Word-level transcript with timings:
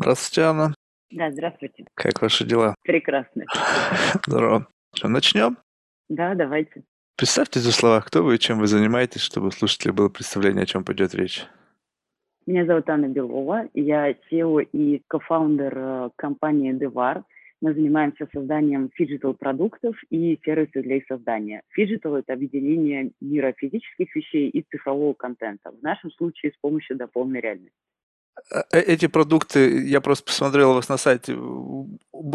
Здравствуйте, 0.00 0.42
Анна. 0.42 0.74
Да, 1.10 1.32
здравствуйте. 1.32 1.84
Как 1.94 2.22
ваши 2.22 2.44
дела? 2.44 2.76
Прекрасно. 2.84 3.44
Здорово. 4.26 4.68
Что, 4.94 5.08
начнем? 5.08 5.58
Да, 6.08 6.36
давайте. 6.36 6.84
Представьте 7.16 7.58
за 7.58 7.72
слова, 7.72 8.00
кто 8.00 8.22
вы 8.22 8.36
и 8.36 8.38
чем 8.38 8.60
вы 8.60 8.68
занимаетесь, 8.68 9.22
чтобы 9.22 9.48
у 9.48 9.50
слушателей 9.50 9.92
было 9.92 10.08
представление, 10.08 10.62
о 10.62 10.66
чем 10.66 10.84
пойдет 10.84 11.16
речь. 11.16 11.44
Меня 12.46 12.64
зовут 12.64 12.88
Анна 12.88 13.08
Белова, 13.08 13.68
я 13.74 14.12
CEO 14.12 14.62
и 14.62 15.02
co-founder 15.08 15.74
э, 15.76 16.10
компании 16.14 16.72
Devar. 16.72 17.24
Мы 17.60 17.74
занимаемся 17.74 18.28
созданием 18.32 18.90
phygital-продуктов 18.94 19.96
и 20.10 20.38
сервисов 20.44 20.84
для 20.84 20.98
их 20.98 21.06
создания. 21.08 21.62
Phygital– 21.70 22.14
это 22.16 22.34
объединение 22.34 23.10
мира 23.20 23.52
физических 23.58 24.14
вещей 24.14 24.48
и 24.48 24.62
цифрового 24.62 25.14
контента, 25.14 25.72
в 25.72 25.82
нашем 25.82 26.12
случае 26.12 26.52
с 26.52 26.56
помощью 26.60 26.96
дополненной 26.96 27.40
реальности. 27.40 27.74
Э, 28.50 28.80
эти 28.80 29.06
продукты, 29.06 29.86
я 29.86 30.00
просто 30.00 30.24
посмотрел 30.24 30.70
у 30.70 30.74
вас 30.74 30.88
на 30.88 30.96
сайте, 30.96 31.36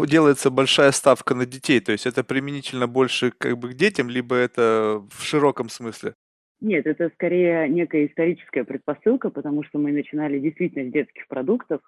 делается 0.06 0.50
большая 0.50 0.92
ставка 0.92 1.34
на 1.34 1.46
детей, 1.46 1.80
то 1.80 1.92
есть 1.92 2.06
это 2.06 2.24
применительно 2.24 2.86
больше 2.86 3.32
как 3.36 3.58
бы 3.58 3.70
к 3.70 3.74
детям, 3.74 4.08
либо 4.08 4.36
это 4.36 5.02
в 5.10 5.22
широком 5.22 5.68
смысле? 5.68 6.14
Нет, 6.60 6.86
это 6.86 7.10
скорее 7.14 7.68
некая 7.68 8.06
историческая 8.06 8.64
предпосылка, 8.64 9.30
потому 9.30 9.64
что 9.64 9.78
мы 9.78 9.92
начинали 9.92 10.38
действительно 10.38 10.88
с 10.88 10.92
детских 10.92 11.26
продуктов, 11.28 11.80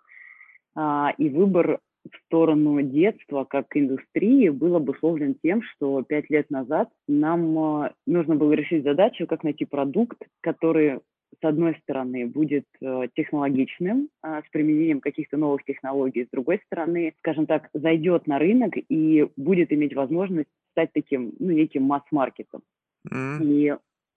а, 0.75 1.13
и 1.17 1.31
выбор 1.31 1.79
в 2.05 2.17
сторону 2.27 2.83
детства 2.83 3.45
как 3.45 3.67
индустрии 3.75 4.49
был 4.51 4.77
обусловлен 4.77 5.35
тем, 5.43 5.63
что 5.63 6.03
пять 6.03 6.31
лет 6.31 6.51
назад 6.51 6.91
нам 7.09 7.59
а, 7.59 7.93
нужно 8.07 8.37
было 8.37 8.53
решить 8.53 8.85
задачу, 8.85 9.27
как 9.27 9.45
найти 9.45 9.65
продукт, 9.65 10.19
который 10.41 11.01
с 11.41 11.45
одной 11.45 11.77
стороны, 11.83 12.27
будет 12.27 12.67
э, 12.81 13.09
технологичным, 13.15 14.09
э, 14.23 14.43
с 14.47 14.51
применением 14.51 15.01
каких-то 15.01 15.37
новых 15.37 15.65
технологий, 15.65 16.25
с 16.25 16.31
другой 16.31 16.61
стороны, 16.67 17.13
скажем 17.19 17.47
так, 17.47 17.69
зайдет 17.75 18.27
на 18.27 18.39
рынок 18.39 18.75
и 18.77 19.29
будет 19.37 19.73
иметь 19.73 19.95
возможность 19.95 20.49
стать 20.73 20.93
таким, 20.93 21.33
ну, 21.39 21.53
неким 21.53 21.83
масс-маркетом. 21.85 22.63
Mm. 23.11 23.45
И 23.45 23.75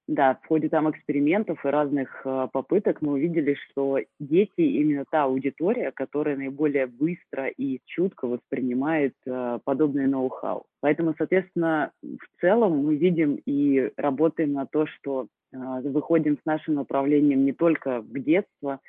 да, 0.09 0.39
в 0.41 0.47
ходе 0.47 0.69
там 0.69 0.89
экспериментов 0.89 1.63
и 1.63 1.67
разных 1.67 2.21
э, 2.25 2.47
попыток 2.51 3.03
мы 3.03 3.13
увидели, 3.13 3.53
что 3.53 3.99
дети 4.19 4.61
именно 4.61 5.05
та 5.09 5.25
аудитория, 5.25 5.91
которая 5.91 6.35
наиболее 6.35 6.87
быстро 6.87 7.47
и 7.47 7.79
чутко 7.85 8.27
воспринимает 8.27 9.13
э, 9.27 9.59
подобные 9.63 10.07
ноу-хау. 10.07 10.65
Поэтому, 10.81 11.13
соответственно, 11.15 11.91
в 12.01 12.41
целом 12.41 12.79
мы 12.85 12.95
видим 12.95 13.39
и 13.45 13.91
работаем 13.97 14.53
на 14.53 14.65
то, 14.65 14.87
что 14.87 15.27
выходим 15.51 16.37
с 16.37 16.45
нашим 16.45 16.75
направлением 16.75 17.45
не 17.45 17.53
только 17.53 18.01
в 18.01 18.19
детство, 18.19 18.79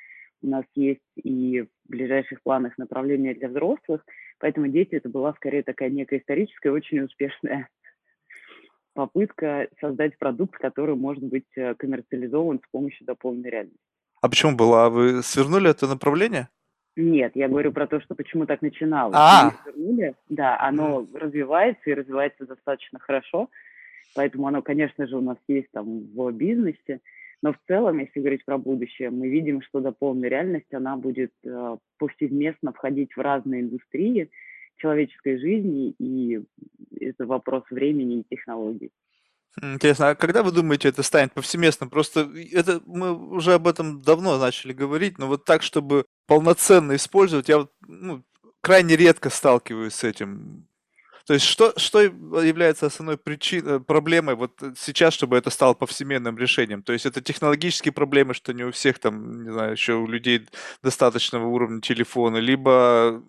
у 0.43 0.47
нас 0.47 0.65
есть 0.75 1.01
и 1.15 1.61
в 1.61 1.67
ближайших 1.89 2.41
планах 2.41 2.77
направления 2.77 3.33
для 3.33 3.47
взрослых, 3.47 4.03
поэтому 4.39 4.67
дети 4.67 4.95
это 4.95 5.09
была 5.09 5.33
скорее 5.33 5.63
такая 5.63 5.89
некая 5.89 6.19
историческая, 6.19 6.71
очень 6.71 7.01
успешная 7.01 7.69
попытка 8.93 9.67
создать 9.79 10.17
продукт, 10.17 10.57
который 10.57 10.95
может 10.95 11.23
быть 11.23 11.45
э, 11.55 11.75
коммерциализован 11.75 12.59
с 12.59 12.71
помощью 12.71 13.05
дополненной 13.05 13.49
реальности. 13.49 13.79
А 14.21 14.29
почему 14.29 14.55
была? 14.55 14.89
Вы 14.89 15.23
свернули 15.23 15.69
это 15.69 15.87
направление? 15.87 16.49
Нет, 16.95 17.31
я 17.35 17.47
говорю 17.47 17.71
про 17.71 17.87
то, 17.87 18.01
что 18.01 18.15
почему 18.15 18.45
так 18.45 18.61
начиналось. 18.61 19.15
А. 19.17 19.51
Свернули, 19.63 20.15
да, 20.29 20.59
оно 20.59 21.01
mm. 21.01 21.17
развивается 21.17 21.89
и 21.89 21.93
развивается 21.93 22.45
достаточно 22.45 22.99
хорошо, 22.99 23.49
поэтому 24.15 24.47
оно, 24.47 24.61
конечно 24.61 25.07
же, 25.07 25.17
у 25.17 25.21
нас 25.21 25.37
есть 25.47 25.69
там 25.71 26.01
в 26.13 26.31
бизнесе, 26.31 26.99
но 27.41 27.53
в 27.53 27.57
целом, 27.67 27.99
если 27.99 28.19
говорить 28.19 28.45
про 28.45 28.57
будущее, 28.57 29.09
мы 29.09 29.27
видим, 29.27 29.61
что 29.61 29.79
дополненная 29.79 30.29
реальность, 30.29 30.73
она 30.73 30.95
будет 30.95 31.33
э, 31.43 31.77
повсеместно 31.97 32.71
входить 32.71 33.15
в 33.15 33.19
разные 33.19 33.61
индустрии, 33.61 34.29
человеческой 34.77 35.37
жизни, 35.37 35.95
и 35.99 36.41
это 36.99 37.25
вопрос 37.25 37.63
времени 37.69 38.19
и 38.19 38.35
технологий. 38.35 38.91
Интересно, 39.61 40.09
а 40.09 40.15
когда 40.15 40.43
вы 40.43 40.51
думаете, 40.51 40.89
это 40.89 41.03
станет 41.03 41.33
повсеместным? 41.33 41.89
Просто 41.89 42.31
это 42.51 42.81
мы 42.85 43.13
уже 43.13 43.53
об 43.53 43.67
этом 43.67 44.01
давно 44.01 44.37
начали 44.37 44.71
говорить, 44.71 45.17
но 45.17 45.27
вот 45.27 45.45
так, 45.45 45.61
чтобы 45.61 46.05
полноценно 46.25 46.95
использовать, 46.95 47.49
я 47.49 47.59
вот, 47.59 47.71
ну, 47.85 48.23
крайне 48.61 48.95
редко 48.95 49.29
сталкиваюсь 49.29 49.93
с 49.93 50.03
этим. 50.03 50.67
То 51.25 51.33
есть 51.33 51.45
что, 51.45 51.73
что 51.77 52.01
является 52.01 52.85
основной 52.85 53.17
причиной, 53.17 53.79
проблемой 53.79 54.35
вот 54.35 54.61
сейчас, 54.77 55.13
чтобы 55.13 55.37
это 55.37 55.49
стало 55.49 55.73
повсеместным 55.73 56.37
решением? 56.37 56.83
То 56.83 56.93
есть 56.93 57.05
это 57.05 57.21
технологические 57.21 57.91
проблемы, 57.91 58.33
что 58.33 58.53
не 58.53 58.63
у 58.63 58.71
всех 58.71 58.99
там, 58.99 59.43
не 59.43 59.51
знаю, 59.51 59.71
еще 59.71 59.93
у 59.93 60.07
людей 60.07 60.47
достаточного 60.83 61.47
уровня 61.47 61.81
телефона, 61.81 62.37
либо 62.37 63.23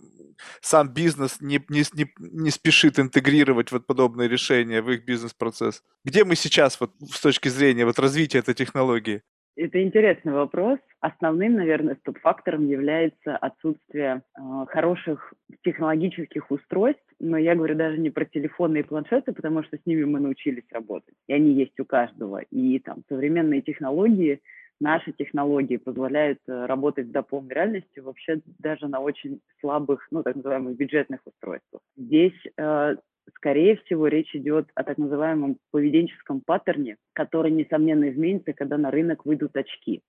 сам 0.60 0.88
бизнес 0.88 1.40
не, 1.40 1.64
не, 1.68 1.84
не, 1.92 2.12
не 2.18 2.50
спешит 2.50 2.98
интегрировать 2.98 3.72
вот 3.72 3.86
подобные 3.86 4.28
решения 4.28 4.82
в 4.82 4.90
их 4.90 5.04
бизнес-процесс? 5.04 5.82
Где 6.04 6.24
мы 6.24 6.36
сейчас 6.36 6.80
вот 6.80 6.92
с 7.12 7.20
точки 7.20 7.48
зрения 7.48 7.84
вот 7.84 7.98
развития 7.98 8.38
этой 8.38 8.54
технологии? 8.54 9.22
Это 9.56 9.82
интересный 9.82 10.32
вопрос. 10.32 10.78
Основным, 11.00 11.54
наверное, 11.54 11.96
стоп-фактором 11.96 12.66
является 12.68 13.36
отсутствие 13.36 14.22
э, 14.34 14.40
хороших 14.68 15.34
технологических 15.62 16.50
устройств, 16.50 17.04
но 17.20 17.36
я 17.36 17.54
говорю 17.54 17.74
даже 17.74 17.98
не 17.98 18.10
про 18.10 18.24
телефоны 18.24 18.78
и 18.78 18.82
планшеты, 18.82 19.32
потому 19.32 19.62
что 19.62 19.76
с 19.76 19.84
ними 19.84 20.04
мы 20.04 20.20
научились 20.20 20.64
работать, 20.70 21.14
и 21.26 21.34
они 21.34 21.52
есть 21.52 21.78
у 21.80 21.84
каждого. 21.84 22.38
И 22.50 22.78
там 22.78 23.02
современные 23.08 23.60
технологии 23.60 24.40
наши 24.80 25.12
технологии 25.12 25.76
позволяют 25.76 26.40
э, 26.48 26.66
работать 26.66 27.08
с 27.08 27.10
дополненной 27.10 27.54
реальностью 27.54 28.04
вообще 28.04 28.40
даже 28.58 28.88
на 28.88 29.00
очень 29.00 29.40
слабых, 29.60 30.06
ну, 30.10 30.22
так 30.22 30.36
называемых 30.36 30.76
бюджетных 30.76 31.20
устройствах. 31.24 31.82
Здесь, 31.96 32.38
э, 32.56 32.96
скорее 33.36 33.76
всего, 33.76 34.08
речь 34.08 34.34
идет 34.34 34.68
о 34.74 34.84
так 34.84 34.98
называемом 34.98 35.58
поведенческом 35.70 36.40
паттерне, 36.40 36.96
который, 37.12 37.50
несомненно, 37.50 38.10
изменится, 38.10 38.52
когда 38.52 38.78
на 38.78 38.90
рынок 38.90 39.24
выйдут 39.24 39.56
очки. 39.56 40.02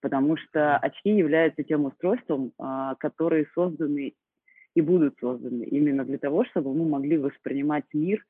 Потому 0.00 0.36
что 0.36 0.76
очки 0.76 1.10
являются 1.10 1.62
тем 1.62 1.84
устройством, 1.84 2.52
э, 2.58 2.94
которые 2.98 3.46
созданы 3.54 4.14
и 4.74 4.80
будут 4.80 5.16
созданы 5.20 5.64
именно 5.64 6.04
для 6.04 6.18
того, 6.18 6.44
чтобы 6.44 6.74
мы 6.74 6.88
могли 6.88 7.18
воспринимать 7.18 7.84
мир 7.92 8.24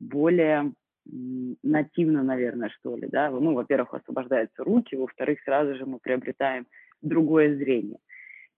более 0.00 0.72
нативно, 1.06 2.22
наверное, 2.22 2.70
что 2.70 2.96
ли, 2.96 3.06
да, 3.08 3.30
ну, 3.30 3.52
во-первых, 3.52 3.92
освобождаются 3.94 4.64
руки, 4.64 4.96
во-вторых, 4.96 5.40
сразу 5.44 5.74
же 5.74 5.84
мы 5.84 5.98
приобретаем 5.98 6.66
другое 7.02 7.56
зрение. 7.56 7.98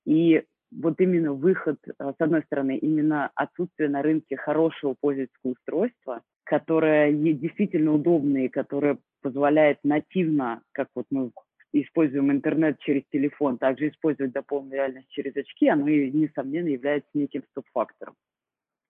И 0.05 0.45
вот 0.71 1.01
именно 1.01 1.33
выход, 1.33 1.79
э, 1.87 1.93
с 1.99 2.21
одной 2.21 2.43
стороны, 2.43 2.77
именно 2.77 3.31
отсутствие 3.35 3.89
на 3.89 4.03
рынке 4.03 4.37
хорошего 4.37 4.95
пользовательского 5.01 5.53
устройства, 5.53 6.23
которое 6.45 7.13
действительно 7.13 7.93
удобное 7.93 8.45
и 8.45 8.49
которое 8.49 8.99
позволяет 9.23 9.79
нативно, 9.83 10.63
как 10.73 10.89
вот 10.95 11.07
мы 11.11 11.31
используем 11.73 12.31
интернет 12.31 12.79
через 12.81 13.03
телефон, 13.11 13.59
также 13.59 13.89
использовать 13.89 14.33
дополненную 14.33 14.77
реальность 14.77 15.09
через 15.11 15.37
очки, 15.37 15.69
оно, 15.69 15.89
несомненно, 15.89 16.69
является 16.69 17.11
неким 17.15 17.43
стоп-фактором. 17.51 18.15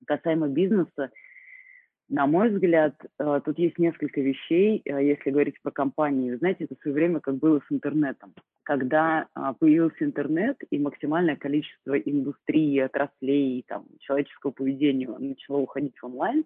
Касаемо 0.06 0.48
бизнеса, 0.48 1.10
на 2.08 2.26
мой 2.26 2.50
взгляд, 2.50 2.94
э, 3.18 3.40
тут 3.44 3.58
есть 3.58 3.78
несколько 3.78 4.20
вещей, 4.20 4.80
э, 4.84 5.04
если 5.04 5.30
говорить 5.30 5.60
про 5.60 5.72
компании. 5.72 6.30
Вы 6.30 6.36
знаете, 6.38 6.64
это 6.64 6.76
в 6.76 6.78
свое 6.80 6.94
время 6.94 7.20
как 7.20 7.36
было 7.36 7.60
с 7.60 7.72
интернетом. 7.72 8.32
Когда 8.62 9.26
а, 9.34 9.54
появился 9.54 10.04
интернет 10.04 10.56
и 10.70 10.78
максимальное 10.78 11.36
количество 11.36 11.98
индустрии, 11.98 12.78
отраслей, 12.78 13.64
там, 13.66 13.86
человеческого 14.00 14.50
поведения 14.52 15.08
начало 15.08 15.58
уходить 15.58 15.96
в 15.98 16.06
онлайн, 16.06 16.44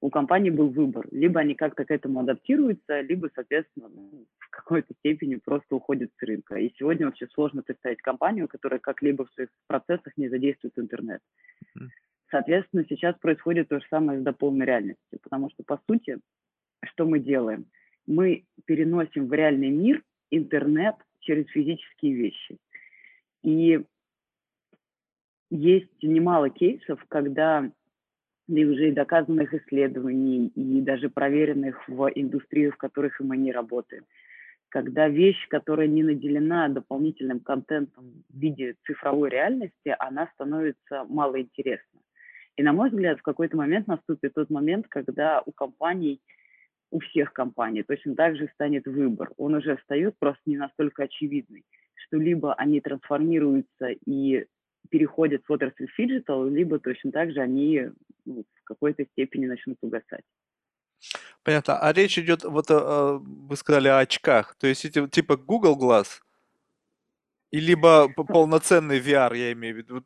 у 0.00 0.10
компании 0.10 0.50
был 0.50 0.68
выбор. 0.68 1.06
Либо 1.10 1.40
они 1.40 1.54
как-то 1.54 1.84
к 1.84 1.90
этому 1.90 2.20
адаптируются, 2.20 3.00
либо, 3.00 3.30
соответственно, 3.34 3.88
ну, 3.88 4.26
в 4.38 4.50
какой-то 4.50 4.94
степени 5.00 5.36
просто 5.36 5.74
уходят 5.74 6.10
с 6.16 6.22
рынка. 6.22 6.56
И 6.56 6.72
сегодня 6.78 7.06
вообще 7.06 7.26
сложно 7.34 7.62
представить 7.62 8.00
компанию, 8.00 8.48
которая 8.48 8.78
как-либо 8.78 9.26
в 9.26 9.32
своих 9.32 9.50
процессах 9.66 10.16
не 10.16 10.28
задействует 10.28 10.78
интернет. 10.78 11.20
Соответственно, 12.30 12.84
сейчас 12.88 13.16
происходит 13.18 13.68
то 13.68 13.80
же 13.80 13.86
самое 13.88 14.20
с 14.20 14.22
дополненной 14.22 14.66
реальностью, 14.66 15.18
потому 15.22 15.50
что, 15.50 15.62
по 15.64 15.80
сути, 15.88 16.18
что 16.84 17.06
мы 17.06 17.20
делаем? 17.20 17.66
Мы 18.06 18.44
переносим 18.64 19.28
в 19.28 19.32
реальный 19.32 19.70
мир 19.70 20.02
интернет 20.30 20.96
через 21.20 21.46
физические 21.48 22.14
вещи. 22.14 22.58
И 23.42 23.82
есть 25.50 26.02
немало 26.02 26.50
кейсов, 26.50 27.02
когда 27.08 27.70
и 28.48 28.64
уже 28.64 28.88
и 28.88 28.92
доказанных 28.92 29.52
исследований, 29.52 30.48
и 30.48 30.80
даже 30.80 31.10
проверенных 31.10 31.86
в 31.86 32.10
индустрии, 32.14 32.70
в 32.70 32.76
которых 32.76 33.20
мы 33.20 33.36
не 33.36 33.52
работаем, 33.52 34.04
когда 34.70 35.08
вещь, 35.08 35.46
которая 35.48 35.86
не 35.86 36.02
наделена 36.02 36.68
дополнительным 36.68 37.40
контентом 37.40 38.24
в 38.28 38.38
виде 38.38 38.74
цифровой 38.86 39.30
реальности, 39.30 39.94
она 39.98 40.28
становится 40.34 41.04
малоинтересна. 41.04 42.00
И, 42.58 42.62
на 42.62 42.72
мой 42.72 42.90
взгляд, 42.90 43.20
в 43.20 43.22
какой-то 43.22 43.56
момент 43.56 43.86
наступит 43.86 44.34
тот 44.34 44.50
момент, 44.50 44.86
когда 44.88 45.42
у 45.46 45.52
компаний, 45.52 46.20
у 46.90 46.98
всех 46.98 47.32
компаний 47.32 47.84
точно 47.84 48.16
так 48.16 48.36
же 48.36 48.50
станет 48.54 48.84
выбор. 48.86 49.30
Он 49.36 49.54
уже 49.54 49.76
встает 49.76 50.16
просто 50.18 50.42
не 50.46 50.56
настолько 50.56 51.04
очевидный, 51.04 51.64
что 51.94 52.16
либо 52.16 52.54
они 52.54 52.80
трансформируются 52.80 53.90
и 54.04 54.46
переходят 54.90 55.42
в 55.46 55.52
отрасль 55.52 55.86
phygital, 55.86 56.48
либо 56.48 56.80
точно 56.80 57.12
так 57.12 57.30
же 57.30 57.40
они 57.40 57.90
ну, 58.24 58.44
в 58.54 58.64
какой-то 58.64 59.04
степени 59.12 59.46
начнут 59.46 59.78
угасать. 59.80 60.24
Понятно. 61.44 61.78
А 61.78 61.92
речь 61.92 62.18
идет, 62.18 62.42
вот 62.42 62.70
э, 62.70 63.18
вы 63.22 63.54
сказали 63.54 63.86
о 63.86 63.98
очках, 63.98 64.56
то 64.56 64.66
есть 64.66 64.84
типа 65.12 65.36
Google 65.36 65.78
Glass, 65.80 66.22
и 67.50 67.60
либо 67.60 68.08
полноценный 68.08 69.00
VR, 69.00 69.36
я 69.36 69.52
имею 69.52 69.74
в 69.74 69.78
виду, 69.78 70.02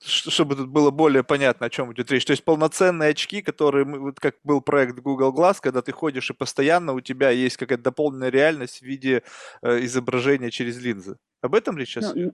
чтобы 0.00 0.56
тут 0.56 0.68
было 0.68 0.90
более 0.90 1.22
понятно, 1.22 1.66
о 1.66 1.70
чем 1.70 1.92
идет 1.92 2.10
речь. 2.10 2.24
То 2.24 2.32
есть 2.32 2.44
полноценные 2.44 3.10
очки, 3.10 3.40
которые, 3.40 3.84
вот 3.84 4.18
как 4.18 4.36
был 4.42 4.60
проект 4.60 4.98
Google 4.98 5.32
Glass, 5.32 5.58
когда 5.60 5.80
ты 5.80 5.92
ходишь 5.92 6.30
и 6.30 6.34
постоянно 6.34 6.92
у 6.92 7.00
тебя 7.00 7.30
есть 7.30 7.56
какая-то 7.56 7.84
дополненная 7.84 8.30
реальность 8.30 8.80
в 8.80 8.82
виде 8.82 9.22
э, 9.62 9.84
изображения 9.84 10.50
через 10.50 10.82
линзы. 10.82 11.16
Об 11.40 11.54
этом 11.54 11.78
речь 11.78 11.90
сейчас? 11.90 12.14
Ну, 12.14 12.32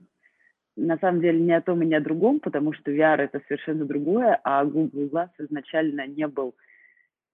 на 0.75 0.97
самом 0.97 1.21
деле 1.21 1.39
не 1.39 1.53
о 1.53 1.61
том 1.61 1.83
и 1.83 1.85
не 1.85 1.95
о 1.95 2.01
другом, 2.01 2.39
потому 2.39 2.73
что 2.73 2.91
VR 2.91 3.17
это 3.17 3.41
совершенно 3.47 3.85
другое, 3.85 4.39
а 4.43 4.65
Google 4.65 5.09
Glass 5.09 5.29
изначально 5.37 6.07
не 6.07 6.27
был 6.27 6.55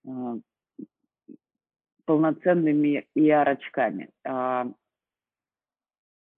э, 0.06 0.40
полноценными 2.06 3.08
AR-очками. 3.18 4.10
А, 4.26 4.68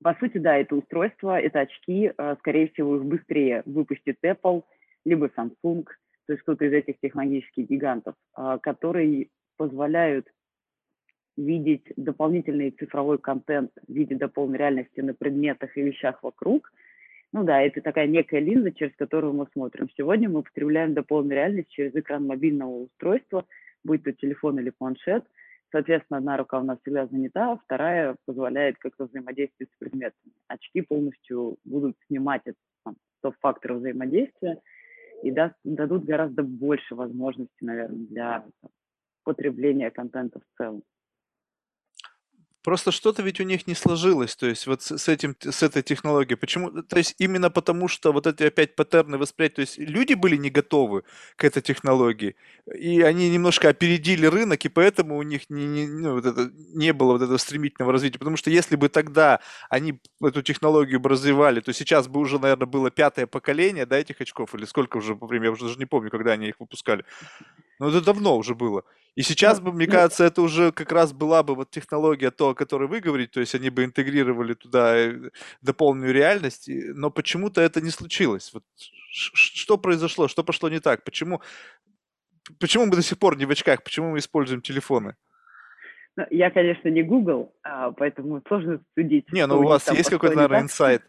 по 0.03 0.15
сути, 0.15 0.38
да, 0.38 0.57
это 0.57 0.75
устройство, 0.75 1.39
это 1.39 1.61
очки, 1.61 2.11
а, 2.17 2.35
скорее 2.38 2.69
всего, 2.69 2.97
их 2.97 3.05
быстрее 3.05 3.63
выпустит 3.65 4.17
Apple, 4.23 4.63
либо 5.05 5.27
Samsung, 5.27 5.85
то 6.25 6.33
есть 6.33 6.41
кто-то 6.44 6.65
из 6.65 6.73
этих 6.73 6.99
технологических 6.99 7.67
гигантов, 7.67 8.15
а, 8.33 8.57
которые 8.59 9.29
позволяют 9.57 10.27
видеть 11.35 11.85
дополнительный 11.95 12.71
цифровой 12.71 13.17
контент 13.17 13.71
в 13.88 13.94
виде 13.94 14.15
дополненной 14.15 14.59
реальности 14.59 15.01
на 15.01 15.13
предметах 15.13 15.75
и 15.77 15.81
вещах 15.81 16.21
вокруг. 16.23 16.71
Ну 17.31 17.43
да, 17.43 17.61
это 17.61 17.81
такая 17.81 18.07
некая 18.07 18.39
линза, 18.39 18.71
через 18.71 18.95
которую 18.95 19.33
мы 19.33 19.47
смотрим. 19.53 19.89
Сегодня 19.97 20.29
мы 20.29 20.43
потребляем 20.43 20.93
дополненную 20.93 21.38
реальность 21.38 21.69
через 21.69 21.95
экран 21.95 22.25
мобильного 22.25 22.83
устройства, 22.83 23.45
будь 23.83 24.03
то 24.03 24.11
телефон 24.13 24.59
или 24.59 24.69
планшет– 24.69 25.25
Соответственно, 25.71 26.19
одна 26.19 26.37
рука 26.37 26.59
у 26.59 26.63
нас 26.63 26.79
всегда 26.81 27.07
занята, 27.07 27.51
а 27.51 27.57
вторая 27.57 28.15
позволяет 28.25 28.77
как-то 28.77 29.05
взаимодействовать 29.05 29.69
с 29.71 29.77
предметами. 29.77 30.33
Очки 30.47 30.81
полностью 30.81 31.57
будут 31.65 31.97
снимать 32.07 32.41
этот 32.45 32.95
стоп-фактор 33.19 33.73
взаимодействия 33.73 34.61
и 35.23 35.31
даст, 35.31 35.55
дадут 35.63 36.05
гораздо 36.05 36.43
больше 36.43 36.95
возможностей, 36.95 37.65
наверное, 37.65 38.07
для 38.07 38.45
потребления 39.23 39.91
контента 39.91 40.39
в 40.39 40.57
целом. 40.57 40.83
Просто 42.67 42.91
что-то 42.91 43.23
ведь 43.23 43.39
у 43.39 43.43
них 43.43 43.65
не 43.65 43.75
сложилось, 43.75 44.35
то 44.35 44.45
есть 44.45 44.67
вот 44.67 44.81
с 44.81 45.07
этим, 45.07 45.37
с 45.39 45.63
этой 45.63 45.81
технологией. 45.81 46.35
Почему? 46.37 46.83
То 46.83 46.97
есть 46.97 47.15
именно 47.17 47.49
потому, 47.49 47.87
что 47.87 48.11
вот 48.11 48.27
эти 48.27 48.43
опять 48.43 48.75
паттерны 48.75 49.17
восприятия, 49.17 49.55
то 49.55 49.61
есть 49.61 49.77
люди 49.77 50.15
были 50.15 50.35
не 50.35 50.49
готовы 50.49 51.03
к 51.37 51.45
этой 51.45 51.61
технологии, 51.61 52.35
и 52.77 52.99
они 52.99 53.29
немножко 53.29 53.69
опередили 53.69 54.25
рынок, 54.25 54.65
и 54.65 54.67
поэтому 54.67 55.15
у 55.15 55.21
них 55.21 55.49
не, 55.49 55.65
не, 55.65 55.87
ну, 55.87 56.15
вот 56.15 56.25
это, 56.25 56.51
не 56.73 56.91
было 56.91 57.13
вот 57.13 57.21
этого 57.21 57.37
стремительного 57.37 57.93
развития. 57.93 58.19
Потому 58.19 58.35
что 58.35 58.49
если 58.49 58.75
бы 58.75 58.89
тогда 58.89 59.39
они 59.69 60.01
эту 60.21 60.41
технологию 60.41 60.99
бы 60.99 61.07
развивали, 61.07 61.61
то 61.61 61.71
сейчас 61.71 62.09
бы 62.09 62.19
уже, 62.19 62.37
наверное, 62.37 62.67
было 62.67 62.91
пятое 62.91 63.27
поколение, 63.27 63.85
да, 63.85 63.97
этих 63.97 64.19
очков, 64.19 64.53
или 64.55 64.65
сколько 64.65 64.97
уже, 64.97 65.13
например, 65.13 65.45
я 65.45 65.51
уже 65.51 65.67
даже 65.67 65.79
не 65.79 65.85
помню, 65.85 66.11
когда 66.11 66.33
они 66.33 66.49
их 66.49 66.55
выпускали. 66.59 67.05
Но 67.79 67.87
это 67.87 68.01
давно 68.01 68.35
уже 68.35 68.55
было. 68.55 68.83
И 69.17 69.23
сейчас 69.23 69.59
бы, 69.59 69.73
мне 69.73 69.87
кажется, 69.87 70.25
это 70.25 70.43
уже 70.43 70.71
как 70.71 70.91
раз 70.91 71.11
была 71.11 71.41
бы 71.41 71.55
вот 71.55 71.71
технология 71.71 72.29
то, 72.29 72.53
о 72.57 72.65
которой 72.65 72.88
вы 72.88 73.00
говорите, 73.00 73.31
то 73.33 73.39
есть 73.39 73.56
они 73.56 73.69
бы 73.69 73.83
интегрировали 73.83 74.56
туда 74.56 74.98
э, 74.98 75.30
дополненную 75.62 76.13
реальность, 76.13 76.69
но 76.95 77.12
почему-то 77.12 77.62
это 77.62 77.81
не 77.81 77.92
случилось. 77.92 78.51
Вот 78.54 78.63
что 79.12 79.77
произошло, 79.77 80.27
что 80.27 80.44
пошло 80.44 80.69
не 80.69 80.80
так, 80.80 81.04
почему, 81.04 81.42
почему 82.59 82.86
мы 82.86 82.95
до 82.95 83.01
сих 83.01 83.19
пор 83.19 83.38
не 83.38 83.45
в 83.45 83.51
очках, 83.51 83.83
почему 83.83 84.12
мы 84.12 84.18
используем 84.18 84.62
телефоны? 84.62 85.15
Ну, 86.15 86.25
я, 86.31 86.50
конечно, 86.50 86.89
не 86.89 87.04
Google, 87.04 87.54
а, 87.63 87.92
поэтому 87.92 88.42
сложно 88.48 88.81
судить. 88.95 89.31
Не, 89.31 89.45
ну 89.45 89.60
у 89.60 89.68
вас 89.68 89.92
есть 89.92 90.10
какой-то, 90.10 90.36
наверное, 90.36 90.62
инсайт? 90.62 91.03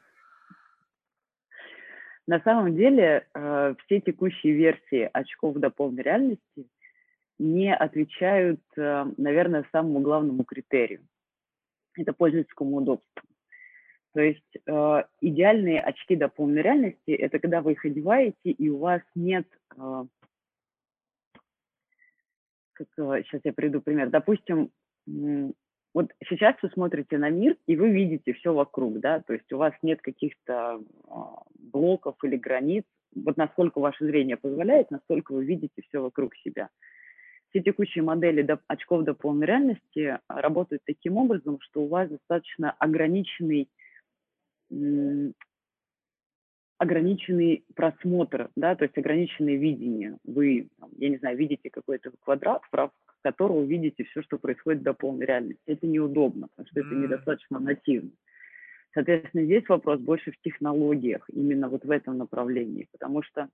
На 2.26 2.40
самом 2.40 2.76
деле, 2.76 3.26
э, 3.34 3.74
все 3.84 4.00
текущие 4.00 4.52
версии 4.52 5.08
очков 5.14 5.56
дополненной 5.56 6.02
реальности 6.02 6.68
не 7.38 7.74
отвечают, 7.74 8.60
э, 8.76 9.06
наверное, 9.16 9.64
самому 9.72 10.00
главному 10.00 10.44
критерию. 10.44 11.00
Это 11.98 12.12
пользовательскому 12.12 12.76
удобству. 12.76 13.28
То 14.14 14.20
есть 14.20 14.56
э, 14.66 15.02
идеальные 15.20 15.80
очки 15.80 16.16
дополненной 16.16 16.62
реальности– 16.62 16.98
это 17.10 17.38
когда 17.38 17.60
вы 17.60 17.72
их 17.72 17.84
одеваете, 17.84 18.50
и 18.50 18.68
у 18.68 18.78
вас 18.78 19.02
нет… 19.14 19.46
Э, 19.76 20.04
как, 22.72 22.86
э, 22.96 23.22
сейчас 23.24 23.40
я 23.44 23.52
приведу 23.52 23.80
пример. 23.80 24.10
Допустим, 24.10 24.70
вот 25.06 26.12
сейчас 26.28 26.54
вы 26.62 26.70
смотрите 26.70 27.18
на 27.18 27.30
мир, 27.30 27.56
и 27.66 27.76
вы 27.76 27.90
видите 27.90 28.32
все 28.34 28.52
вокруг, 28.54 29.00
да, 29.00 29.20
то 29.20 29.32
есть 29.32 29.52
у 29.52 29.58
вас 29.58 29.74
нет 29.82 30.00
каких-то 30.00 30.80
э, 30.80 31.10
блоков 31.58 32.16
или 32.22 32.36
границ. 32.36 32.84
Вот 33.14 33.36
насколько 33.36 33.80
ваше 33.80 34.04
зрение 34.06 34.36
позволяет, 34.36 34.90
настолько 34.90 35.32
вы 35.32 35.44
видите 35.44 35.82
все 35.82 36.00
вокруг 36.00 36.36
себя 36.36 36.68
все 37.50 37.62
текущие 37.62 38.04
модели 38.04 38.42
до, 38.42 38.60
очков 38.66 39.04
дополненной 39.04 39.46
реальности 39.46 40.18
а, 40.26 40.40
работают 40.40 40.82
таким 40.84 41.16
образом, 41.16 41.58
что 41.60 41.82
у 41.82 41.88
вас 41.88 42.08
достаточно 42.08 42.72
ограниченный, 42.72 43.68
ограниченный 46.78 47.64
просмотр, 47.74 48.50
да, 48.56 48.76
то 48.76 48.84
есть 48.84 48.98
ограниченное 48.98 49.56
видение. 49.56 50.18
Вы, 50.24 50.68
я 50.98 51.08
не 51.08 51.16
знаю, 51.16 51.36
видите 51.36 51.70
какой-то 51.70 52.12
квадрат, 52.20 52.62
в 52.70 52.74
рамках 52.74 52.98
которого 53.22 53.64
видите 53.64 54.04
все, 54.04 54.22
что 54.22 54.38
происходит 54.38 54.80
в 54.80 54.84
дополненной 54.84 55.26
реальности. 55.26 55.62
Это 55.66 55.86
неудобно, 55.86 56.48
потому 56.48 56.68
что 56.68 56.80
это 56.80 56.94
недостаточно 56.94 57.58
нативно. 57.58 58.10
Соответственно, 58.94 59.44
здесь 59.44 59.68
вопрос 59.68 60.00
больше 60.00 60.32
в 60.32 60.40
технологиях, 60.40 61.28
именно 61.32 61.68
вот 61.68 61.84
в 61.84 61.90
этом 61.90 62.18
направлении, 62.18 62.88
потому 62.90 63.22
что 63.22 63.48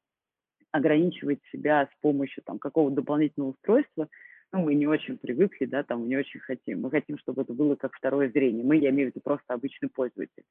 ограничивать 0.75 1.39
себя 1.53 1.87
с 1.87 2.01
помощью 2.01 2.43
там 2.43 2.59
какого-то 2.59 2.97
дополнительного 2.97 3.51
устройства, 3.51 4.09
ну, 4.53 4.63
мы 4.63 4.75
не 4.75 4.89
очень 4.89 5.17
привыкли, 5.19 5.67
да, 5.67 5.85
там, 5.85 6.09
не 6.09 6.17
очень 6.17 6.41
хотим. 6.41 6.81
Мы 6.81 6.91
хотим, 6.91 7.17
чтобы 7.19 7.43
это 7.43 7.53
было 7.55 7.77
как 7.77 7.95
второе 7.95 8.29
зрение. 8.29 8.65
Мы, 8.65 8.79
я 8.79 8.91
имею 8.91 9.09
в 9.09 9.15
виду 9.15 9.21
просто 9.23 9.55
обычный 9.55 9.89
пользователь. 9.89 10.43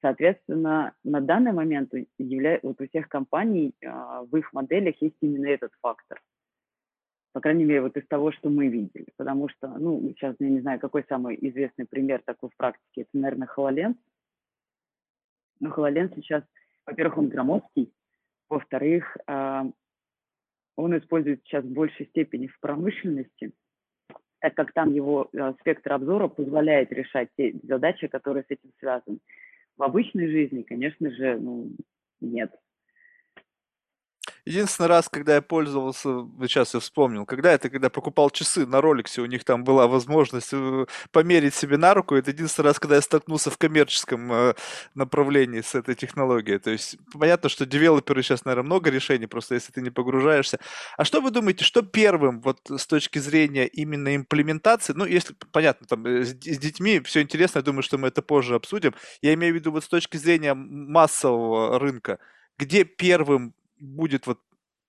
Соответственно, 0.00 0.94
на 1.02 1.20
данный 1.20 1.52
момент 1.52 1.92
явля... 2.18 2.60
вот 2.62 2.80
у 2.80 2.86
всех 2.86 3.08
компаний 3.08 3.74
э, 3.80 3.88
в 4.30 4.36
их 4.36 4.52
моделях 4.52 4.94
есть 5.02 5.16
именно 5.20 5.46
этот 5.46 5.72
фактор. 5.80 6.20
По 7.32 7.40
крайней 7.40 7.64
мере, 7.64 7.82
вот 7.82 7.96
из 7.96 8.06
того, 8.06 8.30
что 8.30 8.48
мы 8.48 8.68
видели. 8.68 9.06
Потому 9.16 9.48
что, 9.48 9.66
ну, 9.76 10.00
сейчас 10.10 10.36
я 10.38 10.48
не 10.48 10.60
знаю, 10.60 10.78
какой 10.78 11.04
самый 11.08 11.36
известный 11.48 11.86
пример 11.86 12.22
такой 12.24 12.50
в 12.50 12.56
практике. 12.56 13.02
Это, 13.02 13.10
наверное, 13.14 13.48
HoloLens. 13.56 13.96
Но 15.58 15.70
HoloLens 15.70 16.14
сейчас, 16.14 16.44
во-первых, 16.86 17.18
он 17.18 17.28
громоздкий, 17.28 17.92
во-вторых, 18.52 19.16
а, 19.26 19.64
он 20.76 20.98
используется 20.98 21.42
сейчас 21.46 21.64
в 21.64 21.72
большей 21.72 22.06
степени 22.08 22.48
в 22.48 22.60
промышленности, 22.60 23.52
так 24.40 24.54
как 24.54 24.72
там 24.72 24.92
его 24.92 25.30
а, 25.34 25.54
спектр 25.60 25.94
обзора 25.94 26.28
позволяет 26.28 26.92
решать 26.92 27.30
те 27.38 27.54
задачи, 27.62 28.08
которые 28.08 28.42
с 28.42 28.50
этим 28.50 28.70
связаны. 28.78 29.18
В 29.78 29.82
обычной 29.82 30.28
жизни, 30.28 30.62
конечно 30.62 31.10
же, 31.10 31.38
ну, 31.40 31.70
нет. 32.20 32.54
Единственный 34.44 34.88
раз, 34.88 35.08
когда 35.08 35.36
я 35.36 35.42
пользовался, 35.42 36.26
сейчас 36.40 36.74
я 36.74 36.80
вспомнил, 36.80 37.24
когда 37.24 37.52
это, 37.52 37.70
когда 37.70 37.90
покупал 37.90 38.28
часы 38.28 38.66
на 38.66 38.80
Роликсе, 38.80 39.22
у 39.22 39.26
них 39.26 39.44
там 39.44 39.62
была 39.62 39.86
возможность 39.86 40.48
э, 40.52 40.86
померить 41.12 41.54
себе 41.54 41.76
на 41.76 41.94
руку. 41.94 42.16
Это 42.16 42.32
единственный 42.32 42.66
раз, 42.66 42.80
когда 42.80 42.96
я 42.96 43.02
столкнулся 43.02 43.52
в 43.52 43.56
коммерческом 43.56 44.32
э, 44.32 44.54
направлении 44.96 45.60
с 45.60 45.76
этой 45.76 45.94
технологией. 45.94 46.58
То 46.58 46.70
есть 46.72 46.96
понятно, 47.12 47.48
что 47.48 47.66
девелоперы 47.66 48.24
сейчас, 48.24 48.44
наверное, 48.44 48.66
много 48.66 48.90
решений, 48.90 49.26
просто 49.26 49.54
если 49.54 49.70
ты 49.70 49.80
не 49.80 49.90
погружаешься. 49.90 50.58
А 50.96 51.04
что 51.04 51.20
вы 51.20 51.30
думаете, 51.30 51.64
что 51.64 51.82
первым 51.82 52.40
вот 52.40 52.58
с 52.68 52.88
точки 52.88 53.20
зрения 53.20 53.68
именно 53.68 54.16
имплементации, 54.16 54.92
ну, 54.92 55.04
если, 55.04 55.36
понятно, 55.52 55.86
там 55.86 56.04
э, 56.04 56.24
с, 56.24 56.30
с 56.30 56.58
детьми 56.58 56.98
все 56.98 57.22
интересно, 57.22 57.60
я 57.60 57.62
думаю, 57.62 57.84
что 57.84 57.96
мы 57.96 58.08
это 58.08 58.22
позже 58.22 58.56
обсудим. 58.56 58.92
Я 59.20 59.34
имею 59.34 59.52
в 59.52 59.56
виду 59.56 59.70
вот 59.70 59.84
с 59.84 59.88
точки 59.88 60.16
зрения 60.16 60.54
массового 60.54 61.78
рынка, 61.78 62.18
где 62.58 62.82
первым 62.82 63.54
будет 63.82 64.26
вот 64.26 64.38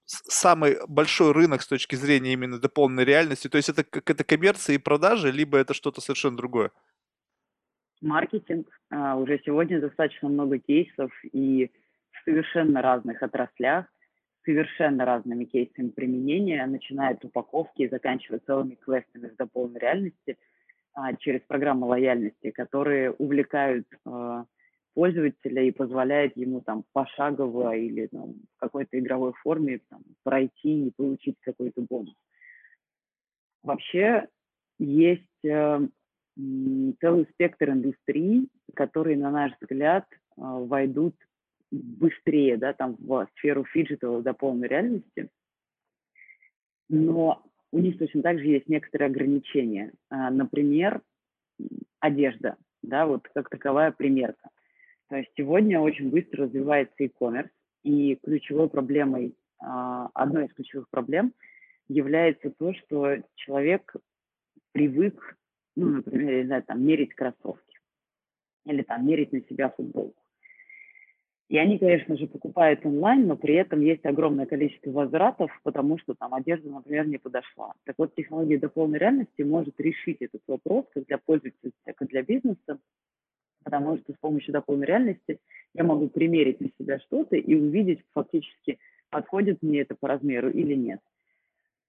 самый 0.05 0.77
большой 0.88 1.31
рынок 1.33 1.62
с 1.62 1.67
точки 1.67 1.95
зрения 1.95 2.33
именно 2.33 2.59
дополненной 2.59 3.05
реальности? 3.05 3.50
То 3.50 3.57
есть 3.57 3.69
это 3.69 3.83
как 3.83 4.09
это 4.09 4.23
коммерция 4.23 4.75
и 4.75 4.79
продажи, 4.79 5.31
либо 5.31 5.57
это 5.57 5.73
что-то 5.73 6.01
совершенно 6.01 6.38
другое? 6.38 6.71
Маркетинг. 8.01 8.67
А, 8.89 9.15
уже 9.15 9.41
сегодня 9.45 9.79
достаточно 9.79 10.29
много 10.29 10.59
кейсов 10.59 11.12
и 11.31 11.71
в 12.12 12.23
совершенно 12.25 12.81
разных 12.81 13.23
отраслях, 13.23 13.85
совершенно 14.45 15.05
разными 15.05 15.45
кейсами 15.45 15.89
применения, 15.89 16.65
начиная 16.65 17.13
от 17.13 17.23
упаковки 17.23 17.83
и 17.83 17.89
заканчивая 17.89 18.39
целыми 18.39 18.75
квестами 18.75 19.29
с 19.29 19.35
дополненной 19.38 19.79
реальности 19.79 20.38
а, 20.93 21.15
через 21.15 21.41
программы 21.41 21.88
лояльности, 21.88 22.51
которые 22.51 23.12
увлекают 23.12 23.88
а, 24.05 24.45
пользователя 24.93 25.63
и 25.63 25.71
позволяет 25.71 26.38
ему 26.38 26.62
там 26.62 26.83
пошагово 26.93 27.75
или 27.75 28.07
там, 28.07 28.33
в 28.55 28.59
какой-то 28.59 29.00
игровой 29.00 29.33
форме 29.33 29.79
там, 29.89 30.01
пройти 30.23 30.88
и 30.88 30.91
получить 30.91 31.38
какой-то 31.41 31.81
бонус. 31.81 32.15
Вообще 33.63 34.27
есть 34.79 35.45
э, 35.45 35.79
целый 36.35 37.27
спектр 37.33 37.71
индустрий, 37.71 38.50
которые, 38.75 39.17
на 39.17 39.31
наш 39.31 39.53
взгляд, 39.59 40.05
э, 40.12 40.17
войдут 40.38 41.15
быстрее 41.71 42.57
да, 42.57 42.73
там, 42.73 42.95
в 43.00 43.27
сферу 43.38 43.65
фиджитовой 43.65 44.21
до 44.21 44.33
полной 44.33 44.67
реальности, 44.67 45.29
но 46.89 47.43
у 47.71 47.79
них 47.79 47.97
точно 47.97 48.21
так 48.21 48.39
же 48.39 48.45
есть 48.45 48.67
некоторые 48.69 49.07
ограничения. 49.07 49.93
А, 50.09 50.29
например, 50.29 51.01
одежда, 52.00 52.57
да, 52.83 53.07
вот 53.07 53.27
как 53.33 53.50
таковая 53.50 53.91
примерка. 53.91 54.50
То 55.10 55.17
есть 55.17 55.31
сегодня 55.38 55.79
очень 55.79 56.10
быстро 56.10 56.45
развивается 56.45 56.95
e-commerce, 57.00 57.50
и 57.83 58.15
ключевой 58.24 58.69
проблемой, 58.69 59.36
а, 59.60 60.10
одной 60.13 60.45
из 60.45 60.53
ключевых 60.53 60.89
проблем 60.89 61.33
является 61.88 62.50
то, 62.50 62.74
что 62.74 63.17
человек 63.36 63.95
привык, 64.72 65.38
ну, 65.75 65.98
например, 65.98 66.36
не 66.36 66.45
знаю, 66.45 66.63
там, 66.63 66.83
мерить 66.86 67.13
кроссовки 67.13 67.79
или 68.65 68.81
там 68.83 69.05
мерить 69.05 69.31
на 69.33 69.41
себя 69.41 69.69
футболку. 69.69 70.24
И 71.50 71.57
они, 71.57 71.77
конечно 71.77 72.17
же, 72.17 72.25
покупают 72.25 72.86
онлайн, 72.86 73.27
но 73.27 73.36
при 73.36 73.55
этом 73.55 73.81
есть 73.81 74.05
огромное 74.05 74.45
количество 74.45 74.89
возвратов, 74.91 75.51
потому 75.63 76.00
что 76.00 76.15
там 76.15 76.33
одежда, 76.33 76.69
например, 76.69 77.07
не 77.07 77.17
подошла. 77.17 77.74
Так 77.83 77.95
вот, 77.98 78.15
технология 78.15 78.57
до 78.57 78.69
полной 78.69 78.98
реальности 78.98 79.41
может 79.43 79.79
решить 79.79 80.17
этот 80.22 80.41
вопрос 80.48 80.86
как 80.93 81.05
для 81.05 81.17
пользователя, 81.17 81.72
так 81.83 82.01
и 82.01 82.05
для 82.05 82.24
бизнеса, 82.24 82.79
потому 83.63 83.98
что 83.98 84.13
с 84.13 84.17
помощью 84.17 84.53
до 84.53 84.62
полной 84.62 84.86
реальности 84.86 85.39
я 85.74 85.84
могу 85.84 86.10
примерить 86.10 86.62
на 86.62 86.70
себя 86.77 87.00
что-то 87.00 87.36
и 87.36 87.55
увидеть 87.55 88.01
фактически, 88.13 88.79
подходит 89.10 89.62
мне 89.62 89.82
это 89.82 89.96
по 89.96 90.08
размеру 90.08 90.50
или 90.50 90.74
нет. 90.74 91.00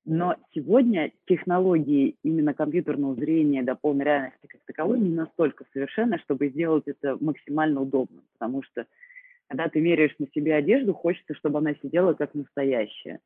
Но 0.07 0.37
сегодня 0.54 1.12
технологии 1.26 2.16
именно 2.23 2.52
компьютерного 2.52 3.14
зрения 3.14 3.62
до 3.62 3.75
полной 3.75 4.04
реальности 4.04 4.47
как 4.47 4.61
таковой 4.66 5.00
не 5.00 5.11
настолько 5.11 5.64
совершенны, 5.73 6.19
чтобы 6.19 6.49
сделать 6.49 6.85
это 6.87 7.16
максимально 7.21 7.81
удобным, 7.81 8.23
потому 8.35 8.62
что 8.62 8.87
когда 9.49 9.69
ты 9.69 9.81
меряешь 9.81 10.14
на 10.19 10.26
себе 10.35 10.54
одежду, 10.54 10.93
хочется, 10.93 11.35
чтобы 11.35 11.59
она 11.59 11.75
сидела 11.75 12.12
как 12.14 12.35
настоящая. 12.35 13.21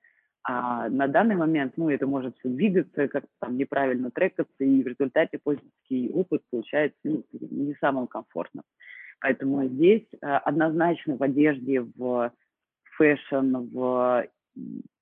А 0.45 0.89
на 0.89 1.09
данный 1.09 1.37
момент, 1.37 1.75
ну, 1.77 1.91
это 1.91 2.07
может 2.07 2.37
все 2.39 2.49
двигаться, 2.49 3.09
как-то 3.09 3.31
там 3.41 3.57
неправильно 3.57 4.11
трекаться, 4.11 4.65
и 4.65 4.83
в 4.83 4.87
результате 4.87 5.39
пользовательский 5.39 6.11
опыт 6.11 6.43
получается 6.51 6.99
ну, 7.05 7.25
не 7.33 7.75
самым 7.81 8.07
комфортным. 8.07 8.65
Поэтому 9.21 9.67
здесь 9.67 10.07
а, 10.23 10.39
однозначно 10.39 11.17
в 11.17 11.23
одежде, 11.23 11.81
в 11.81 12.33
fashion, 12.97 13.57
в 13.73 14.27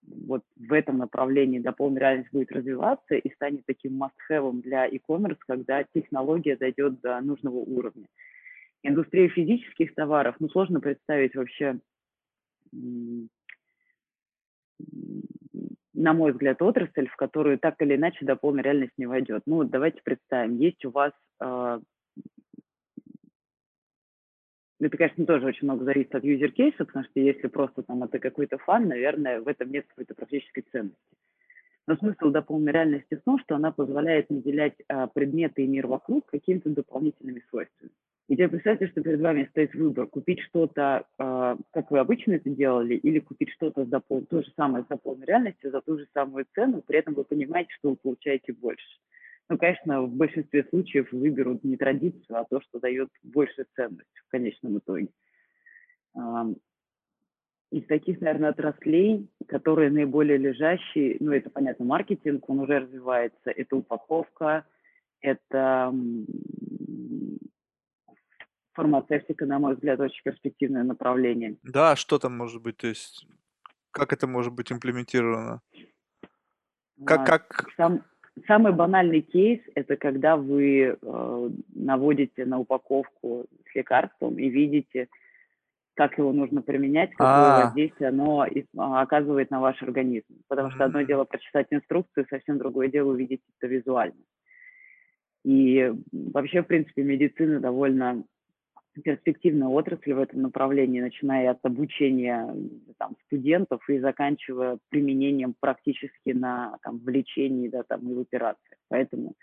вот 0.06 0.42
в 0.56 0.72
этом 0.72 0.98
направлении 0.98 1.58
дополненная 1.58 2.00
реальность 2.00 2.30
будет 2.32 2.52
развиваться 2.52 3.14
и 3.14 3.34
станет 3.34 3.64
таким 3.66 4.02
must-have 4.02 4.62
для 4.62 4.86
e-commerce, 4.86 5.38
когда 5.46 5.84
технология 5.84 6.56
дойдет 6.56 7.00
до 7.00 7.20
нужного 7.20 7.56
уровня. 7.56 8.06
Индустрия 8.82 9.28
физических 9.28 9.94
товаров, 9.94 10.36
ну, 10.38 10.48
сложно 10.48 10.80
представить 10.80 11.34
вообще, 11.34 11.80
на 15.94 16.12
мой 16.12 16.32
взгляд, 16.32 16.60
отрасль, 16.60 17.08
в 17.08 17.16
которую 17.16 17.58
так 17.58 17.80
или 17.80 17.96
иначе 17.96 18.24
дополненная 18.24 18.62
реальность 18.62 18.94
не 18.98 19.06
войдет. 19.06 19.42
Ну, 19.46 19.64
давайте 19.64 20.00
представим, 20.02 20.56
есть 20.56 20.84
у 20.84 20.90
вас 20.90 21.12
э, 21.40 21.80
это, 24.78 24.96
конечно, 24.96 25.24
тоже 25.24 25.46
очень 25.46 25.64
много 25.66 25.84
зависит 25.84 26.14
от 26.14 26.22
юзер-кейса, 26.22 26.84
потому 26.84 27.04
что 27.06 27.18
если 27.18 27.48
просто 27.48 27.82
там 27.82 28.02
это 28.02 28.18
какой-то 28.18 28.58
фан, 28.58 28.88
наверное, 28.88 29.40
в 29.40 29.48
этом 29.48 29.70
нет 29.70 29.86
какой-то 29.88 30.14
практической 30.14 30.62
ценности. 30.70 30.98
Но 31.86 31.96
смысл 31.96 32.30
до 32.30 32.42
полной 32.42 32.72
реальности 32.72 33.14
в 33.14 33.22
том, 33.22 33.38
что 33.38 33.54
она 33.54 33.70
позволяет 33.70 34.28
наделять 34.28 34.74
а, 34.88 35.06
предметы 35.06 35.62
и 35.62 35.66
мир 35.66 35.86
вокруг 35.86 36.26
какими-то 36.26 36.68
дополнительными 36.68 37.42
свойствами. 37.48 37.92
И 38.28 38.34
теперь 38.34 38.48
представьте, 38.48 38.88
что 38.88 39.02
перед 39.02 39.20
вами 39.20 39.46
стоит 39.50 39.72
выбор, 39.74 40.08
купить 40.08 40.40
что-то, 40.40 41.06
э, 41.16 41.56
как 41.70 41.90
вы 41.92 42.00
обычно 42.00 42.32
это 42.32 42.50
делали, 42.50 42.94
или 42.94 43.20
купить 43.20 43.50
что-то 43.50 43.84
за 43.84 44.00
пол, 44.00 44.26
то 44.26 44.42
же 44.42 44.50
самое 44.56 44.84
за 44.90 44.96
полной 44.96 45.26
реальностью, 45.26 45.70
за 45.70 45.80
ту 45.80 45.96
же 45.96 46.08
самую 46.12 46.44
цену, 46.54 46.82
при 46.82 46.98
этом 46.98 47.14
вы 47.14 47.22
понимаете, 47.22 47.72
что 47.78 47.90
вы 47.90 47.96
получаете 47.96 48.52
больше. 48.52 48.98
Ну, 49.48 49.58
конечно, 49.58 50.02
в 50.02 50.10
большинстве 50.10 50.64
случаев 50.64 51.12
выберут 51.12 51.62
не 51.62 51.76
традицию, 51.76 52.36
а 52.36 52.44
то, 52.44 52.60
что 52.60 52.80
дает 52.80 53.10
большую 53.22 53.66
ценность 53.76 54.18
в 54.26 54.28
конечном 54.28 54.78
итоге. 54.78 55.08
Из 57.70 57.86
таких, 57.86 58.20
наверное, 58.20 58.50
отраслей, 58.50 59.28
которые 59.46 59.90
наиболее 59.90 60.36
лежащие, 60.36 61.16
ну, 61.20 61.30
это, 61.30 61.48
понятно, 61.50 61.84
маркетинг, 61.84 62.48
он 62.48 62.60
уже 62.60 62.80
развивается, 62.80 63.50
это 63.50 63.76
упаковка, 63.76 64.64
это 65.20 65.94
фармацевтика, 68.76 69.46
на 69.46 69.58
мой 69.58 69.74
взгляд, 69.74 69.98
очень 69.98 70.22
перспективное 70.22 70.84
направление. 70.84 71.56
Да, 71.62 71.96
что 71.96 72.18
там 72.18 72.36
может 72.36 72.62
быть, 72.62 72.76
то 72.76 72.86
есть 72.86 73.26
как 73.90 74.12
это 74.12 74.26
может 74.26 74.52
быть 74.52 74.70
имплементировано? 74.70 75.60
Как, 77.04 77.20
а, 77.20 77.24
как... 77.24 77.66
Сам, 77.76 78.02
самый 78.46 78.72
банальный 78.72 79.22
кейс– 79.22 79.60
это 79.74 79.96
когда 79.96 80.36
вы 80.36 80.98
э, 81.00 81.50
наводите 81.74 82.44
на 82.44 82.58
упаковку 82.58 83.46
с 83.70 83.74
лекарством 83.74 84.38
и 84.38 84.48
видите, 84.50 85.08
как 85.94 86.18
его 86.18 86.32
нужно 86.32 86.60
применять, 86.60 87.10
какое 87.12 87.26
А-а-а. 87.26 87.64
воздействие 87.66 88.10
оно 88.10 88.46
а, 88.76 89.00
оказывает 89.00 89.50
на 89.50 89.60
ваш 89.60 89.82
организм. 89.82 90.42
Потому 90.46 90.70
что 90.72 90.84
одно 90.84 91.00
дело 91.02 91.24
прочитать 91.24 91.68
инструкцию, 91.70 92.26
совсем 92.28 92.58
другое 92.58 92.88
дело 92.88 93.12
увидеть 93.12 93.40
это 93.58 93.66
визуально. 93.66 94.22
И 95.44 95.92
вообще, 96.12 96.62
в 96.62 96.66
принципе, 96.66 97.02
медицина 97.02 97.60
довольно 97.60 98.24
перспективная 99.02 99.68
отрасль 99.68 100.12
в 100.12 100.18
этом 100.18 100.42
направлении, 100.42 101.00
начиная 101.00 101.50
от 101.50 101.58
обучения 101.64 102.54
там, 102.98 103.16
студентов 103.26 103.88
и 103.88 103.98
заканчивая 103.98 104.78
применением 104.88 105.54
практически 105.58 106.30
на 106.30 106.78
там, 106.82 106.98
в 106.98 107.08
лечении 107.08 107.68
да, 107.68 107.82
там, 107.82 108.08
и 108.10 108.14
в 108.14 108.20
операциях. 108.20 108.78
Поэтому 108.88 109.34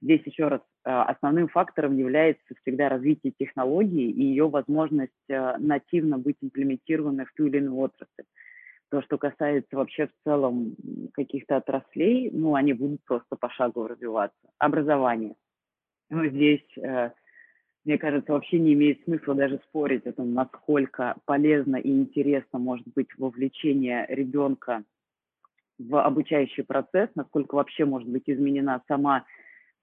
здесь 0.00 0.22
еще 0.24 0.48
раз 0.48 0.60
а, 0.84 1.04
основным 1.04 1.48
фактором 1.48 1.96
является 1.96 2.54
всегда 2.62 2.88
развитие 2.88 3.32
технологии 3.38 4.10
и 4.10 4.24
ее 4.24 4.48
возможность 4.48 5.12
а, 5.30 5.56
нативно 5.58 6.18
быть 6.18 6.36
имплементированной 6.40 7.24
в 7.24 7.32
ту 7.34 7.46
или 7.46 7.58
иную 7.58 7.76
отрасль. 7.76 8.24
То, 8.90 9.00
что 9.02 9.16
касается 9.16 9.76
вообще 9.76 10.08
в 10.08 10.12
целом 10.24 10.76
каких-то 11.14 11.56
отраслей, 11.56 12.30
ну, 12.30 12.54
они 12.56 12.74
будут 12.74 13.02
просто 13.04 13.36
пошагово 13.36 13.88
развиваться. 13.88 14.36
Образование. 14.58 15.34
Ну, 16.10 16.26
здесь 16.26 16.66
э, 16.76 17.10
мне 17.84 17.98
кажется, 17.98 18.32
вообще 18.32 18.58
не 18.58 18.74
имеет 18.74 19.02
смысла 19.04 19.34
даже 19.34 19.58
спорить 19.68 20.06
о 20.06 20.12
том, 20.12 20.34
насколько 20.34 21.16
полезно 21.24 21.76
и 21.76 21.90
интересно 21.90 22.58
может 22.58 22.86
быть 22.94 23.08
вовлечение 23.18 24.06
ребенка 24.08 24.84
в 25.78 26.00
обучающий 26.00 26.62
процесс, 26.62 27.10
насколько 27.16 27.56
вообще 27.56 27.84
может 27.84 28.08
быть 28.08 28.24
изменена 28.26 28.82
сама, 28.86 29.24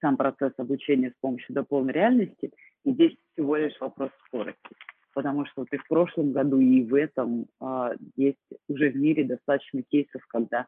сам 0.00 0.16
процесс 0.16 0.52
обучения 0.56 1.10
с 1.10 1.20
помощью 1.20 1.54
дополненной 1.54 1.92
реальности. 1.92 2.52
И 2.84 2.92
здесь 2.92 3.16
всего 3.32 3.56
лишь 3.56 3.78
вопрос 3.80 4.10
скорости. 4.26 4.70
Потому 5.12 5.44
что 5.44 5.62
вот 5.62 5.68
и 5.72 5.76
в 5.76 5.86
прошлом 5.86 6.32
году, 6.32 6.58
и 6.58 6.82
в 6.84 6.94
этом 6.94 7.46
э, 7.60 7.96
есть 8.16 8.38
уже 8.68 8.90
в 8.90 8.96
мире 8.96 9.24
достаточно 9.24 9.82
кейсов, 9.82 10.24
когда 10.28 10.66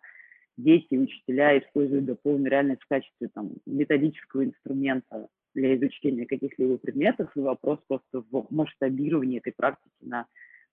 дети 0.59 0.97
учителя 0.97 1.59
используют 1.59 2.05
дополненную 2.05 2.51
реальность 2.51 2.83
в 2.83 2.89
качестве 2.89 3.29
там, 3.33 3.53
методического 3.65 4.45
инструмента 4.45 5.29
для 5.55 5.77
изучения 5.77 6.27
каких-либо 6.27 6.79
предметов, 6.79 7.31
и 7.35 7.41
вопрос 7.41 7.79
просто 7.87 8.25
в 8.31 8.47
масштабировании 8.51 9.39
этой 9.39 9.53
практики 9.53 9.93
на, 10.01 10.27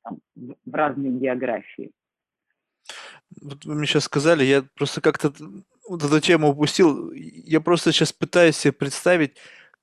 там, 0.04 0.20
в 0.36 0.74
разные 0.74 1.12
географии. 1.12 1.92
Вот 3.42 3.66
вы 3.66 3.76
мне 3.76 3.86
сейчас 3.86 4.06
сказали, 4.06 4.44
я 4.44 4.66
просто 4.76 5.02
как-то 5.02 5.34
вот 5.88 6.04
эту 6.04 6.20
тему 6.20 6.50
упустил. 6.50 7.12
Я 7.12 7.62
просто 7.62 7.92
сейчас 7.92 8.12
пытаюсь 8.12 8.58
себе 8.58 8.74
представить, 8.74 9.38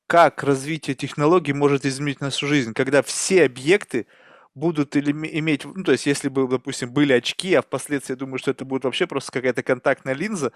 как 0.06 0.42
развитие 0.42 0.94
технологий 0.94 1.52
может 1.52 1.84
изменить 1.84 2.20
нашу 2.20 2.46
жизнь, 2.46 2.74
когда 2.74 3.02
все 3.02 3.44
объекты 3.44 4.06
будут 4.54 4.96
иметь, 4.96 5.64
ну, 5.64 5.84
то 5.84 5.92
есть, 5.92 6.06
если 6.06 6.28
бы, 6.28 6.48
допустим, 6.48 6.90
были 6.90 7.12
очки, 7.12 7.52
а 7.54 7.62
впоследствии, 7.62 8.14
я 8.14 8.16
думаю, 8.16 8.38
что 8.38 8.52
это 8.52 8.64
будет 8.64 8.84
вообще 8.84 9.06
просто 9.06 9.30
какая-то 9.32 9.62
контактная 9.62 10.14
линза, 10.14 10.52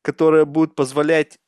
которая 0.00 0.44
будет 0.46 0.74
позволять 0.74 1.38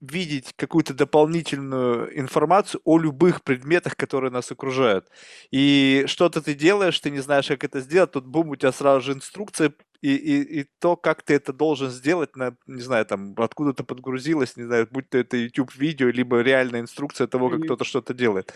видеть 0.00 0.54
какую-то 0.56 0.94
дополнительную 0.94 2.18
информацию 2.18 2.80
о 2.84 2.98
любых 2.98 3.42
предметах, 3.42 3.96
которые 3.96 4.30
нас 4.30 4.50
окружают. 4.50 5.08
И 5.50 6.04
что-то 6.06 6.40
ты 6.40 6.54
делаешь, 6.54 6.98
ты 7.00 7.10
не 7.10 7.20
знаешь, 7.20 7.48
как 7.48 7.64
это 7.64 7.80
сделать, 7.80 8.12
тут 8.12 8.26
бум, 8.26 8.50
у 8.50 8.56
тебя 8.56 8.72
сразу 8.72 9.02
же 9.02 9.12
инструкция, 9.12 9.72
и, 10.00 10.14
и, 10.14 10.60
и 10.60 10.66
то, 10.78 10.96
как 10.96 11.22
ты 11.22 11.34
это 11.34 11.52
должен 11.52 11.90
сделать, 11.90 12.34
на, 12.34 12.56
не 12.66 12.80
знаю, 12.80 13.04
там, 13.04 13.34
откуда 13.36 13.74
то 13.74 13.84
подгрузилось, 13.84 14.56
не 14.56 14.64
знаю, 14.64 14.88
будь 14.90 15.10
то 15.10 15.18
это 15.18 15.36
YouTube-видео, 15.36 16.08
либо 16.08 16.40
реальная 16.40 16.80
инструкция 16.80 17.26
того, 17.26 17.50
как 17.50 17.60
mm-hmm. 17.60 17.64
кто-то 17.64 17.84
что-то 17.84 18.14
делает. 18.14 18.54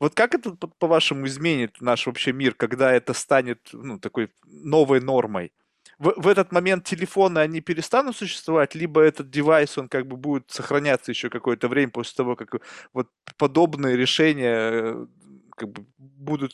Вот 0.00 0.14
как 0.14 0.34
это, 0.34 0.50
по-вашему, 0.50 1.26
изменит 1.26 1.80
наш 1.80 2.06
вообще 2.06 2.32
мир, 2.32 2.54
когда 2.54 2.92
это 2.92 3.14
станет, 3.14 3.70
ну, 3.72 3.98
такой 3.98 4.28
новой 4.44 5.00
нормой? 5.00 5.52
В, 5.98 6.14
в 6.16 6.28
этот 6.28 6.52
момент 6.52 6.84
телефоны, 6.84 7.38
они 7.38 7.60
перестанут 7.60 8.16
существовать, 8.16 8.74
либо 8.74 9.00
этот 9.00 9.30
девайс, 9.30 9.78
он 9.78 9.88
как 9.88 10.06
бы 10.06 10.16
будет 10.16 10.50
сохраняться 10.50 11.12
еще 11.12 11.30
какое-то 11.30 11.68
время 11.68 11.90
после 11.90 12.16
того, 12.16 12.36
как 12.36 12.62
вот 12.92 13.08
подобные 13.36 13.96
решения 13.96 14.70
э, 14.72 15.06
как 15.50 15.68
бы 15.70 15.86
будут 15.98 16.52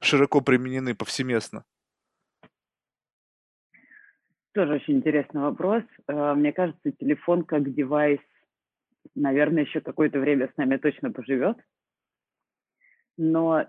широко 0.00 0.40
применены 0.40 0.94
повсеместно? 0.94 1.64
Тоже 4.52 4.74
очень 4.74 4.98
интересный 4.98 5.40
вопрос. 5.40 5.82
Э, 6.06 6.34
мне 6.34 6.52
кажется, 6.52 6.92
телефон 6.92 7.44
как 7.44 7.74
девайс, 7.74 8.20
наверное, 9.14 9.64
еще 9.64 9.80
какое-то 9.80 10.20
время 10.20 10.48
с 10.52 10.56
нами 10.56 10.76
точно 10.76 11.10
поживет. 11.10 11.56
Но 13.16 13.66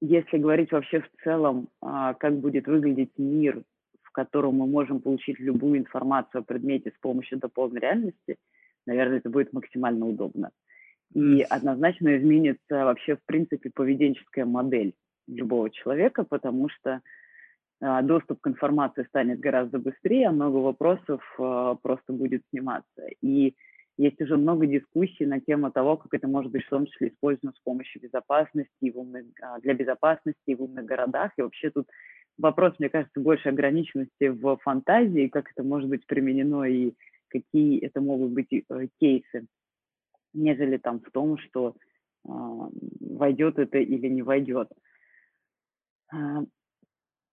если 0.00 0.38
говорить 0.38 0.72
вообще 0.72 1.00
в 1.00 1.08
целом, 1.24 1.68
а, 1.80 2.14
как 2.14 2.38
будет 2.38 2.66
выглядеть 2.66 3.12
мир, 3.18 3.62
в 4.02 4.12
котором 4.12 4.56
мы 4.56 4.66
можем 4.66 5.00
получить 5.00 5.38
любую 5.38 5.78
информацию 5.78 6.40
о 6.40 6.44
предмете 6.44 6.92
с 6.96 7.00
помощью 7.00 7.38
дополненной 7.38 7.80
реальности, 7.80 8.36
наверное, 8.86 9.18
это 9.18 9.30
будет 9.30 9.52
максимально 9.52 10.06
удобно. 10.06 10.50
И 11.14 11.42
однозначно 11.42 12.16
изменится 12.16 12.84
вообще, 12.84 13.16
в 13.16 13.24
принципе, 13.24 13.70
поведенческая 13.74 14.44
модель 14.44 14.94
любого 15.26 15.70
человека, 15.70 16.24
потому 16.24 16.68
что 16.68 17.00
а, 17.80 18.02
доступ 18.02 18.40
к 18.40 18.48
информации 18.48 19.04
станет 19.04 19.40
гораздо 19.40 19.78
быстрее, 19.78 20.28
а 20.28 20.32
много 20.32 20.56
вопросов 20.56 21.22
а, 21.38 21.74
просто 21.76 22.12
будет 22.12 22.42
сниматься. 22.50 23.06
И 23.20 23.54
есть 23.98 24.20
уже 24.20 24.36
много 24.36 24.66
дискуссий 24.66 25.26
на 25.26 25.40
тему 25.40 25.72
того, 25.72 25.96
как 25.96 26.14
это 26.14 26.28
может 26.28 26.52
быть 26.52 26.64
в 26.64 26.68
том 26.68 26.86
числе 26.86 27.08
использовано 27.08 27.52
с 27.52 27.60
помощью 27.60 28.00
безопасности 28.00 28.90
в 28.90 28.96
умных, 28.96 29.26
а, 29.42 29.58
для 29.58 29.74
безопасности 29.74 30.54
в 30.54 30.62
умных 30.62 30.84
городах. 30.84 31.32
И 31.36 31.42
вообще 31.42 31.70
тут 31.70 31.88
вопрос, 32.38 32.74
мне 32.78 32.88
кажется, 32.88 33.20
больше 33.20 33.48
ограниченности 33.48 34.28
в 34.28 34.56
фантазии, 34.58 35.26
как 35.26 35.50
это 35.50 35.64
может 35.64 35.88
быть 35.88 36.06
применено 36.06 36.62
и 36.62 36.94
какие 37.26 37.84
это 37.84 38.00
могут 38.00 38.30
быть 38.30 38.52
э, 38.52 38.86
кейсы, 39.00 39.46
нежели 40.32 40.76
там 40.76 41.00
в 41.00 41.10
том, 41.10 41.36
что 41.38 41.74
э, 41.74 42.30
войдет 43.00 43.58
это 43.58 43.78
или 43.78 44.06
не 44.06 44.22
войдет. 44.22 44.70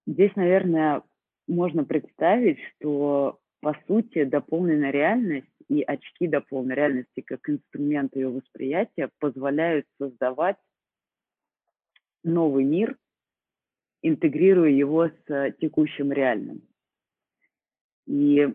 Здесь, 0.08 0.36
наверное, 0.36 1.04
можно 1.48 1.86
представить, 1.86 2.58
что 2.60 3.40
по 3.62 3.74
сути 3.88 4.26
дополненная 4.26 4.92
реальность 4.92 5.48
и 5.70 5.82
очки 5.82 6.28
дополненной 6.28 6.76
реальности 6.76 7.22
как 7.22 7.50
инструмент 7.50 8.16
ее 8.16 8.30
восприятия 8.30 9.10
позволяют 9.20 9.86
создавать 9.98 10.58
новый 12.24 12.64
мир, 12.64 12.98
интегрируя 14.02 14.70
его 14.70 15.10
с 15.10 15.52
текущим 15.60 16.12
реальным. 16.12 16.62
И 18.08 18.48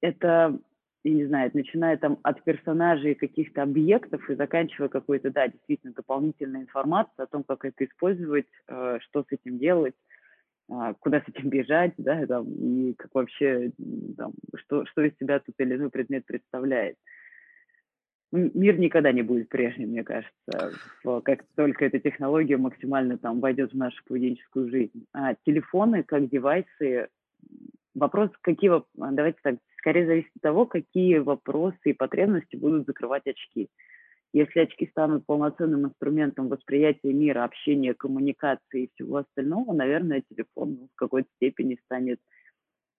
это, 0.00 0.58
я 1.04 1.14
не 1.14 1.26
знаю, 1.26 1.50
начиная 1.54 1.96
там 1.96 2.18
от 2.22 2.42
персонажей 2.44 3.14
каких-то 3.14 3.62
объектов 3.62 4.28
и 4.28 4.34
заканчивая 4.34 4.88
какой-то, 4.88 5.30
да, 5.30 5.48
действительно 5.48 5.94
дополнительной 5.94 6.62
информацией 6.62 7.24
о 7.24 7.26
том, 7.26 7.42
как 7.42 7.64
это 7.64 7.84
использовать, 7.84 8.46
э, 8.68 8.98
что 9.00 9.24
с 9.24 9.32
этим 9.32 9.58
делать, 9.58 9.94
куда 11.00 11.20
с 11.20 11.28
этим 11.28 11.48
бежать, 11.48 11.94
да, 11.96 12.26
там, 12.26 12.46
и 12.52 12.92
как 12.94 13.14
вообще, 13.14 13.72
там, 14.16 14.32
что, 14.54 14.84
что 14.86 15.02
из 15.02 15.16
себя 15.18 15.40
тот 15.40 15.54
или 15.58 15.76
иной 15.76 15.90
предмет 15.90 16.26
представляет. 16.26 16.96
Мир 18.30 18.78
никогда 18.78 19.10
не 19.10 19.22
будет 19.22 19.48
прежним, 19.48 19.88
мне 19.88 20.04
кажется, 20.04 20.72
как 21.24 21.44
только 21.56 21.86
эта 21.86 21.98
технология 21.98 22.58
максимально 22.58 23.16
там 23.16 23.40
войдет 23.40 23.72
в 23.72 23.76
нашу 23.76 24.04
поведенческую 24.04 24.68
жизнь. 24.68 25.06
А 25.14 25.34
телефоны 25.46 26.02
как 26.02 26.28
девайсы, 26.28 27.08
вопрос, 27.94 28.30
какие, 28.42 28.70
давайте 28.94 29.38
так, 29.42 29.56
скорее 29.78 30.04
зависит 30.06 30.30
от 30.36 30.42
того, 30.42 30.66
какие 30.66 31.18
вопросы 31.18 31.78
и 31.84 31.94
потребности 31.94 32.56
будут 32.56 32.84
закрывать 32.86 33.26
очки. 33.26 33.70
Если 34.32 34.60
очки 34.60 34.86
станут 34.88 35.24
полноценным 35.24 35.86
инструментом 35.86 36.48
восприятия 36.48 37.12
мира, 37.12 37.44
общения, 37.44 37.94
коммуникации 37.94 38.84
и 38.84 38.90
всего 38.94 39.16
остального, 39.18 39.72
наверное, 39.72 40.22
телефон 40.28 40.88
в 40.92 40.96
какой-то 40.96 41.28
степени 41.36 41.78
станет, 41.84 42.20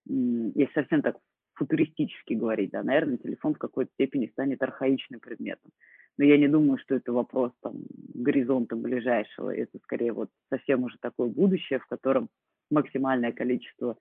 если 0.05 0.73
совсем 0.73 1.01
так 1.01 1.17
футуристически 1.53 2.33
говорить, 2.33 2.71
да, 2.71 2.81
наверное, 2.81 3.17
телефон 3.17 3.53
в 3.53 3.59
какой-то 3.59 3.91
степени 3.93 4.27
станет 4.27 4.63
архаичным 4.63 5.19
предметом. 5.19 5.71
Но 6.17 6.25
я 6.25 6.37
не 6.37 6.47
думаю, 6.47 6.79
что 6.79 6.95
это 6.95 7.13
вопрос 7.13 7.51
там 7.61 7.75
горизонта 8.13 8.75
ближайшего. 8.75 9.55
Это 9.55 9.77
скорее 9.83 10.13
вот 10.13 10.29
совсем 10.49 10.83
уже 10.83 10.97
такое 10.99 11.29
будущее, 11.29 11.79
в 11.79 11.85
котором 11.85 12.29
максимальное 12.71 13.31
количество 13.31 13.97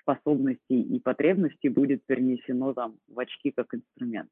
способностей 0.00 0.82
и 0.82 1.00
потребностей 1.00 1.68
будет 1.68 2.04
перенесено 2.06 2.74
там 2.74 2.96
в 3.08 3.18
очки 3.18 3.52
как 3.52 3.74
инструмент. 3.74 4.30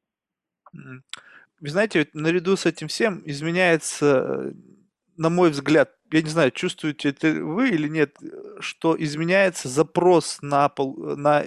Вы 1.61 1.69
знаете, 1.69 2.07
наряду 2.13 2.55
с 2.55 2.65
этим 2.65 2.87
всем 2.87 3.21
изменяется, 3.25 4.53
на 5.17 5.29
мой 5.29 5.49
взгляд, 5.51 5.91
я 6.11 6.21
не 6.21 6.29
знаю, 6.29 6.51
чувствуете 6.51 7.09
это 7.09 7.31
вы 7.43 7.69
или 7.69 7.87
нет, 7.87 8.15
что 8.59 8.95
изменяется 9.01 9.67
запрос 9.67 10.39
на, 10.41 10.71
на 10.77 11.45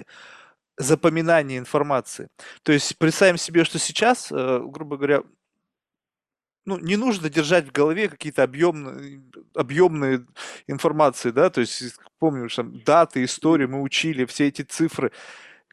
запоминание 0.77 1.59
информации. 1.59 2.29
То 2.63 2.71
есть 2.71 2.97
представим 2.97 3.37
себе, 3.37 3.63
что 3.63 3.79
сейчас, 3.79 4.31
э, 4.31 4.59
грубо 4.63 4.97
говоря, 4.97 5.23
ну, 6.65 6.77
не 6.77 6.95
нужно 6.95 7.29
держать 7.29 7.67
в 7.67 7.71
голове 7.71 8.07
какие-то 8.07 8.43
объемные, 8.43 9.21
объемные 9.53 10.25
информации, 10.67 11.31
да, 11.31 11.49
то 11.49 11.61
есть 11.61 11.95
помню, 12.19 12.47
что 12.49 12.63
там 12.63 12.81
даты, 12.83 13.23
истории 13.23 13.65
мы 13.65 13.81
учили, 13.81 14.25
все 14.25 14.47
эти 14.47 14.61
цифры. 14.61 15.11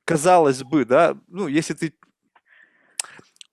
Казалось 0.04 0.64
бы, 0.64 0.84
да, 0.84 1.16
ну, 1.28 1.46
если 1.46 1.74
ты 1.74 1.94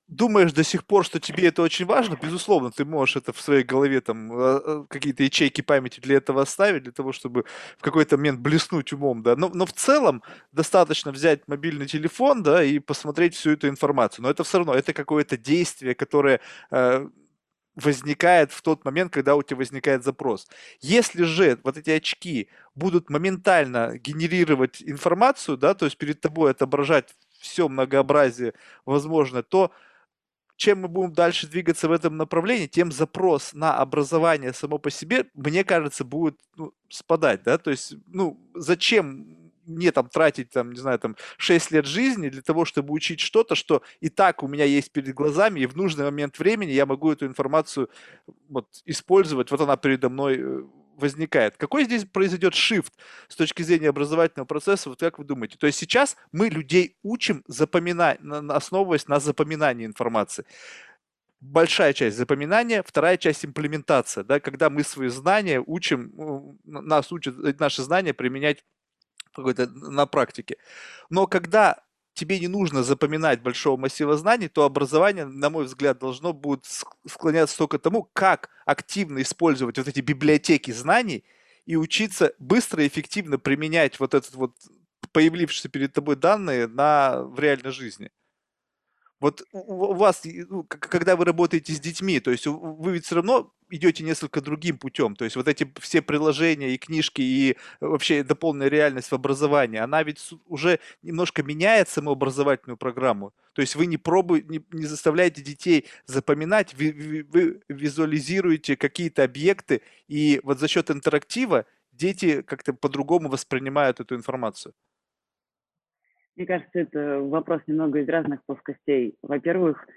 думаешь 0.08 0.54
до 0.54 0.64
сих 0.64 0.86
пор, 0.86 1.06
что 1.06 1.20
тебе 1.20 1.48
это 1.48 1.62
очень 1.62 1.86
важно, 1.86 2.18
безусловно, 2.22 2.72
ты 2.72 2.86
можешь 2.86 3.18
это 3.18 3.34
в 3.34 3.42
своей 3.42 3.64
голове 3.64 4.02
там 4.02 4.32
а, 4.32 4.36
а, 4.36 4.86
какие-то 4.88 5.24
ячейки 5.24 5.62
памяти 5.62 6.00
для 6.00 6.18
этого 6.18 6.42
оставить, 6.42 6.84
для 6.84 6.92
того, 6.92 7.12
чтобы 7.12 7.44
в 7.78 7.82
какой-то 7.82 8.18
момент 8.18 8.40
блеснуть 8.40 8.94
умом, 8.94 9.22
да. 9.22 9.36
Но, 9.36 9.50
но 9.50 9.66
в 9.66 9.74
целом 9.74 10.24
достаточно 10.52 11.12
взять 11.12 11.48
мобильный 11.48 11.88
телефон, 11.88 12.42
да, 12.44 12.64
и 12.64 12.80
посмотреть 12.80 13.36
всю 13.36 13.52
эту 13.52 13.68
информацию. 13.68 14.24
Но 14.24 14.30
это 14.30 14.44
все 14.44 14.60
равно, 14.60 14.74
это 14.74 14.94
какое-то 14.94 15.38
действие, 15.38 15.94
которое 15.94 16.40
э, 16.72 17.08
возникает 17.76 18.52
в 18.52 18.62
тот 18.62 18.86
момент, 18.86 19.14
когда 19.14 19.36
у 19.36 19.44
тебя 19.44 19.58
возникает 19.58 20.04
запрос. 20.04 20.48
Если 20.80 21.24
же 21.24 21.60
вот 21.64 21.78
эти 21.78 21.92
очки 21.92 22.50
будут 22.76 23.10
моментально 23.10 23.98
генерировать 23.98 24.82
информацию, 24.82 25.58
да, 25.58 25.74
то 25.74 25.86
есть 25.86 25.98
перед 25.98 26.22
тобой 26.22 26.52
отображать 26.52 27.14
все 27.40 27.70
многообразие 27.70 28.54
возможно, 28.86 29.44
то 29.44 29.72
чем 30.58 30.82
мы 30.82 30.88
будем 30.88 31.14
дальше 31.14 31.48
двигаться 31.48 31.88
в 31.88 31.92
этом 31.92 32.18
направлении, 32.18 32.68
тем 32.68 32.92
запрос 32.92 33.54
на 33.54 33.78
образование 33.78 34.54
само 34.54 34.80
по 34.80 34.90
себе, 34.90 35.26
мне 35.34 35.64
кажется, 35.64 36.04
будет 36.04 36.38
ну, 36.58 36.74
спадать, 36.90 37.44
да, 37.44 37.58
то 37.58 37.72
есть, 37.72 37.96
ну, 38.08 38.38
зачем 38.56 39.38
мне 39.68 39.92
там 39.92 40.10
тратить, 40.10 40.50
там, 40.50 40.72
не 40.72 40.80
знаю, 40.80 40.98
там, 40.98 41.16
6 41.38 41.72
лет 41.72 41.86
жизни 41.86 42.30
для 42.30 42.42
того, 42.42 42.66
чтобы 42.66 42.94
учить 42.94 43.20
что-то, 43.20 43.54
что 43.54 43.84
и 44.00 44.10
так 44.10 44.42
у 44.42 44.48
меня 44.48 44.66
есть 44.66 44.92
перед 44.92 45.14
глазами, 45.14 45.60
и 45.60 45.66
в 45.68 45.76
нужный 45.76 46.06
момент 46.06 46.40
времени 46.40 46.72
я 46.72 46.86
могу 46.86 47.12
эту 47.12 47.26
информацию 47.26 47.90
вот, 48.50 48.68
использовать, 48.86 49.52
вот 49.52 49.62
она 49.62 49.78
передо 49.78 50.10
мной 50.10 50.38
э, 50.40 50.64
возникает. 50.98 51.58
Какой 51.58 51.86
здесь 51.86 52.06
произойдет 52.06 52.54
shift 52.54 52.92
с 53.28 53.36
точки 53.36 53.62
зрения 53.62 53.90
образовательного 53.90 54.46
процесса, 54.46 54.90
вот 54.90 55.00
как 55.00 55.20
вы 55.20 55.26
думаете? 55.26 55.58
То 55.58 55.68
есть 55.68 55.80
сейчас 55.80 56.18
мы 56.32 56.50
людей 56.50 56.98
учим 57.04 57.44
запоминать, 57.48 58.20
основываясь 58.50 59.08
на 59.08 59.20
запоминании 59.20 59.86
информации. 59.86 60.46
Большая 61.40 61.94
часть 61.94 62.18
запоминания, 62.18 62.84
вторая 62.84 63.18
часть 63.18 63.46
имплементация, 63.46 64.24
да, 64.24 64.40
когда 64.40 64.70
мы 64.72 64.84
свои 64.84 65.10
знания 65.10 65.64
учим, 65.66 66.58
нас 66.66 67.12
учат 67.12 67.60
наши 67.60 67.84
знания 67.84 68.14
применять 68.14 68.66
какой-то 69.34 69.68
на 69.68 70.08
практике. 70.08 70.58
Но 71.12 71.28
когда 71.28 71.84
тебе 72.18 72.40
не 72.40 72.48
нужно 72.48 72.84
запоминать 72.84 73.42
большого 73.42 73.78
массива 73.78 74.18
знаний, 74.18 74.48
то 74.48 74.64
образование, 74.64 75.26
на 75.26 75.50
мой 75.50 75.66
взгляд, 75.66 76.00
должно 76.00 76.34
будет 76.34 76.66
склоняться 77.08 77.58
только 77.58 77.78
к 77.78 77.82
тому, 77.82 78.10
как 78.14 78.50
активно 78.66 79.22
использовать 79.22 79.78
вот 79.78 79.88
эти 79.88 80.02
библиотеки 80.02 80.72
знаний 80.72 81.24
и 81.66 81.76
учиться 81.76 82.34
быстро 82.40 82.84
и 82.84 82.88
эффективно 82.88 83.38
применять 83.38 84.00
вот 84.00 84.14
этот 84.14 84.34
вот 84.34 84.56
появившиеся 85.12 85.70
перед 85.70 85.94
тобой 85.94 86.16
данные 86.16 86.68
на, 86.68 87.24
в 87.24 87.40
реальной 87.40 87.72
жизни. 87.72 88.10
Вот 89.20 89.44
у 89.52 89.94
вас, 89.96 90.24
когда 90.70 91.16
вы 91.16 91.26
работаете 91.26 91.74
с 91.74 91.80
детьми, 91.80 92.20
то 92.20 92.30
есть 92.30 92.46
вы 92.46 92.92
ведь 92.92 93.06
все 93.06 93.16
равно 93.16 93.52
идете 93.70 94.04
несколько 94.04 94.42
другим 94.42 94.78
путем. 94.78 95.16
То 95.16 95.26
есть 95.26 95.36
вот 95.36 95.48
эти 95.48 95.72
все 95.80 96.02
приложения 96.02 96.74
и 96.74 96.78
книжки, 96.78 97.22
и 97.22 97.58
вообще 97.80 98.24
дополненная 98.24 98.68
реальность 98.68 99.10
в 99.10 99.16
образовании, 99.16 99.80
она 99.80 100.04
ведь 100.04 100.20
уже 100.46 100.80
немножко 101.02 101.42
меняет 101.42 101.90
саму 101.90 102.12
образовательную 102.12 102.78
программу. 102.78 103.34
То 103.54 103.62
есть 103.62 103.76
вы 103.76 103.88
не 103.88 103.98
пробуете, 103.98 104.48
не, 104.50 104.64
не 104.72 104.86
заставляете 104.86 105.42
детей 105.42 105.86
запоминать, 106.06 106.76
вы, 106.76 107.26
вы 107.30 107.62
визуализируете 107.68 108.78
какие-то 108.78 109.24
объекты, 109.24 109.82
и 110.08 110.40
вот 110.44 110.60
за 110.60 110.68
счет 110.68 110.92
интерактива 110.92 111.66
дети 111.92 112.44
как-то 112.44 112.74
по-другому 112.74 113.30
воспринимают 113.30 114.00
эту 114.00 114.16
информацию. 114.16 114.74
Мне 116.38 116.46
кажется, 116.46 116.80
это 116.80 117.20
вопрос 117.20 117.64
немного 117.66 118.00
из 118.00 118.08
разных 118.08 118.46
плоскостей. 118.46 119.16
Во-первых, 119.24 119.88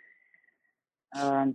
а, 1.15 1.49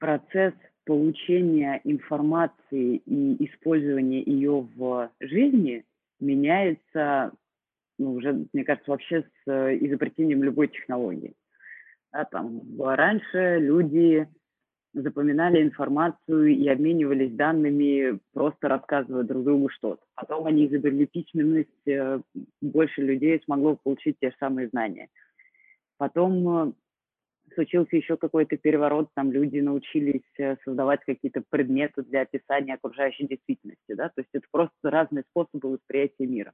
процесс 0.00 0.52
получения 0.84 1.80
информации 1.84 2.96
и 2.96 3.46
использования 3.46 4.20
ее 4.20 4.68
в 4.74 5.12
жизни 5.20 5.84
меняется, 6.18 7.30
ну, 7.98 8.14
уже, 8.14 8.46
мне 8.52 8.64
кажется, 8.64 8.90
вообще 8.90 9.22
с 9.22 9.48
э, 9.50 9.76
изобретением 9.78 10.42
любой 10.42 10.66
технологии. 10.66 11.34
Да, 12.12 12.24
там, 12.24 12.62
раньше 12.80 13.58
люди 13.60 14.26
запоминали 14.94 15.62
информацию 15.62 16.48
и 16.48 16.68
обменивались 16.68 17.32
данными, 17.32 18.18
просто 18.32 18.68
рассказывая 18.68 19.24
друг 19.24 19.44
другу 19.44 19.68
что-то. 19.70 20.02
Потом 20.14 20.46
они 20.46 20.66
изобрели 20.66 21.06
письменность, 21.06 21.86
э, 21.86 22.20
больше 22.60 23.00
людей 23.02 23.40
смогло 23.44 23.76
получить 23.82 24.16
те 24.20 24.30
же 24.30 24.36
самые 24.38 24.68
знания. 24.68 25.08
Потом 25.96 26.48
э, 26.48 26.72
случился 27.54 27.96
еще 27.96 28.16
какой-то 28.16 28.56
переворот, 28.56 29.08
там 29.14 29.32
люди 29.32 29.60
научились 29.60 30.22
э, 30.38 30.56
создавать 30.64 31.00
какие-то 31.04 31.42
предметы 31.48 32.02
для 32.02 32.22
описания 32.22 32.74
окружающей 32.74 33.26
действительности, 33.26 33.94
да, 33.94 34.08
то 34.08 34.20
есть 34.20 34.30
это 34.32 34.46
просто 34.50 34.74
разные 34.82 35.24
способы 35.30 35.72
восприятия 35.72 36.26
мира. 36.26 36.52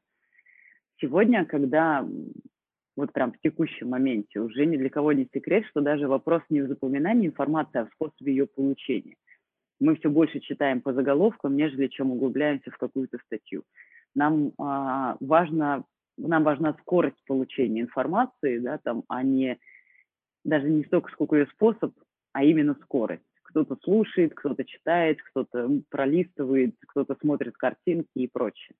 Сегодня, 1.01 1.44
когда 1.44 2.07
вот 2.99 3.13
прям 3.13 3.33
в 3.33 3.39
текущем 3.39 3.91
моменте. 3.91 4.41
Уже 4.41 4.67
ни 4.67 4.77
для 4.77 4.91
кого 4.91 5.13
не 5.13 5.29
секрет, 5.33 5.65
что 5.67 5.81
даже 5.81 6.09
вопрос 6.09 6.43
не 6.51 6.63
в 6.63 6.67
запоминании 6.67 7.29
информации, 7.29 7.79
а 7.79 7.87
в 7.87 7.93
способе 7.93 8.33
ее 8.33 8.47
получения. 8.49 9.15
Мы 9.79 9.95
все 9.95 10.11
больше 10.11 10.41
читаем 10.41 10.81
по 10.81 10.93
заголовкам, 10.93 11.57
нежели 11.57 11.87
чем 11.87 12.11
углубляемся 12.11 12.73
в 12.73 12.77
какую-то 12.77 13.19
статью. 13.25 13.63
Нам 14.17 14.51
а, 14.59 15.17
важно, 15.21 15.85
нам 16.17 16.43
важна 16.43 16.77
скорость 16.81 17.23
получения 17.25 17.83
информации, 17.83 18.59
да, 18.59 18.79
там, 18.79 19.05
а 19.07 19.23
не 19.23 19.59
даже 20.45 20.69
не 20.69 20.83
столько, 20.85 21.13
сколько 21.13 21.37
ее 21.37 21.47
способ, 21.55 21.95
а 22.33 22.43
именно 22.43 22.75
скорость. 22.83 23.23
Кто-то 23.43 23.77
слушает, 23.85 24.35
кто-то 24.35 24.65
читает, 24.65 25.23
кто-то 25.23 25.71
пролистывает, 25.89 26.75
кто-то 26.89 27.17
смотрит 27.21 27.57
картинки 27.57 28.11
и 28.17 28.27
прочее. 28.27 28.75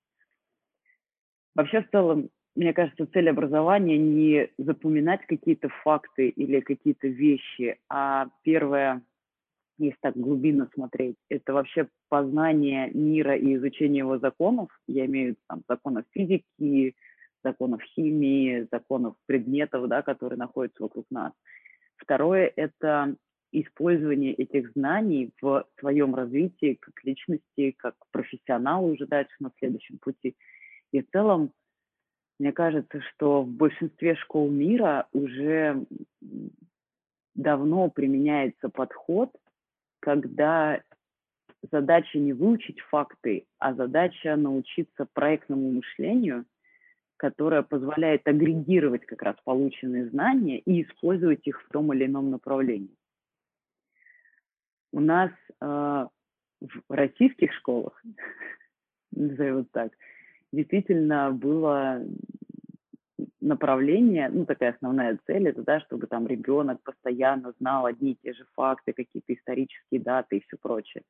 Вообще, 1.55 1.81
в 1.83 1.89
целом, 1.89 2.29
мне 2.55 2.73
кажется, 2.73 3.07
цель 3.07 3.29
образования 3.29 3.97
не 3.97 4.49
запоминать 4.57 5.25
какие-то 5.25 5.69
факты 5.83 6.29
или 6.29 6.59
какие-то 6.59 7.07
вещи, 7.07 7.77
а 7.89 8.29
первое, 8.43 9.01
если 9.77 9.97
так 10.01 10.17
глубинно 10.17 10.69
смотреть, 10.73 11.15
это 11.29 11.53
вообще 11.53 11.87
познание 12.09 12.89
мира 12.91 13.35
и 13.35 13.55
изучение 13.55 13.99
его 13.99 14.17
законов. 14.19 14.69
Я 14.87 15.05
имею 15.05 15.25
в 15.25 15.29
виду 15.29 15.39
там, 15.47 15.63
законов 15.67 16.05
физики, 16.11 16.95
законов 17.43 17.81
химии, 17.83 18.67
законов 18.71 19.15
предметов, 19.25 19.87
да, 19.87 20.01
которые 20.01 20.37
находятся 20.37 20.83
вокруг 20.83 21.05
нас. 21.09 21.31
Второе– 21.97 22.51
это 22.55 23.15
использование 23.51 24.33
этих 24.33 24.71
знаний 24.73 25.31
в 25.41 25.65
своем 25.79 26.13
развитии 26.15 26.77
как 26.79 27.03
личности, 27.03 27.71
как 27.77 27.95
профессионала 28.11 28.85
уже 28.85 29.07
дальше 29.07 29.35
на 29.39 29.51
следующем 29.59 29.97
пути. 29.97 30.35
И 30.91 31.01
в 31.01 31.09
целом 31.11 31.51
мне 32.39 32.53
кажется, 32.53 33.01
что 33.01 33.43
в 33.43 33.49
большинстве 33.49 34.15
школ 34.15 34.49
мира 34.49 35.07
уже 35.11 35.85
давно 37.35 37.89
применяется 37.89 38.69
подход, 38.69 39.29
когда 39.99 40.81
задача 41.69 42.17
не 42.17 42.31
выучить 42.31 42.79
факты, 42.79 43.45
а 43.59 43.73
задача 43.73 44.37
научиться 44.37 45.05
проектному 45.13 45.71
мышлению, 45.71 46.45
которое 47.17 47.61
позволяет 47.61 48.25
агрегировать 48.25 49.05
как 49.05 49.21
раз 49.21 49.35
полученные 49.43 50.07
знания 50.09 50.59
и 50.59 50.83
использовать 50.83 51.45
их 51.45 51.61
в 51.61 51.69
том 51.69 51.93
или 51.93 52.05
ином 52.05 52.31
направлении. 52.31 52.95
У 54.93 55.01
нас 55.01 55.29
э, 55.61 55.65
в 55.65 56.83
российских 56.87 57.53
школах, 57.53 58.01
назовем 59.11 59.65
так, 59.65 59.91
действительно 60.51 61.31
было 61.31 62.05
направление, 63.41 64.29
ну, 64.29 64.45
такая 64.45 64.73
основная 64.73 65.17
цель, 65.25 65.47
это, 65.47 65.63
да, 65.63 65.79
чтобы 65.81 66.07
там 66.07 66.27
ребенок 66.27 66.81
постоянно 66.83 67.53
знал 67.59 67.85
одни 67.85 68.11
и 68.11 68.17
те 68.21 68.33
же 68.33 68.45
факты, 68.55 68.93
какие-то 68.93 69.33
исторические 69.33 70.01
даты 70.01 70.37
и 70.37 70.43
все 70.47 70.57
прочее. 70.57 71.03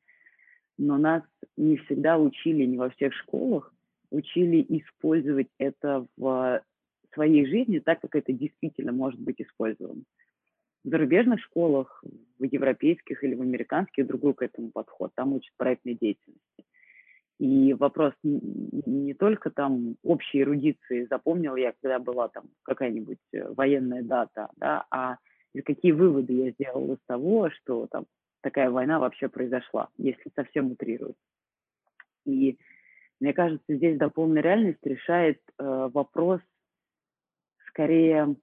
Но 0.78 0.96
нас 0.96 1.22
не 1.56 1.76
всегда 1.76 2.18
учили, 2.18 2.64
не 2.64 2.78
во 2.78 2.90
всех 2.90 3.12
школах, 3.14 3.74
учили 4.10 4.64
использовать 4.68 5.48
это 5.58 6.06
в 6.16 6.62
своей 7.12 7.46
жизни 7.46 7.80
так, 7.80 8.00
как 8.00 8.14
это 8.14 8.32
действительно 8.32 8.92
может 8.92 9.20
быть 9.20 9.40
использовано. 9.40 10.02
В 10.84 10.88
зарубежных 10.88 11.40
школах, 11.40 12.02
в 12.38 12.44
европейских 12.44 13.22
или 13.22 13.34
в 13.34 13.42
американских 13.42 14.06
другой 14.06 14.34
к 14.34 14.42
этому 14.42 14.70
подход. 14.70 15.12
Там 15.14 15.34
учат 15.34 15.52
проектной 15.56 15.94
деятельности. 15.94 16.64
И 17.40 17.72
вопрос 17.72 18.12
не 18.22 19.14
только 19.14 19.50
там 19.50 19.96
общей 20.02 20.42
эрудиции, 20.42 21.06
запомнил 21.08 21.56
я, 21.56 21.72
когда 21.80 21.98
была 21.98 22.28
там 22.28 22.44
какая-нибудь 22.64 23.16
э, 23.32 23.50
военная 23.54 24.02
дата, 24.02 24.50
да, 24.56 24.84
а 24.90 25.16
какие 25.64 25.92
выводы 25.92 26.34
я 26.34 26.50
сделал 26.50 26.92
из 26.92 26.98
того, 27.06 27.48
что 27.50 27.86
там 27.86 28.04
такая 28.42 28.70
война 28.70 28.98
вообще 28.98 29.30
произошла, 29.30 29.88
если 29.96 30.30
совсем 30.36 30.72
утрировать. 30.72 31.16
И 32.26 32.58
мне 33.20 33.32
кажется, 33.32 33.64
здесь 33.74 33.96
дополненная 33.96 34.42
реальность 34.42 34.84
решает 34.84 35.40
э, 35.56 35.88
вопрос 35.94 36.42
скорее 37.68 38.36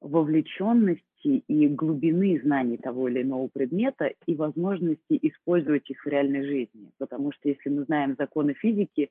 вовлеченности 0.00 1.02
и 1.24 1.68
глубины 1.68 2.40
знаний 2.42 2.76
того 2.76 3.08
или 3.08 3.22
иного 3.22 3.48
предмета 3.48 4.12
и 4.26 4.34
возможности 4.34 5.18
использовать 5.22 5.88
их 5.90 6.04
в 6.04 6.08
реальной 6.08 6.44
жизни. 6.44 6.90
Потому 6.98 7.32
что 7.32 7.48
если 7.48 7.68
мы 7.68 7.84
знаем 7.84 8.16
законы 8.18 8.54
физики, 8.54 9.10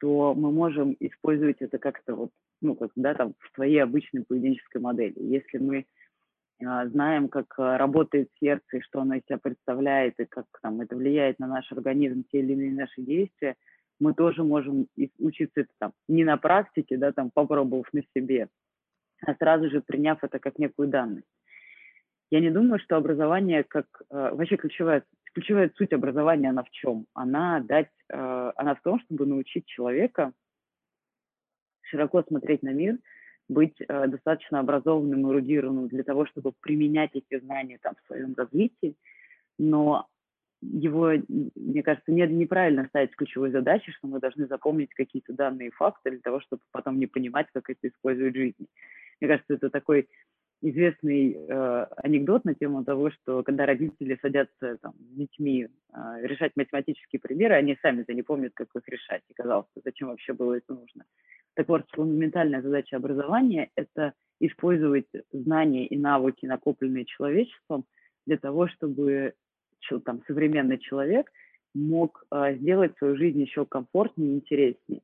то 0.00 0.34
мы 0.34 0.50
можем 0.50 0.96
использовать 0.98 1.58
это 1.60 1.78
как-то 1.78 2.14
вот, 2.14 2.30
ну, 2.62 2.74
как, 2.74 2.90
да, 2.96 3.14
там, 3.14 3.34
в 3.38 3.54
своей 3.54 3.78
обычной 3.78 4.24
поведенческой 4.24 4.80
модели. 4.80 5.14
Если 5.16 5.58
мы 5.58 5.86
а, 6.64 6.86
знаем, 6.88 7.28
как 7.28 7.54
а, 7.58 7.78
работает 7.78 8.30
сердце, 8.40 8.78
и 8.78 8.80
что 8.80 9.00
оно 9.00 9.14
из 9.14 9.22
себя 9.26 9.38
представляет, 9.38 10.18
и 10.18 10.24
как 10.24 10.46
там, 10.62 10.80
это 10.80 10.96
влияет 10.96 11.38
на 11.38 11.46
наш 11.46 11.70
организм, 11.72 12.24
те 12.30 12.40
или 12.40 12.54
иные 12.54 12.72
наши 12.72 13.02
действия, 13.02 13.56
мы 13.98 14.14
тоже 14.14 14.42
можем 14.42 14.86
учиться 15.18 15.60
это 15.60 15.70
там, 15.78 15.92
не 16.08 16.24
на 16.24 16.38
практике, 16.38 16.96
да, 16.96 17.12
там, 17.12 17.30
попробовав 17.30 17.92
на 17.92 18.02
себе, 18.16 18.48
а 19.26 19.34
сразу 19.34 19.70
же 19.70 19.80
приняв 19.80 20.22
это 20.22 20.38
как 20.38 20.58
некую 20.58 20.88
данность. 20.88 21.26
Я 22.30 22.40
не 22.40 22.50
думаю, 22.50 22.78
что 22.78 22.96
образование 22.96 23.64
как... 23.64 23.86
Э, 24.10 24.30
вообще 24.32 24.56
ключевая, 24.56 25.04
ключевая 25.34 25.70
суть 25.76 25.92
образования, 25.92 26.50
она 26.50 26.62
в 26.62 26.70
чем? 26.70 27.06
Она, 27.12 27.60
дать, 27.60 27.90
э, 28.08 28.52
она 28.56 28.74
в 28.74 28.82
том, 28.82 29.00
чтобы 29.00 29.26
научить 29.26 29.66
человека 29.66 30.32
широко 31.82 32.22
смотреть 32.22 32.62
на 32.62 32.72
мир, 32.72 32.98
быть 33.48 33.74
э, 33.80 34.06
достаточно 34.06 34.60
образованным, 34.60 35.28
эрудированным 35.28 35.88
для 35.88 36.04
того, 36.04 36.24
чтобы 36.26 36.52
применять 36.60 37.10
эти 37.14 37.40
знания 37.40 37.78
там, 37.82 37.94
в 37.96 38.06
своем 38.06 38.34
развитии, 38.36 38.94
но 39.58 40.06
его, 40.62 41.12
мне 41.28 41.82
кажется, 41.82 42.12
не, 42.12 42.26
неправильно 42.26 42.86
ставить 42.88 43.14
ключевой 43.16 43.50
задачей, 43.50 43.92
что 43.92 44.06
мы 44.06 44.20
должны 44.20 44.46
запомнить 44.46 44.92
какие-то 44.94 45.32
данные 45.32 45.68
и 45.68 45.72
факты 45.72 46.10
для 46.10 46.20
того, 46.20 46.40
чтобы 46.40 46.62
потом 46.70 46.98
не 46.98 47.06
понимать, 47.06 47.46
как 47.52 47.70
это 47.70 47.88
использовать 47.88 48.34
в 48.34 48.36
жизни. 48.36 48.66
Мне 49.20 49.28
кажется, 49.28 49.54
это 49.54 49.70
такой 49.70 50.08
известный 50.62 51.32
э, 51.32 51.86
анекдот 51.96 52.44
на 52.44 52.54
тему 52.54 52.84
того, 52.84 53.10
что 53.10 53.42
когда 53.42 53.64
родители 53.64 54.18
садятся 54.20 54.76
там, 54.82 54.92
с 54.92 55.16
детьми 55.16 55.66
э, 55.66 55.98
решать 56.22 56.52
математические 56.56 57.20
примеры, 57.20 57.54
они 57.54 57.78
сами 57.80 58.02
это 58.02 58.12
не 58.12 58.22
помнят, 58.22 58.52
как 58.54 58.68
их 58.74 58.86
решать. 58.88 59.22
И 59.28 59.34
казалось, 59.34 59.66
зачем 59.82 60.08
вообще 60.08 60.34
было 60.34 60.54
это 60.54 60.74
нужно. 60.74 61.04
Так 61.54 61.68
вот, 61.68 61.86
фундаментальная 61.92 62.62
задача 62.62 62.96
образования– 62.96 63.70
это 63.74 64.12
использовать 64.38 65.08
знания 65.32 65.86
и 65.86 65.96
навыки, 65.96 66.46
накопленные 66.46 67.06
человечеством, 67.06 67.84
для 68.26 68.36
того, 68.36 68.68
чтобы 68.68 69.34
там, 70.04 70.22
современный 70.26 70.78
человек 70.78 71.30
мог 71.74 72.24
э, 72.30 72.56
сделать 72.56 72.96
свою 72.98 73.16
жизнь 73.16 73.40
еще 73.40 73.64
комфортнее 73.64 74.32
и 74.32 74.36
интереснее. 74.36 75.00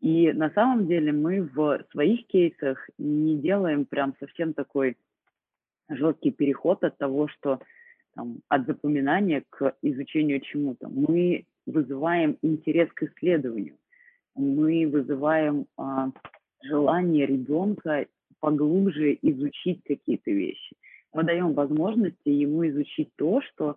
И 0.00 0.32
на 0.32 0.50
самом 0.50 0.86
деле 0.86 1.12
мы 1.12 1.42
в 1.42 1.84
своих 1.90 2.26
кейсах 2.26 2.90
не 2.98 3.38
делаем 3.38 3.86
прям 3.86 4.14
совсем 4.20 4.52
такой 4.52 4.96
жесткий 5.88 6.30
переход 6.30 6.84
от 6.84 6.98
того, 6.98 7.28
что 7.28 7.60
там, 8.14 8.40
от 8.48 8.66
запоминания 8.66 9.44
к 9.50 9.74
изучению 9.82 10.40
чему-то. 10.40 10.88
Мы 10.88 11.46
вызываем 11.66 12.36
интерес 12.42 12.90
к 12.92 13.04
исследованию. 13.04 13.76
Мы 14.34 14.86
вызываем 14.86 15.66
а, 15.76 16.10
желание 16.62 17.26
ребенка 17.26 18.06
поглубже 18.40 19.16
изучить 19.22 19.82
какие-то 19.84 20.30
вещи. 20.30 20.76
Мы 21.12 21.24
даем 21.24 21.54
возможности 21.54 22.28
ему 22.28 22.66
изучить 22.68 23.10
то, 23.16 23.40
что 23.40 23.76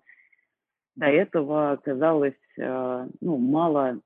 до 0.97 1.05
этого 1.05 1.79
казалось 1.83 2.33
э, 2.57 3.07
ну, 3.21 3.37
мало 3.37 4.01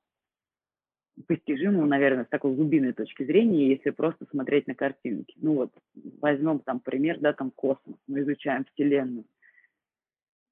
постижимым, 1.28 1.88
наверное, 1.88 2.26
с 2.26 2.30
такой 2.30 2.54
глубинной 2.54 2.92
точки 2.92 3.24
зрения, 3.24 3.70
если 3.70 3.92
просто 3.92 4.26
смотреть 4.30 4.68
на 4.68 4.76
картинки. 4.76 5.34
Ну 5.38 5.54
вот, 5.54 5.72
возьмем 6.20 6.60
там 6.60 6.82
пример, 6.82 7.20
да, 7.20 7.32
там 7.32 7.52
космос, 7.52 7.98
мы 8.08 8.22
изучаем 8.22 8.66
Вселенную. 8.66 9.26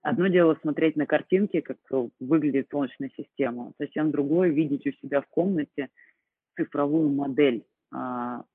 Одно 0.01 0.27
дело 0.27 0.57
смотреть 0.61 0.95
на 0.95 1.05
картинки, 1.05 1.59
как 1.59 1.77
выглядит 2.21 2.69
Солнечная 2.71 3.11
система, 3.17 3.73
совсем 3.77 4.11
другое 4.11 4.49
видеть 4.49 4.87
у 4.87 4.91
себя 4.93 5.21
в 5.21 5.27
комнате 5.27 5.89
цифровую 6.55 7.09
модель 7.09 7.65
а, 7.91 8.45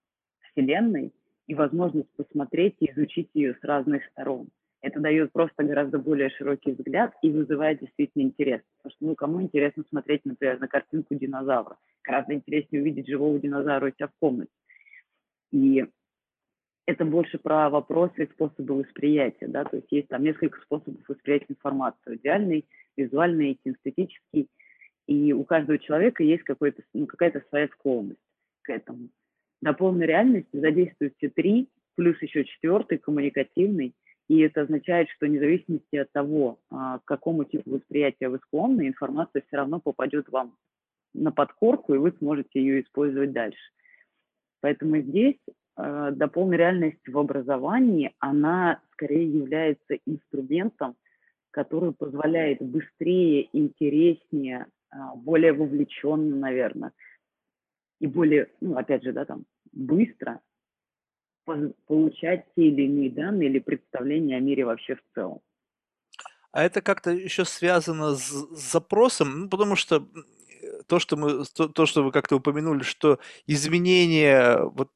Вселенной 0.40 1.12
и 1.46 1.54
возможность 1.54 2.08
посмотреть 2.16 2.76
и 2.80 2.90
изучить 2.90 3.28
ее 3.34 3.54
с 3.60 3.62
разных 3.62 4.06
сторон. 4.06 4.48
Это 4.84 5.00
дает 5.00 5.32
просто 5.32 5.64
гораздо 5.64 5.98
более 5.98 6.28
широкий 6.28 6.72
взгляд 6.72 7.14
и 7.22 7.30
вызывает 7.30 7.80
действительно 7.80 8.24
интерес. 8.24 8.60
Потому 8.76 8.94
что, 8.94 9.06
ну, 9.06 9.14
кому 9.14 9.40
интересно 9.40 9.82
смотреть, 9.88 10.26
например, 10.26 10.60
на 10.60 10.68
картинку 10.68 11.14
динозавра? 11.14 11.78
Гораздо 12.02 12.34
интереснее 12.34 12.82
увидеть 12.82 13.08
живого 13.08 13.38
динозавра 13.38 13.88
у 13.88 13.94
себя 13.94 14.08
в 14.08 14.18
комнате. 14.20 14.50
И 15.52 15.86
это 16.84 17.06
больше 17.06 17.38
про 17.38 17.70
вопросы 17.70 18.24
и 18.24 18.30
способы 18.32 18.74
восприятия, 18.74 19.48
да, 19.48 19.64
то 19.64 19.76
есть 19.76 19.90
есть 19.90 20.08
там 20.08 20.22
несколько 20.22 20.60
способов 20.60 21.00
восприятия 21.08 21.46
информации, 21.48 22.16
идеальный, 22.16 22.66
визуальный, 22.94 23.58
кинестетический, 23.64 24.50
и 25.06 25.32
у 25.32 25.44
каждого 25.44 25.78
человека 25.78 26.22
есть 26.22 26.42
какой-то, 26.42 26.82
ну, 26.92 27.06
какая-то 27.06 27.42
своя 27.48 27.68
склонность 27.68 28.20
к 28.60 28.68
этому. 28.68 29.08
На 29.62 29.72
полной 29.72 30.04
реальности 30.04 30.60
задействуют 30.60 31.14
все 31.16 31.30
три, 31.30 31.70
плюс 31.94 32.20
еще 32.20 32.44
четвертый, 32.44 32.98
коммуникативный, 32.98 33.94
и 34.28 34.40
это 34.40 34.62
означает, 34.62 35.08
что 35.10 35.26
вне 35.26 35.38
зависимости 35.38 35.96
от 35.96 36.10
того, 36.12 36.58
а, 36.70 36.98
к 36.98 37.04
какому 37.04 37.44
типу 37.44 37.70
восприятия 37.70 38.28
вы 38.28 38.38
склонны, 38.38 38.88
информация 38.88 39.42
все 39.46 39.56
равно 39.58 39.80
попадет 39.80 40.28
вам 40.28 40.56
на 41.12 41.30
подкорку, 41.30 41.94
и 41.94 41.98
вы 41.98 42.12
сможете 42.18 42.60
ее 42.60 42.82
использовать 42.82 43.32
дальше. 43.32 43.70
Поэтому 44.60 44.96
здесь 44.98 45.36
э, 45.76 46.10
дополненная 46.12 46.58
реальность 46.58 47.06
в 47.06 47.18
образовании, 47.18 48.14
она 48.18 48.80
скорее 48.92 49.30
является 49.30 49.94
инструментом, 50.06 50.96
который 51.50 51.92
позволяет 51.92 52.62
быстрее, 52.62 53.48
интереснее, 53.52 54.66
э, 54.90 54.96
более 55.16 55.52
вовлеченно, 55.52 56.34
наверное, 56.34 56.92
и 58.00 58.06
более, 58.06 58.48
ну, 58.60 58.76
опять 58.76 59.04
же, 59.04 59.12
да, 59.12 59.24
там, 59.24 59.44
быстро 59.72 60.40
получать 61.86 62.46
те 62.56 62.62
или 62.68 62.82
иные 62.82 63.10
данные 63.10 63.48
или 63.48 63.58
представления 63.58 64.36
о 64.36 64.40
мире 64.40 64.64
вообще 64.64 64.96
в 64.96 65.02
целом. 65.14 65.40
А 66.52 66.62
это 66.62 66.82
как-то 66.82 67.10
еще 67.10 67.44
связано 67.44 68.14
с 68.14 68.30
запросом, 68.70 69.40
ну, 69.40 69.48
потому 69.48 69.74
что 69.74 70.06
то, 70.86 70.98
что 70.98 71.16
мы, 71.16 71.44
то, 71.44 71.68
то, 71.68 71.86
что 71.86 72.04
вы 72.04 72.12
как-то 72.12 72.36
упомянули, 72.36 72.82
что 72.82 73.18
изменение 73.46 74.58
вот, 74.62 74.90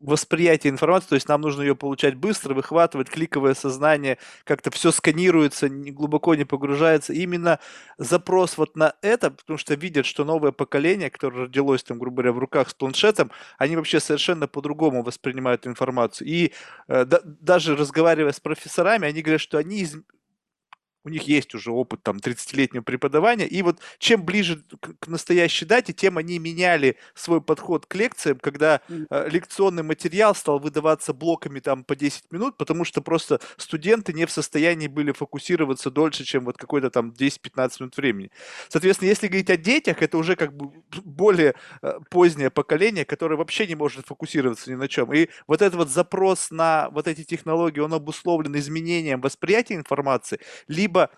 восприятия 0.00 0.68
информации, 0.68 1.08
то 1.08 1.14
есть 1.14 1.28
нам 1.28 1.40
нужно 1.40 1.62
ее 1.62 1.76
получать 1.76 2.14
быстро, 2.14 2.54
выхватывать, 2.54 3.08
кликовое 3.08 3.54
сознание, 3.54 4.18
как-то 4.44 4.70
все 4.70 4.90
сканируется, 4.90 5.68
глубоко 5.68 6.34
не 6.34 6.44
погружается. 6.44 7.12
Именно 7.12 7.58
запрос 7.98 8.58
вот 8.58 8.76
на 8.76 8.94
это, 9.02 9.30
потому 9.30 9.58
что 9.58 9.74
видят, 9.74 10.06
что 10.06 10.24
новое 10.24 10.52
поколение, 10.52 11.10
которое 11.10 11.44
родилось, 11.44 11.82
там, 11.82 11.98
грубо 11.98 12.16
говоря, 12.16 12.32
в 12.32 12.38
руках 12.38 12.70
с 12.70 12.74
планшетом, 12.74 13.30
они 13.58 13.76
вообще 13.76 14.00
совершенно 14.00 14.48
по-другому 14.48 15.02
воспринимают 15.02 15.66
информацию. 15.66 16.28
И 16.28 16.52
э, 16.88 17.04
да, 17.04 17.20
даже 17.24 17.76
разговаривая 17.76 18.32
с 18.32 18.40
профессорами, 18.40 19.08
они 19.08 19.22
говорят, 19.22 19.40
что 19.40 19.58
они 19.58 19.80
из, 19.80 19.96
у 21.04 21.08
них 21.08 21.22
есть 21.24 21.54
уже 21.54 21.70
опыт 21.70 22.02
там 22.02 22.18
30-летнего 22.18 22.82
преподавания, 22.82 23.46
и 23.46 23.62
вот 23.62 23.80
чем 23.98 24.24
ближе 24.24 24.62
к, 24.80 25.08
настоящей 25.08 25.64
дате, 25.64 25.92
тем 25.92 26.18
они 26.18 26.38
меняли 26.38 26.96
свой 27.14 27.40
подход 27.40 27.86
к 27.86 27.94
лекциям, 27.94 28.38
когда 28.38 28.80
э, 28.88 29.28
лекционный 29.30 29.82
материал 29.82 30.34
стал 30.34 30.58
выдаваться 30.58 31.12
блоками 31.12 31.60
там 31.60 31.84
по 31.84 31.96
10 31.96 32.30
минут, 32.30 32.56
потому 32.56 32.84
что 32.84 33.02
просто 33.02 33.40
студенты 33.56 34.12
не 34.12 34.26
в 34.26 34.30
состоянии 34.30 34.86
были 34.86 35.12
фокусироваться 35.12 35.90
дольше, 35.90 36.24
чем 36.24 36.44
вот 36.44 36.56
какой-то 36.56 36.90
там 36.90 37.10
10-15 37.10 37.70
минут 37.80 37.96
времени. 37.96 38.30
Соответственно, 38.68 39.08
если 39.08 39.26
говорить 39.26 39.50
о 39.50 39.56
детях, 39.56 40.02
это 40.02 40.18
уже 40.18 40.36
как 40.36 40.56
бы 40.56 40.72
более 41.04 41.54
э, 41.82 41.98
позднее 42.10 42.50
поколение, 42.50 43.04
которое 43.04 43.36
вообще 43.36 43.66
не 43.66 43.74
может 43.74 44.06
фокусироваться 44.06 44.70
ни 44.70 44.74
на 44.74 44.88
чем. 44.88 45.12
И 45.12 45.28
вот 45.46 45.62
этот 45.62 45.74
вот 45.74 45.90
запрос 45.90 46.50
на 46.50 46.88
вот 46.90 47.08
эти 47.08 47.24
технологии, 47.24 47.80
он 47.80 47.92
обусловлен 47.92 48.56
изменением 48.56 49.20
восприятия 49.20 49.74
информации, 49.74 50.38
либо 50.68 50.91
либо 50.92 51.10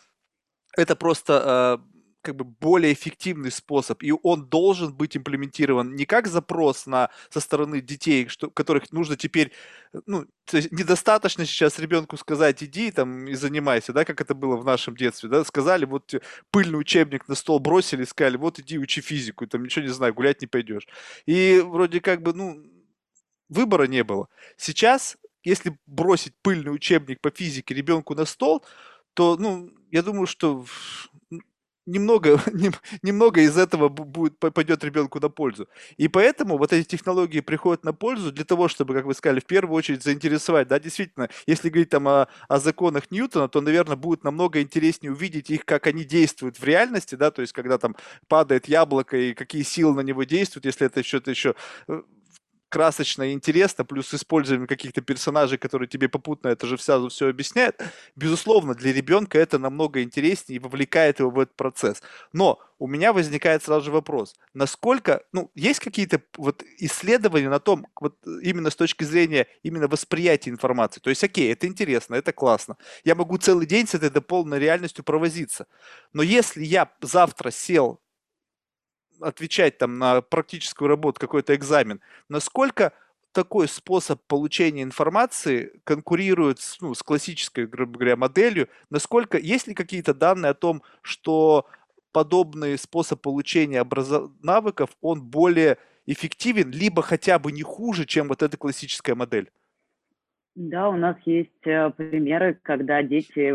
это 0.76 0.94
просто 0.96 1.80
э, 1.82 1.94
как 2.22 2.36
бы 2.36 2.44
более 2.44 2.92
эффективный 2.92 3.50
способ, 3.50 4.02
и 4.02 4.12
он 4.22 4.48
должен 4.48 4.94
быть 4.94 5.16
имплементирован 5.16 5.94
не 5.94 6.04
как 6.04 6.26
запрос 6.26 6.86
на, 6.86 7.10
со 7.30 7.40
стороны 7.40 7.80
детей, 7.80 8.28
что, 8.28 8.50
которых 8.50 8.92
нужно 8.92 9.16
теперь, 9.16 9.52
ну, 10.06 10.26
недостаточно 10.52 11.44
сейчас 11.44 11.78
ребенку 11.78 12.16
сказать, 12.16 12.62
иди 12.62 12.90
там 12.90 13.26
и 13.28 13.34
занимайся, 13.34 13.92
да, 13.92 14.04
как 14.04 14.20
это 14.20 14.34
было 14.34 14.56
в 14.56 14.64
нашем 14.64 14.96
детстве, 14.96 15.28
да, 15.28 15.44
сказали, 15.44 15.84
вот 15.84 16.14
пыльный 16.50 16.78
учебник 16.78 17.28
на 17.28 17.34
стол 17.34 17.58
бросили, 17.58 18.04
сказали, 18.04 18.36
вот 18.36 18.58
иди 18.58 18.78
учи 18.78 19.00
физику, 19.00 19.46
там 19.46 19.64
ничего 19.64 19.84
не 19.84 19.92
знаю, 19.92 20.14
гулять 20.14 20.40
не 20.40 20.46
пойдешь. 20.46 20.86
И 21.26 21.60
вроде 21.64 22.00
как 22.00 22.22
бы, 22.22 22.32
ну, 22.32 22.62
выбора 23.48 23.86
не 23.86 24.02
было. 24.04 24.28
Сейчас, 24.56 25.16
если 25.44 25.76
бросить 25.86 26.34
пыльный 26.42 26.74
учебник 26.74 27.20
по 27.20 27.30
физике 27.30 27.74
ребенку 27.74 28.14
на 28.14 28.24
стол, 28.24 28.64
то, 29.14 29.36
ну, 29.38 29.70
я 29.90 30.02
думаю, 30.02 30.26
что 30.26 30.64
немного, 31.86 32.40
немного 33.02 33.40
из 33.40 33.56
этого 33.56 33.88
будет, 33.88 34.38
пойдет 34.38 34.84
ребенку 34.84 35.20
на 35.20 35.28
пользу. 35.28 35.68
И 35.96 36.08
поэтому 36.08 36.58
вот 36.58 36.72
эти 36.72 36.86
технологии 36.86 37.40
приходят 37.40 37.84
на 37.84 37.92
пользу 37.92 38.32
для 38.32 38.44
того, 38.44 38.68
чтобы, 38.68 38.94
как 38.94 39.04
вы 39.04 39.14
сказали, 39.14 39.40
в 39.40 39.46
первую 39.46 39.76
очередь 39.76 40.02
заинтересовать. 40.02 40.68
Да, 40.68 40.78
действительно, 40.78 41.28
если 41.46 41.68
говорить 41.68 41.90
там 41.90 42.08
о, 42.08 42.28
о 42.48 42.58
законах 42.58 43.10
Ньютона, 43.10 43.48
то, 43.48 43.60
наверное, 43.60 43.96
будет 43.96 44.24
намного 44.24 44.60
интереснее 44.60 45.12
увидеть 45.12 45.50
их, 45.50 45.64
как 45.64 45.86
они 45.86 46.04
действуют 46.04 46.58
в 46.58 46.64
реальности, 46.64 47.14
да, 47.14 47.30
то 47.30 47.42
есть 47.42 47.52
когда 47.52 47.78
там 47.78 47.96
падает 48.28 48.68
яблоко 48.68 49.16
и 49.16 49.34
какие 49.34 49.62
силы 49.62 49.94
на 49.94 50.00
него 50.00 50.24
действуют, 50.24 50.64
если 50.66 50.86
это 50.86 51.02
что-то 51.02 51.30
еще 51.30 51.54
э, 51.88 52.02
красочно 52.74 53.22
и 53.22 53.32
интересно, 53.32 53.84
плюс 53.84 54.12
использование 54.12 54.66
каких-то 54.66 55.00
персонажей, 55.00 55.58
которые 55.58 55.86
тебе 55.86 56.08
попутно 56.08 56.48
это 56.48 56.66
же 56.66 56.76
все, 56.76 57.08
все 57.08 57.28
объясняют, 57.28 57.80
безусловно, 58.16 58.74
для 58.74 58.92
ребенка 58.92 59.38
это 59.38 59.60
намного 59.60 60.02
интереснее 60.02 60.56
и 60.56 60.58
вовлекает 60.58 61.20
его 61.20 61.30
в 61.30 61.38
этот 61.38 61.54
процесс. 61.54 62.02
Но 62.32 62.58
у 62.80 62.88
меня 62.88 63.12
возникает 63.12 63.62
сразу 63.62 63.84
же 63.84 63.90
вопрос, 63.92 64.34
насколько, 64.54 65.22
ну, 65.30 65.52
есть 65.54 65.78
какие-то 65.78 66.20
вот 66.36 66.64
исследования 66.78 67.48
на 67.48 67.60
том, 67.60 67.86
вот 68.00 68.16
именно 68.42 68.70
с 68.70 68.76
точки 68.76 69.04
зрения 69.04 69.46
именно 69.62 69.86
восприятия 69.86 70.50
информации, 70.50 71.00
то 71.00 71.10
есть, 71.10 71.22
окей, 71.22 71.52
это 71.52 71.68
интересно, 71.68 72.16
это 72.16 72.32
классно, 72.32 72.76
я 73.04 73.14
могу 73.14 73.36
целый 73.36 73.66
день 73.66 73.86
с 73.86 73.94
этой 73.94 74.10
дополненной 74.10 74.58
реальностью 74.58 75.04
провозиться, 75.04 75.68
но 76.12 76.24
если 76.24 76.64
я 76.64 76.90
завтра 77.00 77.52
сел 77.52 78.00
отвечать 79.24 79.78
там 79.78 79.98
на 79.98 80.20
практическую 80.20 80.88
работу, 80.88 81.20
какой-то 81.20 81.54
экзамен, 81.54 82.00
насколько 82.28 82.92
такой 83.32 83.66
способ 83.68 84.22
получения 84.26 84.82
информации 84.82 85.72
конкурирует 85.84 86.60
с, 86.60 86.80
ну, 86.80 86.94
с 86.94 87.02
классической, 87.02 87.66
грубо 87.66 87.98
говоря, 87.98 88.16
моделью, 88.16 88.68
насколько 88.90 89.36
есть 89.38 89.66
ли 89.66 89.74
какие-то 89.74 90.14
данные 90.14 90.50
о 90.50 90.54
том, 90.54 90.82
что 91.02 91.66
подобный 92.12 92.78
способ 92.78 93.20
получения 93.20 93.82
образов... 93.82 94.30
навыков, 94.42 94.90
он 95.00 95.20
более 95.20 95.78
эффективен, 96.06 96.70
либо 96.70 97.02
хотя 97.02 97.38
бы 97.38 97.50
не 97.50 97.62
хуже, 97.62 98.06
чем 98.06 98.28
вот 98.28 98.42
эта 98.42 98.56
классическая 98.56 99.16
модель? 99.16 99.50
Да, 100.54 100.88
у 100.88 100.96
нас 100.96 101.16
есть 101.24 101.66
э, 101.66 101.90
примеры, 101.90 102.58
когда 102.62 103.02
дети 103.02 103.52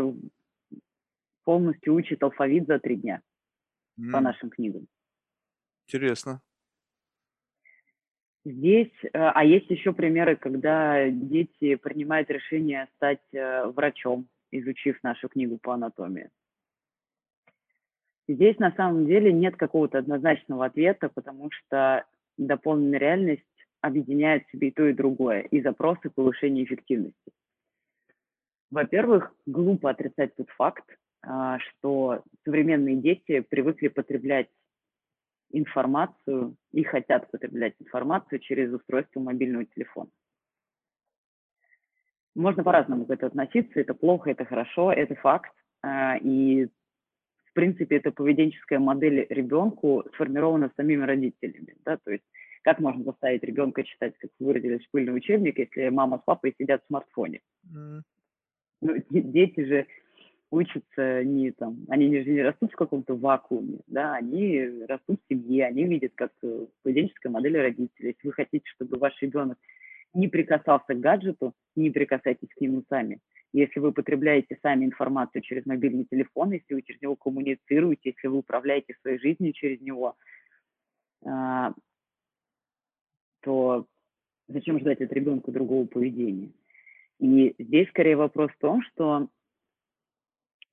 полностью 1.44 1.94
учат 1.94 2.22
алфавит 2.22 2.66
за 2.66 2.78
три 2.78 2.96
дня 2.96 3.22
mm. 3.98 4.12
по 4.12 4.20
нашим 4.20 4.50
книгам. 4.50 4.86
Интересно. 5.90 6.40
Здесь, 8.44 8.92
э, 9.02 9.08
а 9.12 9.44
есть 9.44 9.68
еще 9.70 9.92
примеры, 9.92 10.36
когда 10.36 11.10
дети 11.10 11.74
принимают 11.74 12.30
решение 12.30 12.88
стать 12.94 13.20
э, 13.32 13.66
врачом, 13.66 14.28
изучив 14.52 15.02
нашу 15.02 15.28
книгу 15.28 15.58
по 15.58 15.74
анатомии. 15.74 16.30
Здесь 18.28 18.56
на 18.58 18.72
самом 18.76 19.06
деле 19.06 19.32
нет 19.32 19.56
какого-то 19.56 19.98
однозначного 19.98 20.66
ответа, 20.66 21.08
потому 21.08 21.50
что 21.50 22.04
дополненная 22.38 23.00
реальность 23.00 23.42
объединяет 23.80 24.46
в 24.46 24.52
себе 24.52 24.68
и 24.68 24.70
то, 24.70 24.86
и 24.86 24.92
другое, 24.92 25.40
и 25.40 25.60
запросы 25.60 26.08
повышения 26.08 26.62
эффективности. 26.62 27.32
Во-первых, 28.70 29.34
глупо 29.46 29.90
отрицать 29.90 30.36
тот 30.36 30.48
факт, 30.50 30.84
а, 31.22 31.58
что 31.58 32.22
современные 32.44 32.96
дети 32.96 33.40
привыкли 33.40 33.88
потреблять 33.88 34.48
информацию 35.50 36.56
и 36.72 36.82
хотят 36.82 37.30
потреблять 37.30 37.74
информацию 37.80 38.38
через 38.40 38.72
устройство 38.72 39.20
мобильного 39.20 39.64
телефона. 39.66 40.10
Можно 42.34 42.62
по-разному 42.62 43.06
к 43.06 43.10
этому 43.10 43.28
относиться, 43.28 43.80
это 43.80 43.94
плохо, 43.94 44.30
это 44.30 44.44
хорошо, 44.44 44.92
это 44.92 45.14
факт. 45.16 45.52
А, 45.82 46.16
и, 46.16 46.66
в 46.66 47.52
принципе, 47.54 47.96
эта 47.96 48.12
поведенческая 48.12 48.78
модель 48.78 49.26
ребенку 49.28 50.04
сформирована 50.14 50.70
самими 50.76 51.04
родителями. 51.04 51.76
Да? 51.84 51.98
То 52.04 52.12
есть 52.12 52.24
как 52.62 52.78
можно 52.78 53.02
заставить 53.04 53.42
ребенка 53.42 53.82
читать, 53.82 54.16
как 54.18 54.30
вы 54.38 54.46
выразились, 54.46 54.84
школьный 54.84 55.16
учебник, 55.16 55.58
если 55.58 55.88
мама 55.88 56.18
с 56.18 56.22
папой 56.24 56.54
сидят 56.58 56.82
в 56.84 56.86
смартфоне? 56.86 57.40
Mm. 57.66 58.00
Ну, 58.82 58.94
дети 59.10 59.64
же 59.64 59.86
учатся 60.50 61.22
не 61.24 61.52
там, 61.52 61.78
они 61.88 62.08
не 62.08 62.42
растут 62.42 62.72
в 62.72 62.76
каком-то 62.76 63.14
вакууме, 63.14 63.78
да, 63.86 64.14
они 64.14 64.84
растут 64.88 65.20
в 65.20 65.32
семье, 65.32 65.66
они 65.66 65.84
видят, 65.84 66.12
как 66.14 66.32
э, 66.42 66.66
поведенческая 66.82 67.30
модель 67.30 67.56
родителей. 67.56 68.08
Если 68.08 68.26
вы 68.26 68.32
хотите, 68.32 68.64
чтобы 68.74 68.98
ваш 68.98 69.20
ребенок 69.22 69.58
не 70.12 70.26
прикасался 70.26 70.94
к 70.94 71.00
гаджету, 71.00 71.54
не 71.76 71.90
прикасайтесь 71.90 72.48
к 72.48 72.60
нему 72.60 72.82
сами. 72.88 73.20
Если 73.52 73.80
вы 73.80 73.92
потребляете 73.92 74.58
сами 74.62 74.84
информацию 74.84 75.42
через 75.42 75.66
мобильный 75.66 76.04
телефон, 76.04 76.52
если 76.52 76.74
вы 76.74 76.82
через 76.82 77.00
него 77.00 77.16
коммуницируете, 77.16 78.10
если 78.10 78.28
вы 78.28 78.38
управляете 78.38 78.94
своей 79.00 79.18
жизнью 79.18 79.52
через 79.52 79.80
него, 79.80 80.16
а, 81.24 81.72
то 83.42 83.86
зачем 84.48 84.78
ждать 84.80 85.00
от 85.00 85.12
ребенка 85.12 85.52
другого 85.52 85.86
поведения? 85.86 86.50
И 87.18 87.54
здесь 87.58 87.88
скорее 87.88 88.16
вопрос 88.16 88.50
в 88.52 88.58
том, 88.58 88.82
что 88.82 89.28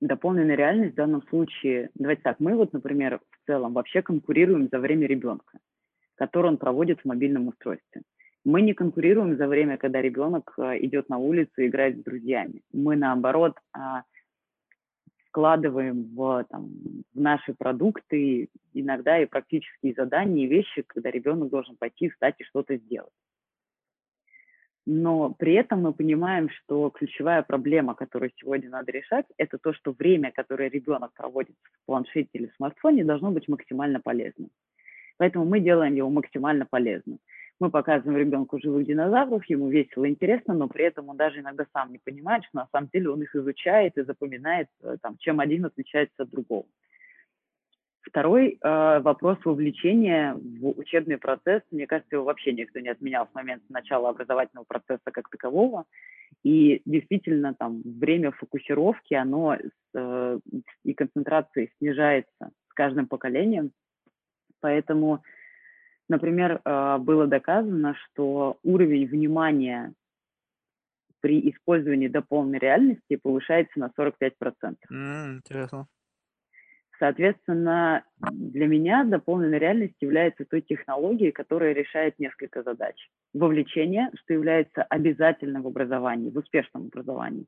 дополненная 0.02 0.56
реальность 0.56 0.94
в 0.94 0.98
данном 0.98 1.24
случае, 1.28 1.90
давайте 1.96 2.22
так, 2.22 2.40
мы 2.40 2.56
вот, 2.56 2.74
например, 2.74 3.20
в 3.20 3.46
целом 3.46 3.74
вообще 3.74 4.02
конкурируем 4.02 4.70
за 4.72 4.80
время 4.80 5.08
ребенка, 5.08 5.60
которое 6.16 6.50
он 6.50 6.58
проводит 6.58 7.02
в 7.02 7.06
мобильном 7.06 7.48
устройстве. 7.48 8.04
Мы 8.46 8.62
не 8.62 8.74
конкурируем 8.74 9.36
за 9.36 9.48
время, 9.48 9.78
когда 9.78 10.02
ребенок 10.02 10.54
а, 10.58 10.78
идет 10.78 11.10
на 11.10 11.18
улицу 11.18 11.52
и 11.58 11.68
играет 11.68 11.98
с 11.98 12.04
друзьями. 12.04 12.62
Мы, 12.72 12.96
наоборот, 12.96 13.58
а, 13.74 14.04
вкладываем 15.28 16.16
в, 16.16 16.46
там, 16.50 16.70
в 17.14 17.20
наши 17.20 17.54
продукты 17.54 18.50
иногда 18.74 19.20
и 19.20 19.26
практические 19.26 19.94
задания, 19.94 20.46
и 20.46 20.50
вещи, 20.50 20.84
когда 20.84 21.12
ребенок 21.12 21.50
должен 21.50 21.76
пойти, 21.76 22.10
встать 22.10 22.36
и 22.40 22.44
что-то 22.46 22.78
сделать. 22.78 23.12
Но 24.90 25.34
при 25.38 25.54
этом 25.56 25.82
мы 25.82 25.92
понимаем, 25.92 26.50
что 26.50 26.90
ключевая 26.92 27.44
проблема, 27.44 27.94
которую 27.94 28.32
сегодня 28.38 28.70
надо 28.70 28.94
решать, 28.94 29.26
это 29.38 29.58
то, 29.58 29.74
что 29.74 29.92
время, 29.92 30.32
которое 30.32 30.70
ребенок 30.70 31.12
проводит 31.14 31.58
в 31.62 31.86
планшете 31.86 32.30
или 32.32 32.50
смартфоне, 32.56 33.04
должно 33.04 33.32
быть 33.32 33.50
максимально 33.50 34.00
полезным. 34.00 34.50
Поэтому 35.18 35.44
мы 35.44 35.60
делаем 35.60 35.94
его 35.94 36.10
максимально 36.10 36.66
полезным. 36.66 37.20
Мы 37.60 37.70
показываем 37.70 38.18
ребенку 38.18 38.62
живых 38.62 38.86
динозавров, 38.86 39.44
ему 39.50 39.68
весело 39.68 40.06
и 40.06 40.10
интересно, 40.10 40.54
но 40.54 40.70
при 40.70 40.86
этом 40.86 41.10
он 41.10 41.18
даже 41.18 41.42
иногда 41.42 41.66
сам 41.74 41.92
не 41.92 41.98
понимает, 41.98 42.46
что 42.46 42.60
на 42.60 42.68
самом 42.72 42.90
деле 42.94 43.10
он 43.10 43.22
их 43.22 43.36
изучает 43.36 43.98
и 43.98 44.04
запоминает, 44.04 44.70
э, 44.84 44.96
там, 45.02 45.18
чем 45.18 45.42
один 45.42 45.66
отличается 45.66 46.24
от 46.24 46.30
другого. 46.30 46.66
Второй 48.10 48.58
э, 48.62 49.00
вопрос 49.00 49.38
вовлечения 49.44 50.34
в 50.34 50.80
учебный 50.80 51.18
процесс. 51.18 51.62
Мне 51.72 51.88
кажется, 51.88 52.16
его 52.16 52.26
вообще 52.26 52.54
никто 52.54 52.80
не 52.80 52.90
отменял 52.90 53.28
с 53.28 53.36
момента 53.36 53.66
начала 53.70 54.10
образовательного 54.10 54.66
процесса 54.66 55.12
как 55.12 55.30
такового. 55.30 55.86
И 56.44 56.82
действительно, 56.86 57.54
там 57.54 57.82
время 57.84 58.32
фокусировки, 58.32 59.14
оно 59.14 59.58
э, 59.94 60.40
и 60.84 60.94
концентрации 60.94 61.72
снижается 61.78 62.52
с 62.70 62.74
каждым 62.74 63.08
поколением. 63.08 63.72
Поэтому 64.62 65.22
Например, 66.10 66.62
а, 66.64 66.98
было 67.00 67.28
доказано, 67.28 67.96
что 67.96 68.58
уровень 68.64 69.08
внимания 69.08 69.94
при 71.20 71.50
использовании 71.50 72.08
дополненной 72.08 72.60
реальности 72.60 73.18
повышается 73.22 73.80
на 73.80 73.92
45%. 73.98 74.76
Mm, 74.90 75.38
интересно. 75.38 75.88
Соответственно, 77.00 78.04
для 78.32 78.68
меня 78.68 79.04
дополненная 79.04 79.60
реальность 79.60 79.96
является 80.02 80.46
той 80.46 80.62
технологией, 80.62 81.32
которая 81.32 81.74
решает 81.74 82.18
несколько 82.18 82.64
задач. 82.64 82.96
Вовлечение, 83.34 84.10
что 84.16 84.34
является 84.34 84.84
обязательным 84.84 85.62
в 85.62 85.68
образовании, 85.68 86.32
в 86.32 86.38
успешном 86.38 86.88
образовании. 86.88 87.46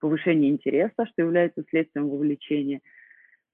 Повышение 0.00 0.50
интереса, 0.50 1.06
что 1.06 1.22
является 1.22 1.64
следствием 1.70 2.08
вовлечения. 2.08 2.80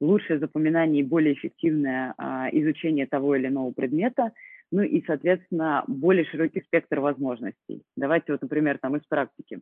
Лучшее 0.00 0.38
запоминание 0.38 1.02
и 1.02 1.06
более 1.06 1.34
эффективное 1.34 2.14
а, 2.18 2.48
изучение 2.50 3.06
того 3.06 3.36
или 3.36 3.46
иного 3.46 3.72
предмета– 3.72 4.32
ну 4.70 4.82
и, 4.82 5.04
соответственно, 5.06 5.84
более 5.86 6.24
широкий 6.24 6.60
спектр 6.60 7.00
возможностей. 7.00 7.82
Давайте 7.96 8.32
вот, 8.32 8.42
например, 8.42 8.78
там 8.78 8.96
из 8.96 9.04
практики. 9.06 9.60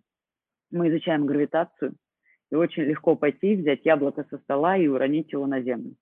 Мы 0.71 0.89
изучаем 0.89 1.27
гравитацию, 1.27 1.95
и 2.51 2.55
очень 2.55 2.85
легко 2.85 3.17
пойти, 3.17 3.57
взять 3.57 3.85
яблоко 3.85 4.25
со 4.31 4.39
стола 4.39 4.77
и 4.77 4.87
уронить 4.87 5.33
его 5.33 5.47
на 5.47 5.61
землю. 5.61 5.95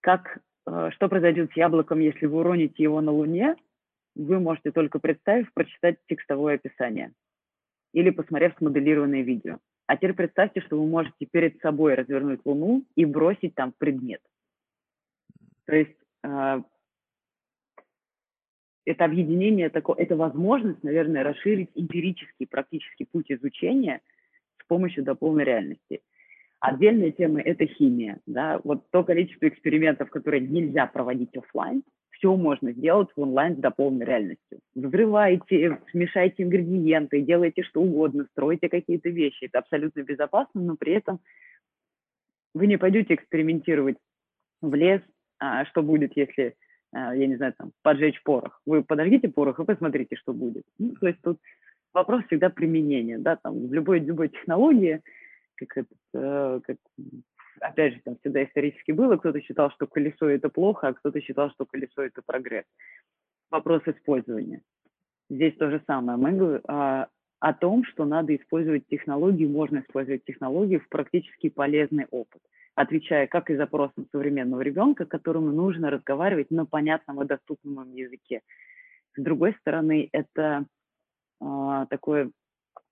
Как, 0.00 0.40
э, 0.66 0.90
что 0.92 1.08
произойдет 1.08 1.52
с 1.52 1.56
яблоком, 1.56 2.00
если 2.00 2.26
вы 2.26 2.40
уроните 2.40 2.82
его 2.82 3.00
на 3.00 3.12
Луне, 3.12 3.56
вы 4.14 4.40
можете 4.40 4.72
только 4.72 4.98
представив, 4.98 5.52
прочитать 5.54 5.96
текстовое 6.08 6.56
описание 6.56 7.12
или 7.92 8.10
посмотрев 8.10 8.54
смоделированное 8.58 9.22
видео. 9.22 9.58
А 9.86 9.96
теперь 9.96 10.14
представьте, 10.14 10.60
что 10.60 10.80
вы 10.80 10.86
можете 10.86 11.26
перед 11.26 11.60
собой 11.60 11.94
развернуть 11.94 12.40
Луну 12.44 12.84
и 12.94 13.04
бросить 13.04 13.54
там 13.54 13.72
предмет. 13.76 14.20
То 15.66 15.76
есть 15.76 15.96
а, 16.22 16.62
это 18.84 19.04
объединение, 19.04 19.66
это 19.68 20.16
возможность, 20.16 20.82
наверное, 20.82 21.22
расширить 21.22 21.70
эмпирический 21.74 22.46
практический 22.46 23.04
путь 23.04 23.30
изучения 23.30 24.00
с 24.62 24.66
помощью 24.66 25.04
дополненной 25.04 25.44
реальности. 25.44 26.00
Отдельная 26.60 27.10
тема– 27.10 27.40
это 27.44 27.66
химия. 27.66 28.20
Да? 28.26 28.60
Вот 28.62 28.88
то 28.90 29.02
количество 29.02 29.48
экспериментов, 29.48 30.10
которые 30.10 30.46
нельзя 30.46 30.86
проводить 30.86 31.36
офлайн, 31.36 31.82
все 32.10 32.36
можно 32.36 32.70
сделать 32.72 33.08
в 33.16 33.20
онлайн 33.20 33.56
с 33.56 33.58
дополненной 33.58 34.06
реальностью. 34.06 34.60
Взрывайте, 34.76 35.80
смешайте 35.90 36.44
ингредиенты, 36.44 37.20
делайте 37.20 37.64
что 37.64 37.82
угодно, 37.82 38.28
стройте 38.30 38.68
какие-то 38.68 39.08
вещи. 39.08 39.46
Это 39.46 39.58
абсолютно 39.58 40.02
безопасно, 40.02 40.60
но 40.60 40.76
при 40.76 40.92
этом 40.92 41.18
вы 42.54 42.68
не 42.68 42.76
пойдете 42.76 43.14
экспериментировать 43.14 43.96
в 44.60 44.72
лес, 44.74 45.02
а, 45.40 45.64
что 45.64 45.82
будет, 45.82 46.12
если, 46.16 46.54
я 46.92 47.26
не 47.26 47.36
знаю, 47.36 47.54
там, 47.56 47.72
поджечь 47.82 48.22
порох. 48.22 48.60
Вы 48.66 48.82
подождите 48.82 49.28
порох 49.28 49.58
и 49.58 49.64
посмотрите, 49.64 50.16
что 50.16 50.32
будет. 50.32 50.64
Ну, 50.78 50.94
то 50.94 51.06
есть 51.06 51.20
тут 51.22 51.38
вопрос 51.92 52.24
всегда 52.26 52.50
применения, 52.50 53.18
да, 53.18 53.36
там, 53.36 53.66
в 53.68 53.72
любой, 53.72 54.00
любой 54.00 54.28
технологии, 54.28 55.02
как, 55.56 55.78
это, 55.78 55.88
э, 56.14 56.60
как 56.64 56.76
опять 57.60 57.94
же, 57.94 58.00
там 58.04 58.16
всегда 58.16 58.44
исторически 58.44 58.92
было, 58.92 59.16
кто-то 59.16 59.40
считал, 59.40 59.70
что 59.70 59.86
колесо 59.86 60.28
это 60.28 60.48
плохо, 60.48 60.88
а 60.88 60.94
кто-то 60.94 61.20
считал, 61.20 61.50
что 61.50 61.64
колесо 61.64 62.02
это 62.02 62.22
прогресс. 62.24 62.64
Вопрос 63.50 63.82
использования. 63.86 64.62
Здесь 65.30 65.56
то 65.56 65.70
же 65.70 65.82
самое. 65.86 66.18
Мы 66.18 66.32
говорим 66.32 66.62
о, 66.68 67.06
о 67.40 67.54
том, 67.54 67.84
что 67.84 68.04
надо 68.04 68.34
использовать 68.34 68.86
технологии, 68.86 69.46
можно 69.46 69.80
использовать 69.80 70.24
технологии 70.24 70.78
в 70.78 70.88
практически 70.88 71.48
полезный 71.48 72.06
опыт 72.10 72.42
отвечая 72.74 73.26
как 73.26 73.50
и 73.50 73.56
запросам 73.56 74.06
современного 74.10 74.60
ребенка, 74.62 75.04
которому 75.04 75.50
нужно 75.50 75.90
разговаривать 75.90 76.50
на 76.50 76.66
понятном 76.66 77.22
и 77.22 77.26
доступном 77.26 77.92
языке. 77.94 78.40
С 79.16 79.22
другой 79.22 79.54
стороны, 79.60 80.08
это 80.12 80.64
э, 81.40 81.86
такое 81.90 82.30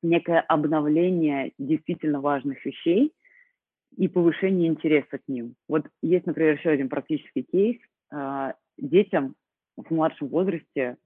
некое 0.03 0.41
обновление 0.41 1.53
действительно 1.59 2.21
важных 2.21 2.65
вещей 2.65 3.13
и 3.97 4.09
повышение 4.09 4.69
интереса 4.69 5.19
к 5.19 5.29
ним. 5.29 5.55
Вот 5.69 5.87
есть, 6.03 6.27
например, 6.27 6.57
еще 6.57 6.71
один 6.71 6.89
практический 6.89 7.43
кейс. 7.43 7.79
Э, 8.13 8.53
детям 8.77 9.35
в 9.77 9.91
младшем 9.91 10.29
возрасте 10.29 10.97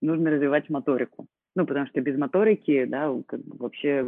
нужно 0.00 0.30
развивать 0.30 0.68
моторику. 0.68 1.26
Ну, 1.54 1.66
потому 1.66 1.86
что 1.86 2.00
без 2.00 2.16
моторики, 2.16 2.84
да, 2.84 3.12
как 3.26 3.40
бы 3.44 3.56
вообще 3.56 4.06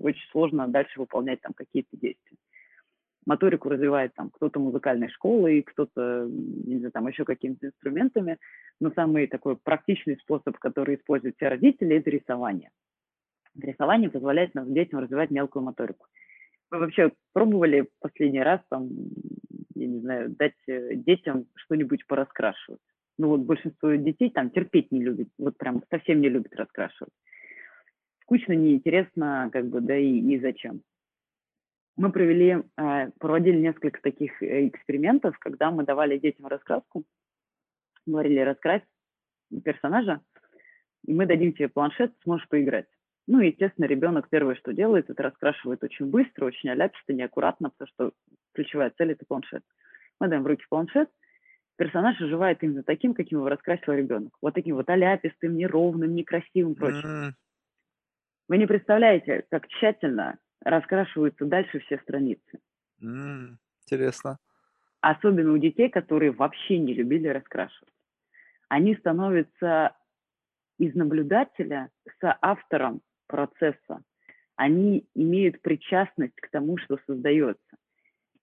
очень 0.00 0.28
сложно 0.30 0.68
дальше 0.68 1.00
выполнять 1.00 1.40
там 1.40 1.52
какие-то 1.52 1.96
действия 1.96 2.36
моторику 3.26 3.68
развивает 3.68 4.14
там 4.14 4.30
кто-то 4.30 4.60
музыкальной 4.60 5.08
школой, 5.08 5.62
кто-то, 5.62 6.28
не 6.28 6.78
знаю, 6.78 6.92
там 6.92 7.06
еще 7.08 7.24
какими-то 7.24 7.68
инструментами, 7.68 8.38
но 8.80 8.90
самый 8.92 9.26
такой 9.26 9.56
практичный 9.56 10.16
способ, 10.16 10.58
который 10.58 10.96
используют 10.96 11.36
все 11.36 11.48
родители, 11.48 11.96
это 11.96 12.10
рисование. 12.10 12.70
Рисование 13.60 14.10
позволяет 14.10 14.54
нам 14.54 14.72
детям 14.72 15.00
развивать 15.00 15.30
мелкую 15.30 15.64
моторику. 15.64 16.06
Вы 16.70 16.78
вообще 16.78 17.12
пробовали 17.32 17.88
последний 18.00 18.42
раз 18.42 18.60
там, 18.70 18.88
я 19.74 19.86
не 19.86 20.00
знаю, 20.00 20.30
дать 20.30 20.56
э, 20.66 20.94
детям 20.94 21.46
что-нибудь 21.54 22.06
пораскрашивать? 22.06 22.80
Ну 23.18 23.28
вот 23.28 23.40
большинство 23.40 23.92
детей 23.92 24.30
там 24.30 24.50
терпеть 24.50 24.90
не 24.90 25.02
любит, 25.02 25.28
вот 25.38 25.58
прям 25.58 25.82
совсем 25.90 26.22
не 26.22 26.30
любит 26.30 26.54
раскрашивать 26.56 27.12
скучно, 28.32 28.54
неинтересно, 28.54 29.50
как 29.52 29.68
бы, 29.68 29.80
да 29.80 29.96
и, 29.96 30.18
и 30.18 30.40
зачем. 30.40 30.80
Мы 31.96 32.10
провели, 32.10 32.62
э, 32.76 33.10
проводили 33.18 33.58
несколько 33.58 34.00
таких 34.00 34.42
э, 34.42 34.68
экспериментов, 34.68 35.38
когда 35.38 35.70
мы 35.70 35.84
давали 35.84 36.18
детям 36.18 36.46
раскраску, 36.46 37.04
говорили, 38.06 38.40
раскрась 38.40 38.82
персонажа, 39.64 40.20
и 41.04 41.12
мы 41.12 41.26
дадим 41.26 41.52
тебе 41.52 41.68
планшет, 41.68 42.14
сможешь 42.22 42.48
поиграть. 42.48 42.86
Ну, 43.26 43.40
естественно, 43.40 43.84
ребенок 43.86 44.28
первое, 44.30 44.54
что 44.56 44.72
делает, 44.72 45.10
это 45.10 45.22
раскрашивает 45.22 45.84
очень 45.84 46.06
быстро, 46.06 46.46
очень 46.46 46.70
оляписто, 46.70 47.12
неаккуратно, 47.12 47.70
потому 47.70 47.88
что 47.88 48.12
ключевая 48.54 48.92
цель– 48.96 49.12
это 49.12 49.24
планшет. 49.26 49.62
Мы 50.18 50.28
даем 50.28 50.42
в 50.42 50.46
руки 50.46 50.64
планшет, 50.68 51.08
персонаж 51.76 52.20
оживает 52.20 52.62
именно 52.62 52.82
таким, 52.82 53.14
каким 53.14 53.38
его 53.38 53.48
раскрасил 53.48 53.92
ребенок. 53.92 54.32
Вот 54.40 54.54
таким 54.54 54.76
вот 54.76 54.88
оляпистым, 54.88 55.56
неровным, 55.56 56.14
некрасивым, 56.14 56.74
прочим. 56.74 57.34
Вы 58.48 58.58
не 58.58 58.66
представляете, 58.66 59.44
как 59.50 59.68
тщательно 59.68 60.38
раскрашиваются 60.64 61.44
дальше 61.44 61.80
все 61.80 61.98
страницы. 61.98 62.58
Mm. 63.02 63.56
Интересно. 63.86 64.38
Особенно 65.00 65.52
у 65.52 65.58
детей, 65.58 65.88
которые 65.90 66.30
вообще 66.30 66.78
не 66.78 66.94
любили 66.94 67.28
раскрашивать. 67.28 67.92
Они 68.68 68.94
становятся 68.96 69.96
из 70.78 70.94
наблюдателя 70.94 71.90
с 72.06 72.38
автором 72.40 73.02
процесса. 73.26 74.02
Они 74.56 75.06
имеют 75.14 75.60
причастность 75.60 76.36
к 76.36 76.50
тому, 76.50 76.78
что 76.78 76.98
создается. 77.06 77.76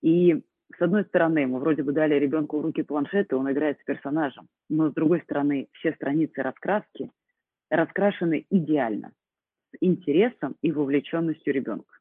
И 0.02 0.44
с 0.78 0.82
одной 0.82 1.04
стороны, 1.06 1.48
мы 1.48 1.60
вроде 1.60 1.84
бы 1.84 1.94
дали 1.94 2.16
ребенку 2.16 2.60
в 2.60 2.62
руки 2.62 2.84
планшет, 2.84 3.32
и 3.32 3.36
он 3.36 3.52
играет 3.52 3.80
с 3.80 3.84
персонажем. 3.84 4.48
Но 4.70 4.90
с 4.90 4.94
другой 4.94 5.22
стороны, 5.22 5.68
все 5.74 5.94
страницы 5.94 6.42
раскраски 6.44 7.10
раскрашены 7.70 8.46
идеально, 8.50 9.12
с 9.72 9.78
интересом 9.82 10.56
и 10.62 10.72
вовлеченностью 10.72 11.54
ребенка. 11.54 11.99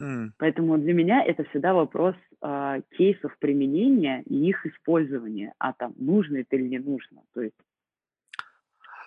Mm. 0.00 0.30
Поэтому 0.38 0.78
для 0.78 0.92
меня 0.92 1.24
это 1.24 1.44
всегда 1.44 1.74
вопрос 1.74 2.14
э, 2.42 2.82
кейсов 2.96 3.36
применения 3.38 4.22
и 4.26 4.48
их 4.48 4.66
использования, 4.66 5.54
а 5.58 5.72
там 5.72 5.94
нужно 5.96 6.38
это 6.38 6.56
или 6.56 6.68
не 6.68 6.78
нужно. 6.78 7.22
То 7.32 7.42
есть 7.42 7.54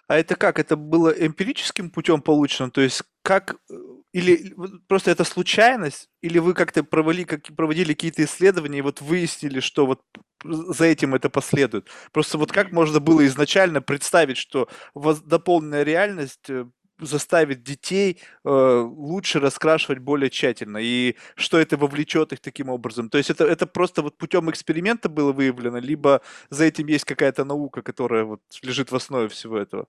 а 0.08 0.18
это 0.18 0.36
как? 0.36 0.58
Это 0.58 0.78
было 0.78 1.10
эмпирическим 1.10 1.90
путем 1.90 2.22
получено? 2.22 2.72
То 2.72 2.82
есть 2.82 3.04
как... 3.24 3.58
Э, 3.70 3.76
или 4.14 4.56
просто 4.88 5.12
это 5.12 5.26
случайность? 5.26 6.10
Или 6.22 6.40
вы 6.40 6.54
как-то 6.54 6.84
провели, 6.84 7.26
как, 7.26 7.44
проводили 7.56 7.94
какие-то 7.94 8.24
исследования 8.24 8.80
и 8.80 8.82
вот 8.82 9.02
выяснили, 9.02 9.60
что 9.60 9.86
вот 9.86 10.02
за 10.44 10.86
этим 10.86 11.14
это 11.14 11.30
последует? 11.30 11.90
Просто 12.14 12.38
вот 12.38 12.54
как 12.54 12.72
можно 12.72 13.02
было 13.02 13.26
изначально 13.26 13.82
представить, 13.82 14.38
что 14.38 14.70
дополненная 14.96 15.84
реальность 15.84 16.50
э, 16.50 16.66
заставит 17.00 17.64
детей 17.64 18.20
э, 18.44 18.50
лучше 18.50 19.40
раскрашивать 19.40 20.00
более 20.00 20.30
тщательно, 20.30 20.78
и 20.82 21.16
что 21.36 21.58
это 21.58 21.78
вовлечет 21.78 22.34
их 22.34 22.40
таким 22.40 22.70
образом. 22.70 23.10
То 23.10 23.18
есть 23.18 23.30
это, 23.30 23.46
это 23.46 23.68
просто 23.68 24.02
вот 24.02 24.18
путем 24.18 24.50
эксперимента 24.50 25.10
было 25.10 25.32
выявлено, 25.32 25.80
либо 25.80 26.22
за 26.50 26.66
этим 26.66 26.88
есть 26.88 27.06
какая-то 27.06 27.46
наука, 27.46 27.82
которая 27.82 28.24
вот 28.24 28.42
лежит 28.64 28.92
в 28.92 28.96
основе 28.96 29.28
всего 29.28 29.58
этого? 29.58 29.88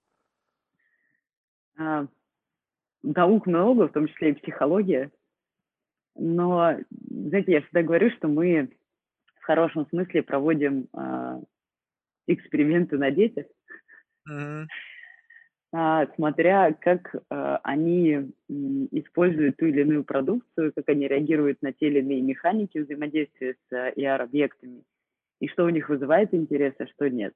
А, 1.79 2.07
наук 3.03 3.47
много, 3.47 3.89
в 3.89 3.93
том 3.93 4.09
числе 4.09 4.31
и 4.31 4.35
психология. 4.35 5.11
Но, 6.15 6.77
знаете, 7.09 7.53
я 7.53 7.61
всегда 7.63 7.83
говорю, 7.83 8.11
что 8.11 8.29
мы 8.29 8.71
в 9.41 9.45
хорошем 9.45 9.87
смысле 9.89 10.23
проводим 10.23 10.89
э, 10.93 11.41
эксперименты 12.27 12.99
на 12.99 13.11
детях. 13.11 13.47
Mm-hmm 14.29 14.67
смотря 15.71 16.73
как 16.73 17.15
а, 17.31 17.61
они 17.63 18.33
используют 18.91 19.57
ту 19.59 19.67
или 19.67 19.83
иную 19.83 20.05
продукцию, 20.05 20.73
как 20.75 20.89
они 20.89 21.07
реагируют 21.07 21.61
на 21.63 21.73
те 21.73 21.89
или 21.89 22.01
иные 22.01 22.23
механики 22.23 22.79
взаимодействия 22.79 23.55
с 23.69 23.73
AR-объектами, 23.73 24.83
и 25.41 25.49
что 25.49 25.65
у 25.65 25.69
них 25.69 25.89
вызывает 25.89 26.33
интерес, 26.33 26.75
а 26.79 26.87
что 26.87 27.11
нет. 27.11 27.35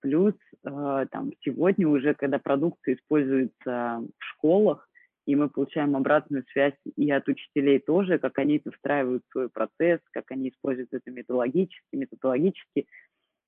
Плюс 0.00 0.34
а, 0.64 1.06
там, 1.06 1.32
сегодня 1.40 1.88
уже, 1.88 2.14
когда 2.14 2.38
продукция 2.38 2.94
используется 2.94 4.02
в 4.18 4.24
школах, 4.24 4.88
и 5.26 5.36
мы 5.36 5.48
получаем 5.48 5.96
обратную 5.96 6.44
связь 6.52 6.74
и 6.96 7.10
от 7.10 7.28
учителей 7.28 7.78
тоже, 7.78 8.18
как 8.18 8.38
они 8.38 8.56
это 8.56 8.72
встраивают 8.72 9.22
в 9.28 9.32
свой 9.32 9.48
процесс, 9.48 10.00
как 10.12 10.30
они 10.30 10.48
используют 10.48 10.92
это 10.92 11.10
методологически, 11.10 11.94
методологически, 11.94 12.86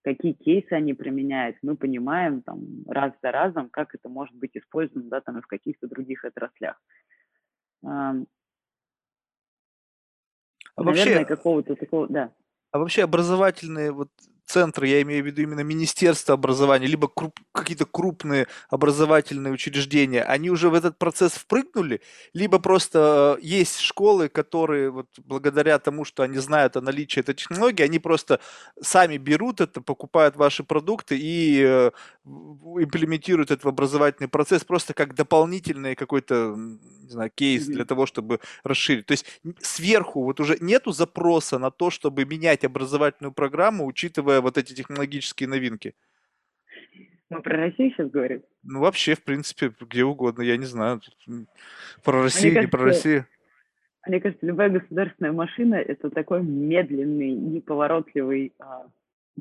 какие 0.02 0.32
кейсы 0.32 0.72
они 0.72 0.94
применяют, 0.94 1.56
мы 1.62 1.76
понимаем 1.76 2.42
там 2.42 2.84
раз 2.86 3.12
за 3.22 3.30
разом, 3.30 3.68
как 3.70 3.94
это 3.94 4.08
может 4.08 4.34
быть 4.34 4.56
использовано, 4.56 5.08
да, 5.08 5.20
там 5.20 5.38
и 5.38 5.42
в 5.42 5.46
каких-то 5.46 5.88
других 5.88 6.24
отраслях. 6.24 6.80
А 7.84 8.14
Наверное, 10.76 11.20
вообще, 11.20 11.24
какого-то 11.24 11.76
такого, 11.76 12.08
да. 12.08 12.32
А 12.70 12.78
вообще 12.78 13.04
образовательные 13.04 13.92
вот 13.92 14.08
центры, 14.52 14.86
я 14.86 15.00
имею 15.02 15.22
в 15.24 15.26
виду 15.26 15.42
именно 15.42 15.60
Министерство 15.60 16.34
образования, 16.34 16.86
либо 16.86 17.08
круп, 17.08 17.38
какие-то 17.52 17.86
крупные 17.86 18.46
образовательные 18.68 19.52
учреждения, 19.52 20.22
они 20.22 20.50
уже 20.50 20.68
в 20.68 20.74
этот 20.74 20.98
процесс 20.98 21.32
впрыгнули, 21.32 22.00
либо 22.34 22.58
просто 22.58 23.38
э, 23.38 23.42
есть 23.42 23.80
школы, 23.80 24.28
которые 24.28 24.90
вот 24.90 25.06
благодаря 25.24 25.78
тому, 25.78 26.04
что 26.04 26.22
они 26.22 26.38
знают 26.38 26.76
о 26.76 26.82
наличии 26.82 27.20
этой 27.20 27.34
технологии, 27.34 27.82
они 27.82 27.98
просто 27.98 28.40
сами 28.82 29.16
берут 29.16 29.60
это, 29.60 29.80
покупают 29.80 30.36
ваши 30.36 30.64
продукты 30.64 31.16
и 31.18 31.62
э, 31.64 31.90
имплементируют 32.24 33.50
это 33.50 33.66
в 33.66 33.68
образовательный 33.70 34.28
процесс 34.28 34.64
просто 34.64 34.92
как 34.92 35.14
дополнительный 35.14 35.94
какой-то, 35.94 36.54
не 36.56 37.10
знаю, 37.10 37.30
кейс 37.34 37.66
для 37.66 37.84
того, 37.84 38.06
чтобы 38.06 38.40
расширить. 38.64 39.06
То 39.06 39.12
есть 39.12 39.24
сверху 39.60 40.24
вот 40.24 40.40
уже 40.40 40.58
нету 40.60 40.92
запроса 40.92 41.58
на 41.58 41.70
то, 41.70 41.90
чтобы 41.90 42.24
менять 42.24 42.64
образовательную 42.64 43.32
программу, 43.32 43.86
учитывая 43.86 44.41
вот 44.42 44.58
эти 44.58 44.74
технологические 44.74 45.48
новинки. 45.48 45.94
Мы 47.30 47.40
про 47.40 47.56
Россию 47.56 47.90
сейчас 47.92 48.10
говорим? 48.10 48.42
Ну, 48.62 48.80
вообще, 48.80 49.14
в 49.14 49.24
принципе, 49.24 49.72
где 49.80 50.04
угодно, 50.04 50.42
я 50.42 50.58
не 50.58 50.66
знаю. 50.66 51.00
Про 52.04 52.22
Россию, 52.24 52.54
кажется, 52.54 52.60
не 52.60 52.66
про 52.66 52.84
Россию. 52.84 53.26
Мне 54.06 54.20
кажется, 54.20 54.44
любая 54.44 54.68
государственная 54.68 55.32
машина– 55.32 55.74
это 55.76 56.10
такой 56.10 56.42
медленный, 56.42 57.30
неповоротливый 57.30 58.52
а, 58.58 58.86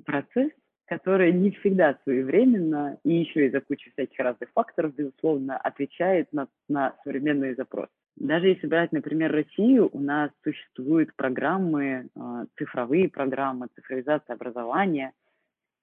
процесс, 0.05 0.51
который 0.85 1.33
не 1.33 1.51
всегда 1.51 1.97
своевременно 2.03 2.97
и 3.03 3.13
еще 3.13 3.47
из-за 3.47 3.59
кучи 3.59 3.91
всяких 3.91 4.19
разных 4.19 4.49
факторов, 4.53 4.95
безусловно, 4.95 5.57
отвечает 5.57 6.31
на, 6.31 6.47
на 6.69 6.95
современные 7.03 7.55
запросы. 7.55 7.91
Даже 8.17 8.47
если 8.47 8.67
брать, 8.67 8.91
например, 8.91 9.31
Россию, 9.31 9.89
у 9.91 9.99
нас 9.99 10.31
существуют 10.43 11.15
программы, 11.15 12.09
а, 12.15 12.45
цифровые 12.57 13.09
программы, 13.09 13.67
цифровизация 13.75 14.35
образования, 14.35 15.13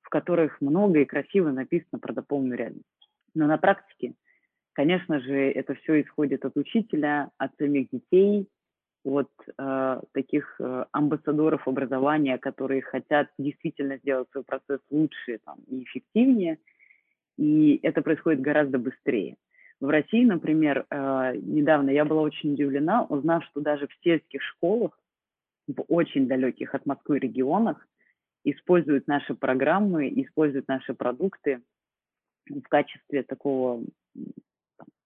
в 0.03 0.09
которых 0.09 0.61
много 0.61 1.01
и 1.01 1.05
красиво 1.05 1.51
написано 1.51 1.99
про 1.99 2.13
дополненную 2.13 2.59
реальность. 2.59 2.85
Но 3.35 3.47
на 3.47 3.59
практике, 3.59 4.15
конечно 4.73 5.21
же, 5.21 5.51
это 5.51 5.75
все 5.75 6.03
исходит 6.03 6.45
от 6.45 6.57
учителя, 6.57 7.31
от 7.39 7.57
самих 7.57 7.89
детей, 7.91 8.49
от 9.05 9.31
э, 9.57 10.01
таких 10.13 10.57
э, 10.61 10.85
амбассадоров 10.93 11.67
образования, 11.67 12.39
которые 12.39 12.83
хотят 12.83 13.29
действительно 13.39 13.97
сделать 13.99 14.29
свой 14.31 14.45
процесс 14.45 14.81
лучше 14.91 15.39
там, 15.45 15.59
и 15.67 15.83
эффективнее, 15.85 16.59
и 17.37 17.79
это 17.83 18.03
происходит 18.03 18.41
гораздо 18.41 18.79
быстрее. 18.79 19.37
В 19.81 19.89
России, 19.89 20.25
например, 20.25 20.87
э, 20.91 21.37
недавно 21.37 21.91
я 21.91 22.05
была 22.05 22.23
очень 22.23 22.55
удивлена, 22.55 23.05
узнав, 23.05 23.45
что 23.45 23.61
даже 23.61 23.87
в 23.87 23.95
сельских 24.03 24.43
школах, 24.43 24.99
в 25.69 25.85
очень 25.89 26.27
далеких 26.27 26.75
от 26.75 26.85
Москвы 26.85 27.19
регионах, 27.19 27.87
используют 28.45 29.07
наши 29.07 29.35
программы, 29.35 30.09
используют 30.09 30.67
наши 30.67 30.95
продукты 30.95 31.61
в 32.49 32.63
качестве 32.63 33.23
такого 33.23 33.85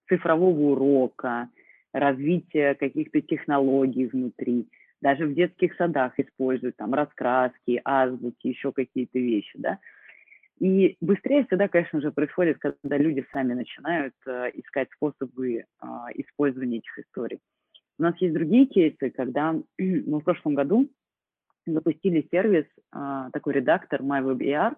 цифрового 0.08 0.72
урока, 0.72 1.48
развития 1.92 2.74
каких-то 2.74 3.20
технологий 3.20 4.06
внутри. 4.06 4.68
Даже 5.00 5.26
в 5.26 5.34
детских 5.34 5.74
садах 5.74 6.18
используют 6.18 6.76
там 6.76 6.94
раскраски, 6.94 7.80
азбуки, 7.84 8.46
еще 8.48 8.72
какие-то 8.72 9.18
вещи, 9.18 9.58
да. 9.58 9.78
И 10.62 10.96
быстрее 11.00 11.44
всегда, 11.44 11.66
конечно 11.66 12.00
же, 12.00 12.12
происходит, 12.12 12.58
когда 12.60 12.96
люди 12.96 13.26
сами 13.32 13.52
начинают 13.52 14.14
э, 14.26 14.52
искать 14.54 14.88
способы 14.92 15.56
э, 15.56 15.64
использования 16.14 16.78
этих 16.78 17.00
историй. 17.00 17.40
У 17.98 18.04
нас 18.04 18.14
есть 18.20 18.32
другие 18.32 18.66
кейсы, 18.66 19.10
когда 19.10 19.52
мы 19.78 20.20
в 20.20 20.22
прошлом 20.22 20.54
году 20.54 20.88
запустили 21.66 22.28
сервис, 22.30 22.66
э, 22.94 23.30
такой 23.32 23.54
редактор 23.54 24.02
MyWebER, 24.02 24.76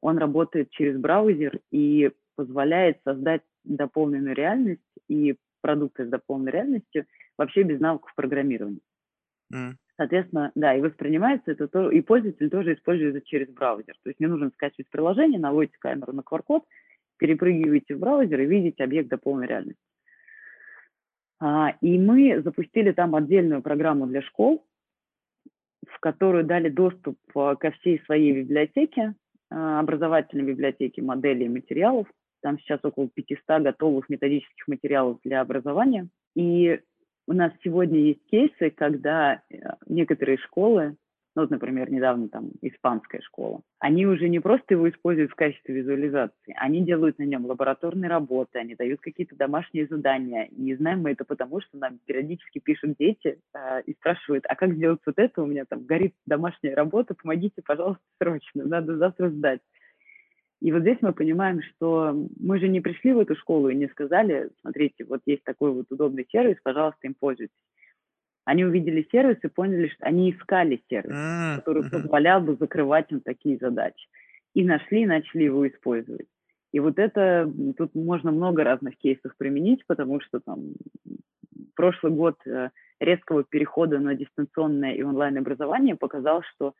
он 0.00 0.18
работает 0.18 0.70
через 0.70 0.98
браузер 0.98 1.60
и 1.70 2.10
позволяет 2.34 2.98
создать 3.04 3.42
дополненную 3.62 4.34
реальность 4.34 4.82
и 5.06 5.36
продукты 5.60 6.06
с 6.06 6.08
дополненной 6.08 6.50
реальностью 6.50 7.06
вообще 7.38 7.62
без 7.62 7.78
навыков 7.78 8.12
программирования. 8.16 8.80
Mm. 9.54 9.74
Соответственно, 10.00 10.50
да, 10.54 10.74
и 10.74 10.80
воспринимается 10.80 11.50
это 11.50 11.68
то, 11.68 11.90
и 11.90 12.00
пользователь 12.00 12.48
тоже 12.48 12.72
использует 12.72 13.16
это 13.16 13.26
через 13.26 13.50
браузер. 13.50 13.94
То 14.02 14.08
есть 14.08 14.18
не 14.18 14.28
нужно 14.28 14.48
скачивать 14.54 14.88
приложение, 14.88 15.38
наводите 15.38 15.76
камеру 15.78 16.14
на 16.14 16.22
QR-код, 16.22 16.64
перепрыгиваете 17.18 17.96
в 17.96 17.98
браузер 17.98 18.40
и 18.40 18.46
видите 18.46 18.82
объект 18.82 19.10
до 19.10 19.18
полной 19.18 19.46
реальности. 19.46 19.82
А, 21.38 21.74
и 21.82 21.98
мы 21.98 22.40
запустили 22.40 22.92
там 22.92 23.14
отдельную 23.14 23.60
программу 23.60 24.06
для 24.06 24.22
школ, 24.22 24.66
в 25.86 26.00
которую 26.00 26.44
дали 26.44 26.70
доступ 26.70 27.18
а, 27.34 27.56
ко 27.56 27.70
всей 27.72 28.00
своей 28.06 28.32
библиотеке, 28.32 29.14
а, 29.50 29.80
образовательной 29.80 30.44
библиотеке 30.44 31.02
моделей 31.02 31.44
и 31.44 31.50
материалов. 31.50 32.06
Там 32.40 32.58
сейчас 32.58 32.80
около 32.84 33.10
500 33.10 33.60
готовых 33.60 34.08
методических 34.08 34.66
материалов 34.66 35.18
для 35.24 35.42
образования. 35.42 36.08
И 36.34 36.80
у 37.30 37.32
нас 37.32 37.52
сегодня 37.62 38.00
есть 38.00 38.24
кейсы, 38.28 38.70
когда 38.70 39.40
э, 39.50 39.56
некоторые 39.86 40.36
школы 40.36 40.96
ну, 41.36 41.42
вот, 41.42 41.50
например, 41.52 41.88
недавно 41.92 42.28
там 42.28 42.50
испанская 42.60 43.20
школа, 43.20 43.62
они 43.78 44.04
уже 44.04 44.28
не 44.28 44.40
просто 44.40 44.74
его 44.74 44.90
используют 44.90 45.30
в 45.30 45.36
качестве 45.36 45.76
визуализации, 45.76 46.56
они 46.56 46.84
делают 46.84 47.20
на 47.20 47.22
нем 47.22 47.46
лабораторные 47.46 48.10
работы, 48.10 48.58
они 48.58 48.74
дают 48.74 49.00
какие-то 49.00 49.36
домашние 49.36 49.86
задания. 49.86 50.46
И 50.46 50.74
знаем 50.74 51.02
мы 51.02 51.12
это 51.12 51.24
потому, 51.24 51.60
что 51.60 51.78
нам 51.78 52.00
периодически 52.04 52.58
пишут 52.58 52.96
дети 52.98 53.38
э, 53.54 53.82
и 53.86 53.94
спрашивают, 53.94 54.44
а 54.48 54.56
как 54.56 54.74
сделать 54.74 55.00
вот 55.06 55.18
это? 55.18 55.40
У 55.40 55.46
меня 55.46 55.64
там 55.66 55.84
горит 55.86 56.14
домашняя 56.26 56.74
работа, 56.74 57.14
помогите, 57.14 57.62
пожалуйста, 57.64 58.02
срочно, 58.20 58.64
надо 58.64 58.96
завтра 58.96 59.30
сдать. 59.30 59.60
И 60.60 60.72
вот 60.72 60.82
здесь 60.82 60.98
мы 61.00 61.12
понимаем, 61.12 61.62
что 61.62 62.14
мы 62.38 62.58
же 62.58 62.68
не 62.68 62.80
пришли 62.80 63.12
в 63.12 63.18
эту 63.18 63.34
школу 63.34 63.70
и 63.70 63.74
не 63.74 63.88
сказали, 63.88 64.50
смотрите, 64.60 65.04
вот 65.04 65.20
есть 65.24 65.42
такой 65.44 65.72
вот 65.72 65.86
удобный 65.90 66.26
сервис, 66.30 66.56
пожалуйста, 66.62 66.98
им 67.06 67.14
пользуйтесь. 67.18 67.54
Они 68.44 68.64
увидели 68.64 69.06
сервис 69.10 69.38
и 69.42 69.48
поняли, 69.48 69.88
что 69.88 70.04
они 70.04 70.32
искали 70.32 70.82
сервис, 70.90 71.14
mm-hmm. 71.14 71.56
который 71.56 71.90
позволял 71.90 72.40
бы 72.40 72.56
закрывать 72.56 73.10
им 73.10 73.20
такие 73.20 73.56
задачи. 73.58 74.08
И 74.54 74.64
нашли, 74.64 75.02
и 75.02 75.06
начали 75.06 75.44
его 75.44 75.66
использовать. 75.66 76.26
И 76.72 76.80
вот 76.80 76.98
это, 76.98 77.50
тут 77.76 77.94
можно 77.94 78.30
много 78.30 78.64
разных 78.64 78.96
кейсов 78.96 79.36
применить, 79.36 79.84
потому 79.86 80.20
что 80.20 80.40
там 80.40 80.74
прошлый 81.74 82.12
год 82.12 82.36
э, 82.46 82.70
резкого 83.00 83.44
перехода 83.44 83.98
на 83.98 84.14
дистанционное 84.14 84.92
и 84.92 85.02
онлайн-образование 85.02 85.96
показал, 85.96 86.42
что 86.54 86.74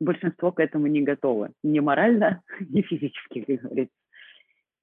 большинство 0.00 0.52
к 0.52 0.60
этому 0.60 0.86
не 0.86 1.02
готовы. 1.02 1.50
Ни 1.62 1.80
морально, 1.80 2.42
ни 2.60 2.82
физически, 2.82 3.42
как 3.42 3.62
говорится. 3.62 3.94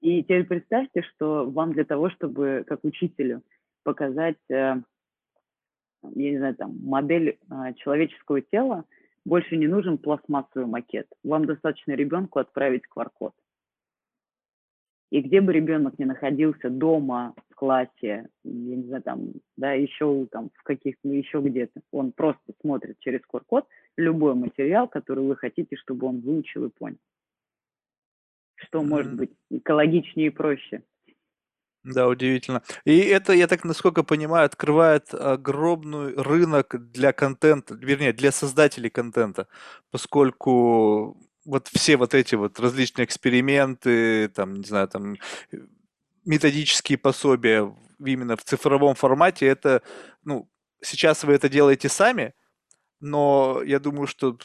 И 0.01 0.21
теперь 0.21 0.45
представьте, 0.45 1.01
что 1.01 1.49
вам 1.49 1.73
для 1.73 1.83
того, 1.83 2.09
чтобы 2.11 2.63
как 2.67 2.83
учителю 2.83 3.41
показать 3.83 4.37
э, 4.49 4.75
я 6.15 6.31
не 6.31 6.37
знаю, 6.37 6.55
там, 6.55 6.77
модель 6.83 7.37
а, 7.49 7.73
человеческого 7.73 8.41
тела, 8.41 8.85
больше 9.25 9.57
не 9.57 9.67
нужен 9.67 9.97
пластмассовый 9.97 10.67
макет. 10.67 11.07
Вам 11.23 11.45
достаточно 11.45 11.91
ребенку 11.93 12.39
отправить 12.39 12.83
QR-код. 12.95 13.33
И 15.09 15.21
где 15.21 15.41
бы 15.41 15.53
ребенок 15.53 15.97
ни 15.99 16.03
находился, 16.03 16.69
дома, 16.69 17.33
в 17.49 17.55
классе, 17.55 18.27
я 18.43 18.75
не 18.75 18.83
знаю, 18.83 19.03
там, 19.03 19.31
да, 19.55 19.71
еще 19.71 20.27
там 20.31 20.49
в 20.53 20.63
каких-то, 20.63 21.07
еще 21.07 21.39
где-то, 21.39 21.81
он 21.91 22.11
просто 22.11 22.53
смотрит 22.61 22.99
через 22.99 23.21
QR-код 23.31 23.65
любой 23.97 24.35
материал, 24.35 24.87
который 24.87 25.25
вы 25.25 25.35
хотите, 25.35 25.75
чтобы 25.75 26.07
он 26.07 26.21
выучил 26.21 26.65
и 26.65 26.69
понял. 26.69 26.97
Что 28.55 28.79
mm-hmm. 28.79 28.85
может 28.85 29.13
быть 29.13 29.31
экологичнее 29.49 30.27
и 30.27 30.31
проще. 30.31 30.83
Да, 31.83 32.07
удивительно. 32.07 32.63
И 32.83 32.99
это, 32.99 33.33
я 33.33 33.47
так 33.47 33.63
насколько 33.63 34.03
понимаю, 34.03 34.45
открывает 34.45 35.13
огромный 35.13 36.13
рынок 36.15 36.75
для 36.91 37.13
контента, 37.13 37.75
вернее, 37.75 38.11
для 38.11 38.31
создателей 38.31 38.89
контента, 38.89 39.47
поскольку 39.89 41.17
вот 41.45 41.69
все 41.69 41.95
вот 41.95 42.13
эти 42.13 42.35
вот 42.35 42.59
различные 42.59 43.05
эксперименты, 43.05 44.27
там, 44.29 44.55
не 44.55 44.65
знаю, 44.65 44.89
там, 44.89 45.15
методические 46.25 46.97
пособия 46.97 47.73
именно 48.03 48.35
в 48.35 48.43
цифровом 48.43 48.95
формате, 48.95 49.45
это, 49.45 49.81
ну, 50.25 50.49
сейчас 50.81 51.23
вы 51.23 51.33
это 51.33 51.47
делаете 51.47 51.87
сами, 51.87 52.33
но 52.99 53.61
я 53.65 53.79
думаю, 53.79 54.07
что 54.07 54.37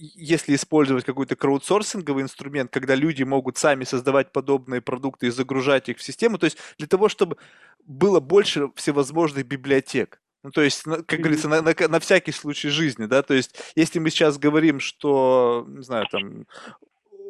если 0.00 0.54
использовать 0.54 1.04
какой-то 1.04 1.36
краудсорсинговый 1.36 2.22
инструмент, 2.22 2.70
когда 2.70 2.94
люди 2.94 3.24
могут 3.24 3.58
сами 3.58 3.84
создавать 3.84 4.32
подобные 4.32 4.80
продукты 4.80 5.26
и 5.26 5.30
загружать 5.30 5.88
их 5.88 5.98
в 5.98 6.02
систему, 6.02 6.38
то 6.38 6.44
есть 6.44 6.58
для 6.78 6.86
того, 6.86 7.08
чтобы 7.08 7.36
было 7.84 8.20
больше 8.20 8.70
всевозможных 8.76 9.46
библиотек. 9.46 10.20
Ну, 10.44 10.52
то 10.52 10.62
есть, 10.62 10.82
как 10.82 11.18
говорится, 11.18 11.48
на, 11.48 11.62
на, 11.62 11.74
на 11.88 12.00
всякий 12.00 12.30
случай 12.30 12.68
жизни, 12.68 13.06
да, 13.06 13.22
то 13.22 13.34
есть, 13.34 13.56
если 13.74 13.98
мы 13.98 14.10
сейчас 14.10 14.38
говорим, 14.38 14.78
что, 14.78 15.64
не 15.68 15.82
знаю, 15.82 16.06
там, 16.10 16.46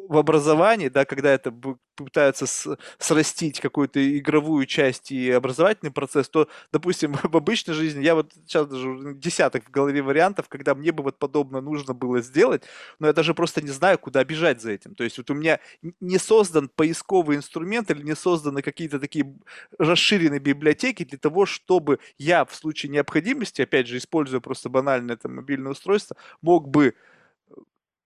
в 0.09 0.17
образовании, 0.17 0.89
да, 0.89 1.05
когда 1.05 1.31
это 1.31 1.53
пытаются 1.95 2.45
срастить 2.97 3.59
какую-то 3.59 3.99
игровую 4.17 4.65
часть 4.65 5.11
и 5.11 5.29
образовательный 5.29 5.91
процесс, 5.91 6.27
то, 6.29 6.47
допустим, 6.73 7.13
в 7.23 7.35
обычной 7.35 7.75
жизни 7.75 8.03
я 8.03 8.15
вот 8.15 8.33
сейчас 8.33 8.67
даже 8.67 9.13
десяток 9.15 9.65
в 9.67 9.71
голове 9.71 10.01
вариантов, 10.01 10.49
когда 10.49 10.73
мне 10.73 10.91
бы 10.91 11.03
вот 11.03 11.19
подобно 11.19 11.61
нужно 11.61 11.93
было 11.93 12.21
сделать, 12.21 12.63
но 12.97 13.07
я 13.07 13.13
даже 13.13 13.35
просто 13.35 13.61
не 13.61 13.69
знаю, 13.69 13.99
куда 13.99 14.23
бежать 14.23 14.61
за 14.61 14.71
этим. 14.71 14.95
То 14.95 15.03
есть 15.03 15.17
вот 15.19 15.29
у 15.29 15.35
меня 15.35 15.59
не 15.99 16.17
создан 16.17 16.69
поисковый 16.69 17.37
инструмент 17.37 17.91
или 17.91 18.01
не 18.01 18.15
созданы 18.15 18.63
какие-то 18.63 18.99
такие 18.99 19.31
расширенные 19.77 20.39
библиотеки 20.39 21.03
для 21.03 21.19
того, 21.19 21.45
чтобы 21.45 21.99
я 22.17 22.45
в 22.45 22.55
случае 22.55 22.91
необходимости, 22.91 23.61
опять 23.61 23.87
же, 23.87 23.97
используя 23.97 24.39
просто 24.39 24.69
банальное 24.69 25.15
это 25.15 25.29
мобильное 25.29 25.73
устройство, 25.73 26.15
мог 26.41 26.67
бы 26.69 26.95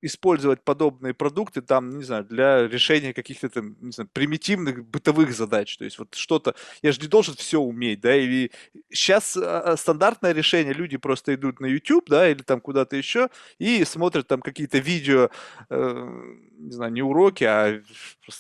использовать 0.04 0.62
подобные 0.62 1.14
продукты 1.14 1.62
там, 1.62 1.98
не 1.98 2.04
знаю, 2.04 2.26
для 2.26 2.68
решения 2.68 3.14
каких-то 3.14 3.50
там, 3.50 3.78
не 3.80 3.92
знаю, 3.92 4.10
примитивных 4.12 4.86
бытовых 4.86 5.34
задач. 5.34 5.78
То 5.78 5.86
есть 5.86 5.98
вот 5.98 6.14
что-то, 6.14 6.56
я 6.82 6.92
же 6.92 7.00
не 7.00 7.08
должен 7.08 7.36
все 7.36 7.62
уметь, 7.62 8.02
да, 8.02 8.14
или 8.14 8.52
сейчас 8.92 9.38
а, 9.38 9.62
а, 9.62 9.78
стандартное 9.78 10.34
решение, 10.34 10.74
люди 10.74 10.98
просто 10.98 11.34
идут 11.36 11.62
на 11.62 11.68
YouTube, 11.68 12.10
да, 12.10 12.30
или 12.30 12.42
там 12.42 12.60
куда-то 12.60 12.98
еще 12.98 13.30
и 13.60 13.86
смотрят 13.86 14.28
там 14.28 14.42
какие-то 14.42 14.78
видео, 14.80 15.30
э, 15.70 16.36
не 16.58 16.72
знаю, 16.72 16.92
не 16.92 17.02
уроки, 17.02 17.46
а 17.46 17.82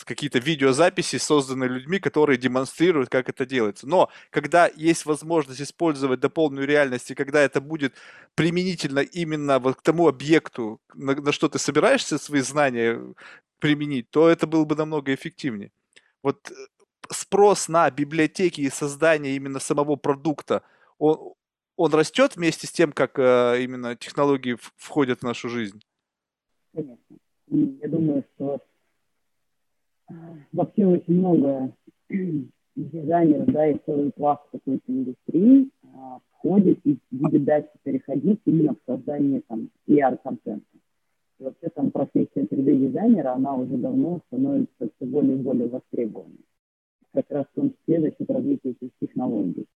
какие-то 0.03 0.39
видеозаписи, 0.39 1.17
созданные 1.17 1.69
людьми, 1.69 1.99
которые 1.99 2.37
демонстрируют, 2.37 3.09
как 3.09 3.29
это 3.29 3.45
делается. 3.45 3.87
Но 3.87 4.09
когда 4.31 4.69
есть 4.75 5.05
возможность 5.05 5.61
использовать 5.61 6.19
дополненную 6.19 6.67
реальность, 6.67 7.11
и 7.11 7.15
когда 7.15 7.41
это 7.41 7.61
будет 7.61 7.93
применительно 8.35 8.99
именно 8.99 9.59
вот 9.59 9.77
к 9.77 9.81
тому 9.81 10.07
объекту, 10.07 10.81
на, 10.93 11.15
на 11.15 11.31
что 11.31 11.52
ты 11.53 11.59
собираешься 11.59 12.17
свои 12.17 12.41
знания 12.41 12.99
применить, 13.59 14.09
то 14.09 14.27
это 14.27 14.47
было 14.47 14.65
бы 14.65 14.75
намного 14.75 15.13
эффективнее. 15.13 15.71
Вот 16.23 16.49
э, 16.49 16.53
спрос 17.11 17.69
на 17.69 17.89
библиотеки 17.91 18.61
и 18.61 18.69
создание 18.69 19.35
именно 19.35 19.59
самого 19.59 19.95
продукта, 19.95 20.63
он, 20.97 21.33
он 21.75 21.93
растет 21.93 22.35
вместе 22.35 22.65
с 22.65 22.71
тем, 22.71 22.91
как 22.91 23.19
э, 23.19 23.61
именно 23.61 23.95
технологии 23.95 24.57
входят 24.77 25.19
в 25.19 25.23
нашу 25.23 25.47
жизнь? 25.47 25.79
Конечно. 26.73 27.17
Я 27.47 27.87
думаю, 27.87 28.23
что 28.33 28.59
э, 30.09 30.13
вообще 30.53 30.87
очень 30.87 31.19
много 31.19 31.71
дизайнеров, 32.75 33.45
да, 33.45 33.67
и 33.67 33.77
целый 33.85 34.11
пласт 34.11 34.41
какой-то 34.51 34.91
индустрии 34.91 35.69
а, 35.93 36.19
входит 36.31 36.79
и 36.83 36.97
будет 37.11 37.43
дальше 37.43 37.69
переходить 37.83 38.39
именно 38.45 38.73
в 38.73 38.79
создание 38.87 39.41
там 39.47 39.69
PR-контента. 39.87 40.65
Вообще 41.39 41.69
там 41.69 41.91
профессия 41.91 42.43
3D-дизайнера, 42.43 43.33
она 43.33 43.55
уже 43.55 43.75
давно 43.77 44.21
становится 44.27 44.89
все 44.95 45.05
более 45.05 45.35
и 45.35 45.41
более 45.41 45.67
востребованной. 45.67 46.45
Как 47.13 47.25
раз 47.29 47.45
в 47.51 47.55
том 47.55 47.71
числе 47.71 48.01
за 48.01 48.09
счет 48.11 48.29
развития 48.29 48.69
этих 48.71 48.89
технологий. 48.99 49.67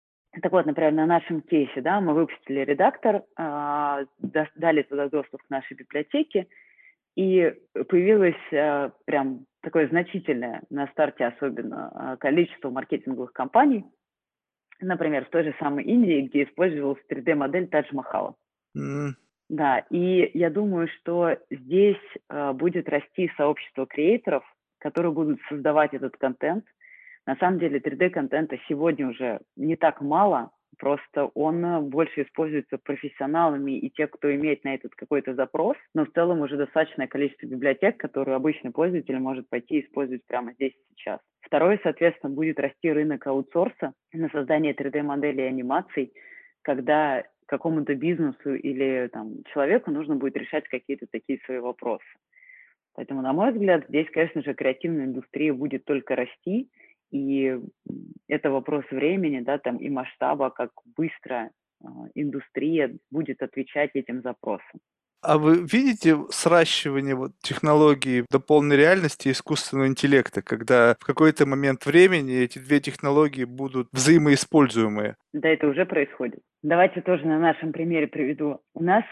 Так 0.41 0.51
вот, 0.51 0.65
например, 0.65 0.91
на 0.93 1.05
нашем 1.05 1.41
кейсе, 1.41 1.81
да, 1.81 1.99
мы 1.99 2.13
выпустили 2.13 2.59
редактор, 2.59 3.23
э, 3.37 4.05
дали 4.55 4.81
туда 4.83 5.09
доступ 5.09 5.41
к 5.41 5.49
нашей 5.49 5.75
библиотеке, 5.75 6.47
и 7.15 7.53
появилось 7.89 8.35
э, 8.51 8.91
прям 9.05 9.45
такое 9.61 9.87
значительное 9.89 10.61
на 10.69 10.87
старте 10.87 11.25
особенно 11.25 11.91
э, 11.93 12.17
количество 12.17 12.69
маркетинговых 12.69 13.33
компаний, 13.33 13.85
например, 14.79 15.25
в 15.25 15.29
той 15.29 15.43
же 15.43 15.55
самой 15.59 15.85
Индии, 15.85 16.27
где 16.27 16.43
использовалась 16.43 17.01
3D-модель 17.11 17.67
Тадж-Махала. 17.69 18.35
Mm. 18.77 19.13
Да, 19.49 19.79
и 19.89 20.29
я 20.37 20.49
думаю, 20.49 20.89
что 20.99 21.37
здесь 21.49 21.95
э, 22.29 22.51
будет 22.53 22.89
расти 22.89 23.31
сообщество 23.37 23.85
креаторов, 23.85 24.43
которые 24.79 25.13
будут 25.13 25.39
создавать 25.47 25.93
этот 25.93 26.17
контент. 26.17 26.65
На 27.25 27.35
самом 27.37 27.59
деле 27.59 27.79
3D-контента 27.79 28.57
сегодня 28.67 29.07
уже 29.07 29.39
не 29.55 29.77
так 29.77 30.01
мало, 30.01 30.51
просто 30.77 31.25
он 31.33 31.63
э, 31.63 31.79
больше 31.79 32.23
используется 32.23 32.77
профессионалами 32.77 33.77
и 33.77 33.89
те, 33.89 34.07
кто 34.07 34.33
имеет 34.35 34.65
на 34.65 34.75
этот 34.75 34.93
какой-то 34.95 35.33
запрос, 35.33 35.77
но 35.93 36.05
в 36.05 36.11
целом 36.11 36.41
уже 36.41 36.57
достаточное 36.57 37.07
количество 37.07 37.45
библиотек, 37.45 37.97
которые 37.97 38.35
обычный 38.35 38.71
пользователь 38.71 39.17
может 39.17 39.49
пойти 39.49 39.79
и 39.79 39.85
использовать 39.85 40.25
прямо 40.25 40.51
здесь 40.53 40.73
сейчас. 40.89 41.19
Второе, 41.41 41.79
соответственно, 41.83 42.33
будет 42.33 42.59
расти 42.59 42.91
рынок 42.91 43.25
аутсорса 43.27 43.93
на 44.11 44.29
создание 44.29 44.73
3D-моделей 44.73 45.45
и 45.45 45.47
анимаций, 45.47 46.13
когда 46.63 47.23
какому-то 47.47 47.95
бизнесу 47.95 48.53
или 48.53 49.09
там, 49.11 49.43
человеку 49.53 49.91
нужно 49.91 50.15
будет 50.15 50.37
решать 50.37 50.67
какие-то 50.67 51.07
такие 51.11 51.39
свои 51.45 51.59
вопросы. 51.59 52.05
Поэтому, 52.93 53.21
на 53.21 53.33
мой 53.33 53.51
взгляд, 53.51 53.85
здесь, 53.87 54.07
конечно 54.11 54.41
же, 54.41 54.53
креативная 54.53 55.05
индустрия 55.05 55.53
будет 55.53 55.85
только 55.85 56.15
расти, 56.15 56.69
И 57.11 57.57
это 58.27 58.51
вопрос 58.51 58.85
времени, 58.91 59.39
да, 59.39 59.57
там 59.57 59.77
и 59.77 59.89
масштаба, 59.89 60.49
как 60.49 60.71
быстро 60.97 61.51
а, 61.81 61.87
индустрия 62.15 62.97
будет 63.11 63.41
отвечать 63.41 63.91
этим 63.93 64.21
запросам. 64.21 64.79
А 65.21 65.37
вы 65.37 65.65
видите 65.65 66.15
сращивание 66.29 67.15
вот 67.15 67.31
технологий 67.39 68.25
дополненной 68.29 68.77
реальности 68.77 69.27
и 69.27 69.31
искусственного 69.31 69.87
интеллекта, 69.87 70.41
когда 70.41 70.95
в 70.99 71.05
какой-то 71.05 71.45
момент 71.45 71.85
времени 71.85 72.35
эти 72.35 72.59
две 72.59 72.79
технологии 72.79 73.43
будут 73.43 73.89
взаимоиспользуемые? 73.91 75.15
Да, 75.33 75.49
это 75.49 75.67
уже 75.67 75.85
происходит. 75.85 76.39
Давайте 76.61 77.01
тоже 77.01 77.25
на 77.25 77.39
нашем 77.39 77.71
примере 77.71 78.07
приведу. 78.07 78.61
У 78.73 78.83
нас, 78.83 79.03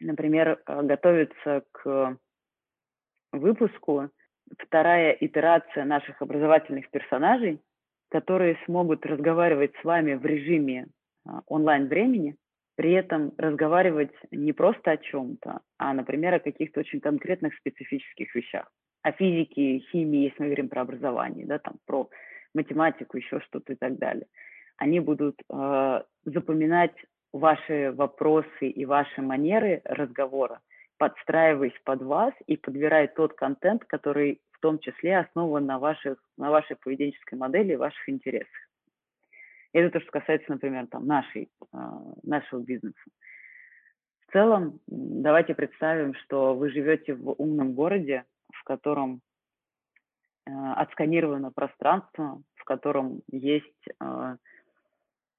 например, 0.00 0.60
э, 0.66 0.82
готовится 0.82 1.62
к 1.72 2.16
выпуску 3.32 4.08
вторая 4.58 5.12
итерация 5.20 5.84
наших 5.84 6.20
образовательных 6.22 6.90
персонажей, 6.90 7.60
которые 8.10 8.58
смогут 8.64 9.06
разговаривать 9.06 9.72
с 9.80 9.84
вами 9.84 10.14
в 10.14 10.24
режиме 10.24 10.88
а, 11.24 11.42
онлайн-времени, 11.46 12.36
при 12.80 12.92
этом 12.92 13.34
разговаривать 13.36 14.14
не 14.30 14.54
просто 14.54 14.92
о 14.92 14.96
чем-то, 14.96 15.60
а, 15.76 15.92
например, 15.92 16.32
о 16.32 16.38
каких-то 16.38 16.80
очень 16.80 17.00
конкретных 17.00 17.54
специфических 17.56 18.34
вещах. 18.34 18.72
О 19.02 19.12
физике, 19.12 19.80
химии, 19.92 20.30
если 20.30 20.40
мы 20.40 20.46
говорим 20.46 20.70
про 20.70 20.80
образование, 20.80 21.44
да, 21.44 21.58
там, 21.58 21.74
про 21.84 22.08
математику, 22.54 23.18
еще 23.18 23.40
что-то 23.40 23.74
и 23.74 23.76
так 23.76 23.98
далее. 23.98 24.24
Они 24.78 24.98
будут 24.98 25.34
э, 25.52 26.02
запоминать 26.24 26.94
ваши 27.34 27.92
вопросы 27.92 28.70
и 28.70 28.86
ваши 28.86 29.20
манеры 29.20 29.82
разговора, 29.84 30.60
подстраиваясь 30.96 31.78
под 31.84 32.00
вас 32.00 32.32
и 32.46 32.56
подбирая 32.56 33.08
тот 33.08 33.34
контент, 33.34 33.84
который 33.84 34.40
в 34.52 34.60
том 34.60 34.78
числе 34.78 35.18
основан 35.18 35.66
на, 35.66 35.78
ваших, 35.78 36.16
на 36.38 36.50
вашей 36.50 36.76
поведенческой 36.76 37.36
модели 37.36 37.74
и 37.74 37.76
ваших 37.76 38.08
интересах. 38.08 38.69
Это 39.72 39.90
то, 39.90 40.00
что 40.00 40.10
касается, 40.10 40.50
например, 40.50 40.86
там, 40.88 41.06
нашей, 41.06 41.50
а, 41.72 42.00
нашего 42.22 42.60
бизнеса. 42.60 42.98
В 44.26 44.32
целом, 44.32 44.80
давайте 44.86 45.54
представим, 45.54 46.14
что 46.14 46.54
вы 46.54 46.70
живете 46.70 47.14
в 47.14 47.32
умном 47.32 47.74
городе, 47.74 48.24
в 48.52 48.64
котором 48.64 49.22
а, 50.46 50.74
отсканировано 50.74 51.52
пространство, 51.52 52.42
в 52.54 52.64
котором 52.64 53.22
есть 53.30 53.88
а, 53.98 54.36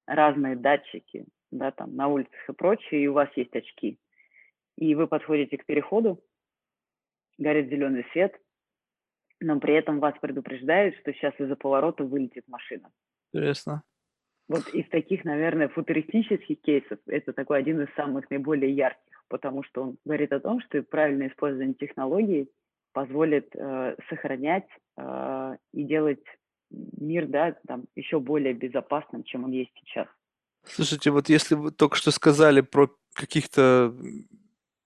разные 0.05 0.55
датчики, 0.55 1.25
да, 1.51 1.71
там, 1.71 1.95
на 1.95 2.07
улицах 2.07 2.49
и 2.49 2.53
прочее, 2.53 3.03
и 3.03 3.07
у 3.07 3.13
вас 3.13 3.29
есть 3.35 3.55
очки. 3.55 3.97
И 4.77 4.95
вы 4.95 5.07
подходите 5.07 5.57
к 5.57 5.65
переходу, 5.65 6.23
горит 7.37 7.69
зеленый 7.69 8.05
свет, 8.11 8.35
но 9.39 9.59
при 9.59 9.73
этом 9.73 9.99
вас 9.99 10.15
предупреждают, 10.21 10.95
что 10.97 11.13
сейчас 11.13 11.33
из-за 11.39 11.55
поворота 11.55 12.03
вылетит 12.03 12.47
машина. 12.47 12.91
Интересно. 13.33 13.83
Вот 14.51 14.67
из 14.73 14.85
таких, 14.89 15.23
наверное, 15.23 15.69
футуристических 15.69 16.59
кейсов 16.59 16.99
это 17.07 17.31
такой 17.31 17.59
один 17.59 17.79
из 17.79 17.87
самых 17.95 18.29
наиболее 18.29 18.75
ярких, 18.75 19.23
потому 19.29 19.63
что 19.63 19.83
он 19.83 19.97
говорит 20.03 20.33
о 20.33 20.41
том, 20.41 20.59
что 20.59 20.83
правильное 20.83 21.29
использование 21.29 21.73
технологий 21.73 22.49
позволит 22.91 23.55
э, 23.55 23.95
сохранять 24.09 24.67
э, 24.97 25.55
и 25.71 25.83
делать 25.85 26.25
мир, 26.69 27.27
да, 27.27 27.55
там, 27.65 27.85
еще 27.95 28.19
более 28.19 28.53
безопасным, 28.53 29.23
чем 29.23 29.45
он 29.45 29.51
есть 29.51 29.71
сейчас. 29.85 30.07
Слушайте, 30.65 31.11
вот 31.11 31.29
если 31.29 31.55
вы 31.55 31.71
только 31.71 31.95
что 31.95 32.11
сказали 32.11 32.59
про 32.59 32.89
каких-то 33.13 33.95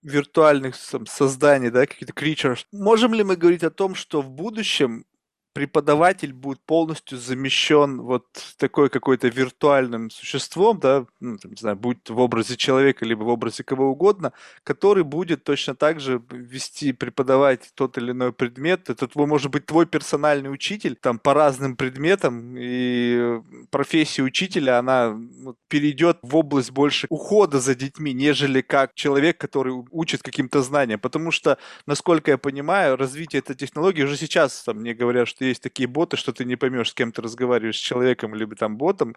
виртуальных 0.04 0.76
там, 0.92 1.08
созданий, 1.08 1.72
да, 1.72 1.88
каких-то 1.88 2.14
creatures, 2.14 2.66
можем 2.72 3.16
ли 3.16 3.24
мы 3.24 3.36
говорить 3.36 3.64
о 3.64 3.72
том, 3.72 3.96
что 3.96 4.22
в 4.22 4.30
будущем 4.30 5.06
преподаватель 5.56 6.34
будет 6.34 6.60
полностью 6.66 7.18
замещен 7.18 8.02
вот 8.02 8.26
такой 8.58 8.90
какой-то 8.90 9.30
виртуальным 9.30 10.10
существом, 10.10 10.82
да, 10.82 11.06
ну, 11.22 11.38
там, 11.38 11.52
не 11.52 11.58
знаю, 11.58 11.78
будь 11.78 12.10
в 12.10 12.20
образе 12.20 12.58
человека, 12.58 13.06
либо 13.06 13.24
в 13.24 13.30
образе 13.30 13.64
кого 13.64 13.90
угодно, 13.90 14.34
который 14.64 15.06
будет 15.06 15.46
точно 15.46 15.74
так 15.74 16.02
же 16.02 16.22
вести, 16.30 16.92
преподавать 16.92 17.72
тот 17.74 17.98
или 17.98 18.12
иной 18.12 18.34
предмет. 18.34 18.90
Это 18.90 19.08
может 19.16 19.50
быть 19.50 19.66
твой 19.66 19.86
персональный 19.86 20.52
учитель, 20.52 20.98
там, 20.98 21.20
по 21.20 21.34
разным 21.34 21.78
предметам, 21.78 22.56
и 22.58 23.40
профессия 23.70 24.24
учителя, 24.24 24.78
она 24.78 25.18
перейдет 25.70 26.18
в 26.22 26.36
область 26.36 26.72
больше 26.72 27.08
ухода 27.10 27.62
за 27.62 27.76
детьми, 27.76 28.14
нежели 28.14 28.60
как 28.60 28.94
человек, 28.94 29.38
который 29.38 29.74
учит 29.92 30.22
каким-то 30.22 30.62
знаниям. 30.62 31.00
Потому 31.00 31.32
что, 31.32 31.58
насколько 31.86 32.32
я 32.32 32.38
понимаю, 32.38 32.98
развитие 32.98 33.40
этой 33.40 33.56
технологии 33.56 34.04
уже 34.04 34.18
сейчас, 34.18 34.62
там, 34.64 34.80
мне 34.80 34.94
говорят, 34.94 35.30
что 35.30 35.45
есть 35.48 35.64
такие 35.64 35.88
боты, 35.88 36.18
что 36.18 36.34
ты 36.34 36.46
не 36.46 36.56
поймешь, 36.56 36.92
с 36.92 36.94
кем 36.94 37.12
ты 37.12 37.22
разговариваешь, 37.22 37.78
с 37.78 37.82
человеком 37.82 38.36
либо 38.36 38.56
там 38.56 38.78
ботом. 38.78 39.16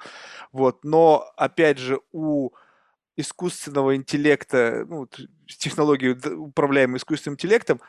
Вот. 0.52 0.84
Но, 0.84 1.30
опять 1.36 1.78
же, 1.78 2.00
у 2.12 2.50
искусственного 3.16 3.96
интеллекта, 3.96 4.86
ну, 4.88 5.08
технологии, 5.46 6.16
управляемой 6.34 6.98
искусственным 6.98 7.34
интеллектом, 7.34 7.80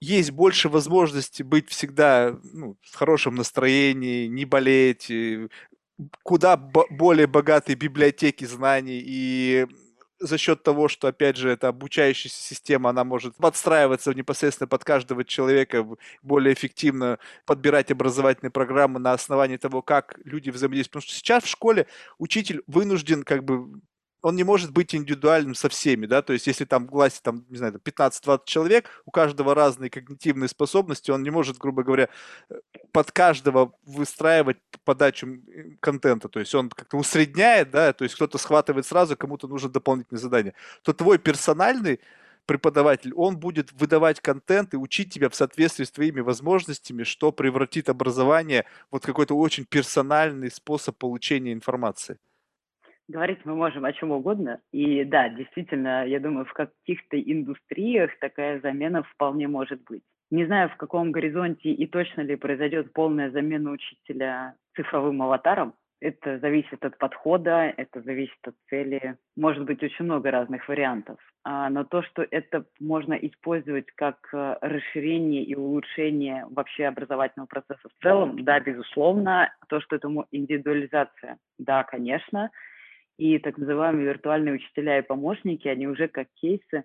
есть 0.00 0.30
больше 0.30 0.68
возможности 0.68 1.42
быть 1.42 1.68
всегда 1.68 2.38
ну, 2.42 2.76
в 2.80 2.96
хорошем 2.96 3.34
настроении, 3.34 4.26
не 4.26 4.44
болеть, 4.44 5.12
куда 6.22 6.56
более 6.56 7.26
богатые 7.26 7.76
библиотеки 7.76 8.44
знаний 8.44 9.02
и 9.04 9.66
за 10.20 10.38
счет 10.38 10.62
того, 10.62 10.88
что, 10.88 11.08
опять 11.08 11.36
же, 11.36 11.50
эта 11.50 11.68
обучающаяся 11.68 12.40
система, 12.42 12.90
она 12.90 13.04
может 13.04 13.36
подстраиваться 13.36 14.12
непосредственно 14.12 14.68
под 14.68 14.84
каждого 14.84 15.24
человека, 15.24 15.86
более 16.22 16.54
эффективно 16.54 17.18
подбирать 17.46 17.90
образовательные 17.90 18.50
программы 18.50 19.00
на 19.00 19.12
основании 19.12 19.56
того, 19.56 19.82
как 19.82 20.18
люди 20.24 20.50
взаимодействуют. 20.50 20.92
Потому 20.92 21.02
что 21.02 21.14
сейчас 21.14 21.44
в 21.44 21.48
школе 21.48 21.86
учитель 22.18 22.62
вынужден 22.66 23.22
как 23.24 23.44
бы 23.44 23.80
он 24.22 24.36
не 24.36 24.44
может 24.44 24.72
быть 24.72 24.94
индивидуальным 24.94 25.54
со 25.54 25.68
всеми, 25.68 26.06
да, 26.06 26.22
то 26.22 26.32
есть 26.32 26.46
если 26.46 26.64
там 26.64 26.86
в 26.86 26.90
классе, 26.90 27.20
там, 27.22 27.44
не 27.48 27.56
знаю, 27.56 27.80
15-20 27.82 28.40
человек, 28.44 28.88
у 29.04 29.10
каждого 29.10 29.54
разные 29.54 29.90
когнитивные 29.90 30.48
способности, 30.48 31.10
он 31.10 31.22
не 31.22 31.30
может, 31.30 31.58
грубо 31.58 31.82
говоря, 31.82 32.08
э, 32.48 32.54
под 32.92 33.12
каждого 33.12 33.72
выстраивать 33.84 34.58
подачу 34.84 35.28
контента, 35.80 36.28
то 36.28 36.40
есть 36.40 36.54
он 36.54 36.68
как-то 36.70 36.96
усредняет, 36.96 37.70
да, 37.70 37.92
то 37.92 38.04
есть 38.04 38.14
кто-то 38.14 38.38
схватывает 38.38 38.86
сразу, 38.86 39.16
кому-то 39.16 39.48
нужно 39.48 39.68
дополнительное 39.68 40.20
задание, 40.20 40.54
то 40.82 40.92
твой 40.92 41.18
персональный 41.18 42.00
преподаватель, 42.46 43.12
он 43.14 43.38
будет 43.38 43.72
выдавать 43.72 44.20
контент 44.20 44.74
и 44.74 44.76
учить 44.76 45.12
тебя 45.12 45.28
в 45.28 45.34
соответствии 45.34 45.84
с 45.84 45.90
твоими 45.90 46.20
возможностями, 46.20 47.04
что 47.04 47.30
превратит 47.32 47.88
образование 47.88 48.64
вот 48.90 49.06
какой-то 49.06 49.36
очень 49.36 49.64
персональный 49.64 50.50
способ 50.50 50.96
получения 50.98 51.52
информации. 51.52 52.18
Говорить 53.10 53.40
мы 53.44 53.56
можем 53.56 53.84
о 53.84 53.92
чем 53.92 54.12
угодно. 54.12 54.60
И 54.70 55.02
да, 55.02 55.28
действительно, 55.28 56.06
я 56.06 56.20
думаю, 56.20 56.44
в 56.44 56.52
каких-то 56.52 57.20
индустриях 57.20 58.16
такая 58.20 58.60
замена 58.60 59.02
вполне 59.02 59.48
может 59.48 59.82
быть. 59.82 60.04
Не 60.30 60.46
знаю, 60.46 60.68
в 60.68 60.76
каком 60.76 61.10
горизонте 61.10 61.70
и 61.70 61.86
точно 61.88 62.20
ли 62.20 62.36
произойдет 62.36 62.92
полная 62.92 63.32
замена 63.32 63.72
учителя 63.72 64.54
цифровым 64.76 65.22
аватаром. 65.22 65.74
Это 66.00 66.38
зависит 66.38 66.84
от 66.84 66.98
подхода, 66.98 67.74
это 67.76 68.00
зависит 68.00 68.38
от 68.46 68.54
цели. 68.68 69.16
Может 69.36 69.64
быть 69.64 69.82
очень 69.82 70.04
много 70.04 70.30
разных 70.30 70.68
вариантов. 70.68 71.18
А, 71.42 71.68
но 71.68 71.82
то, 71.82 72.02
что 72.02 72.24
это 72.30 72.64
можно 72.78 73.14
использовать 73.14 73.90
как 73.96 74.18
э, 74.32 74.56
расширение 74.60 75.42
и 75.42 75.56
улучшение 75.56 76.46
вообще 76.48 76.86
образовательного 76.86 77.48
процесса 77.48 77.88
в 77.88 78.02
целом, 78.02 78.44
да, 78.44 78.60
безусловно. 78.60 79.52
То, 79.68 79.80
что 79.80 79.96
это 79.96 80.08
индивидуализация, 80.30 81.38
да, 81.58 81.82
конечно 81.82 82.50
и 83.20 83.38
так 83.38 83.58
называемые 83.58 84.06
виртуальные 84.06 84.54
учителя 84.54 84.98
и 84.98 85.02
помощники, 85.02 85.68
они 85.68 85.86
уже 85.86 86.08
как 86.08 86.28
кейсы 86.36 86.84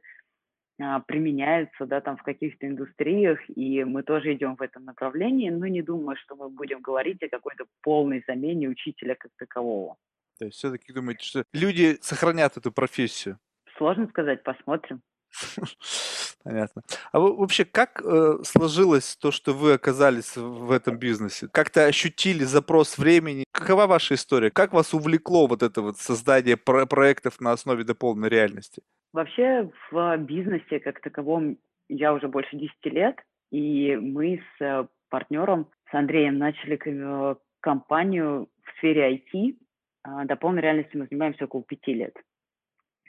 а, 0.81 0.99
применяются, 0.99 1.86
да, 1.86 2.01
там 2.01 2.17
в 2.17 2.23
каких-то 2.23 2.67
индустриях, 2.67 3.39
и 3.49 3.86
мы 3.86 4.03
тоже 4.03 4.33
идем 4.33 4.57
в 4.57 4.61
этом 4.61 4.83
направлении, 4.83 5.49
но 5.49 5.65
не 5.67 5.81
думаю, 5.81 6.17
что 6.17 6.36
мы 6.36 6.49
будем 6.49 6.81
говорить 6.81 7.23
о 7.23 7.29
какой-то 7.29 7.65
полной 7.81 8.21
замене 8.27 8.67
учителя 8.67 9.15
как 9.15 9.31
такового. 9.38 9.95
То 10.38 10.45
есть 10.45 10.57
все-таки 10.57 10.91
думаете, 10.91 11.25
что 11.25 11.43
люди 11.53 11.97
сохранят 12.01 12.57
эту 12.57 12.69
профессию? 12.73 13.39
Сложно 13.77 14.07
сказать, 14.09 14.43
посмотрим. 14.43 15.01
Понятно. 16.43 16.81
А 17.11 17.19
вообще, 17.19 17.65
как 17.65 18.01
э, 18.03 18.38
сложилось 18.43 19.15
то, 19.17 19.31
что 19.31 19.53
вы 19.53 19.73
оказались 19.73 20.36
в 20.36 20.71
этом 20.71 20.97
бизнесе? 20.97 21.47
Как-то 21.51 21.86
ощутили 21.86 22.43
запрос 22.43 22.97
времени? 22.97 23.45
Какова 23.51 23.88
ваша 23.88 24.15
история? 24.15 24.51
Как 24.51 24.73
вас 24.73 24.93
увлекло 24.93 25.47
вот 25.47 25.63
это 25.63 25.81
вот 25.81 25.97
создание 25.97 26.57
про- 26.57 26.86
проектов 26.86 27.39
на 27.41 27.51
основе 27.51 27.83
дополненной 27.83 28.29
реальности? 28.29 28.81
Вообще 29.13 29.71
в 29.91 30.17
бизнесе 30.17 30.79
как 30.79 31.01
таковом 31.01 31.57
я 31.88 32.13
уже 32.13 32.27
больше 32.27 32.57
10 32.57 32.73
лет, 32.86 33.15
и 33.51 33.95
мы 33.95 34.41
с 34.57 34.61
э, 34.61 34.88
партнером, 35.09 35.69
с 35.91 35.93
Андреем, 35.93 36.38
начали 36.38 36.79
э, 36.83 37.36
компанию 37.61 38.49
в 38.63 38.77
сфере 38.77 39.15
IT. 39.15 39.57
А, 40.03 40.25
Дополненной 40.25 40.63
реальностью 40.63 40.99
мы 40.99 41.07
занимаемся 41.09 41.45
около 41.45 41.63
пяти 41.63 41.93
лет. 41.93 42.15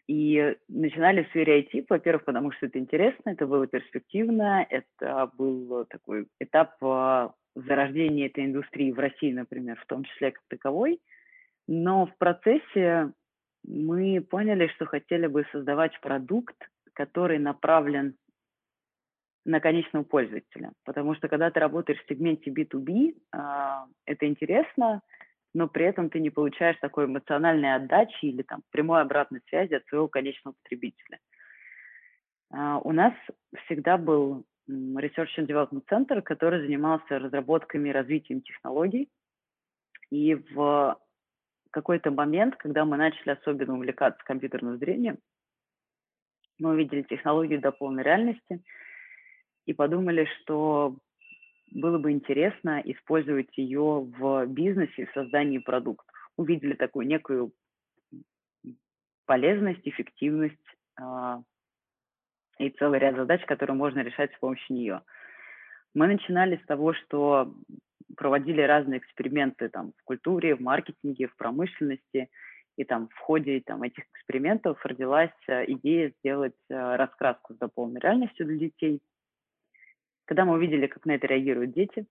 И 0.09 0.57
начинали 0.69 1.25
сфере 1.31 1.63
IT, 1.63 1.87
во-первых, 1.89 2.25
потому 2.25 2.53
что 2.53 2.67
это 2.67 2.79
интересно, 2.79 3.31
это 3.31 3.47
было 3.47 3.67
перспективно, 3.67 4.65
это 4.71 5.31
был 5.37 5.85
такой 5.87 6.29
этап 6.39 6.77
а, 6.81 7.35
зарождения 7.57 8.27
этой 8.27 8.45
индустрии 8.45 8.93
в 8.93 8.99
России, 9.01 9.33
например, 9.33 9.77
в 9.81 9.87
том 9.87 10.05
числе 10.05 10.31
как 10.31 10.43
таковой. 10.49 11.01
Но 11.67 12.07
в 12.07 12.17
процессе 12.19 13.13
мы 13.65 14.21
поняли, 14.21 14.69
что 14.69 14.87
хотели 14.87 15.27
бы 15.27 15.45
создавать 15.51 15.99
продукт, 16.01 16.57
который 16.93 17.39
направлен 17.41 18.15
на 19.45 19.61
конечного 19.61 20.05
пользователя. 20.05 20.73
Потому 20.85 21.15
что 21.15 21.29
когда 21.29 21.51
ты 21.51 21.59
работаешь 21.61 22.01
в 22.01 22.09
сегменте 22.09 22.51
B2B, 22.51 23.17
а, 23.33 23.87
это 24.05 24.27
интересно, 24.27 25.01
но 25.57 25.69
при 25.69 25.87
этом 25.87 26.11
ты 26.11 26.21
не 26.21 26.29
получаешь 26.29 26.77
такой 26.83 27.07
эмоциональной 27.07 27.77
отдачи 27.77 28.27
или 28.27 28.43
там 28.43 28.63
прямой 28.71 29.01
обратной 29.01 29.41
связи 29.49 29.73
от 29.73 29.87
своего 29.87 30.07
конечного 30.07 30.55
потребителя. 30.63 31.19
А, 32.51 32.79
у 32.79 32.93
нас 32.93 33.15
всегда 33.65 33.97
был 33.97 34.45
Research 34.69 35.39
and 35.39 35.47
Development 35.47 35.83
Center, 35.91 36.21
который 36.21 36.61
занимался 36.61 37.19
разработками 37.19 37.89
и 37.89 37.93
развитием 37.93 38.43
технологий. 38.43 39.09
И 40.11 40.35
в 40.35 40.99
какой-то 41.71 42.11
момент, 42.11 42.57
когда 42.57 42.85
мы 42.85 42.99
начали 42.99 43.31
особенно 43.31 43.77
увлекаться 43.77 44.23
компьютерным 44.27 44.77
зрением, 44.77 45.17
мы 46.59 46.73
увидели 46.73 47.01
технологию 47.01 47.63
до 47.63 47.73
полной 47.73 48.03
реальности 48.03 48.63
и 49.65 49.73
подумали, 49.73 50.29
что 50.37 50.99
было 51.71 51.99
бы 51.99 52.13
интересно 52.13 52.81
использовать 52.85 53.57
ее 53.57 54.01
в 54.19 54.47
бизнесе, 54.47 55.07
в 55.07 55.13
создании 55.13 55.59
продуктов. 55.59 56.07
Увидели 56.37 56.75
такую 56.75 57.07
некую 57.07 57.53
полезность, 59.27 59.81
эффективность 59.85 60.57
э, 61.01 61.43
и 62.59 62.71
целый 62.71 62.99
ряд 62.99 63.17
задач, 63.17 63.45
которые 63.47 63.77
можно 63.77 64.01
решать 64.01 64.33
с 64.33 64.39
помощью 64.39 64.77
нее. 64.77 65.03
Мы 65.95 66.07
начинали 66.07 66.57
с 66.63 66.67
того, 66.67 66.93
что 66.93 67.53
проводили 68.17 68.61
разные 68.61 68.99
эксперименты 68.99 69.69
там, 69.69 69.93
в 69.97 70.05
культуре, 70.05 70.55
в 70.55 70.61
маркетинге, 70.61 71.27
в 71.27 71.37
промышленности, 71.37 72.29
и 72.77 72.85
там 72.85 73.09
в 73.09 73.19
ходе 73.19 73.61
там, 73.65 73.83
этих 73.83 74.05
экспериментов 74.15 74.79
родилась 74.85 75.33
э, 75.49 75.65
идея 75.73 76.13
сделать 76.21 76.55
э, 76.69 76.97
раскраску 76.97 77.55
с 77.55 77.59
дополненной 77.59 78.01
реальностью 78.01 78.47
для 78.47 78.59
детей– 78.59 79.03
когда 80.27 80.45
мы 80.45 80.55
увидели, 80.55 80.87
как 80.87 81.07
на 81.07 81.13
это 81.13 81.27
реагируют 81.27 81.73
дети, 81.73 82.07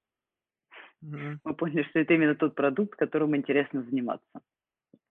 mm-hmm. 1.04 1.38
мы 1.44 1.54
поняли, 1.54 1.84
что 1.84 2.00
это 2.00 2.14
именно 2.14 2.36
тот 2.36 2.56
продукт, 2.56 2.96
которым 2.96 3.36
интересно 3.36 3.84
заниматься. 3.84 4.42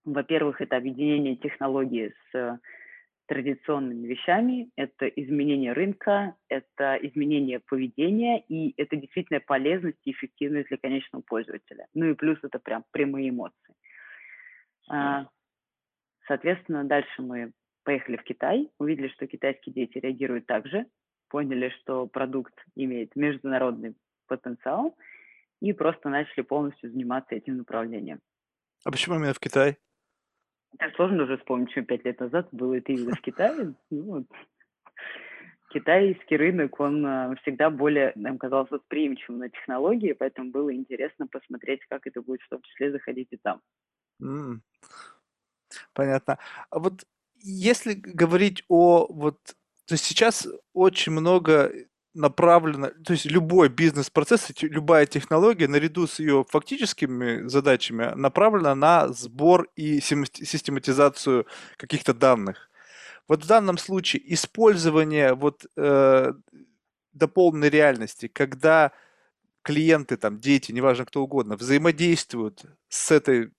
Во-первых, 0.03 0.61
это 0.61 0.75
объединение 0.75 1.35
технологии 1.35 2.13
с 2.31 2.59
традиционными 3.27 4.05
вещами, 4.05 4.69
это 4.75 5.07
изменение 5.07 5.73
рынка, 5.73 6.35
это 6.47 6.95
изменение 7.01 7.59
поведения, 7.59 8.43
и 8.47 8.73
это 8.77 8.95
действительно 8.97 9.39
полезность 9.39 9.99
и 10.03 10.11
эффективность 10.11 10.69
для 10.69 10.77
конечного 10.77 11.23
пользователя. 11.23 11.87
Ну 11.95 12.11
и 12.11 12.13
плюс 12.13 12.37
это 12.43 12.59
прям 12.59 12.83
прямые 12.91 13.29
эмоции. 13.29 13.75
А, 14.89 15.27
соответственно, 16.27 16.83
дальше 16.83 17.23
мы 17.23 17.51
поехали 17.83 18.17
в 18.17 18.23
Китай, 18.23 18.69
увидели, 18.77 19.07
что 19.07 19.25
китайские 19.25 19.73
дети 19.73 19.97
реагируют 19.97 20.45
так 20.45 20.67
же, 20.67 20.85
поняли, 21.29 21.69
что 21.81 22.07
продукт 22.07 22.53
имеет 22.75 23.15
международный 23.15 23.95
потенциал, 24.27 24.97
и 25.61 25.73
просто 25.73 26.09
начали 26.09 26.41
полностью 26.41 26.91
заниматься 26.91 27.35
этим 27.35 27.57
направлением. 27.57 28.19
А 28.83 28.91
почему 28.91 29.15
именно 29.15 29.33
в 29.33 29.39
Китай? 29.39 29.77
Так 30.77 30.95
сложно 30.95 31.23
уже 31.23 31.37
вспомнить, 31.37 31.71
что 31.71 31.81
пять 31.81 32.05
лет 32.05 32.19
назад 32.19 32.49
было 32.51 32.75
это 32.75 32.91
именно 32.91 33.15
в 33.15 33.21
Китае. 33.21 33.73
Ну. 33.89 34.25
Китайский 35.69 36.37
рынок, 36.37 36.79
он 36.79 37.05
а, 37.05 37.35
всегда 37.41 37.69
более, 37.69 38.13
нам 38.15 38.37
казалось, 38.37 38.71
восприимчивым 38.71 39.39
на 39.39 39.49
технологии, 39.49 40.13
поэтому 40.13 40.51
было 40.51 40.73
интересно 40.73 41.27
посмотреть, 41.27 41.81
как 41.89 42.07
это 42.07 42.21
будет 42.21 42.41
в 42.41 42.49
том 42.49 42.61
числе 42.61 42.91
заходить 42.91 43.27
и 43.31 43.37
там. 43.37 43.61
Mm. 44.21 44.59
Понятно. 45.93 46.37
А 46.69 46.79
вот 46.79 47.05
если 47.41 47.93
говорить 47.93 48.63
о 48.69 49.11
вот 49.11 49.37
то 49.85 49.93
есть 49.93 50.03
сейчас 50.03 50.47
очень 50.73 51.11
много 51.11 51.71
направлено, 52.15 52.91
то 53.05 53.13
есть 53.13 53.25
любой 53.25 53.69
бизнес-процесс, 53.69 54.49
любая 54.61 55.05
технология 55.05 55.67
наряду 55.67 56.07
с 56.07 56.19
ее 56.19 56.45
фактическими 56.49 57.47
задачами 57.47 58.13
направлена 58.15 58.73
на 58.73 59.09
сбор 59.09 59.67
и 59.75 59.99
систематизацию 59.99 61.45
каких-то 61.77 62.13
данных. 62.13 62.69
Вот 63.27 63.43
в 63.43 63.47
данном 63.47 63.77
случае 63.77 64.33
использование 64.33 65.33
вот 65.33 65.65
э, 65.75 66.33
до 67.13 67.27
полной 67.27 67.69
реальности, 67.69 68.27
когда 68.27 68.91
клиенты, 69.61 70.15
там, 70.15 70.39
дети, 70.39 70.71
неважно 70.71 71.05
кто 71.05 71.23
угодно, 71.23 71.57
взаимодействуют 71.57 72.65
с 72.87 73.11
этой 73.11 73.51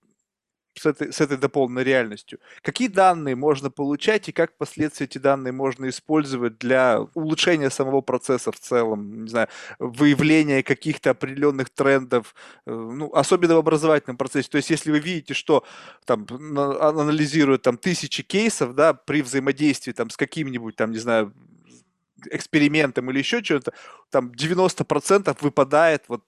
с 0.79 0.85
этой, 0.85 1.11
с 1.11 1.21
этой 1.21 1.37
дополненной 1.37 1.83
реальностью. 1.83 2.39
Какие 2.61 2.87
данные 2.87 3.35
можно 3.35 3.69
получать 3.69 4.29
и 4.29 4.31
как 4.31 4.51
впоследствии 4.53 5.05
эти 5.05 5.17
данные 5.17 5.51
можно 5.51 5.87
использовать 5.89 6.57
для 6.57 6.99
улучшения 7.13 7.69
самого 7.69 8.01
процесса 8.01 8.51
в 8.51 8.59
целом, 8.59 9.23
не 9.23 9.29
знаю, 9.29 9.47
выявления 9.79 10.63
каких-то 10.63 11.11
определенных 11.11 11.69
трендов, 11.69 12.35
э, 12.65 12.71
ну, 12.71 13.11
особенно 13.13 13.55
в 13.55 13.59
образовательном 13.59 14.17
процессе. 14.17 14.49
То 14.49 14.57
есть, 14.57 14.69
если 14.69 14.91
вы 14.91 14.99
видите, 14.99 15.33
что 15.33 15.63
там 16.05 16.25
анализируют 16.29 17.61
там 17.61 17.77
тысячи 17.77 18.23
кейсов, 18.23 18.75
да, 18.75 18.93
при 18.93 19.21
взаимодействии 19.21 19.91
там 19.91 20.09
с 20.09 20.17
каким-нибудь 20.17 20.75
там, 20.75 20.91
не 20.91 20.99
знаю, 20.99 21.33
экспериментом 22.31 23.09
или 23.11 23.19
еще 23.19 23.43
что-то, 23.43 23.73
там 24.09 24.31
90% 24.31 25.37
выпадает 25.41 26.05
вот 26.07 26.23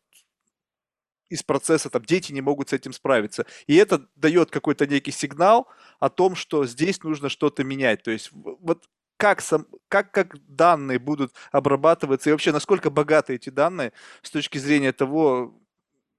из 1.30 1.44
процесса, 1.44 1.90
там 1.90 2.04
дети 2.04 2.32
не 2.34 2.42
могут 2.42 2.70
с 2.70 2.74
этим 2.74 2.94
справиться. 2.94 3.46
И 3.68 3.76
это 3.76 4.08
дает 4.16 4.52
какой-то 4.52 4.88
некий 4.88 5.12
сигнал 5.12 5.68
о 6.00 6.10
том, 6.10 6.36
что 6.36 6.66
здесь 6.66 7.04
нужно 7.04 7.30
что-то 7.30 7.64
менять. 7.64 8.04
То 8.04 8.12
есть 8.12 8.32
вот 8.34 8.90
как, 9.18 9.42
сам, 9.42 9.66
как, 9.90 10.12
как 10.12 10.38
данные 10.48 10.98
будут 10.98 11.34
обрабатываться 11.52 12.30
и 12.30 12.32
вообще 12.32 12.52
насколько 12.52 12.90
богаты 12.90 13.36
эти 13.36 13.50
данные 13.50 13.92
с 14.22 14.32
точки 14.32 14.58
зрения 14.58 14.94
того, 14.94 15.54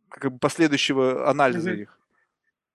как 0.09 0.33
бы 0.33 0.39
последующего 0.39 1.29
анализа 1.29 1.71
угу. 1.71 1.81
их. 1.81 1.99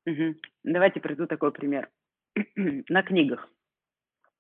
Угу. 0.05 0.35
Давайте 0.63 0.99
приведу 0.99 1.27
такой 1.27 1.51
пример. 1.51 1.89
На 2.55 3.03
книгах. 3.03 3.47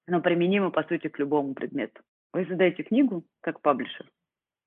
Но 0.07 0.21
применимо, 0.21 0.71
по 0.71 0.83
сути, 0.83 1.07
к 1.07 1.19
любому 1.19 1.53
предмету. 1.53 2.01
Вы 2.33 2.45
задаете 2.45 2.83
книгу, 2.83 3.23
как 3.41 3.61
паблишер, 3.61 4.11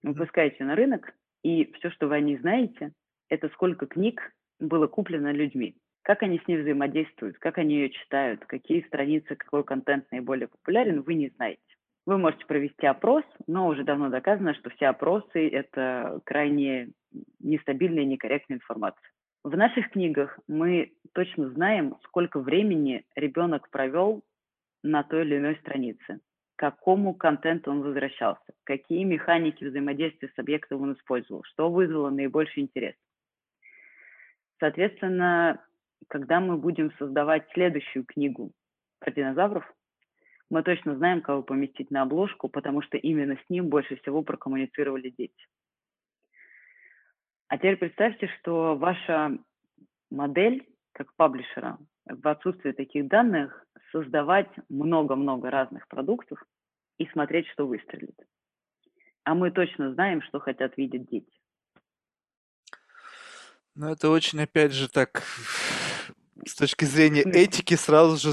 выпускаете 0.02 0.64
на 0.64 0.74
рынок, 0.74 1.12
и 1.42 1.70
все, 1.74 1.90
что 1.90 2.08
вы 2.08 2.16
о 2.16 2.20
ней 2.20 2.38
знаете, 2.38 2.92
это 3.28 3.48
сколько 3.50 3.86
книг 3.86 4.32
было 4.60 4.86
куплено 4.86 5.32
людьми, 5.32 5.76
как 6.02 6.22
они 6.22 6.38
с 6.38 6.48
ней 6.48 6.58
взаимодействуют, 6.58 7.38
как 7.38 7.58
они 7.58 7.74
ее 7.74 7.90
читают, 7.90 8.44
какие 8.46 8.82
страницы, 8.86 9.36
какой 9.36 9.64
контент 9.64 10.10
наиболее 10.10 10.48
популярен, 10.48 11.02
вы 11.02 11.14
не 11.14 11.28
знаете. 11.30 11.62
Вы 12.06 12.16
можете 12.16 12.46
провести 12.46 12.86
опрос, 12.86 13.24
но 13.46 13.68
уже 13.68 13.84
давно 13.84 14.08
доказано, 14.08 14.54
что 14.54 14.70
все 14.70 14.86
опросы– 14.86 15.46
это 15.50 16.20
крайне 16.24 16.88
нестабильная 17.38 18.04
и 18.04 18.06
некорректная 18.06 18.56
информация. 18.56 19.10
В 19.44 19.56
наших 19.56 19.90
книгах 19.90 20.38
мы 20.48 20.92
точно 21.12 21.50
знаем, 21.50 21.96
сколько 22.04 22.40
времени 22.40 23.04
ребенок 23.14 23.70
провел 23.70 24.22
на 24.82 25.02
той 25.02 25.22
или 25.22 25.36
иной 25.36 25.56
странице, 25.56 26.20
к 26.56 26.58
какому 26.58 27.14
контенту 27.14 27.70
он 27.70 27.82
возвращался, 27.82 28.52
какие 28.64 29.04
механики 29.04 29.64
взаимодействия 29.64 30.30
с 30.34 30.38
объектом 30.38 30.82
он 30.82 30.94
использовал, 30.94 31.44
что 31.44 31.70
вызвало 31.70 32.10
наибольший 32.10 32.62
интерес. 32.62 32.94
Соответственно, 34.60 35.64
когда 36.08 36.40
мы 36.40 36.56
будем 36.56 36.92
создавать 36.98 37.48
следующую 37.52 38.04
книгу 38.04 38.52
про 38.98 39.10
динозавров, 39.10 39.64
мы 40.50 40.62
точно 40.62 40.96
знаем, 40.96 41.20
кого 41.20 41.42
поместить 41.42 41.90
на 41.90 42.02
обложку, 42.02 42.48
потому 42.48 42.82
что 42.82 42.96
именно 42.96 43.36
с 43.36 43.50
ним 43.50 43.68
больше 43.68 43.96
всего 43.96 44.22
прокоммуницировали 44.22 45.10
дети. 45.10 45.46
А 47.48 47.56
теперь 47.56 47.76
представьте, 47.76 48.28
что 48.38 48.76
ваша 48.76 49.38
модель, 50.10 50.66
как 50.92 51.14
паблишера, 51.14 51.78
в 52.06 52.26
отсутствии 52.26 52.72
таких 52.72 53.08
данных, 53.08 53.64
создавать 53.92 54.50
много-много 54.68 55.50
разных 55.50 55.86
продуктов 55.88 56.42
и 56.98 57.06
смотреть, 57.06 57.46
что 57.48 57.66
выстрелит. 57.66 58.16
А 59.24 59.34
мы 59.34 59.50
точно 59.50 59.92
знаем, 59.92 60.22
что 60.22 60.40
хотят 60.40 60.76
видеть 60.76 61.06
дети. 61.10 61.37
Ну, 63.78 63.90
это 63.90 64.10
очень, 64.10 64.40
опять 64.42 64.72
же, 64.72 64.88
так 64.88 65.22
с 66.44 66.56
точки 66.56 66.84
зрения 66.84 67.22
этики 67.22 67.76
сразу 67.76 68.16
же 68.16 68.32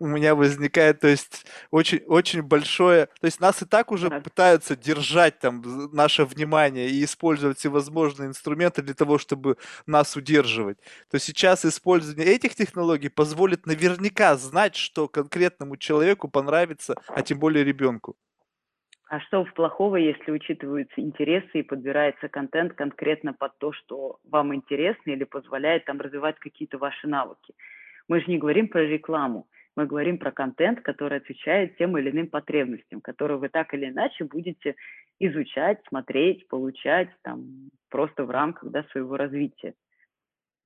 у 0.00 0.06
меня 0.08 0.34
возникает, 0.34 0.98
то 0.98 1.06
есть 1.06 1.46
очень, 1.70 1.98
очень 2.08 2.42
большое, 2.42 3.06
то 3.06 3.26
есть 3.26 3.38
нас 3.38 3.62
и 3.62 3.66
так 3.66 3.92
уже 3.92 4.10
да. 4.10 4.18
пытаются 4.18 4.74
держать 4.74 5.38
там 5.38 5.62
наше 5.92 6.24
внимание 6.24 6.90
и 6.90 7.04
использовать 7.04 7.58
всевозможные 7.58 8.30
инструменты 8.30 8.82
для 8.82 8.94
того, 8.94 9.18
чтобы 9.18 9.58
нас 9.86 10.16
удерживать. 10.16 10.78
То 11.08 11.20
сейчас 11.20 11.64
использование 11.64 12.26
этих 12.26 12.56
технологий 12.56 13.10
позволит 13.10 13.66
наверняка 13.66 14.36
знать, 14.36 14.74
что 14.74 15.06
конкретному 15.06 15.76
человеку 15.76 16.26
понравится, 16.26 16.96
а 17.06 17.22
тем 17.22 17.38
более 17.38 17.62
ребенку. 17.62 18.16
А 19.10 19.18
что 19.18 19.44
в 19.44 19.52
плохого, 19.54 19.96
если 19.96 20.30
учитываются 20.30 21.00
интересы 21.00 21.50
и 21.54 21.62
подбирается 21.64 22.28
контент 22.28 22.74
конкретно 22.74 23.32
под 23.32 23.58
то, 23.58 23.72
что 23.72 24.20
вам 24.22 24.54
интересно 24.54 25.10
или 25.10 25.24
позволяет 25.24 25.84
там 25.84 26.00
развивать 26.00 26.38
какие-то 26.38 26.78
ваши 26.78 27.08
навыки? 27.08 27.54
Мы 28.06 28.20
же 28.20 28.30
не 28.30 28.38
говорим 28.38 28.68
про 28.68 28.82
рекламу, 28.82 29.48
мы 29.74 29.86
говорим 29.86 30.16
про 30.16 30.30
контент, 30.30 30.82
который 30.82 31.18
отвечает 31.18 31.76
тем 31.76 31.98
или 31.98 32.08
иным 32.08 32.28
потребностям, 32.28 33.00
которые 33.00 33.38
вы 33.38 33.48
так 33.48 33.74
или 33.74 33.88
иначе 33.90 34.22
будете 34.22 34.76
изучать, 35.18 35.80
смотреть, 35.88 36.46
получать 36.46 37.10
там 37.22 37.70
просто 37.88 38.24
в 38.24 38.30
рамках 38.30 38.70
да, 38.70 38.84
своего 38.92 39.16
развития. 39.16 39.74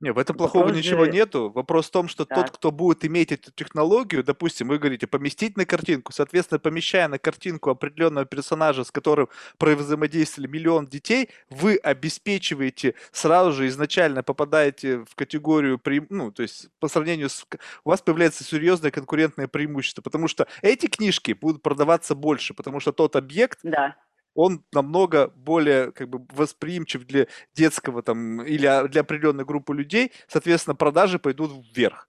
Не, 0.05 0.13
в 0.13 0.19
этом 0.19 0.37
плохого 0.37 0.65
Вопрос 0.65 0.77
ничего 0.77 1.07
же... 1.07 1.13
нету. 1.13 1.51
Вопрос 1.51 1.87
в 1.87 1.91
том, 1.91 2.09
что 2.09 2.27
тот, 2.27 2.51
кто 2.51 2.71
будет 2.71 3.07
иметь 3.07 3.33
эту 3.33 3.51
технологию, 3.53 4.23
допустим, 4.23 4.69
вы 4.69 4.79
говорите, 4.79 5.07
поместить 5.07 5.57
на 5.57 5.65
картинку, 5.65 6.13
соответственно, 6.13 6.59
помещая 6.59 7.09
на 7.09 7.19
картинку 7.19 7.71
определенного 7.71 8.27
персонажа, 8.27 8.85
с 8.85 8.91
которым 8.91 9.31
взаимодействовали 9.59 10.51
миллион 10.51 10.89
детей, 10.89 11.31
вы 11.49 11.77
обеспечиваете 11.77 12.97
сразу 13.13 13.53
же 13.53 13.67
изначально 13.69 14.23
попадаете 14.23 15.07
в 15.07 15.15
категорию, 15.15 15.81
ну, 16.11 16.31
то 16.31 16.43
есть 16.43 16.69
по 16.81 16.89
сравнению 16.89 17.31
с... 17.31 17.47
У 17.83 17.89
вас 17.89 18.03
появляется 18.03 18.45
серьезное 18.45 18.91
конкурентное 18.91 19.49
преимущество, 19.49 20.03
потому 20.03 20.29
что 20.29 20.47
эти 20.61 20.87
книжки 20.87 21.33
будут 21.33 21.63
продаваться 21.63 22.15
больше, 22.15 22.53
потому 22.53 22.79
что 22.79 22.93
тот 22.93 23.17
объект, 23.17 23.61
да 23.63 23.97
он 24.35 24.64
намного 24.72 25.28
более 25.37 25.93
как 25.93 26.09
бы 26.09 26.26
восприимчив 26.32 27.07
для 27.07 27.26
детского 27.55 28.03
там 28.03 28.43
или 28.43 28.66
а, 28.66 28.89
для 28.89 29.03
определенной 29.03 29.45
группы 29.45 29.74
людей, 29.74 30.12
соответственно, 30.28 30.74
продажи 30.74 31.18
пойдут 31.18 31.53
вверх. 31.74 32.09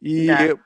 И 0.00 0.26
да. 0.26 0.56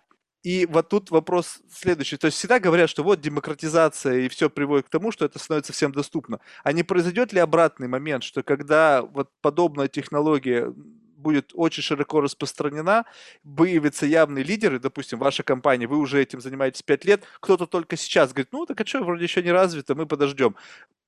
И 0.43 0.65
вот 0.65 0.89
тут 0.89 1.11
вопрос 1.11 1.61
следующий. 1.71 2.17
То 2.17 2.27
есть 2.27 2.39
всегда 2.39 2.59
говорят, 2.59 2.89
что 2.89 3.03
вот 3.03 3.21
демократизация 3.21 4.21
и 4.21 4.29
все 4.29 4.49
приводит 4.49 4.87
к 4.87 4.91
тому, 4.91 5.13
что 5.13 5.27
это 5.27 5.39
становится 5.39 5.75
всем 5.75 5.93
доступно. 5.93 6.41
А 6.65 6.73
не 6.73 6.83
произойдет 6.83 7.33
ли 7.35 7.41
обратный 7.41 7.89
момент, 7.89 8.25
что 8.25 8.43
когда 8.43 9.03
вот 9.03 9.31
подобная 9.43 9.89
технология 9.89 10.73
будет 11.21 11.53
очень 11.55 11.83
широко 11.83 12.21
распространена, 12.21 13.05
выявятся 13.45 14.07
явные 14.07 14.45
лидеры, 14.45 14.79
допустим, 14.79 15.19
ваша 15.19 15.43
компания, 15.43 15.87
вы 15.87 15.99
уже 15.99 16.21
этим 16.21 16.41
занимаетесь 16.41 16.83
5 16.83 17.05
лет, 17.05 17.25
кто-то 17.41 17.67
только 17.67 17.97
сейчас 17.97 18.33
говорит, 18.33 18.53
ну 18.53 18.67
так 18.67 18.81
а 18.81 18.87
что, 18.87 19.05
вроде 19.05 19.25
еще 19.25 19.43
не 19.43 19.53
развито, 19.53 19.95
мы 19.95 20.07
подождем. 20.07 20.57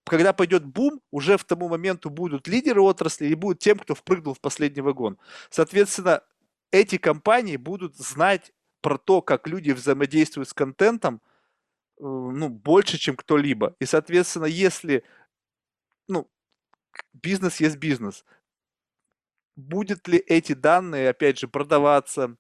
Когда 0.05 0.33
пойдет 0.33 0.65
бум, 0.65 1.01
уже 1.11 1.37
в 1.37 1.45
тому 1.45 1.69
моменту 1.69 2.11
будут 2.11 2.49
лидеры 2.49 2.81
отрасли 2.81 3.27
и 3.27 3.35
будут 3.35 3.61
тем, 3.61 3.79
кто 3.79 3.95
впрыгнул 3.95 4.35
в 4.35 4.41
последний 4.41 4.83
вагон. 4.83 5.17
Соответственно, 5.49 6.23
эти 6.73 6.99
компании 6.99 7.57
будут 7.57 7.97
знать 7.97 8.53
про 8.81 8.99
то, 8.99 9.23
как 9.23 9.47
люди 9.47 9.71
взаимодействуют 9.71 10.49
с 10.49 10.53
контентом, 10.53 11.21
э, 11.99 12.03
ну, 12.03 12.49
больше, 12.49 12.99
чем 12.99 13.15
кто-либо. 13.17 13.77
И, 13.79 13.87
соответственно, 13.87 14.47
если, 14.47 15.05
ну, 16.09 16.29
бизнес 17.13 17.61
есть 17.61 17.77
бизнес, 17.77 18.25
будет 19.57 20.09
ли 20.09 20.19
эти 20.19 20.53
данные, 20.53 21.11
опять 21.11 21.39
же, 21.39 21.49
продаваться, 21.49 22.37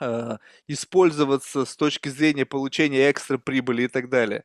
э, 0.00 0.36
использоваться 0.66 1.64
с 1.64 1.76
точки 1.76 2.08
зрения 2.08 2.46
получения 2.46 3.10
экстра 3.10 3.38
прибыли 3.38 3.82
и 3.82 3.88
так 3.88 4.08
далее. 4.08 4.44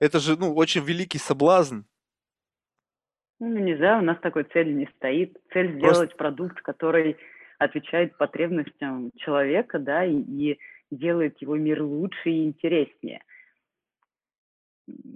Это 0.00 0.18
же, 0.18 0.36
ну, 0.36 0.54
очень 0.54 0.84
великий 0.84 1.18
соблазн. 1.18 1.82
Ну, 3.38 3.58
не 3.58 3.76
знаю, 3.76 4.02
у 4.02 4.04
нас 4.04 4.18
такой 4.20 4.44
цели 4.44 4.72
не 4.72 4.86
стоит. 4.96 5.36
Цель 5.52 5.78
Просто... 5.78 5.94
сделать 5.94 6.16
продукт, 6.16 6.60
который 6.62 7.16
отвечает 7.58 8.16
потребностям 8.16 9.10
человека, 9.16 9.78
да, 9.78 10.04
и, 10.04 10.16
и 10.16 10.58
делает 10.90 11.40
его 11.40 11.56
мир 11.56 11.82
лучше 11.82 12.30
и 12.30 12.44
интереснее. 12.44 13.22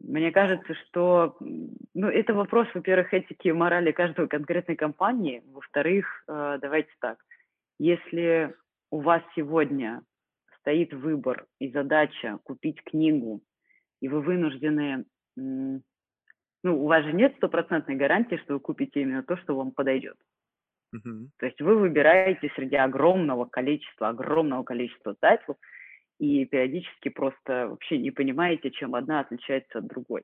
Мне 0.05 0.31
кажется, 0.33 0.75
что 0.75 1.37
ну, 1.41 2.09
это 2.09 2.35
вопрос, 2.35 2.69
во-первых, 2.75 3.13
этики 3.13 3.49
и 3.49 3.53
морали 3.53 3.93
каждой 3.93 4.29
конкретной 4.29 4.77
компании. 4.77 5.43
Во-вторых, 5.53 6.25
э, 6.29 6.59
давайте 6.61 6.91
так, 7.01 7.19
если 7.79 8.55
у 8.91 9.01
вас 9.01 9.23
сегодня 9.35 10.03
стоит 10.61 10.93
выбор 10.93 11.47
и 11.59 11.71
задача 11.71 12.39
купить 12.45 12.83
книгу, 12.83 13.43
и 14.01 14.09
вы 14.09 14.21
вынуждены, 14.21 15.05
ну, 15.37 15.83
у 16.65 16.87
вас 16.87 17.05
же 17.05 17.13
нет 17.13 17.35
стопроцентной 17.37 17.97
гарантии, 17.97 18.37
что 18.37 18.55
вы 18.55 18.61
купите 18.61 19.03
именно 19.03 19.23
то, 19.23 19.37
что 19.37 19.57
вам 19.57 19.71
подойдет. 19.73 20.17
Uh-huh. 20.95 21.29
То 21.39 21.47
есть 21.47 21.61
вы 21.61 21.77
выбираете 21.77 22.51
среди 22.55 22.77
огромного 22.77 23.45
количества, 23.45 24.09
огромного 24.09 24.63
количества 24.63 25.15
тайтлов, 25.15 25.57
и 26.19 26.45
периодически 26.45 27.09
просто 27.09 27.69
вообще 27.69 27.99
не 27.99 28.11
понимаете, 28.11 28.71
чем 28.71 28.95
одна 28.95 29.21
отличается 29.21 29.79
от 29.79 29.87
другой. 29.87 30.23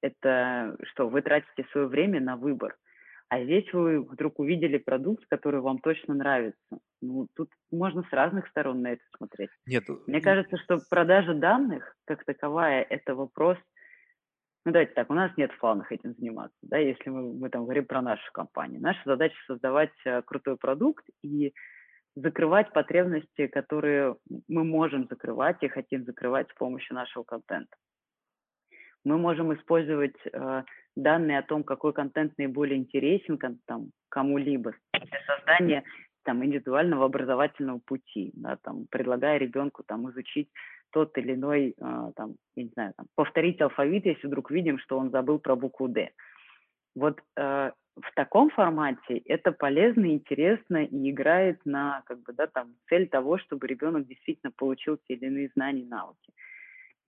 Это 0.00 0.76
что, 0.90 1.08
вы 1.08 1.22
тратите 1.22 1.64
свое 1.70 1.86
время 1.86 2.20
на 2.20 2.36
выбор, 2.36 2.76
а 3.28 3.42
здесь 3.42 3.72
вы 3.72 4.02
вдруг 4.02 4.40
увидели 4.40 4.76
продукт, 4.78 5.24
который 5.30 5.60
вам 5.60 5.78
точно 5.78 6.14
нравится. 6.14 6.58
Ну, 7.00 7.28
тут 7.34 7.48
можно 7.70 8.02
с 8.02 8.12
разных 8.12 8.46
сторон 8.48 8.82
на 8.82 8.92
это 8.92 9.02
смотреть. 9.16 9.50
Нет. 9.66 9.84
Мне 10.06 10.20
кажется, 10.20 10.58
что 10.58 10.78
продажа 10.90 11.34
данных, 11.34 11.96
как 12.04 12.24
таковая, 12.24 12.82
это 12.82 13.14
вопрос, 13.14 13.56
ну 14.64 14.72
давайте 14.72 14.92
так, 14.92 15.10
у 15.10 15.14
нас 15.14 15.32
нет 15.36 15.50
в 15.50 15.58
планах 15.58 15.90
этим 15.90 16.14
заниматься, 16.14 16.58
да, 16.62 16.76
если 16.76 17.10
мы, 17.10 17.32
мы 17.32 17.48
там 17.48 17.64
говорим 17.64 17.86
про 17.86 18.02
нашу 18.02 18.30
компанию. 18.32 18.80
Наша 18.80 19.00
задача 19.04 19.36
создавать 19.46 19.94
э, 20.04 20.22
крутой 20.22 20.56
продукт 20.56 21.04
и 21.22 21.52
закрывать 22.14 22.72
потребности, 22.72 23.46
которые 23.46 24.16
мы 24.48 24.64
можем 24.64 25.06
закрывать 25.08 25.62
и 25.62 25.68
хотим 25.68 26.04
закрывать 26.04 26.48
с 26.50 26.54
помощью 26.54 26.94
нашего 26.94 27.22
контента. 27.22 27.76
Мы 29.04 29.18
можем 29.18 29.52
использовать 29.54 30.16
э, 30.32 30.62
данные 30.94 31.38
о 31.38 31.42
том, 31.42 31.64
какой 31.64 31.92
контент 31.92 32.38
наиболее 32.38 32.78
интересен 32.78 33.38
кому-либо 34.08 34.74
для 34.92 35.20
создания 35.26 35.84
там, 36.24 36.44
индивидуального 36.44 37.06
образовательного 37.06 37.80
пути, 37.84 38.30
да, 38.34 38.56
там, 38.62 38.86
предлагая 38.90 39.38
ребенку 39.38 39.82
там, 39.82 40.08
изучить 40.10 40.48
тот 40.90 41.16
или 41.18 41.34
иной, 41.34 41.74
э, 41.76 42.12
там, 42.14 42.36
я 42.54 42.62
не 42.62 42.70
знаю, 42.70 42.92
там, 42.96 43.06
повторить 43.16 43.60
алфавит, 43.60 44.06
если 44.06 44.26
вдруг 44.26 44.50
видим, 44.50 44.78
что 44.78 44.98
он 44.98 45.10
забыл 45.10 45.38
про 45.38 45.56
букву 45.56 45.88
«Д». 45.88 46.10
Вот 46.94 47.20
э, 47.36 47.72
в 47.96 48.14
таком 48.14 48.50
формате 48.50 49.18
это 49.26 49.52
полезно, 49.52 50.06
интересно 50.06 50.84
и 50.84 51.10
играет 51.10 51.60
на 51.64 52.02
как 52.06 52.22
бы, 52.22 52.32
да, 52.32 52.46
там, 52.46 52.74
цель 52.88 53.08
того, 53.08 53.38
чтобы 53.38 53.66
ребенок 53.66 54.06
действительно 54.06 54.50
получил 54.50 54.96
те 54.96 55.14
или 55.14 55.26
иные 55.26 55.50
знания 55.54 55.82
и 55.82 55.88
навыки. 55.88 56.32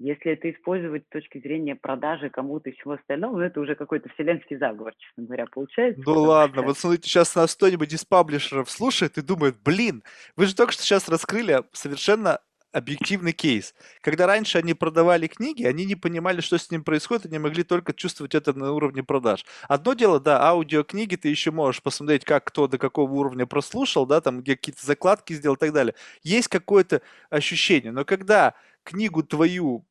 Если 0.01 0.32
это 0.32 0.51
использовать 0.51 1.05
с 1.05 1.09
точки 1.09 1.39
зрения 1.39 1.76
продажи 1.76 2.28
кому-то 2.28 2.68
и 2.68 2.72
всего 2.72 2.93
остального, 2.93 3.37
ну, 3.37 3.41
это 3.41 3.61
уже 3.61 3.76
какой-то 3.76 4.09
вселенский 4.11 4.57
заговор, 4.57 4.93
честно 4.99 5.24
говоря, 5.24 5.47
получается. 5.47 6.03
Ну 6.05 6.20
ладно, 6.22 6.59
что... 6.59 6.66
вот 6.66 6.78
смотрите, 6.78 7.09
сейчас 7.09 7.35
нас 7.37 7.55
кто-нибудь 7.55 7.93
из 7.93 8.05
паблишеров 8.05 8.68
слушает 8.68 9.16
и 9.18 9.22
думает, 9.22 9.55
блин, 9.64 10.03
вы 10.37 10.47
же 10.47 10.57
только 10.57 10.72
что 10.72 10.82
сейчас 10.82 11.09
раскрыли 11.09 11.62
совершенно 11.72 12.41
объективный 12.75 13.33
кейс. 13.33 13.72
Когда 14.01 14.27
раньше 14.27 14.59
они 14.59 14.75
продавали 14.75 15.29
книги, 15.29 15.64
они 15.64 15.87
не 15.87 15.95
понимали, 15.95 16.41
что 16.41 16.59
с 16.59 16.70
ним 16.70 16.83
происходит, 16.83 17.27
они 17.27 17.39
могли 17.39 17.62
только 17.62 17.95
чувствовать 17.95 18.35
это 18.35 18.53
на 18.53 18.72
уровне 18.72 19.05
продаж. 19.05 19.47
Одно 19.68 19.95
дело, 19.95 20.18
да, 20.18 20.43
аудиокниги 20.43 21.14
ты 21.14 21.29
еще 21.29 21.53
можешь 21.53 21.83
посмотреть, 21.83 22.25
как 22.25 22.45
кто 22.45 22.66
до 22.66 22.77
какого 22.77 23.12
уровня 23.12 23.47
прослушал, 23.47 24.07
да, 24.07 24.20
там 24.20 24.43
какие-то 24.43 24.85
закладки 24.85 25.33
сделал 25.35 25.55
и 25.55 25.59
так 25.59 25.72
далее. 25.72 25.95
Есть 26.22 26.49
какое-то 26.49 27.01
ощущение. 27.31 27.93
Но 27.93 28.05
когда 28.05 28.55
книгу 28.83 29.22
твою 29.22 29.85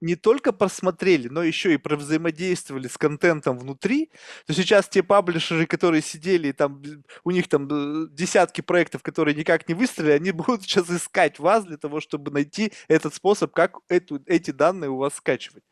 не 0.00 0.16
только 0.16 0.52
посмотрели, 0.52 1.28
но 1.28 1.42
еще 1.42 1.74
и 1.74 1.80
взаимодействовали 1.82 2.88
с 2.88 2.96
контентом 2.96 3.58
внутри, 3.58 4.10
то 4.46 4.54
сейчас 4.54 4.88
те 4.88 5.02
паблишеры, 5.02 5.66
которые 5.66 6.02
сидели, 6.02 6.52
там, 6.52 6.82
у 7.24 7.30
них 7.30 7.48
там 7.48 7.68
э, 7.70 8.08
десятки 8.10 8.60
проектов, 8.60 9.02
которые 9.02 9.34
никак 9.34 9.68
не 9.68 9.74
выстрелили, 9.74 10.12
они 10.12 10.30
будут 10.32 10.62
сейчас 10.62 10.90
искать 10.90 11.38
вас 11.38 11.64
для 11.64 11.76
того, 11.76 12.00
чтобы 12.00 12.30
найти 12.30 12.72
этот 12.88 13.14
способ, 13.14 13.52
как 13.52 13.78
эту, 13.88 14.22
эти 14.26 14.50
данные 14.50 14.90
у 14.90 14.96
вас 14.96 15.14
скачивать. 15.14 15.64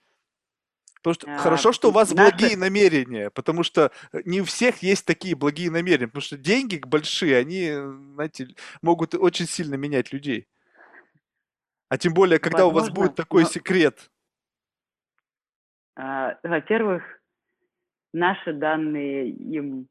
Потому 0.96 1.14
что 1.14 1.32
а, 1.32 1.38
хорошо, 1.38 1.72
что 1.72 1.88
у 1.88 1.92
вас 1.92 2.12
наши... 2.12 2.30
благие 2.30 2.56
намерения, 2.56 3.30
потому 3.30 3.62
что 3.62 3.92
э, 4.12 4.20
не 4.24 4.40
у 4.40 4.44
всех 4.44 4.82
есть 4.82 5.06
такие 5.06 5.34
благие 5.36 5.70
намерения, 5.70 6.08
потому 6.08 6.22
что 6.22 6.36
деньги 6.36 6.80
большие, 6.84 7.36
они, 7.36 7.72
знаете, 8.14 8.48
могут 8.82 9.14
очень 9.14 9.46
сильно 9.46 9.76
менять 9.76 10.12
людей. 10.12 10.48
А 11.88 11.96
тем 11.96 12.12
более, 12.12 12.38
когда 12.38 12.64
Возможно, 12.64 12.78
у 12.78 12.80
вас 12.80 12.94
будет 12.94 13.16
такой 13.16 13.44
но... 13.44 13.48
секрет. 13.48 14.10
А, 15.98 16.38
во-первых, 16.44 17.02
наши 18.12 18.52
данные 18.52 19.30
им 19.30 19.88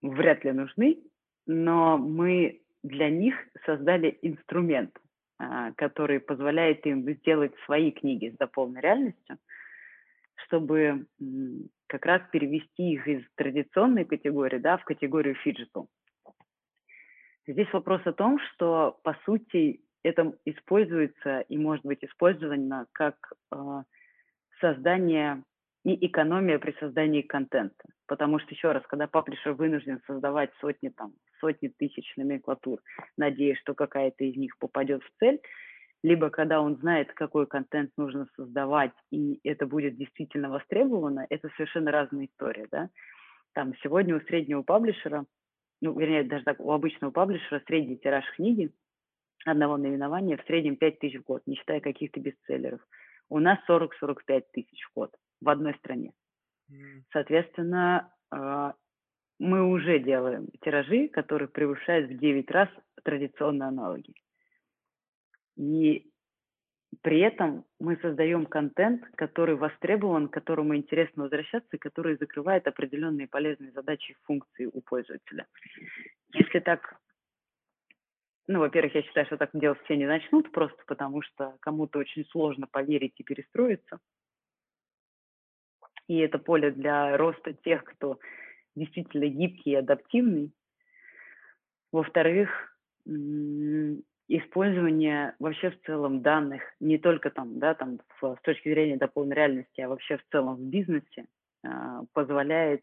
вряд 0.00 0.42
ли 0.42 0.52
нужны, 0.52 0.98
но 1.46 1.98
мы 1.98 2.62
для 2.82 3.10
них 3.10 3.34
создали 3.66 4.18
инструмент, 4.22 4.98
а, 5.38 5.72
который 5.72 6.20
позволяет 6.20 6.86
им 6.86 7.02
сделать 7.16 7.52
свои 7.66 7.90
книги 7.92 8.30
с 8.30 8.38
дополненной 8.38 8.80
реальностью, 8.80 9.36
чтобы 10.46 11.06
как 11.88 12.06
раз 12.06 12.22
перевести 12.32 12.92
их 12.92 13.06
из 13.06 13.22
традиционной 13.34 14.06
категории 14.06 14.58
да, 14.58 14.78
в 14.78 14.84
категорию 14.84 15.34
phygital. 15.34 15.88
Здесь 17.46 17.70
вопрос 17.74 18.00
о 18.06 18.14
том, 18.14 18.38
что, 18.38 18.98
по 19.02 19.14
сути, 19.26 19.82
это 20.02 20.32
используется 20.46 21.40
и 21.40 21.58
может 21.58 21.84
быть 21.84 22.02
использовано 22.02 22.86
как 22.92 23.16
э, 23.52 23.82
создание 24.64 25.42
и 25.84 26.06
экономия 26.06 26.58
при 26.58 26.72
создании 26.80 27.20
контента. 27.20 27.84
Потому 28.06 28.38
что, 28.38 28.54
еще 28.54 28.72
раз, 28.72 28.82
когда 28.86 29.06
паблишер 29.06 29.52
вынужден 29.52 30.00
создавать 30.06 30.50
сотни, 30.58 30.88
там, 30.88 31.12
сотни 31.38 31.68
тысяч 31.68 32.10
номенклатур, 32.16 32.80
надеясь, 33.18 33.58
что 33.58 33.74
какая-то 33.74 34.24
из 34.24 34.36
них 34.36 34.56
попадет 34.58 35.02
в 35.02 35.10
цель, 35.18 35.38
либо 36.02 36.30
когда 36.30 36.62
он 36.62 36.76
знает, 36.76 37.12
какой 37.12 37.46
контент 37.46 37.90
нужно 37.98 38.26
создавать, 38.36 38.92
и 39.10 39.38
это 39.44 39.66
будет 39.66 39.96
действительно 39.96 40.48
востребовано, 40.48 41.26
это 41.28 41.50
совершенно 41.56 41.90
разная 41.90 42.26
история, 42.26 42.66
да. 42.70 42.88
Там 43.52 43.74
сегодня 43.82 44.16
у 44.16 44.20
среднего 44.20 44.62
паблишера, 44.62 45.26
ну, 45.82 45.98
вернее, 45.98 46.24
даже 46.24 46.44
так, 46.44 46.58
у 46.60 46.72
обычного 46.72 47.10
паблишера 47.10 47.62
средний 47.66 47.98
тираж 47.98 48.24
книги 48.36 48.70
одного 49.44 49.76
наименования 49.76 50.38
в 50.38 50.46
среднем 50.46 50.76
5 50.76 50.98
тысяч 50.98 51.20
в 51.20 51.24
год, 51.24 51.42
не 51.46 51.56
считая 51.56 51.80
каких-то 51.80 52.18
бестселлеров. 52.20 52.80
У 53.28 53.38
нас 53.38 53.58
40-45 53.68 54.44
тысяч 54.52 54.84
в 54.84 54.94
год 54.94 55.14
в 55.40 55.48
одной 55.48 55.74
стране. 55.74 56.12
Соответственно, 57.12 58.12
а, 58.30 58.74
мы 59.38 59.68
уже 59.68 59.98
делаем 59.98 60.48
тиражи, 60.62 61.08
которые 61.08 61.48
превышают 61.48 62.10
в 62.10 62.18
9 62.18 62.50
раз 62.50 62.68
традиционные 63.02 63.68
аналоги. 63.68 64.14
И 65.56 66.10
при 67.02 67.20
этом 67.20 67.64
мы 67.78 67.96
создаем 67.96 68.46
контент, 68.46 69.04
который 69.16 69.56
востребован, 69.56 70.28
к 70.28 70.32
которому 70.32 70.76
интересно 70.76 71.24
возвращаться, 71.24 71.78
который 71.78 72.16
закрывает 72.16 72.66
определенные 72.66 73.28
полезные 73.28 73.72
задачи 73.72 74.12
и 74.12 74.16
функции 74.22 74.66
у 74.66 74.80
пользователя. 74.80 75.46
Если 76.32 76.60
так, 76.60 76.96
ну, 78.46 78.58
во-первых, 78.58 78.94
я 78.94 79.02
считаю, 79.02 79.26
что 79.26 79.36
так 79.36 79.50
делать 79.54 79.78
все 79.84 79.96
не 79.96 80.06
начнут, 80.06 80.52
просто 80.52 80.82
потому 80.86 81.22
что 81.22 81.56
кому-то 81.60 81.98
очень 81.98 82.24
сложно 82.26 82.66
поверить 82.66 83.14
и 83.18 83.24
перестроиться– 83.24 83.98
и 86.08 86.18
это 86.18 86.38
поле 86.38 86.70
для 86.70 87.16
роста 87.16 87.52
тех, 87.52 87.84
кто 87.84 88.18
действительно 88.74 89.26
гибкий 89.26 89.70
и 89.70 89.76
адаптивный. 89.76 90.52
Во-вторых, 91.92 92.76
использование 94.28 95.34
вообще 95.38 95.70
в 95.70 95.80
целом 95.82 96.22
данных, 96.22 96.62
не 96.80 96.98
только 96.98 97.30
там, 97.30 97.58
да, 97.58 97.74
там 97.74 98.00
с 98.20 98.40
точки 98.42 98.68
зрения 98.68 98.96
дополненной 98.96 99.36
реальности, 99.36 99.80
а 99.80 99.88
вообще 99.88 100.16
в 100.16 100.24
целом 100.30 100.56
в 100.56 100.62
бизнесе, 100.62 101.26
а, 101.62 102.02
позволяет 102.12 102.82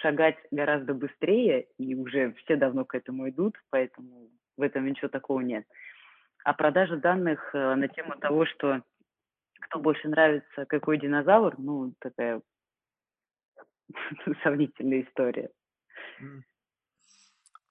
шагать 0.00 0.36
гораздо 0.50 0.94
быстрее, 0.94 1.66
и 1.78 1.94
уже 1.94 2.32
все 2.34 2.56
давно 2.56 2.84
к 2.84 2.94
этому 2.94 3.28
идут, 3.28 3.56
поэтому 3.70 4.28
в 4.56 4.62
этом 4.62 4.86
ничего 4.86 5.08
такого 5.08 5.40
нет. 5.40 5.66
А 6.44 6.54
продажа 6.54 6.96
данных 6.96 7.50
э, 7.54 7.74
на 7.74 7.88
тему 7.88 8.16
того, 8.16 8.46
что 8.46 8.82
кто 9.60 9.80
больше 9.80 10.08
нравится, 10.08 10.64
какой 10.66 10.98
динозавр, 10.98 11.54
ну, 11.58 11.94
такая 11.98 12.40
сомнительная 14.42 15.02
история. 15.02 15.50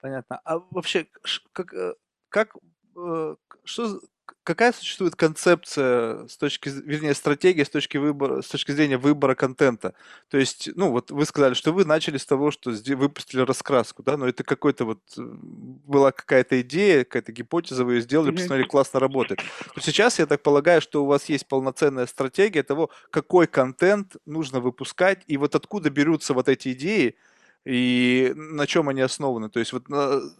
Понятно. 0.00 0.40
А 0.44 0.58
вообще, 0.70 1.06
как, 1.52 1.72
э, 1.72 1.94
как, 2.28 2.54
э, 2.96 3.36
что, 3.64 4.00
какая 4.46 4.72
существует 4.72 5.16
концепция 5.16 6.28
с 6.28 6.36
точки, 6.36 6.68
вернее, 6.68 7.14
стратегия 7.14 7.64
с 7.64 7.68
точки 7.68 7.96
выбора, 7.96 8.42
с 8.42 8.46
точки 8.46 8.70
зрения 8.70 8.96
выбора 8.96 9.34
контента? 9.34 9.94
То 10.30 10.38
есть, 10.38 10.70
ну, 10.76 10.92
вот 10.92 11.10
вы 11.10 11.26
сказали, 11.26 11.54
что 11.54 11.72
вы 11.72 11.84
начали 11.84 12.16
с 12.16 12.24
того, 12.24 12.52
что 12.52 12.70
выпустили 12.70 13.40
раскраску, 13.40 14.04
да, 14.04 14.16
но 14.16 14.28
это 14.28 14.44
какой-то 14.44 14.84
вот 14.84 15.00
э, 15.18 15.20
была 15.20 16.12
какая-то 16.12 16.60
идея, 16.60 17.04
какая-то 17.04 17.32
гипотеза, 17.32 17.84
вы 17.84 17.94
ее 17.94 18.00
сделали, 18.02 18.30
посмотрели, 18.30 18.68
классно 18.68 19.00
работает. 19.00 19.40
Но 19.74 19.82
сейчас 19.82 20.20
я 20.20 20.26
так 20.26 20.42
полагаю, 20.42 20.80
что 20.80 21.02
у 21.02 21.06
вас 21.06 21.28
есть 21.28 21.48
полноценная 21.48 22.06
стратегия 22.06 22.62
того, 22.62 22.90
какой 23.10 23.48
контент 23.48 24.16
нужно 24.26 24.60
выпускать, 24.60 25.24
и 25.26 25.36
вот 25.36 25.56
откуда 25.56 25.90
берутся 25.90 26.34
вот 26.34 26.48
эти 26.48 26.72
идеи, 26.72 27.16
и 27.64 28.32
на 28.36 28.68
чем 28.68 28.88
они 28.88 29.00
основаны? 29.00 29.50
То 29.50 29.58
есть 29.58 29.72
вот 29.72 29.88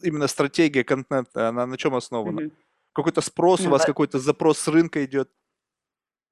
именно 0.00 0.28
стратегия 0.28 0.84
контента, 0.84 1.48
она 1.48 1.66
на 1.66 1.76
чем 1.76 1.96
основана? 1.96 2.42
Mm-hmm. 2.42 2.52
Какой-то 2.96 3.20
спрос 3.20 3.60
ну, 3.60 3.68
у 3.68 3.72
вас, 3.72 3.82
во... 3.82 3.86
какой-то 3.88 4.18
запрос 4.18 4.58
с 4.58 4.68
рынка 4.68 5.04
идет? 5.04 5.28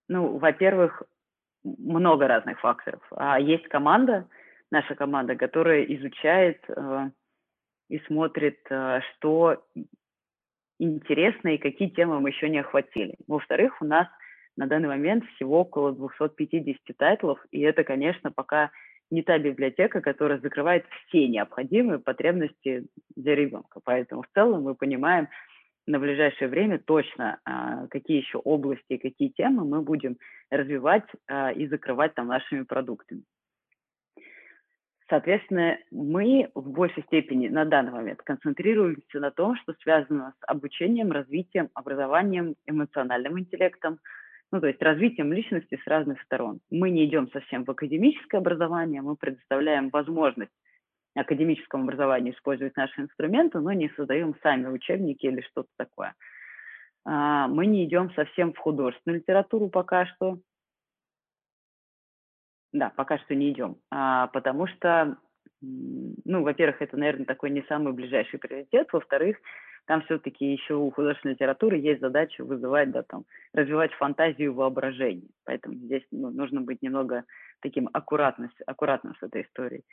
Ну, 0.08 0.38
во-первых, 0.38 1.02
много 1.62 2.26
разных 2.26 2.58
факторов. 2.60 3.02
А 3.10 3.38
есть 3.38 3.68
команда, 3.68 4.26
наша 4.70 4.94
команда, 4.94 5.36
которая 5.36 5.82
изучает 5.82 6.64
э, 6.68 7.10
и 7.90 7.98
смотрит, 8.06 8.60
э, 8.70 9.00
что 9.02 9.62
интересно 10.78 11.48
и 11.48 11.58
какие 11.58 11.90
темы 11.90 12.20
мы 12.20 12.30
еще 12.30 12.48
не 12.48 12.60
охватили. 12.60 13.14
Во-вторых, 13.26 13.82
у 13.82 13.84
нас 13.84 14.08
на 14.56 14.66
данный 14.66 14.88
момент 14.88 15.24
всего 15.34 15.60
около 15.60 15.92
250 15.92 16.96
тайтлов, 16.96 17.44
и 17.50 17.60
это, 17.60 17.84
конечно, 17.84 18.32
пока 18.32 18.70
не 19.10 19.22
та 19.22 19.38
библиотека, 19.38 20.00
которая 20.00 20.40
закрывает 20.40 20.86
все 20.88 21.28
необходимые 21.28 21.98
потребности 21.98 22.86
для 23.16 23.34
ребенка. 23.34 23.80
Поэтому 23.84 24.22
в 24.22 24.28
целом 24.32 24.62
мы 24.62 24.74
понимаем, 24.74 25.28
на 25.86 25.98
ближайшее 25.98 26.48
время 26.48 26.78
точно, 26.78 27.38
а, 27.44 27.86
какие 27.88 28.18
еще 28.18 28.38
области, 28.38 28.96
какие 28.96 29.28
темы 29.28 29.64
мы 29.64 29.82
будем 29.82 30.16
развивать 30.50 31.04
а, 31.28 31.52
и 31.52 31.66
закрывать 31.66 32.14
там 32.14 32.28
нашими 32.28 32.62
продуктами. 32.62 33.22
Соответственно, 35.08 35.78
мы 35.90 36.50
в 36.54 36.70
большей 36.70 37.02
степени 37.04 37.48
на 37.48 37.66
данный 37.66 37.92
момент 37.92 38.22
концентрируемся 38.22 39.20
на 39.20 39.30
том, 39.30 39.54
что 39.56 39.74
связано 39.82 40.32
с 40.40 40.44
обучением, 40.48 41.12
развитием, 41.12 41.68
образованием, 41.74 42.54
эмоциональным 42.66 43.38
интеллектом, 43.38 43.98
ну, 44.50 44.60
то 44.60 44.66
есть 44.68 44.80
развитием 44.80 45.32
личности 45.32 45.78
с 45.82 45.86
разных 45.86 46.22
сторон. 46.22 46.60
Мы 46.70 46.90
не 46.90 47.04
идем 47.04 47.28
совсем 47.32 47.64
в 47.64 47.70
академическое 47.70 48.40
образование, 48.40 49.02
мы 49.02 49.16
предоставляем 49.16 49.90
возможность 49.90 50.52
академическом 51.14 51.82
образовании 51.82 52.32
использовать 52.32 52.76
наши 52.76 53.00
инструменты, 53.00 53.60
но 53.60 53.72
не 53.72 53.88
создаем 53.90 54.34
сами 54.42 54.66
учебники 54.66 55.26
или 55.26 55.40
что-то 55.42 55.68
такое. 55.76 56.14
А, 57.04 57.48
мы 57.48 57.66
не 57.66 57.84
идем 57.84 58.12
совсем 58.14 58.52
в 58.52 58.58
художественную 58.58 59.20
литературу 59.20 59.68
пока 59.68 60.06
что. 60.06 60.38
Да, 62.72 62.90
пока 62.96 63.18
что 63.18 63.34
не 63.34 63.52
идем, 63.52 63.76
а, 63.92 64.26
потому 64.28 64.66
что, 64.66 65.16
ну, 65.60 66.42
во-первых, 66.42 66.82
это, 66.82 66.96
наверное, 66.96 67.24
такой 67.24 67.50
не 67.50 67.62
самый 67.68 67.92
ближайший 67.92 68.40
приоритет, 68.40 68.88
во-вторых, 68.92 69.36
там 69.86 70.02
все-таки 70.02 70.52
еще 70.52 70.74
у 70.74 70.90
художественной 70.90 71.34
литературы 71.34 71.76
есть 71.76 72.00
задача 72.00 72.42
вызывать, 72.42 72.90
да, 72.90 73.02
там, 73.02 73.24
развивать 73.52 73.92
фантазию 73.92 74.54
воображение. 74.54 75.28
Поэтому 75.44 75.76
здесь 75.76 76.02
ну, 76.10 76.30
нужно 76.30 76.62
быть 76.62 76.82
немного 76.82 77.24
таким 77.60 77.88
аккуратным, 77.92 78.50
аккуратным 78.66 79.14
с 79.20 79.22
этой 79.22 79.42
историей. 79.42 79.84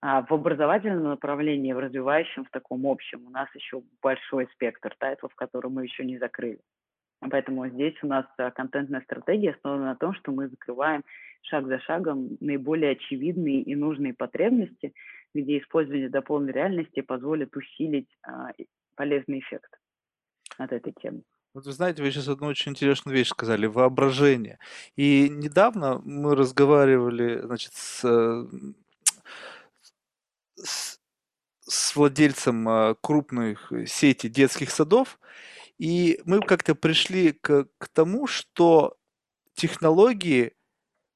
А 0.00 0.22
в 0.22 0.32
образовательном 0.32 1.04
направлении, 1.04 1.72
в 1.72 1.78
развивающем, 1.78 2.44
в 2.44 2.50
таком 2.50 2.86
общем, 2.86 3.26
у 3.26 3.30
нас 3.30 3.48
еще 3.54 3.82
большой 4.02 4.48
спектр 4.52 4.94
тайтлов, 4.98 5.34
которые 5.34 5.72
мы 5.72 5.84
еще 5.84 6.04
не 6.04 6.18
закрыли. 6.18 6.60
Поэтому 7.30 7.68
здесь 7.68 7.94
у 8.02 8.06
нас 8.06 8.26
а, 8.36 8.50
контентная 8.50 9.00
стратегия 9.00 9.52
основана 9.52 9.86
на 9.86 9.96
том, 9.96 10.14
что 10.14 10.30
мы 10.30 10.48
закрываем 10.48 11.04
шаг 11.42 11.66
за 11.66 11.78
шагом 11.80 12.36
наиболее 12.40 12.92
очевидные 12.92 13.62
и 13.62 13.74
нужные 13.74 14.14
потребности, 14.14 14.92
где 15.34 15.58
использование 15.58 16.08
дополненной 16.08 16.52
реальности 16.52 17.00
позволит 17.00 17.56
усилить 17.56 18.08
а, 18.22 18.50
полезный 18.96 19.38
эффект 19.38 19.78
от 20.58 20.72
этой 20.72 20.92
темы. 20.92 21.22
Вот 21.54 21.66
вы 21.66 21.72
знаете, 21.72 22.02
вы 22.02 22.10
сейчас 22.10 22.28
одну 22.28 22.48
очень 22.48 22.72
интересную 22.72 23.16
вещь 23.16 23.28
сказали, 23.28 23.66
воображение. 23.66 24.58
И 24.96 25.28
недавно 25.30 26.00
мы 26.04 26.34
разговаривали, 26.34 27.38
значит, 27.38 27.72
с 27.74 28.04
с, 28.04 28.46
с 31.74 31.96
владельцем 31.96 32.68
а, 32.68 32.94
крупных 33.00 33.72
сети 33.86 34.28
детских 34.28 34.70
садов, 34.70 35.18
и 35.78 36.20
мы 36.24 36.40
как-то 36.40 36.74
пришли 36.74 37.32
к, 37.32 37.66
к 37.78 37.88
тому, 37.88 38.26
что 38.26 38.96
технологии 39.54 40.52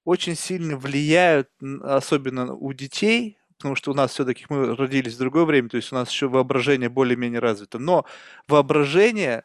очень 0.04 0.34
сильно 0.34 0.76
влияют, 0.76 1.48
особенно 1.82 2.54
у 2.54 2.72
детей, 2.72 3.38
потому 3.56 3.76
что 3.76 3.90
у 3.92 3.94
нас 3.94 4.12
все-таки 4.12 4.46
мы 4.48 4.74
родились 4.74 5.14
в 5.14 5.18
другое 5.18 5.44
время, 5.44 5.68
то 5.68 5.76
есть 5.76 5.92
у 5.92 5.94
нас 5.94 6.10
еще 6.10 6.28
воображение 6.28 6.88
более-менее 6.88 7.40
развито. 7.40 7.78
Но 7.78 8.04
воображение 8.46 9.44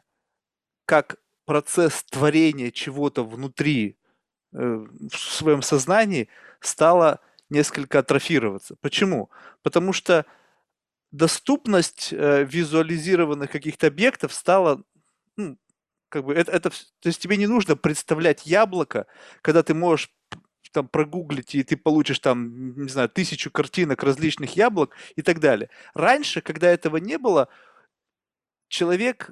как 0.85 1.17
процесс 1.45 2.03
творения 2.05 2.71
чего-то 2.71 3.23
внутри 3.23 3.97
э, 4.53 4.85
в 5.11 5.17
своем 5.17 5.61
сознании 5.61 6.29
стало 6.59 7.19
несколько 7.49 7.99
атрофироваться. 7.99 8.75
Почему? 8.81 9.29
Потому 9.61 9.93
что 9.93 10.25
доступность 11.13 12.11
э, 12.11 12.43
визуализированных 12.43 13.49
каких-то 13.49 13.87
объектов 13.87 14.33
стала, 14.33 14.83
ну, 15.37 15.57
как 16.09 16.25
бы 16.25 16.33
это, 16.33 16.51
это, 16.51 16.69
то 16.71 17.07
есть 17.07 17.21
тебе 17.21 17.37
не 17.37 17.47
нужно 17.47 17.75
представлять 17.77 18.45
яблоко, 18.47 19.05
когда 19.41 19.61
ты 19.63 19.73
можешь 19.75 20.11
там 20.71 20.87
прогуглить, 20.87 21.53
и 21.53 21.63
ты 21.63 21.77
получишь 21.77 22.17
там, 22.17 22.75
не 22.81 22.89
знаю, 22.89 23.07
тысячу 23.09 23.51
картинок 23.51 24.01
различных 24.01 24.55
яблок 24.55 24.95
и 25.15 25.21
так 25.21 25.39
далее. 25.39 25.69
Раньше, 25.93 26.41
когда 26.41 26.67
этого 26.67 26.97
не 26.97 27.19
было, 27.19 27.47
человек 28.67 29.29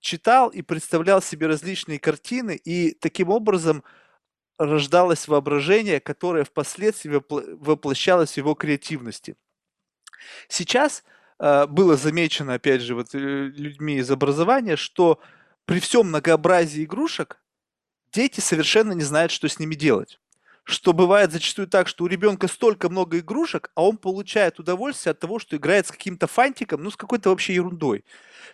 читал 0.00 0.48
и 0.48 0.62
представлял 0.62 1.20
себе 1.20 1.46
различные 1.46 1.98
картины, 1.98 2.56
и 2.56 2.92
таким 2.92 3.28
образом 3.28 3.84
рождалось 4.56 5.28
воображение, 5.28 6.00
которое 6.00 6.44
впоследствии 6.44 7.22
воплощалось 7.28 8.32
в 8.32 8.36
его 8.38 8.54
креативности. 8.54 9.36
Сейчас 10.48 11.04
было 11.66 11.96
замечено, 11.96 12.54
опять 12.54 12.82
же, 12.82 12.94
вот, 12.94 13.14
э, 13.14 13.18
людьми 13.18 13.96
из 13.98 14.10
образования, 14.10 14.76
что 14.76 15.20
при 15.66 15.80
всем 15.80 16.08
многообразии 16.08 16.84
игрушек 16.84 17.40
дети 18.12 18.40
совершенно 18.40 18.92
не 18.92 19.02
знают, 19.04 19.32
что 19.32 19.48
с 19.48 19.58
ними 19.58 19.74
делать 19.74 20.20
что 20.70 20.92
бывает 20.92 21.32
зачастую 21.32 21.66
так, 21.66 21.88
что 21.88 22.04
у 22.04 22.08
ребенка 22.08 22.46
столько 22.46 22.90
много 22.90 23.20
игрушек, 23.20 23.70
а 23.74 23.84
он 23.84 23.96
получает 23.96 24.58
удовольствие 24.60 25.12
от 25.12 25.18
того, 25.18 25.38
что 25.38 25.56
играет 25.56 25.86
с 25.86 25.90
каким-то 25.92 26.26
фантиком, 26.26 26.82
ну, 26.84 26.90
с 26.90 26.96
какой-то 26.96 27.30
вообще 27.30 27.54
ерундой. 27.54 28.04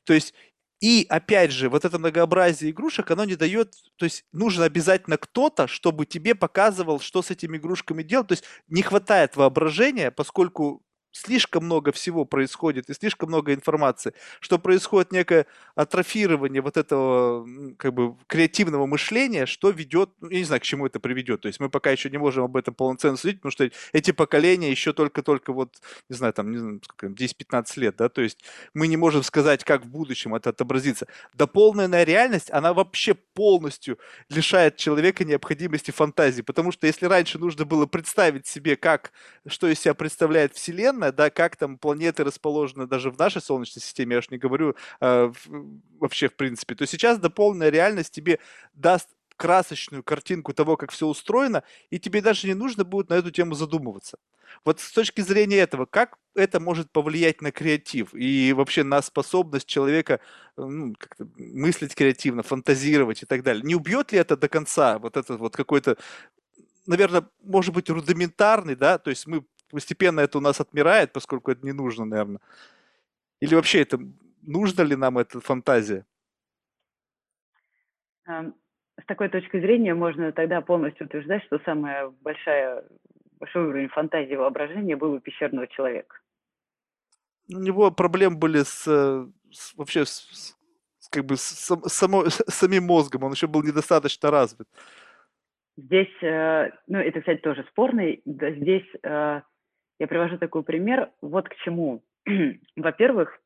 То 0.04 0.14
есть 0.14 0.32
и 0.80 1.06
опять 1.08 1.50
же, 1.50 1.68
вот 1.70 1.84
это 1.84 1.98
многообразие 1.98 2.70
игрушек, 2.70 3.10
оно 3.10 3.24
не 3.24 3.36
дает, 3.36 3.74
то 3.96 4.04
есть 4.04 4.26
нужно 4.32 4.64
обязательно 4.66 5.16
кто-то, 5.18 5.66
чтобы 5.66 6.06
тебе 6.06 6.36
показывал, 6.36 7.00
что 7.00 7.22
с 7.22 7.30
этими 7.32 7.56
игрушками 7.56 8.02
делать. 8.04 8.28
То 8.28 8.32
есть 8.34 8.44
не 8.68 8.82
хватает 8.82 9.34
воображения, 9.34 10.12
поскольку 10.12 10.83
слишком 11.14 11.64
много 11.64 11.92
всего 11.92 12.24
происходит 12.24 12.90
и 12.90 12.94
слишком 12.94 13.28
много 13.28 13.54
информации, 13.54 14.12
что 14.40 14.58
происходит 14.58 15.12
некое 15.12 15.46
атрофирование 15.76 16.60
вот 16.60 16.76
этого 16.76 17.46
как 17.78 17.94
бы 17.94 18.16
креативного 18.26 18.86
мышления, 18.86 19.46
что 19.46 19.70
ведет, 19.70 20.10
ну, 20.20 20.28
я 20.28 20.38
не 20.38 20.44
знаю, 20.44 20.60
к 20.60 20.64
чему 20.64 20.86
это 20.86 20.98
приведет. 20.98 21.42
То 21.42 21.48
есть 21.48 21.60
мы 21.60 21.70
пока 21.70 21.92
еще 21.92 22.10
не 22.10 22.18
можем 22.18 22.44
об 22.44 22.56
этом 22.56 22.74
полноценно 22.74 23.16
судить, 23.16 23.36
потому 23.36 23.52
что 23.52 23.70
эти 23.92 24.10
поколения 24.10 24.70
еще 24.70 24.92
только-только 24.92 25.52
вот, 25.52 25.76
не 26.08 26.16
знаю, 26.16 26.32
там, 26.32 26.50
не 26.50 26.58
знаю, 26.58 26.80
10-15 27.00 27.64
лет, 27.76 27.96
да, 27.96 28.08
то 28.08 28.20
есть 28.20 28.44
мы 28.74 28.88
не 28.88 28.96
можем 28.96 29.22
сказать, 29.22 29.62
как 29.62 29.84
в 29.84 29.88
будущем 29.88 30.34
это 30.34 30.50
отобразится. 30.50 31.06
Дополненная 31.32 32.02
реальность, 32.02 32.50
она 32.50 32.74
вообще 32.74 33.16
полностью 33.34 33.98
лишает 34.30 34.76
человека 34.76 35.24
необходимости 35.24 35.90
фантазии, 35.90 36.42
потому 36.42 36.72
что 36.72 36.86
если 36.86 37.06
раньше 37.06 37.38
нужно 37.38 37.64
было 37.64 37.86
представить 37.86 38.46
себе, 38.46 38.76
как, 38.76 39.12
что 39.46 39.68
из 39.68 39.80
себя 39.80 39.94
представляет 39.94 40.54
Вселенная, 40.54 41.12
да, 41.12 41.30
как 41.30 41.56
там 41.56 41.78
планеты 41.78 42.24
расположены 42.24 42.86
даже 42.86 43.10
в 43.10 43.18
нашей 43.18 43.42
Солнечной 43.42 43.82
системе, 43.82 44.14
я 44.14 44.18
уж 44.20 44.30
не 44.30 44.38
говорю 44.38 44.76
э, 45.00 45.32
вообще 46.00 46.28
в 46.28 46.36
принципе, 46.36 46.74
то 46.74 46.86
сейчас 46.86 47.18
дополненная 47.18 47.70
реальность 47.70 48.14
тебе 48.14 48.38
даст 48.74 49.08
красочную 49.36 50.02
картинку 50.02 50.52
того, 50.52 50.76
как 50.76 50.90
все 50.92 51.06
устроено, 51.06 51.62
и 51.90 51.98
тебе 51.98 52.20
даже 52.20 52.46
не 52.46 52.54
нужно 52.54 52.84
будет 52.84 53.10
на 53.10 53.14
эту 53.14 53.30
тему 53.30 53.54
задумываться. 53.54 54.18
Вот 54.64 54.80
с 54.80 54.92
точки 54.92 55.20
зрения 55.20 55.58
этого, 55.58 55.86
как 55.86 56.16
это 56.34 56.60
может 56.60 56.90
повлиять 56.92 57.42
на 57.42 57.50
креатив 57.50 58.14
и 58.14 58.52
вообще 58.52 58.84
на 58.84 59.02
способность 59.02 59.66
человека 59.66 60.20
ну, 60.56 60.94
мыслить 61.36 61.94
креативно, 61.94 62.42
фантазировать 62.42 63.22
и 63.22 63.26
так 63.26 63.42
далее? 63.42 63.64
Не 63.64 63.74
убьет 63.74 64.12
ли 64.12 64.18
это 64.18 64.36
до 64.36 64.48
конца 64.48 64.98
вот 64.98 65.16
этот 65.16 65.40
вот 65.40 65.56
какой-то 65.56 65.96
наверное, 66.86 67.28
может 67.42 67.74
быть, 67.74 67.90
рудиментарный, 67.90 68.76
да, 68.76 68.98
то 68.98 69.10
есть 69.10 69.26
мы 69.26 69.44
постепенно 69.70 70.20
это 70.20 70.38
у 70.38 70.40
нас 70.40 70.60
отмирает, 70.60 71.12
поскольку 71.12 71.50
это 71.50 71.64
не 71.64 71.72
нужно, 71.72 72.04
наверное. 72.04 72.40
Или 73.40 73.54
вообще 73.54 73.82
это 73.82 73.98
нужно 74.42 74.82
ли 74.82 74.96
нам 74.96 75.18
эта 75.18 75.40
фантазия? 75.40 76.06
С 79.00 79.06
такой 79.06 79.28
точки 79.28 79.60
зрения 79.60 79.94
можно 79.94 80.32
тогда 80.32 80.60
полностью 80.60 81.06
утверждать, 81.06 81.42
что 81.44 81.58
самая 81.64 82.08
большая, 82.22 82.84
большой 83.38 83.66
уровень 83.66 83.88
фантазии 83.88 84.32
и 84.32 84.36
воображения 84.36 84.96
был 84.96 85.12
у 85.12 85.20
пещерного 85.20 85.66
человека. 85.66 86.16
У 87.52 87.58
него 87.58 87.90
проблемы 87.90 88.36
были 88.36 88.58
с, 88.58 88.84
с 88.84 89.74
вообще 89.76 90.06
с, 90.06 90.56
как 91.10 91.24
бы 91.24 91.36
с, 91.36 91.42
с, 91.42 91.88
само, 91.88 92.24
с 92.28 92.54
самим 92.54 92.84
мозгом, 92.84 93.24
он 93.24 93.32
еще 93.32 93.46
был 93.46 93.62
недостаточно 93.62 94.30
развит. 94.30 94.68
Здесь, 95.76 96.22
э, 96.22 96.70
ну 96.86 96.98
это, 96.98 97.20
кстати, 97.20 97.40
тоже 97.40 97.64
спорный, 97.70 98.22
да, 98.24 98.52
здесь 98.52 98.86
э, 99.02 99.42
я 99.98 100.06
привожу 100.06 100.38
такой 100.38 100.62
пример. 100.62 101.10
Вот 101.20 101.48
к 101.48 101.54
чему. 101.64 102.04
Во-первых, 102.76 103.40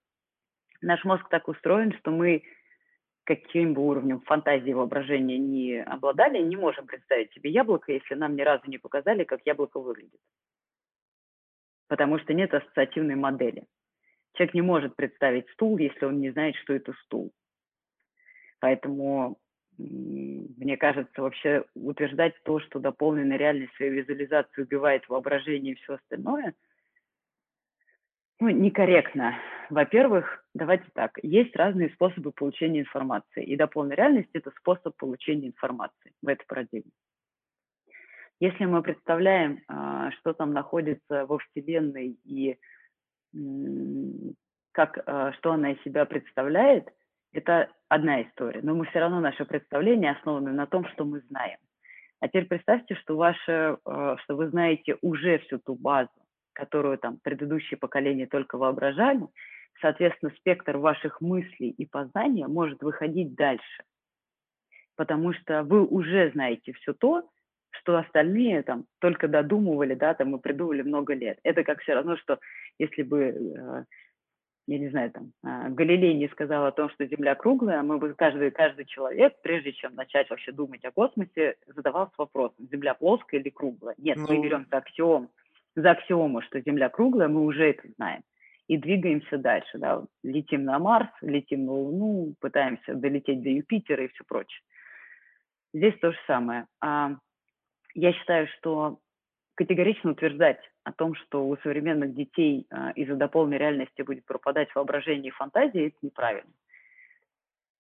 наш 0.81 1.05
мозг 1.05 1.29
так 1.29 1.49
устроен, 1.49 1.93
что 1.99 2.11
мы 2.11 2.43
каким 3.29 3.75
бы 3.75 3.87
уровнем 3.87 4.23
фантазии 4.23 4.71
и 4.71 4.75
воображения 4.75 5.37
не 5.37 5.83
обладали, 5.83 6.39
не 6.39 6.57
можем 6.57 6.87
представить 6.87 7.31
себе 7.35 7.51
яблоко, 7.51 7.93
если 7.93 8.15
нам 8.15 8.35
ни 8.35 8.41
разу 8.41 8.63
не 8.69 8.79
показали, 8.79 9.25
как 9.25 9.43
яблоко 9.45 9.81
выглядит. 9.81 10.19
Потому 11.89 12.19
что 12.21 12.33
нет 12.33 12.55
ассоциативной 12.55 13.17
модели. 13.17 13.67
Человек 14.33 14.55
не 14.55 14.63
может 14.63 14.97
представить 14.97 15.47
стул, 15.51 15.77
если 15.77 16.07
он 16.07 16.21
не 16.21 16.31
знает, 16.31 16.57
что 16.57 16.73
это 16.73 16.95
стул. 17.05 17.31
Поэтому 18.61 19.39
мне 19.77 20.79
кажется, 20.79 21.21
вообще 21.21 21.67
утверждать 21.75 22.33
то, 22.45 22.61
что 22.61 22.79
дополненная 22.79 23.37
реальность 23.37 23.75
свою 23.77 23.93
визуализацию 23.93 24.65
убивает 24.65 25.07
воображение 25.07 25.75
и 25.75 25.77
все 25.77 25.97
остальное, 25.97 26.55
ну, 28.41 28.49
некорректно. 28.51 29.35
Во-первых, 29.71 30.45
давайте 30.55 30.87
так, 30.95 31.19
есть 31.23 31.55
разные 31.57 31.91
способы 31.91 32.33
получения 32.33 32.81
информации, 32.81 33.45
и 33.45 33.57
дополненная 33.57 33.97
реальность– 33.97 34.31
это 34.33 34.51
способ 34.59 34.97
получения 34.97 35.49
информации 35.49 36.13
в 36.23 36.29
этой 36.29 36.47
парадигме. 36.47 36.93
Если 38.41 38.65
мы 38.65 38.83
представляем, 38.83 39.63
а, 39.67 40.11
что 40.13 40.33
там 40.33 40.53
находится 40.53 41.27
во 41.27 41.39
Вселенной 41.39 42.17
и 42.25 42.57
как, 44.73 44.99
а, 45.07 45.33
что 45.33 45.53
она 45.53 45.73
из 45.73 45.83
себя 45.83 46.05
представляет, 46.05 46.89
это 47.33 47.69
одна 47.89 48.23
история, 48.23 48.61
но 48.63 48.75
мы 48.75 48.87
все 48.87 49.01
равно 49.01 49.21
наше 49.21 49.45
представление 49.45 50.13
основано 50.13 50.53
на 50.53 50.67
том, 50.67 50.87
что 50.89 51.05
мы 51.05 51.21
знаем. 51.29 51.59
А 52.21 52.29
теперь 52.29 52.47
представьте, 52.47 52.95
что, 52.97 53.17
ваше, 53.17 53.79
э, 53.85 54.17
что 54.25 54.37
вы 54.37 54.49
знаете 54.49 54.97
уже 55.03 55.39
всю 55.39 55.59
ту 55.59 55.75
базу, 55.75 56.11
которую 56.59 56.99
там 56.99 57.19
предыдущие 57.23 57.79
поколения 57.79 58.27
только 58.27 58.59
воображали, 58.59 59.29
соответственно, 59.81 60.33
спектр 60.37 60.77
ваших 60.77 61.21
мыслей 61.21 61.71
и 61.71 61.87
познания 61.87 62.49
может 62.49 62.83
выходить 62.83 63.37
дальше, 63.37 63.85
потому 64.97 65.33
что 65.33 65.63
вы 65.63 65.87
уже 65.87 66.33
знаете 66.33 66.73
все 66.73 66.93
то, 66.93 67.31
что 67.71 67.97
остальные 67.97 68.65
там 68.65 68.87
только 68.99 69.29
додумывали, 69.29 69.95
да, 69.95 70.15
там 70.15 70.35
и 70.35 70.41
придумывали 70.41 70.83
много 70.83 71.15
лет. 71.15 71.39
Это 71.45 71.63
как 71.63 71.81
все 71.81 71.95
равно, 71.95 72.17
что 72.17 72.41
если 72.81 73.03
бы 73.03 73.21
э, 73.21 73.85
я 74.67 74.79
не 74.79 74.89
знаю, 74.89 75.13
там, 75.13 75.33
а, 75.45 75.69
Галилей 75.69 76.15
не 76.15 76.29
сказал 76.29 76.67
о 76.67 76.73
том, 76.73 76.91
что 76.91 77.07
Земля 77.07 77.37
круглая, 77.37 77.83
мы 77.83 77.99
бы 77.99 78.13
каждый, 78.15 78.51
каждый 78.51 78.85
человек, 78.85 79.35
прежде 79.43 79.73
чем 79.73 79.95
начать 79.95 80.29
вообще 80.29 80.51
думать 80.51 80.85
о 80.85 80.91
космосе, 80.91 81.55
задавался 81.69 82.13
вопросом, 82.19 82.69
Земля 82.71 82.95
плоская 82.95 83.41
или 83.41 83.49
круглая. 83.49 83.95
Нет, 83.97 84.19
ну... 84.19 84.27
мы 84.29 84.43
берем 84.43 84.67
аксиом, 84.71 85.31
за 85.79 85.93
аксиому, 85.93 86.43
что 86.43 86.61
Земля 86.61 86.89
круглая, 86.89 87.29
мы 87.29 87.45
уже 87.45 87.71
это 87.71 87.89
знаем. 87.97 88.23
И 88.67 88.77
двигаемся 88.77 89.39
дальше, 89.39 89.79
да, 89.79 90.05
летим 90.23 90.65
на 90.65 90.79
Марс, 90.79 91.09
летим 91.23 91.65
на 91.65 91.73
Луну, 91.73 92.35
пытаемся 92.41 92.95
долететь 92.95 93.43
до 93.43 93.49
Юпитера 93.49 94.05
и 94.05 94.09
все 94.09 94.25
прочее. 94.27 94.61
Здесь 95.73 95.95
то 96.01 96.13
же 96.13 96.19
самое. 96.27 96.67
А, 96.81 97.13
я 97.95 98.13
считаю, 98.13 98.47
что 98.59 98.99
категорично 99.55 100.11
утверждать 100.11 100.61
о 100.85 100.93
том, 100.93 101.15
что 101.15 101.49
у 101.49 101.57
современных 101.59 102.15
детей 102.15 102.67
а, 102.71 102.91
из-за 102.91 103.15
дополненной 103.15 103.59
реальности 103.59 104.03
будет 104.03 104.27
пропадать 104.27 104.75
воображение 104.75 105.29
и 105.29 105.35
фантазия, 105.35 105.89
это 105.89 105.97
неправильно. 106.03 106.53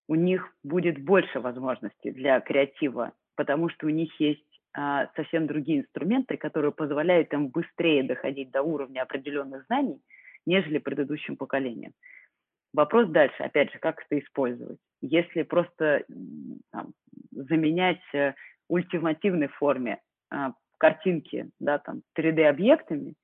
У 0.09 0.14
них 0.14 0.51
будет 0.62 0.98
больше 1.05 1.40
возможностей 1.40 2.12
для 2.12 2.40
креатива, 2.40 3.12
потому 3.36 3.68
что 3.68 3.86
у 3.86 3.90
них 3.90 4.18
есть 4.18 4.47
совсем 4.74 5.47
другие 5.47 5.81
инструменты, 5.81 6.36
которые 6.36 6.73
позволяют 6.73 7.32
им 7.32 7.49
быстрее 7.49 8.03
доходить 8.03 8.51
до 8.51 8.62
уровня 8.62 9.03
определенных 9.03 9.65
знаний, 9.66 10.01
нежели 10.47 10.78
предыдущим 10.78 11.36
поколениям. 11.36 11.93
Вопрос 12.74 13.09
дальше, 13.09 13.43
опять 13.43 13.73
же, 13.73 13.78
как 13.78 14.05
это 14.05 14.19
использовать. 14.19 14.78
Если 15.01 15.43
просто 15.43 16.05
там, 16.70 16.93
заменять 17.32 18.03
э, 18.12 18.35
ультимативной 18.69 19.49
форме 19.49 20.01
а, 20.31 20.53
картинки, 20.78 21.51
да, 21.59 21.78
там, 21.78 22.03
3D-объектами, 22.16 23.15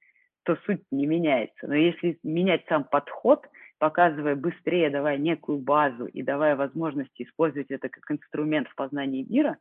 то 0.44 0.56
суть 0.66 0.82
не 0.90 1.06
меняется. 1.06 1.66
Но 1.66 1.74
если 1.74 2.18
менять 2.22 2.64
сам 2.68 2.84
подход, 2.84 3.46
показывая 3.78 4.34
быстрее, 4.36 4.90
давая 4.90 5.18
некую 5.18 5.58
базу 5.58 6.06
и 6.06 6.22
давая 6.22 6.56
возможности 6.56 7.22
использовать 7.22 7.70
это 7.70 7.88
как 7.88 8.10
инструмент 8.10 8.68
в 8.68 8.74
познании 8.74 9.26
мира, 9.28 9.58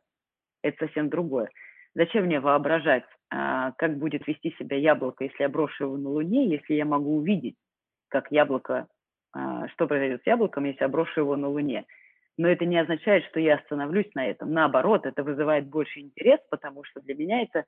это 0.62 0.86
совсем 0.86 1.10
другое. 1.10 1.50
Зачем 1.94 2.24
мне 2.24 2.40
воображать, 2.40 3.04
а, 3.30 3.72
как 3.72 3.98
будет 3.98 4.26
вести 4.26 4.54
себя 4.58 4.76
яблоко, 4.76 5.24
если 5.24 5.42
я 5.42 5.48
брошу 5.48 5.84
его 5.84 5.96
на 5.96 6.08
Луне, 6.08 6.48
если 6.48 6.74
я 6.74 6.84
могу 6.84 7.16
увидеть, 7.16 7.56
как 8.08 8.30
яблоко, 8.32 8.88
а, 9.32 9.68
что 9.68 9.86
произойдет 9.86 10.22
с 10.22 10.26
яблоком, 10.26 10.64
если 10.64 10.82
я 10.82 10.88
брошу 10.88 11.20
его 11.20 11.36
на 11.36 11.48
Луне. 11.48 11.84
Но 12.36 12.48
это 12.48 12.64
не 12.64 12.78
означает, 12.78 13.24
что 13.26 13.38
я 13.38 13.56
остановлюсь 13.56 14.12
на 14.14 14.26
этом. 14.26 14.52
Наоборот, 14.52 15.06
это 15.06 15.22
вызывает 15.22 15.68
больше 15.68 16.00
интерес, 16.00 16.40
потому 16.50 16.82
что 16.82 17.00
для 17.00 17.14
меня 17.14 17.42
это 17.42 17.64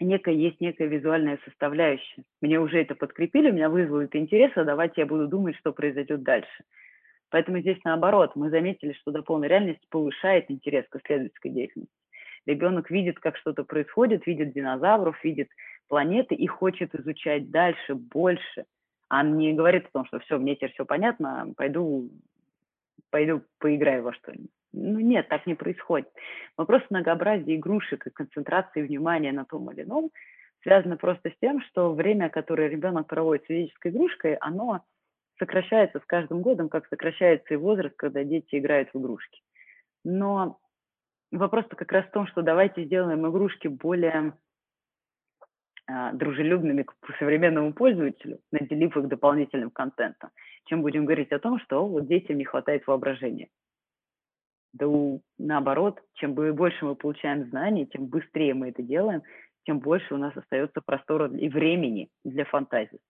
некая, 0.00 0.34
есть 0.34 0.60
некая 0.60 0.88
визуальная 0.88 1.38
составляющая. 1.44 2.24
Мне 2.40 2.58
уже 2.58 2.80
это 2.80 2.94
подкрепили, 2.94 3.50
у 3.50 3.54
меня 3.54 3.68
вызвало 3.68 4.02
это 4.02 4.18
интерес, 4.18 4.52
а 4.56 4.64
давайте 4.64 5.02
я 5.02 5.06
буду 5.06 5.28
думать, 5.28 5.56
что 5.56 5.72
произойдет 5.72 6.22
дальше. 6.22 6.64
Поэтому 7.28 7.60
здесь 7.60 7.78
наоборот, 7.84 8.34
мы 8.34 8.48
заметили, 8.48 8.92
что 8.94 9.10
дополненная 9.10 9.50
реальность 9.50 9.86
повышает 9.90 10.50
интерес 10.50 10.86
к 10.88 10.96
исследовательской 10.96 11.50
деятельности. 11.50 11.99
Ребенок 12.46 12.90
видит, 12.90 13.18
как 13.18 13.36
что-то 13.36 13.64
происходит, 13.64 14.26
видит 14.26 14.52
динозавров, 14.52 15.22
видит 15.22 15.48
планеты 15.88 16.34
и 16.34 16.46
хочет 16.46 16.94
изучать 16.94 17.50
дальше, 17.50 17.94
больше. 17.94 18.64
А 19.08 19.22
не 19.22 19.52
говорит 19.52 19.86
о 19.86 19.90
том, 19.92 20.06
что 20.06 20.20
все, 20.20 20.38
мне 20.38 20.54
теперь 20.54 20.72
все 20.72 20.84
понятно, 20.84 21.52
пойду, 21.56 22.10
пойду 23.10 23.42
поиграю 23.58 24.04
во 24.04 24.12
что-нибудь. 24.14 24.50
Ну 24.72 25.00
нет, 25.00 25.28
так 25.28 25.46
не 25.46 25.54
происходит. 25.54 26.08
Вопрос 26.56 26.82
многообразия 26.90 27.56
игрушек 27.56 28.06
и 28.06 28.10
концентрации 28.10 28.82
внимания 28.82 29.32
на 29.32 29.44
том 29.44 29.70
или 29.72 29.82
ином 29.82 30.10
связано 30.62 30.96
просто 30.96 31.30
с 31.30 31.38
тем, 31.40 31.60
что 31.62 31.92
время, 31.92 32.28
которое 32.28 32.68
ребенок 32.68 33.06
проводит 33.06 33.44
с 33.44 33.48
физической 33.48 33.90
игрушкой, 33.90 34.34
оно 34.34 34.82
сокращается 35.38 35.98
с 35.98 36.04
каждым 36.04 36.42
годом, 36.42 36.68
как 36.68 36.86
сокращается 36.86 37.54
и 37.54 37.56
возраст, 37.56 37.96
когда 37.96 38.22
дети 38.22 38.56
играют 38.56 38.90
в 38.92 39.00
игрушки. 39.00 39.40
Но 40.04 40.58
вопрос-то 41.38 41.76
как 41.76 41.92
раз 41.92 42.06
в 42.06 42.10
том, 42.10 42.26
что 42.26 42.42
давайте 42.42 42.84
сделаем 42.84 43.28
игрушки 43.28 43.68
более 43.68 44.34
а, 45.86 46.12
дружелюбными 46.12 46.82
к 46.82 46.94
современному 47.18 47.72
пользователю, 47.72 48.40
наделив 48.52 48.96
их 48.96 49.08
дополнительным 49.08 49.70
контентом, 49.70 50.30
чем 50.66 50.82
будем 50.82 51.04
говорить 51.04 51.32
о 51.32 51.38
том, 51.38 51.58
что 51.60 51.86
вот 51.86 52.06
детям 52.06 52.38
не 52.38 52.44
хватает 52.44 52.86
воображения. 52.86 53.48
Да 54.72 54.86
у, 54.86 55.20
наоборот, 55.38 56.00
чем 56.14 56.34
больше 56.34 56.84
мы 56.84 56.94
получаем 56.94 57.48
знаний, 57.50 57.86
тем 57.86 58.06
быстрее 58.06 58.54
мы 58.54 58.68
это 58.68 58.82
делаем, 58.82 59.22
тем 59.64 59.80
больше 59.80 60.14
у 60.14 60.18
нас 60.18 60.36
остается 60.36 60.80
простора 60.80 61.28
и 61.28 61.48
времени 61.48 62.08
для 62.24 62.44
фантазии. 62.44 63.00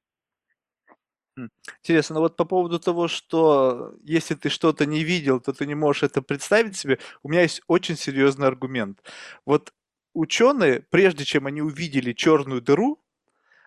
Интересно, 1.82 2.14
но 2.14 2.20
вот 2.20 2.36
по 2.36 2.44
поводу 2.44 2.78
того, 2.78 3.08
что 3.08 3.94
если 4.02 4.34
ты 4.34 4.48
что-то 4.48 4.86
не 4.86 5.04
видел, 5.04 5.40
то 5.40 5.52
ты 5.52 5.66
не 5.66 5.74
можешь 5.74 6.02
это 6.02 6.22
представить 6.22 6.76
себе, 6.76 6.98
у 7.22 7.28
меня 7.28 7.42
есть 7.42 7.62
очень 7.66 7.96
серьезный 7.96 8.46
аргумент. 8.46 9.02
Вот 9.46 9.72
ученые, 10.14 10.84
прежде 10.90 11.24
чем 11.24 11.46
они 11.46 11.62
увидели 11.62 12.12
черную 12.12 12.60
дыру, 12.60 13.02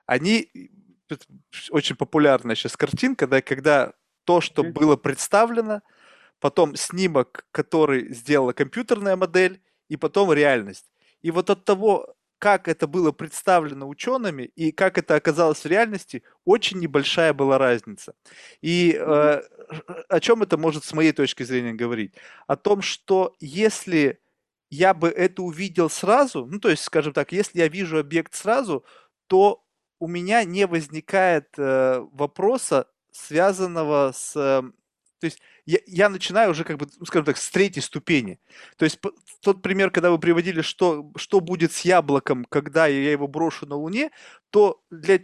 они 0.05 0.49
очень 1.71 1.95
популярная 1.95 2.55
сейчас 2.55 2.77
картинка, 2.77 3.27
да, 3.27 3.41
когда 3.41 3.93
то, 4.25 4.41
что 4.41 4.63
было 4.63 4.95
представлено, 4.95 5.81
потом 6.39 6.75
снимок, 6.75 7.45
который 7.51 8.13
сделала 8.13 8.53
компьютерная 8.53 9.15
модель, 9.15 9.61
и 9.89 9.97
потом 9.97 10.33
реальность. 10.33 10.85
И 11.21 11.31
вот 11.31 11.49
от 11.49 11.65
того, 11.65 12.15
как 12.43 12.67
это 12.67 12.87
было 12.87 13.13
представлено 13.13 13.87
учеными 13.87 14.43
и 14.43 14.73
как 14.73 14.97
это 14.97 15.15
оказалось 15.15 15.63
в 15.63 15.65
реальности, 15.65 16.23
очень 16.43 16.79
небольшая 16.79 17.33
была 17.33 17.57
разница. 17.57 18.15
И 18.61 18.97
э, 18.99 19.41
о 20.09 20.19
чем 20.19 20.43
это 20.43 20.57
может 20.57 20.83
с 20.83 20.91
моей 20.91 21.13
точки 21.13 21.43
зрения 21.43 21.71
говорить? 21.71 22.15
О 22.45 22.57
том, 22.57 22.81
что 22.81 23.33
если 23.39 24.19
я 24.69 24.93
бы 24.93 25.07
это 25.07 25.41
увидел 25.41 25.89
сразу, 25.89 26.45
ну 26.45 26.59
то 26.59 26.67
есть, 26.69 26.83
скажем 26.83 27.13
так, 27.13 27.31
если 27.31 27.59
я 27.59 27.69
вижу 27.69 27.97
объект 27.97 28.35
сразу, 28.35 28.83
то 29.27 29.63
у 29.99 30.07
меня 30.07 30.43
не 30.43 30.67
возникает 30.67 31.47
э, 31.57 32.05
вопроса, 32.11 32.87
связанного 33.11 34.11
с... 34.13 34.35
Э, 34.35 34.63
то 35.19 35.27
есть 35.27 35.39
я, 35.65 35.79
я 35.85 36.09
начинаю 36.09 36.51
уже, 36.51 36.63
как 36.63 36.77
бы, 36.77 36.87
ну, 36.99 37.05
скажем 37.05 37.25
так, 37.25 37.37
с 37.37 37.49
третьей 37.49 37.81
ступени. 37.81 38.39
То 38.77 38.85
есть 38.85 38.99
тот 39.41 39.61
пример, 39.61 39.91
когда 39.91 40.11
вы 40.11 40.19
приводили, 40.19 40.61
что, 40.61 41.11
что 41.15 41.39
будет 41.39 41.71
с 41.71 41.81
яблоком, 41.81 42.45
когда 42.45 42.87
я 42.87 43.11
его 43.11 43.27
брошу 43.27 43.65
на 43.65 43.75
Луне, 43.75 44.11
то 44.49 44.81
для, 44.91 45.19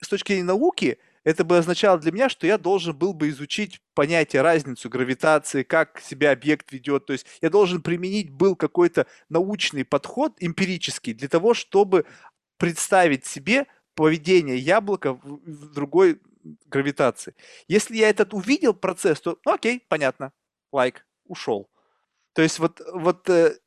с 0.00 0.08
точки 0.08 0.32
зрения 0.32 0.44
науки 0.44 0.98
это 1.24 1.44
бы 1.44 1.58
означало 1.58 1.98
для 1.98 2.12
меня, 2.12 2.28
что 2.28 2.46
я 2.46 2.58
должен 2.58 2.96
был 2.96 3.12
бы 3.12 3.28
изучить 3.28 3.80
понятие, 3.94 4.42
разницу 4.42 4.88
гравитации, 4.88 5.62
как 5.62 6.00
себя 6.00 6.32
объект 6.32 6.72
ведет. 6.72 7.06
То 7.06 7.12
есть 7.12 7.26
я 7.42 7.50
должен 7.50 7.82
применить 7.82 8.30
был 8.30 8.56
какой-то 8.56 9.06
научный 9.28 9.84
подход 9.84 10.34
эмпирический 10.40 11.12
для 11.12 11.28
того, 11.28 11.54
чтобы 11.54 12.06
представить 12.56 13.26
себе 13.26 13.66
поведение 13.94 14.56
яблока 14.56 15.14
в, 15.14 15.40
в 15.44 15.74
другой 15.74 16.20
гравитации. 16.66 17.34
Если 17.68 17.96
я 17.96 18.08
этот 18.08 18.34
увидел 18.34 18.74
процесс, 18.74 19.20
то 19.20 19.38
ну, 19.44 19.52
окей, 19.52 19.84
понятно, 19.88 20.32
лайк, 20.72 21.06
ушел. 21.24 21.70
То 22.32 22.42
есть 22.42 22.58
вот, 22.58 22.80
вот 22.92 23.28
э, 23.28 23.58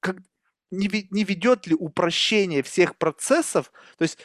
как, 0.00 0.16
не, 0.70 0.88
не 1.10 1.24
ведет 1.24 1.66
ли 1.66 1.74
упрощение 1.74 2.62
всех 2.62 2.96
процессов, 2.96 3.70
то 3.96 4.02
есть 4.02 4.18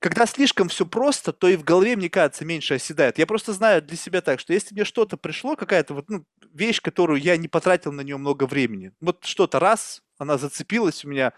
когда 0.00 0.24
слишком 0.24 0.68
все 0.68 0.86
просто, 0.86 1.32
то 1.32 1.46
и 1.46 1.56
в 1.56 1.62
голове, 1.62 1.94
мне 1.94 2.08
кажется, 2.08 2.46
меньше 2.46 2.74
оседает. 2.74 3.18
Я 3.18 3.26
просто 3.26 3.52
знаю 3.52 3.82
для 3.82 3.98
себя 3.98 4.22
так, 4.22 4.40
что 4.40 4.54
если 4.54 4.74
мне 4.74 4.84
что-то 4.84 5.18
пришло, 5.18 5.56
какая-то 5.56 5.92
вот 5.92 6.08
ну, 6.08 6.24
вещь, 6.54 6.80
которую 6.80 7.20
я 7.20 7.36
не 7.36 7.48
потратил 7.48 7.92
на 7.92 8.00
нее 8.00 8.16
много 8.16 8.44
времени, 8.46 8.92
вот 9.00 9.24
что-то 9.26 9.58
раз, 9.58 10.02
она 10.16 10.38
зацепилась 10.38 11.04
у 11.04 11.08
меня, 11.08 11.34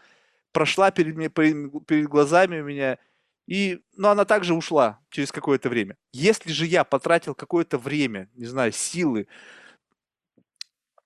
прошла 0.52 0.92
перед, 0.92 1.16
перед, 1.34 1.86
перед 1.86 2.06
глазами 2.06 2.60
у 2.60 2.64
меня, 2.64 2.98
и, 3.46 3.80
ну, 3.96 4.08
она 4.08 4.24
также 4.24 4.54
ушла 4.54 5.00
через 5.10 5.32
какое-то 5.32 5.68
время. 5.68 5.96
Если 6.12 6.52
же 6.52 6.66
я 6.66 6.84
потратил 6.84 7.34
какое-то 7.34 7.78
время, 7.78 8.30
не 8.34 8.46
знаю, 8.46 8.72
силы, 8.72 9.26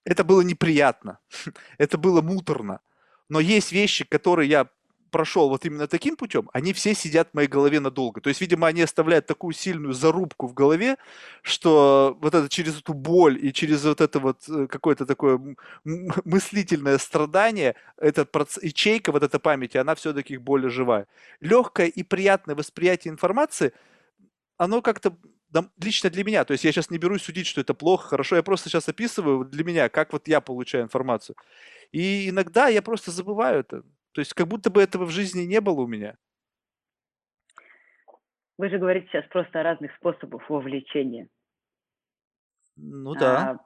это 0.04 0.22
было 0.22 0.42
неприятно, 0.42 1.18
это 1.78 1.98
было 1.98 2.22
муторно. 2.22 2.80
Но 3.28 3.40
есть 3.40 3.72
вещи, 3.72 4.04
которые 4.04 4.48
я 4.48 4.68
прошел 5.10 5.48
вот 5.48 5.64
именно 5.64 5.86
таким 5.86 6.16
путем, 6.16 6.48
они 6.52 6.72
все 6.72 6.94
сидят 6.94 7.30
в 7.30 7.34
моей 7.34 7.48
голове 7.48 7.80
надолго. 7.80 8.20
То 8.20 8.28
есть, 8.28 8.40
видимо, 8.40 8.66
они 8.66 8.82
оставляют 8.82 9.26
такую 9.26 9.52
сильную 9.52 9.94
зарубку 9.94 10.46
в 10.46 10.54
голове, 10.54 10.96
что 11.42 12.16
вот 12.20 12.34
это 12.34 12.48
через 12.48 12.78
эту 12.78 12.94
боль 12.94 13.38
и 13.44 13.52
через 13.52 13.84
вот 13.84 14.00
это 14.00 14.18
вот 14.18 14.48
э, 14.48 14.66
какое-то 14.66 15.06
такое 15.06 15.40
мыслительное 15.84 16.98
страдание, 16.98 17.74
эта 17.96 18.26
ячейка, 18.62 19.12
вот 19.12 19.22
эта 19.22 19.38
память, 19.38 19.76
она 19.76 19.94
все-таки 19.94 20.36
более 20.36 20.70
живая. 20.70 21.06
Легкое 21.40 21.86
и 21.86 22.02
приятное 22.02 22.54
восприятие 22.54 23.12
информации, 23.12 23.72
оно 24.58 24.82
как-то 24.82 25.16
лично 25.80 26.10
для 26.10 26.24
меня, 26.24 26.44
то 26.44 26.52
есть 26.52 26.64
я 26.64 26.72
сейчас 26.72 26.90
не 26.90 26.98
берусь 26.98 27.22
судить, 27.22 27.46
что 27.46 27.60
это 27.60 27.74
плохо, 27.74 28.08
хорошо, 28.08 28.36
я 28.36 28.42
просто 28.42 28.68
сейчас 28.68 28.88
описываю 28.88 29.44
для 29.44 29.64
меня, 29.64 29.88
как 29.88 30.12
вот 30.12 30.28
я 30.28 30.40
получаю 30.40 30.84
информацию. 30.84 31.36
И 31.92 32.28
иногда 32.28 32.68
я 32.68 32.82
просто 32.82 33.10
забываю 33.10 33.60
это. 33.60 33.82
То 34.16 34.20
есть 34.20 34.32
как 34.32 34.48
будто 34.48 34.70
бы 34.70 34.82
этого 34.82 35.04
в 35.04 35.10
жизни 35.10 35.42
не 35.42 35.60
было 35.60 35.82
у 35.82 35.86
меня. 35.86 36.16
Вы 38.56 38.70
же 38.70 38.78
говорите 38.78 39.06
сейчас 39.08 39.26
просто 39.26 39.60
о 39.60 39.62
разных 39.62 39.94
способах 39.96 40.48
вовлечения. 40.48 41.28
Ну 42.76 43.14
да. 43.14 43.50
А, 43.50 43.58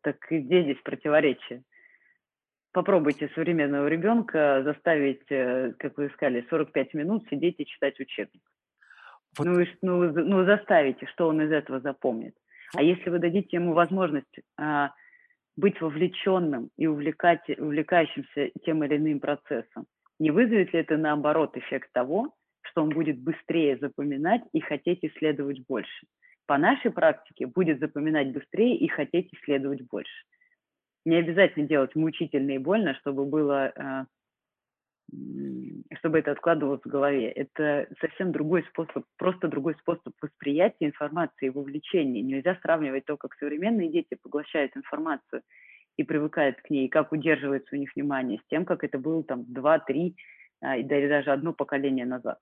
так 0.00 0.16
и 0.32 0.38
где 0.38 0.62
здесь 0.62 0.80
противоречие? 0.82 1.62
Попробуйте 2.72 3.30
современного 3.34 3.86
ребенка 3.86 4.62
заставить, 4.64 5.30
э, 5.30 5.74
как 5.78 5.98
вы 5.98 6.08
сказали, 6.14 6.46
45 6.48 6.94
минут 6.94 7.28
сидеть 7.28 7.56
и 7.58 7.66
читать 7.66 8.00
учебник. 8.00 8.50
Вот. 9.36 9.46
Ну, 9.46 9.66
ну, 9.82 10.10
ну, 10.10 10.44
заставите, 10.46 11.04
что 11.08 11.28
он 11.28 11.42
из 11.42 11.52
этого 11.52 11.80
запомнит. 11.80 12.34
А 12.74 12.82
если 12.82 13.10
вы 13.10 13.18
дадите 13.18 13.58
ему 13.58 13.74
возможность 13.74 14.40
а, 14.56 14.94
быть 15.56 15.80
вовлеченным 15.80 16.70
и 16.76 16.86
увлекать, 16.86 17.48
увлекающимся 17.48 18.50
тем 18.64 18.84
или 18.84 18.96
иным 18.96 19.20
процессом, 19.20 19.86
не 20.18 20.30
вызовет 20.30 20.72
ли 20.72 20.80
это 20.80 20.96
наоборот 20.96 21.56
эффект 21.56 21.90
того, 21.92 22.34
что 22.62 22.82
он 22.82 22.90
будет 22.90 23.18
быстрее 23.20 23.76
запоминать 23.78 24.42
и 24.52 24.60
хотеть 24.60 25.00
исследовать 25.02 25.64
больше? 25.66 26.06
По 26.46 26.58
нашей 26.58 26.90
практике 26.90 27.46
будет 27.46 27.80
запоминать 27.80 28.32
быстрее 28.32 28.76
и 28.76 28.88
хотеть 28.88 29.32
исследовать 29.32 29.82
больше. 29.88 30.24
Не 31.04 31.16
обязательно 31.16 31.66
делать 31.66 31.94
мучительно 31.94 32.52
и 32.52 32.58
больно, 32.58 32.94
чтобы 32.94 33.24
было 33.24 33.72
а, 33.76 34.06
чтобы 35.98 36.18
это 36.18 36.32
откладывалось 36.32 36.80
в 36.82 36.88
голове. 36.88 37.30
Это 37.30 37.86
совсем 38.00 38.32
другой 38.32 38.64
способ, 38.64 39.04
просто 39.16 39.48
другой 39.48 39.74
способ 39.76 40.12
восприятия 40.20 40.86
информации 40.86 41.46
и 41.46 41.50
вовлечения. 41.50 42.22
Нельзя 42.22 42.58
сравнивать 42.62 43.04
то, 43.04 43.16
как 43.16 43.34
современные 43.34 43.90
дети 43.90 44.16
поглощают 44.20 44.76
информацию 44.76 45.42
и 45.96 46.02
привыкают 46.02 46.60
к 46.60 46.70
ней, 46.70 46.86
и 46.86 46.90
как 46.90 47.12
удерживается 47.12 47.76
у 47.76 47.78
них 47.78 47.90
внимание, 47.94 48.38
с 48.38 48.48
тем, 48.48 48.64
как 48.64 48.82
это 48.82 48.98
было 48.98 49.22
там 49.22 49.44
два, 49.46 49.78
три, 49.78 50.16
а, 50.60 50.76
или 50.76 51.08
даже 51.08 51.30
одно 51.30 51.52
поколение 51.52 52.06
назад. 52.06 52.38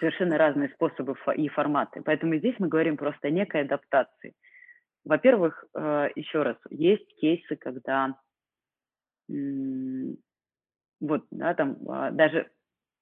Совершенно 0.00 0.38
разные 0.38 0.70
способы 0.70 1.14
и 1.36 1.48
форматы. 1.48 2.02
Поэтому 2.02 2.36
здесь 2.36 2.56
мы 2.58 2.68
говорим 2.68 2.96
просто 2.96 3.28
о 3.28 3.30
некой 3.30 3.62
адаптации. 3.62 4.34
Во-первых, 5.04 5.64
э, 5.74 6.08
еще 6.14 6.42
раз, 6.42 6.56
есть 6.70 7.06
кейсы, 7.20 7.56
когда 7.56 8.16
вот, 11.00 11.26
да, 11.30 11.54
там 11.54 11.78
а, 11.88 12.10
даже 12.10 12.50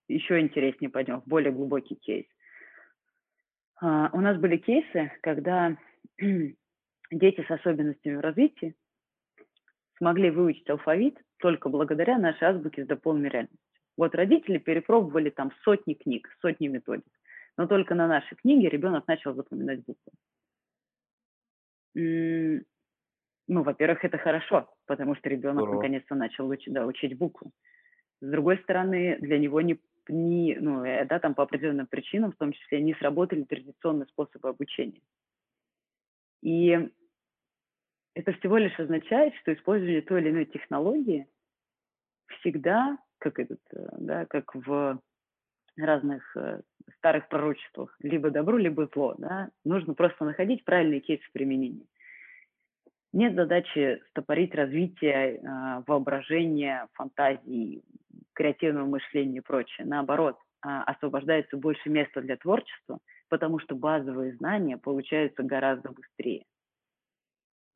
еще 0.08 0.40
интереснее 0.40 0.90
пойдем, 0.90 1.20
в 1.20 1.26
более 1.26 1.52
глубокий 1.52 1.96
кейс. 1.96 2.26
А, 3.80 4.10
у 4.12 4.20
нас 4.20 4.38
были 4.38 4.56
кейсы, 4.56 5.12
когда 5.22 5.76
дети 6.18 7.44
с 7.46 7.50
особенностями 7.50 8.16
в 8.16 8.20
развитии 8.20 8.74
смогли 9.98 10.30
выучить 10.30 10.70
алфавит 10.70 11.18
только 11.38 11.68
благодаря 11.68 12.18
нашей 12.18 12.48
азбуке 12.48 12.84
с 12.84 12.86
дополненной 12.86 13.30
реальностью. 13.30 13.58
Вот 13.96 14.14
родители 14.14 14.58
перепробовали 14.58 15.30
там 15.30 15.52
сотни 15.64 15.94
книг, 15.94 16.28
сотни 16.40 16.68
методик, 16.68 17.12
но 17.56 17.66
только 17.66 17.96
на 17.96 18.06
нашей 18.06 18.36
книге 18.36 18.68
ребенок 18.68 19.08
начал 19.08 19.34
запоминать 19.34 19.84
буквы. 19.84 20.12
Ну, 21.94 23.62
во-первых, 23.62 24.04
это 24.04 24.18
хорошо, 24.18 24.72
потому 24.86 25.16
что 25.16 25.28
ребенок 25.28 25.68
наконец-то 25.68 26.14
начал 26.14 26.48
учить, 26.48 26.72
да, 26.72 26.86
учить 26.86 27.16
буквы. 27.18 27.50
С 28.20 28.26
другой 28.26 28.58
стороны, 28.58 29.18
для 29.20 29.38
него 29.38 29.60
не, 29.60 29.78
не, 30.08 30.56
ну, 30.60 30.84
э, 30.84 31.04
да, 31.06 31.18
там 31.18 31.34
по 31.34 31.44
определенным 31.44 31.86
причинам, 31.86 32.32
в 32.32 32.36
том 32.36 32.52
числе, 32.52 32.80
не 32.80 32.94
сработали 32.94 33.44
традиционные 33.44 34.06
способы 34.06 34.48
обучения. 34.48 35.00
И 36.42 36.90
это 38.14 38.32
всего 38.32 38.58
лишь 38.58 38.78
означает, 38.78 39.34
что 39.36 39.52
использование 39.52 40.02
той 40.02 40.20
или 40.20 40.30
иной 40.30 40.44
технологии 40.46 41.28
всегда, 42.40 42.98
как 43.18 43.38
этот, 43.38 43.60
э, 43.72 43.88
да, 43.98 44.26
как 44.26 44.54
в 44.54 45.00
разных 45.76 46.36
э, 46.36 46.60
старых 46.96 47.28
пророчествах, 47.28 47.96
либо 48.00 48.30
добро, 48.30 48.58
либо 48.58 48.88
зло, 48.92 49.14
да, 49.18 49.50
нужно 49.64 49.94
просто 49.94 50.24
находить 50.24 50.64
правильный 50.64 51.00
кейс 51.00 51.20
применения. 51.32 51.86
Нет 53.12 53.34
задачи 53.34 54.02
стопорить 54.10 54.54
развитие 54.54 55.36
э, 55.36 55.82
воображения, 55.86 56.88
фантазии, 56.94 57.82
креативного 58.38 58.86
мышления 58.86 59.38
и 59.38 59.42
прочее. 59.42 59.84
Наоборот, 59.86 60.36
э, 60.64 60.68
освобождается 60.68 61.56
больше 61.56 61.90
места 61.90 62.20
для 62.20 62.36
творчества, 62.36 63.00
потому 63.28 63.58
что 63.58 63.74
базовые 63.74 64.36
знания 64.36 64.78
получаются 64.78 65.42
гораздо 65.42 65.90
быстрее. 65.90 66.44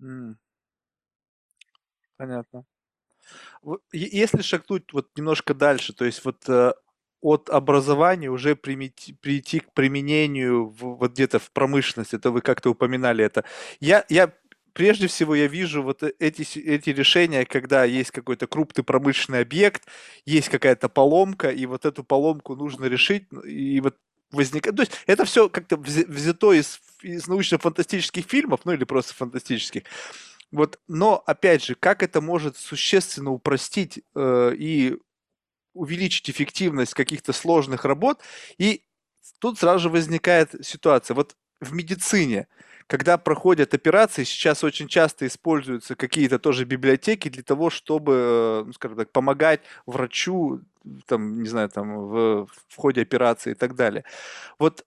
М. 0.02 0.39
Понятно. 2.16 2.64
Если 3.93 4.43
шагнуть 4.43 4.93
вот 4.93 5.09
немножко 5.16 5.55
дальше, 5.55 5.93
то 5.93 6.05
есть 6.05 6.24
вот 6.24 6.48
э, 6.48 6.72
от 7.20 7.48
образования 7.51 8.28
уже 8.30 8.55
примити- 8.55 9.14
прийти 9.20 9.60
к 9.60 9.72
применению 9.72 10.66
в- 10.68 10.97
вот 10.97 11.12
где-то 11.12 11.39
в 11.39 11.51
промышленности, 11.52 12.18
то 12.18 12.30
вы 12.30 12.40
как-то 12.40 12.70
упоминали 12.70 13.24
это. 13.24 13.44
Я, 13.80 14.05
я 14.09 14.32
прежде 14.73 15.07
всего 15.07 15.35
я 15.35 15.47
вижу 15.47 15.82
вот 15.82 16.03
э, 16.03 16.12
эти, 16.19 16.59
эти 16.59 16.90
решения, 16.90 17.44
когда 17.44 17.85
есть 17.85 18.11
какой-то 18.11 18.47
крупный 18.47 18.85
промышленный 18.85 19.40
объект, 19.40 19.86
есть 20.24 20.49
какая-то 20.49 20.89
поломка, 20.89 21.51
и 21.51 21.66
вот 21.66 21.85
эту 21.85 22.05
поломку 22.05 22.57
нужно 22.57 22.86
решить, 22.86 23.27
и 23.44 23.81
вот 23.81 23.97
возникает... 24.31 24.77
То 24.77 24.82
есть 24.82 24.93
это 25.07 25.24
все 25.24 25.49
как-то 25.49 25.77
взято 25.77 26.53
из, 26.53 26.81
из 27.03 27.27
научно-фантастических 27.27 28.24
фильмов, 28.24 28.61
ну 28.65 28.73
или 28.73 28.85
просто 28.85 29.15
фантастических. 29.15 29.82
Вот, 30.51 30.78
но 30.86 31.23
опять 31.27 31.65
же, 31.65 31.74
как 31.74 32.03
это 32.03 32.20
может 32.20 32.57
существенно 32.57 33.31
упростить 33.31 34.01
э, 34.15 34.55
и 34.59 34.99
увеличить 35.74 36.28
эффективность 36.28 36.93
каких-то 36.93 37.32
сложных 37.32 37.86
работ, 37.86 38.20
и 38.59 38.85
тут 39.39 39.59
сразу 39.59 39.85
же 39.85 39.89
возникает 39.89 40.55
ситуация. 40.65 41.15
Вот 41.15 41.36
в 41.61 41.73
медицине 41.73 42.49
когда 42.86 43.18
проходят 43.18 43.74
операции, 43.74 44.24
сейчас 44.24 44.64
очень 44.64 44.88
часто 44.88 45.26
используются 45.26 45.94
какие-то 45.94 46.38
тоже 46.38 46.64
библиотеки 46.64 47.28
для 47.28 47.42
того, 47.42 47.70
чтобы, 47.70 48.12
э, 48.12 48.62
ну, 48.66 48.72
скажем 48.72 48.98
так, 48.98 49.12
помогать 49.12 49.60
врачу, 49.86 50.60
там, 51.06 51.42
не 51.42 51.48
знаю, 51.48 51.68
там, 51.68 51.96
в, 51.96 52.46
в 52.46 52.76
ходе 52.76 53.02
операции 53.02 53.52
и 53.52 53.54
так 53.54 53.74
далее. 53.74 54.04
Вот 54.59 54.84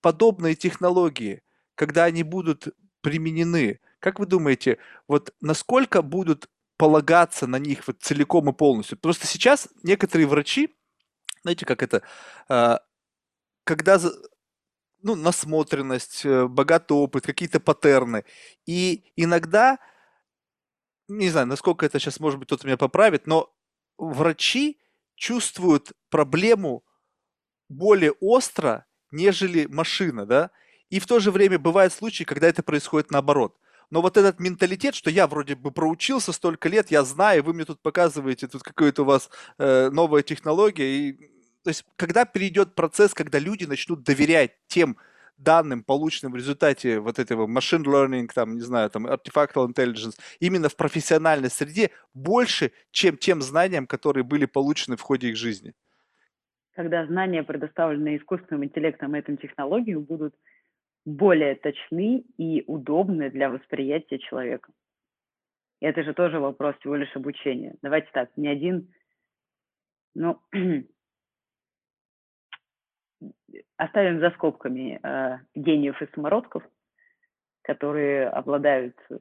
подобные 0.00 0.54
технологии, 0.54 1.42
когда 1.74 2.04
они 2.04 2.22
будут 2.22 2.68
применены, 3.00 3.80
как 3.98 4.18
вы 4.18 4.26
думаете, 4.26 4.78
вот 5.08 5.34
насколько 5.40 6.02
будут 6.02 6.48
полагаться 6.76 7.46
на 7.46 7.56
них 7.56 7.86
вот 7.86 8.00
целиком 8.00 8.48
и 8.50 8.52
полностью? 8.52 8.98
Просто 8.98 9.26
сейчас 9.26 9.68
некоторые 9.82 10.26
врачи, 10.26 10.74
знаете, 11.42 11.66
как 11.66 11.82
это, 11.82 12.02
а, 12.48 12.80
когда 13.64 13.98
ну, 15.02 15.14
насмотренность, 15.14 16.24
э, 16.24 16.46
богатый 16.46 16.92
опыт, 16.92 17.26
какие-то 17.26 17.60
паттерны. 17.60 18.24
И 18.66 19.04
иногда, 19.16 19.78
не 21.08 21.28
знаю, 21.30 21.46
насколько 21.46 21.86
это 21.86 21.98
сейчас, 21.98 22.20
может 22.20 22.38
быть, 22.38 22.48
кто-то 22.48 22.66
меня 22.66 22.76
поправит, 22.76 23.26
но 23.26 23.52
врачи 23.98 24.78
чувствуют 25.14 25.92
проблему 26.10 26.84
более 27.68 28.12
остро, 28.20 28.86
нежели 29.10 29.66
машина, 29.66 30.26
да? 30.26 30.50
И 30.90 31.00
в 31.00 31.06
то 31.06 31.20
же 31.20 31.30
время 31.30 31.58
бывают 31.58 31.92
случаи, 31.92 32.24
когда 32.24 32.48
это 32.48 32.62
происходит 32.62 33.10
наоборот. 33.10 33.56
Но 33.90 34.02
вот 34.02 34.16
этот 34.16 34.40
менталитет, 34.40 34.94
что 34.94 35.10
я 35.10 35.26
вроде 35.26 35.54
бы 35.54 35.70
проучился 35.70 36.32
столько 36.32 36.68
лет, 36.68 36.90
я 36.90 37.04
знаю, 37.04 37.44
вы 37.44 37.52
мне 37.54 37.64
тут 37.64 37.80
показываете, 37.82 38.48
тут 38.48 38.62
какая-то 38.62 39.02
у 39.02 39.04
вас 39.04 39.30
э, 39.58 39.90
новая 39.90 40.22
технология, 40.22 41.08
и 41.08 41.35
то 41.66 41.70
есть, 41.70 41.84
когда 41.96 42.24
перейдет 42.24 42.76
процесс, 42.76 43.12
когда 43.12 43.40
люди 43.40 43.64
начнут 43.64 44.04
доверять 44.04 44.52
тем 44.68 44.96
данным, 45.36 45.82
полученным 45.82 46.32
в 46.32 46.36
результате 46.36 47.00
вот 47.00 47.18
этого 47.18 47.48
machine 47.48 47.82
learning, 47.82 48.28
там, 48.32 48.54
не 48.54 48.60
знаю, 48.60 48.88
там, 48.88 49.08
artifactual 49.08 49.66
intelligence, 49.66 50.16
именно 50.38 50.68
в 50.68 50.76
профессиональной 50.76 51.50
среде 51.50 51.90
больше, 52.14 52.70
чем 52.92 53.16
тем 53.16 53.42
знаниям, 53.42 53.88
которые 53.88 54.22
были 54.22 54.46
получены 54.46 54.96
в 54.96 55.00
ходе 55.00 55.30
их 55.30 55.36
жизни. 55.36 55.72
Когда 56.76 57.04
знания, 57.04 57.42
предоставленные 57.42 58.18
искусственным 58.18 58.62
интеллектом 58.62 59.16
и 59.16 59.18
этим 59.18 59.36
технологиям, 59.36 60.04
будут 60.04 60.36
более 61.04 61.56
точны 61.56 62.22
и 62.38 62.62
удобны 62.68 63.28
для 63.30 63.50
восприятия 63.50 64.20
человека. 64.20 64.70
Это 65.80 66.04
же 66.04 66.14
тоже 66.14 66.38
вопрос 66.38 66.76
всего 66.76 66.94
лишь 66.94 67.16
обучения. 67.16 67.74
Давайте 67.82 68.08
так, 68.12 68.30
ни 68.36 68.46
один, 68.46 68.94
ну, 70.14 70.40
оставим 73.76 74.20
за 74.20 74.30
скобками 74.30 75.00
э, 75.02 75.38
гениев 75.54 76.00
и 76.00 76.08
самородков, 76.14 76.62
которые 77.62 78.28
обладают, 78.28 78.96
э, 79.10 79.16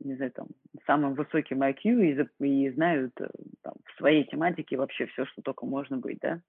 не 0.00 0.16
знаю, 0.16 0.32
там, 0.32 0.48
самым 0.86 1.14
высоким 1.14 1.62
IQ 1.62 2.28
и, 2.40 2.46
и 2.46 2.70
знают 2.70 3.12
э, 3.20 3.28
там, 3.62 3.74
в 3.84 3.98
своей 3.98 4.24
тематике 4.24 4.76
вообще 4.76 5.06
все, 5.06 5.24
что 5.26 5.42
только 5.42 5.66
можно 5.66 5.96
быть, 5.96 6.18
да. 6.20 6.40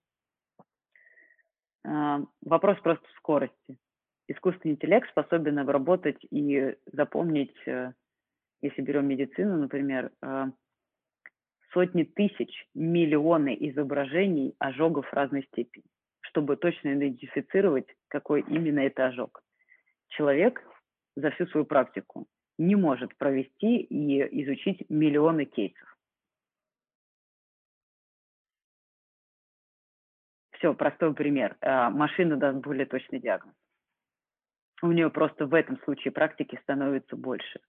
Э, 1.85 2.23
вопрос 2.41 2.80
просто 2.81 3.07
в 3.07 3.18
скорости. 3.18 3.77
Искусственный 4.27 4.76
интеллект 4.76 5.10
способен 5.10 5.60
обработать 5.60 6.23
и 6.31 6.76
запомнить, 6.91 7.55
э, 7.65 7.93
если 8.61 8.81
берем 8.81 9.07
медицину, 9.07 9.57
например, 9.57 10.11
э, 10.22 10.45
сотни 11.73 12.03
тысяч, 12.03 12.68
миллионы 12.73 13.55
изображений 13.60 14.55
ожогов 14.60 15.11
разной 15.11 15.43
степени 15.51 15.85
чтобы 16.34 16.57
точно 16.57 16.95
идентифицировать, 16.95 17.85
какой 18.07 18.41
именно 18.41 18.80
это 18.80 19.05
ожог. 19.05 19.43
Человек 20.07 20.61
за 21.15 21.30
всю 21.30 21.45
свою 21.47 21.65
практику 21.65 22.26
не 22.57 22.76
может 22.76 23.15
провести 23.18 23.77
и 23.77 24.41
изучить 24.43 24.89
миллионы 24.89 25.45
кейсов. 25.45 25.95
Все, 30.53 30.73
простой 30.73 31.14
пример. 31.14 31.55
А, 31.61 31.91
машина 31.91 32.38
даст 32.38 32.57
более 32.60 32.88
точный 32.88 33.19
диагноз. 33.19 33.53
У 34.81 34.91
нее 34.91 35.11
просто 35.11 35.45
в 35.45 35.53
этом 35.53 35.77
случае 35.84 36.11
практики 36.11 36.60
становится 36.64 37.15
больше. 37.15 37.60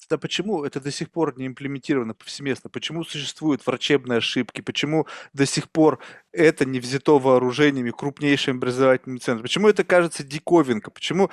Тогда 0.00 0.18
почему 0.20 0.64
это 0.64 0.80
до 0.80 0.90
сих 0.90 1.10
пор 1.10 1.36
не 1.38 1.46
имплементировано 1.46 2.14
повсеместно? 2.14 2.70
Почему 2.70 3.04
существуют 3.04 3.66
врачебные 3.66 4.18
ошибки? 4.18 4.60
Почему 4.60 5.06
до 5.32 5.44
сих 5.44 5.70
пор 5.70 5.98
это 6.32 6.64
не 6.64 6.80
взято 6.80 7.18
вооружениями 7.18 7.90
крупнейшими 7.90 8.56
образовательными 8.56 9.18
центрами? 9.18 9.42
Почему 9.42 9.68
это 9.68 9.84
кажется 9.84 10.22
диковинка? 10.22 10.90
Почему? 10.90 11.30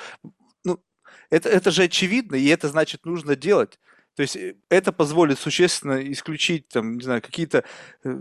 Ну, 0.64 0.80
это, 1.30 1.50
это 1.50 1.72
же 1.72 1.84
очевидно, 1.84 2.36
и 2.36 2.48
это 2.48 2.68
значит 2.68 3.06
нужно 3.06 3.36
делать. 3.36 3.80
То 4.16 4.24
есть 4.24 4.36
э, 4.36 4.56
это 4.70 4.92
позволит 4.92 5.40
существенно 5.40 6.12
исключить 6.12 6.68
там, 6.70 6.98
не 6.98 7.04
знаю, 7.04 7.22
какие-то 7.22 7.64
э, 8.04 8.20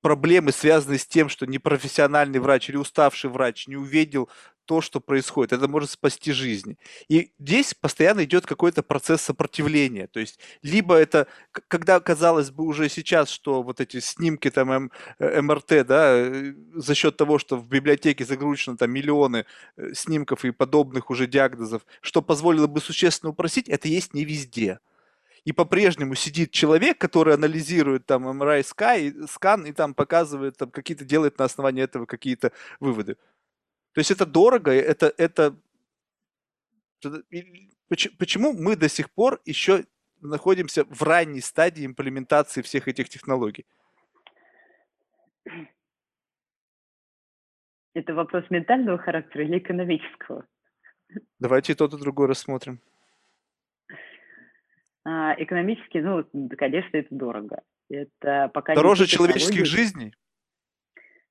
проблемы, 0.00 0.52
связанные 0.52 0.98
с 0.98 1.06
тем, 1.06 1.28
что 1.28 1.46
непрофессиональный 1.46 2.40
врач 2.40 2.68
или 2.68 2.76
уставший 2.76 3.30
врач 3.30 3.66
не 3.66 3.76
увидел 3.76 4.28
то, 4.68 4.82
что 4.82 5.00
происходит. 5.00 5.54
Это 5.54 5.66
может 5.66 5.90
спасти 5.90 6.30
жизни. 6.30 6.76
И 7.08 7.32
здесь 7.38 7.72
постоянно 7.72 8.24
идет 8.24 8.44
какой-то 8.44 8.82
процесс 8.82 9.22
сопротивления. 9.22 10.08
То 10.08 10.20
есть 10.20 10.38
либо 10.62 10.94
это, 10.94 11.26
когда 11.68 11.98
казалось 12.00 12.50
бы 12.50 12.64
уже 12.64 12.90
сейчас, 12.90 13.30
что 13.30 13.62
вот 13.62 13.80
эти 13.80 13.98
снимки 14.00 14.50
там 14.50 14.70
М, 14.70 14.92
э, 15.18 15.40
МРТ, 15.40 15.86
да, 15.86 16.12
э, 16.18 16.52
за 16.74 16.94
счет 16.94 17.16
того, 17.16 17.38
что 17.38 17.56
в 17.56 17.66
библиотеке 17.66 18.26
загружено 18.26 18.76
там 18.76 18.90
миллионы 18.90 19.46
э, 19.78 19.94
снимков 19.94 20.44
и 20.44 20.50
подобных 20.50 21.08
уже 21.08 21.26
диагнозов, 21.26 21.82
что 22.02 22.20
позволило 22.20 22.66
бы 22.66 22.82
существенно 22.82 23.30
упростить, 23.30 23.70
это 23.70 23.88
есть 23.88 24.12
не 24.12 24.26
везде 24.26 24.80
и 25.44 25.52
по-прежнему 25.52 26.14
сидит 26.14 26.50
человек, 26.50 26.98
который 26.98 27.34
анализирует 27.34 28.06
там 28.06 28.28
MRI 28.28 28.60
Sky, 28.60 29.26
скан 29.26 29.66
и 29.66 29.72
там 29.72 29.94
показывает, 29.94 30.56
там 30.56 30.70
какие-то 30.70 31.04
делает 31.04 31.38
на 31.38 31.44
основании 31.44 31.82
этого 31.82 32.06
какие-то 32.06 32.52
выводы. 32.80 33.14
То 33.92 34.00
есть 34.00 34.10
это 34.10 34.26
дорого, 34.26 34.72
это, 34.72 35.12
это... 35.16 35.56
Почему 38.18 38.52
мы 38.52 38.76
до 38.76 38.88
сих 38.88 39.10
пор 39.10 39.40
еще 39.44 39.84
находимся 40.20 40.84
в 40.84 41.02
ранней 41.02 41.40
стадии 41.40 41.86
имплементации 41.86 42.62
всех 42.62 42.88
этих 42.88 43.08
технологий? 43.08 43.66
Это 47.94 48.14
вопрос 48.14 48.44
ментального 48.50 48.98
характера 48.98 49.44
или 49.44 49.58
экономического? 49.58 50.46
Давайте 51.38 51.72
и 51.72 51.74
тот, 51.74 51.94
и 51.94 51.98
другой 51.98 52.28
рассмотрим. 52.28 52.80
А, 55.10 55.34
экономически, 55.38 55.98
ну, 55.98 56.22
конечно, 56.58 56.98
это 56.98 57.08
дорого. 57.14 57.62
Это 57.88 58.50
пока 58.52 58.74
Дороже 58.74 59.06
человеческих 59.06 59.64
жизней? 59.64 60.12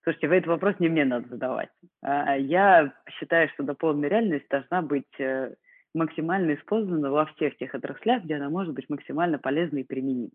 Слушайте, 0.01 0.27
вы 0.29 0.35
этот 0.37 0.47
вопрос 0.47 0.75
не 0.79 0.89
мне 0.89 1.05
надо 1.05 1.27
задавать. 1.29 1.69
А, 2.01 2.35
я 2.35 2.91
считаю, 3.19 3.49
что 3.49 3.61
дополненная 3.61 4.09
реальность 4.09 4.47
должна 4.49 4.81
быть 4.81 5.19
э, 5.19 5.53
максимально 5.93 6.55
использована 6.55 7.11
во 7.11 7.27
всех 7.27 7.55
тех 7.57 7.75
отраслях, 7.75 8.23
где 8.23 8.37
она 8.37 8.49
может 8.49 8.73
быть 8.73 8.89
максимально 8.89 9.37
полезна 9.37 9.77
и 9.77 9.83
применима. 9.83 10.31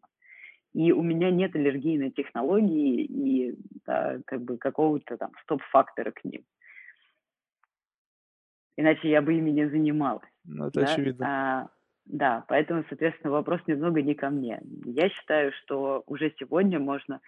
И 0.73 0.93
у 0.93 1.03
меня 1.03 1.33
нет 1.33 1.57
аллергии 1.57 1.99
на 1.99 2.13
технологии 2.13 3.03
и 3.03 3.57
да, 3.85 4.21
как 4.25 4.43
бы 4.43 4.57
какого-то 4.57 5.17
там 5.17 5.33
стоп-фактора 5.43 6.13
к 6.13 6.23
ним. 6.23 6.45
Иначе 8.77 9.11
я 9.11 9.21
бы 9.21 9.35
ими 9.35 9.51
не 9.51 9.69
занималась. 9.69 10.31
Ну, 10.45 10.69
это 10.69 10.81
да? 10.81 10.93
очевидно. 10.93 11.27
А, 11.27 11.69
да, 12.05 12.45
поэтому, 12.49 12.85
соответственно, 12.89 13.33
вопрос 13.33 13.61
немного 13.67 14.03
не 14.03 14.15
ко 14.15 14.31
мне. 14.31 14.61
Я 14.85 15.09
считаю, 15.09 15.53
что 15.53 16.03
уже 16.07 16.33
сегодня 16.39 16.79
можно 16.79 17.21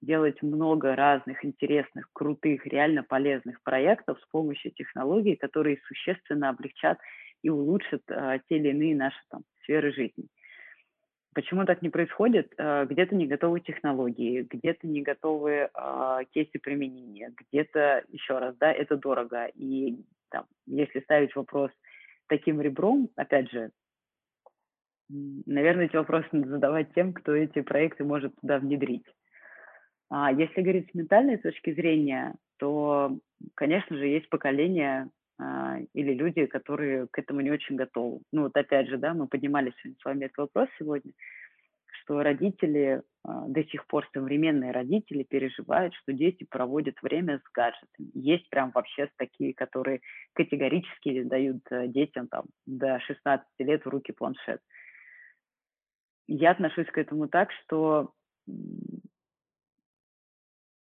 делать 0.00 0.42
много 0.42 0.94
разных 0.94 1.44
интересных, 1.44 2.08
крутых, 2.12 2.66
реально 2.66 3.02
полезных 3.02 3.62
проектов 3.62 4.18
с 4.20 4.26
помощью 4.30 4.70
технологий, 4.72 5.36
которые 5.36 5.78
существенно 5.86 6.50
облегчат 6.50 6.98
и 7.42 7.50
улучшат 7.50 8.02
э, 8.08 8.38
те 8.48 8.56
или 8.58 8.68
иные 8.68 8.94
наши 8.94 9.18
там, 9.30 9.42
сферы 9.62 9.92
жизни. 9.92 10.26
Почему 11.34 11.64
так 11.64 11.82
не 11.82 11.88
происходит? 11.88 12.52
Э, 12.58 12.86
где-то 12.88 13.14
не 13.14 13.26
готовы 13.26 13.60
технологии, 13.60 14.46
где-то 14.48 14.86
не 14.86 15.02
готовы 15.02 15.68
э, 15.72 16.18
кейсы 16.32 16.58
применения, 16.60 17.32
где-то, 17.36 18.04
еще 18.08 18.38
раз, 18.38 18.56
да, 18.56 18.72
это 18.72 18.96
дорого. 18.96 19.46
И 19.54 19.96
там, 20.30 20.46
если 20.66 21.00
ставить 21.00 21.34
вопрос 21.34 21.70
таким 22.28 22.60
ребром, 22.60 23.08
опять 23.16 23.50
же, 23.50 23.70
наверное, 25.08 25.86
эти 25.86 25.96
вопросы 25.96 26.28
надо 26.32 26.48
задавать 26.48 26.92
тем, 26.94 27.12
кто 27.12 27.34
эти 27.34 27.60
проекты 27.60 28.04
может 28.04 28.34
туда 28.40 28.58
внедрить. 28.58 29.06
А 30.10 30.32
если 30.32 30.62
говорить 30.62 30.90
с 30.90 30.94
ментальной 30.94 31.36
точки 31.36 31.72
зрения, 31.74 32.34
то, 32.58 33.18
конечно 33.54 33.96
же, 33.96 34.06
есть 34.06 34.28
поколение 34.30 35.10
а, 35.38 35.78
или 35.92 36.14
люди, 36.14 36.46
которые 36.46 37.06
к 37.08 37.18
этому 37.18 37.40
не 37.40 37.50
очень 37.50 37.76
готовы. 37.76 38.20
Ну 38.32 38.42
вот 38.42 38.56
опять 38.56 38.88
же, 38.88 38.96
да, 38.96 39.14
мы 39.14 39.28
поднимали 39.28 39.72
сегодня 39.76 39.98
с 40.00 40.04
вами 40.04 40.24
этот 40.24 40.38
вопрос 40.38 40.68
сегодня, 40.78 41.12
что 41.86 42.22
родители, 42.22 43.02
а, 43.24 43.46
до 43.48 43.62
сих 43.64 43.86
пор 43.86 44.08
современные 44.12 44.72
родители 44.72 45.22
переживают, 45.22 45.94
что 45.94 46.12
дети 46.12 46.44
проводят 46.48 47.00
время 47.02 47.38
с 47.38 47.52
гаджетами. 47.52 48.10
Есть 48.14 48.48
прям 48.50 48.72
вообще 48.74 49.10
такие, 49.16 49.54
которые 49.54 50.00
категорически 50.32 51.22
дают 51.22 51.60
э, 51.70 51.86
детям 51.88 52.28
там 52.28 52.46
до 52.66 52.98
16 53.00 53.46
лет 53.58 53.84
в 53.84 53.88
руки 53.88 54.12
планшет. 54.12 54.60
Я 56.28 56.50
отношусь 56.50 56.86
к 56.86 56.98
этому 56.98 57.26
так, 57.26 57.50
что 57.64 58.12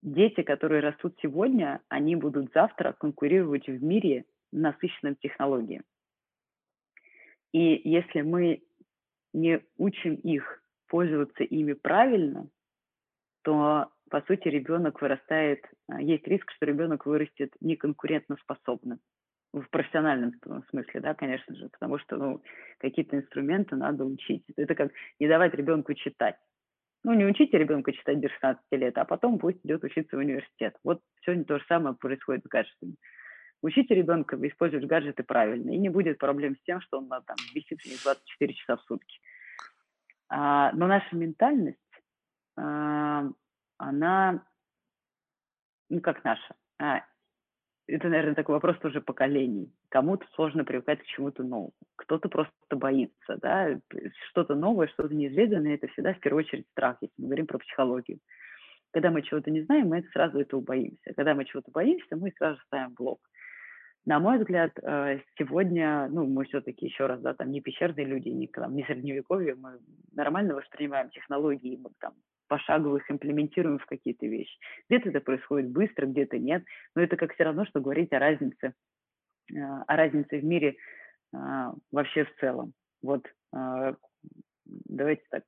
дети, 0.01 0.41
которые 0.43 0.81
растут 0.81 1.17
сегодня, 1.21 1.81
они 1.89 2.15
будут 2.15 2.51
завтра 2.53 2.93
конкурировать 2.93 3.67
в 3.67 3.83
мире, 3.83 4.25
насыщенном 4.51 5.15
технологией. 5.17 5.81
И 7.51 7.81
если 7.83 8.21
мы 8.21 8.63
не 9.33 9.61
учим 9.77 10.15
их 10.15 10.63
пользоваться 10.87 11.43
ими 11.43 11.73
правильно, 11.73 12.47
то, 13.41 13.91
по 14.09 14.21
сути, 14.21 14.47
ребенок 14.47 15.01
вырастает, 15.01 15.65
а, 15.87 16.01
есть 16.01 16.25
риск, 16.27 16.49
что 16.51 16.65
ребенок 16.65 17.05
вырастет 17.05 17.53
неконкурентоспособным 17.59 18.99
в 19.61 19.69
профессиональном 19.69 20.33
смысле, 20.69 20.99
да, 21.01 21.13
конечно 21.13 21.55
же, 21.55 21.69
потому 21.69 21.97
что 21.99 22.17
ну, 22.17 22.43
какие-то 22.79 23.17
инструменты 23.17 23.75
надо 23.75 24.05
учить. 24.05 24.43
Это 24.57 24.75
как 24.75 24.91
не 25.19 25.27
давать 25.27 25.53
ребенку 25.53 25.93
читать. 25.93 26.35
Ну, 27.03 27.13
не 27.13 27.25
учите 27.25 27.57
ребенка 27.57 27.93
читать 27.93 28.19
до 28.19 28.29
16 28.29 28.63
лет, 28.71 28.97
а 28.97 29.05
потом 29.05 29.37
пусть 29.37 29.59
идет 29.63 29.83
учиться 29.83 30.15
в 30.15 30.19
университет. 30.19 30.75
Вот 30.83 31.01
сегодня 31.21 31.45
то 31.45 31.59
же 31.59 31.65
самое 31.67 31.95
происходит 31.95 32.43
с 32.43 32.47
гаджетами. 32.47 32.95
Учите 33.61 33.95
ребенка 33.95 34.37
использовать 34.47 34.87
гаджеты 34.87 35.23
правильно, 35.23 35.71
и 35.71 35.77
не 35.77 35.89
будет 35.89 36.17
проблем 36.17 36.55
с 36.55 36.63
тем, 36.63 36.81
что 36.81 36.97
он 36.97 37.07
там 37.07 37.37
висит 37.53 37.79
в 37.81 37.85
них 37.85 38.01
24 38.03 38.53
часа 38.55 38.77
в 38.77 38.81
сутки. 38.81 39.19
А, 40.29 40.71
но 40.73 40.87
наша 40.87 41.15
ментальность, 41.15 41.77
а, 42.57 43.29
она, 43.77 44.45
ну 45.89 46.01
как 46.01 46.23
наша, 46.23 46.55
а, 46.79 47.03
это, 47.87 48.09
наверное, 48.09 48.35
такой 48.35 48.55
вопрос 48.55 48.77
тоже 48.79 49.01
поколений. 49.01 49.71
Кому-то 49.89 50.25
сложно 50.33 50.63
привыкать 50.63 51.01
к 51.01 51.05
чему-то 51.05 51.43
новому, 51.43 51.73
кто-то 51.95 52.29
просто 52.29 52.51
боится, 52.71 53.37
да, 53.41 53.79
что-то 54.29 54.55
новое, 54.55 54.87
что-то 54.87 55.13
неизведанное, 55.13 55.75
это 55.75 55.87
всегда 55.87 56.13
в 56.13 56.19
первую 56.19 56.43
очередь 56.43 56.67
страх, 56.71 56.97
если 57.01 57.13
мы 57.17 57.27
говорим 57.27 57.47
про 57.47 57.59
психологию. 57.59 58.19
Когда 58.91 59.11
мы 59.11 59.21
чего-то 59.21 59.51
не 59.51 59.61
знаем, 59.63 59.89
мы 59.89 60.03
сразу 60.13 60.39
этого 60.39 60.61
боимся. 60.61 61.13
Когда 61.15 61.33
мы 61.35 61.45
чего-то 61.45 61.69
боимся, 61.71 62.15
мы 62.15 62.31
сразу 62.37 62.59
ставим 62.61 62.93
блок. 62.93 63.19
На 64.05 64.19
мой 64.19 64.37
взгляд, 64.37 64.71
э, 64.81 65.19
сегодня, 65.37 66.07
ну, 66.09 66.27
мы 66.27 66.45
все-таки 66.45 66.85
еще 66.85 67.07
раз, 67.07 67.19
да, 67.21 67.33
там 67.33 67.51
не 67.51 67.59
пещерные 67.59 68.05
люди, 68.05 68.29
не, 68.29 68.47
там, 68.47 68.75
не 68.75 68.83
средневековье, 68.83 69.55
мы 69.55 69.79
нормально 70.13 70.55
воспринимаем 70.55 71.09
технологии, 71.09 71.79
мы 71.81 71.89
там 71.99 72.13
пошагово 72.47 72.97
их 72.97 73.09
имплементируем 73.09 73.79
в 73.79 73.85
какие-то 73.85 74.25
вещи. 74.25 74.57
Где-то 74.89 75.09
это 75.09 75.21
происходит 75.21 75.69
быстро, 75.71 76.05
где-то 76.05 76.37
нет, 76.37 76.63
но 76.95 77.01
это 77.01 77.17
как 77.17 77.33
все 77.33 77.43
равно, 77.43 77.65
что 77.65 77.81
говорить 77.81 78.13
о 78.13 78.19
разнице, 78.19 78.73
э, 79.51 79.57
о 79.57 79.95
разнице 79.95 80.39
в 80.39 80.43
мире 80.43 80.77
э, 81.33 81.37
вообще 81.91 82.25
в 82.25 82.35
целом. 82.39 82.73
Вот 83.01 83.27
давайте 84.63 85.23
так, 85.29 85.43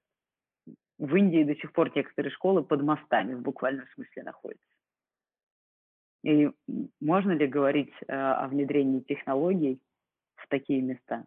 в 0.99 1.15
Индии 1.15 1.43
до 1.43 1.55
сих 1.55 1.73
пор 1.73 1.91
некоторые 1.95 2.31
школы 2.31 2.63
под 2.63 2.83
мостами 2.83 3.33
в 3.33 3.41
буквальном 3.41 3.87
смысле 3.95 4.23
находятся. 4.23 4.63
И 6.23 6.49
можно 7.01 7.31
ли 7.31 7.47
говорить 7.47 7.93
о 8.07 8.47
внедрении 8.47 8.99
технологий 9.01 9.81
в 10.35 10.47
такие 10.47 10.81
места? 10.81 11.25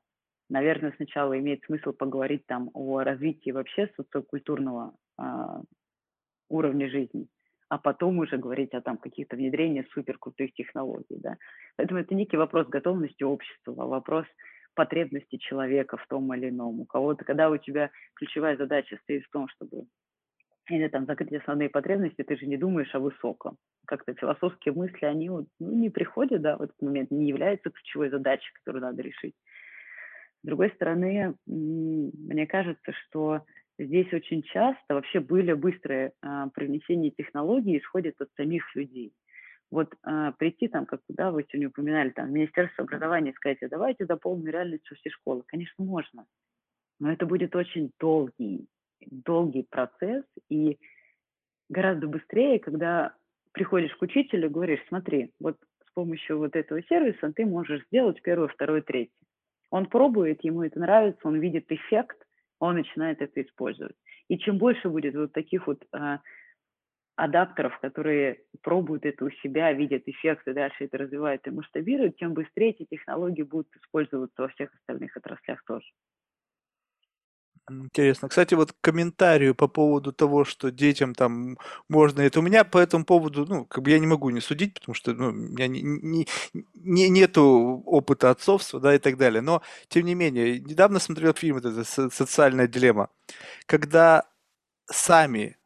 Наверное, 0.50 0.92
сначала 0.96 1.38
имеет 1.38 1.64
смысл 1.64 1.92
поговорить 1.92 2.44
там 2.46 2.70
о 2.74 3.02
развитии 3.02 3.52
вообще 3.52 3.88
социокультурного 3.96 4.94
э, 5.16 5.22
уровня 6.48 6.90
жизни, 6.90 7.28
а 7.68 7.78
потом 7.78 8.18
уже 8.18 8.36
говорить 8.36 8.74
о 8.74 8.80
там 8.80 8.98
каких-то 8.98 9.36
внедрениях 9.36 9.86
суперкрутых 9.92 10.52
технологий. 10.54 11.18
Да? 11.20 11.36
Поэтому 11.76 12.00
это 12.00 12.16
некий 12.16 12.36
вопрос 12.36 12.66
готовности 12.66 13.22
общества, 13.22 13.72
вопрос 13.72 14.26
потребности 14.74 15.36
человека 15.36 15.96
в 15.96 16.06
том 16.08 16.34
или 16.34 16.48
ином. 16.48 16.80
У 16.80 16.84
кого-то, 16.84 17.24
когда 17.24 17.48
у 17.48 17.56
тебя 17.56 17.90
ключевая 18.14 18.56
задача 18.56 18.98
стоит 19.04 19.24
в 19.24 19.30
том, 19.30 19.46
чтобы 19.48 19.86
или 20.68 20.88
там 20.88 21.06
закрыть 21.06 21.32
основные 21.32 21.68
потребности, 21.68 22.22
ты 22.22 22.36
же 22.36 22.46
не 22.46 22.56
думаешь 22.56 22.94
о 22.94 23.00
высоком. 23.00 23.56
Как-то 23.86 24.14
философские 24.14 24.74
мысли, 24.74 25.04
они 25.04 25.28
вот, 25.28 25.46
ну, 25.58 25.72
не 25.72 25.90
приходят, 25.90 26.42
да, 26.42 26.56
в 26.56 26.62
этот 26.62 26.80
момент, 26.80 27.10
не 27.10 27.28
являются 27.28 27.70
ключевой 27.70 28.10
задачей, 28.10 28.50
которую 28.54 28.82
надо 28.82 29.02
решить. 29.02 29.34
С 30.42 30.46
другой 30.46 30.70
стороны, 30.70 31.34
мне 31.46 32.46
кажется, 32.46 32.92
что 32.92 33.42
здесь 33.78 34.10
очень 34.12 34.42
часто 34.42 34.94
вообще 34.94 35.20
были 35.20 35.52
быстрые 35.52 36.12
а, 36.22 36.48
привнесения 36.48 37.10
технологий 37.10 37.78
исходят 37.78 38.20
от 38.20 38.30
самих 38.36 38.74
людей. 38.74 39.12
Вот 39.70 39.94
а, 40.02 40.32
прийти 40.32 40.68
там, 40.68 40.86
как 40.86 41.00
да, 41.08 41.30
вы 41.30 41.44
сегодня 41.48 41.68
упоминали, 41.68 42.10
там, 42.10 42.32
Министерство 42.32 42.84
образования 42.84 43.32
сказать, 43.34 43.62
а 43.62 43.68
давайте 43.68 44.06
дополним 44.06 44.48
реальность 44.48 44.86
все 44.86 45.10
школы. 45.10 45.42
Конечно, 45.46 45.84
можно, 45.84 46.24
но 47.00 47.12
это 47.12 47.26
будет 47.26 47.54
очень 47.54 47.90
долгий, 47.98 48.66
долгий 49.00 49.66
процесс 49.68 50.24
и 50.48 50.78
гораздо 51.68 52.06
быстрее, 52.06 52.58
когда 52.60 53.14
приходишь 53.52 53.94
к 53.94 54.02
учителю 54.02 54.46
и 54.46 54.52
говоришь, 54.52 54.84
смотри, 54.88 55.32
вот 55.38 55.56
с 55.86 55.92
помощью 55.92 56.38
вот 56.38 56.56
этого 56.56 56.82
сервиса 56.84 57.32
ты 57.32 57.44
можешь 57.44 57.84
сделать 57.86 58.20
первое, 58.22 58.48
второе, 58.48 58.82
третье. 58.82 59.12
Он 59.70 59.86
пробует, 59.86 60.42
ему 60.44 60.62
это 60.62 60.80
нравится, 60.80 61.20
он 61.24 61.38
видит 61.38 61.70
эффект, 61.70 62.26
он 62.58 62.74
начинает 62.74 63.22
это 63.22 63.42
использовать. 63.42 63.96
И 64.28 64.38
чем 64.38 64.58
больше 64.58 64.88
будет 64.88 65.14
вот 65.14 65.32
таких 65.32 65.66
вот 65.66 65.84
а, 65.92 66.20
адаптеров, 67.16 67.78
которые 67.80 68.42
пробуют 68.62 69.04
это 69.04 69.24
у 69.24 69.30
себя, 69.30 69.72
видят 69.72 70.02
эффект 70.06 70.46
и 70.48 70.52
дальше 70.52 70.84
это 70.84 70.98
развивают 70.98 71.46
и 71.46 71.50
масштабируют, 71.50 72.16
тем 72.16 72.34
быстрее 72.34 72.70
эти 72.70 72.84
технологии 72.84 73.42
будут 73.42 73.68
использоваться 73.76 74.42
во 74.42 74.48
всех 74.48 74.74
остальных 74.74 75.16
отраслях 75.16 75.62
тоже. 75.66 75.86
Интересно. 77.70 78.28
Кстати, 78.28 78.54
вот 78.54 78.72
к 78.72 78.80
комментарию 78.80 79.54
по 79.54 79.68
поводу 79.68 80.12
того, 80.12 80.44
что 80.44 80.70
детям 80.70 81.14
там 81.14 81.56
можно 81.88 82.20
это. 82.20 82.40
У 82.40 82.42
меня 82.42 82.64
по 82.64 82.78
этому 82.78 83.04
поводу, 83.04 83.46
ну, 83.46 83.64
как 83.64 83.84
бы 83.84 83.90
я 83.90 83.98
не 84.00 84.06
могу 84.06 84.30
не 84.30 84.40
судить, 84.40 84.74
потому 84.74 84.94
что 84.94 85.12
ну, 85.12 85.28
у 85.28 85.32
меня 85.32 85.68
не, 85.68 85.80
не, 85.82 86.28
не, 86.74 87.08
нету 87.08 87.82
опыта 87.86 88.30
отцовства, 88.30 88.80
да, 88.80 88.94
и 88.94 88.98
так 88.98 89.16
далее. 89.16 89.40
Но, 89.40 89.62
тем 89.88 90.04
не 90.04 90.14
менее, 90.14 90.58
недавно 90.58 90.98
смотрел 90.98 91.32
фильм 91.32 91.60
вот 91.60 91.64
это 91.64 91.84
«Социальная 91.84 92.66
дилемма», 92.66 93.08
когда 93.66 94.24
сами 94.90 95.56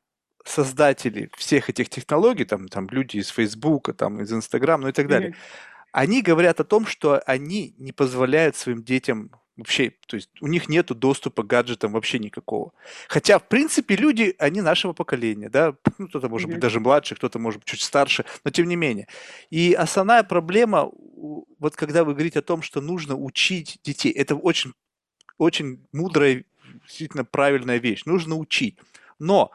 создатели 0.44 1.30
всех 1.38 1.70
этих 1.70 1.88
технологий, 1.88 2.44
там, 2.44 2.68
там 2.68 2.86
люди 2.90 3.16
из 3.16 3.28
Фейсбука, 3.28 3.94
там, 3.94 4.20
из 4.20 4.30
Инстаграма, 4.30 4.82
ну 4.82 4.88
и 4.90 4.92
так 4.92 5.08
далее, 5.08 5.30
mm-hmm. 5.30 5.34
они 5.92 6.20
говорят 6.20 6.60
о 6.60 6.64
том, 6.64 6.86
что 6.86 7.22
они 7.24 7.74
не 7.78 7.92
позволяют 7.92 8.56
своим 8.56 8.82
детям 8.82 9.30
Вообще, 9.56 9.92
то 10.08 10.16
есть 10.16 10.30
у 10.40 10.48
них 10.48 10.68
нет 10.68 10.86
доступа 10.86 11.44
к 11.44 11.46
гаджетам 11.46 11.92
вообще 11.92 12.18
никакого. 12.18 12.72
Хотя, 13.08 13.38
в 13.38 13.46
принципе, 13.46 13.94
люди, 13.94 14.34
они 14.38 14.60
нашего 14.60 14.92
поколения, 14.92 15.48
да, 15.48 15.76
ну, 15.98 16.08
кто-то 16.08 16.28
может 16.28 16.48
mm-hmm. 16.48 16.52
быть 16.52 16.60
даже 16.60 16.80
младше, 16.80 17.14
кто-то 17.14 17.38
может 17.38 17.60
быть 17.60 17.68
чуть 17.68 17.82
старше, 17.82 18.24
но 18.42 18.50
тем 18.50 18.66
не 18.66 18.74
менее. 18.74 19.06
И 19.50 19.72
основная 19.72 20.24
проблема, 20.24 20.90
вот 21.60 21.76
когда 21.76 22.02
вы 22.02 22.14
говорите 22.14 22.40
о 22.40 22.42
том, 22.42 22.62
что 22.62 22.80
нужно 22.80 23.14
учить 23.14 23.78
детей, 23.84 24.10
это 24.10 24.34
очень, 24.34 24.72
очень 25.38 25.86
мудрая, 25.92 26.44
действительно 26.86 27.24
правильная 27.24 27.78
вещь. 27.78 28.06
Нужно 28.06 28.34
учить. 28.34 28.76
Но 29.20 29.52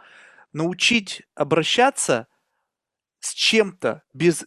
научить 0.54 1.24
обращаться 1.36 2.28
с 3.20 3.34
чем-то 3.34 4.04
без 4.14 4.46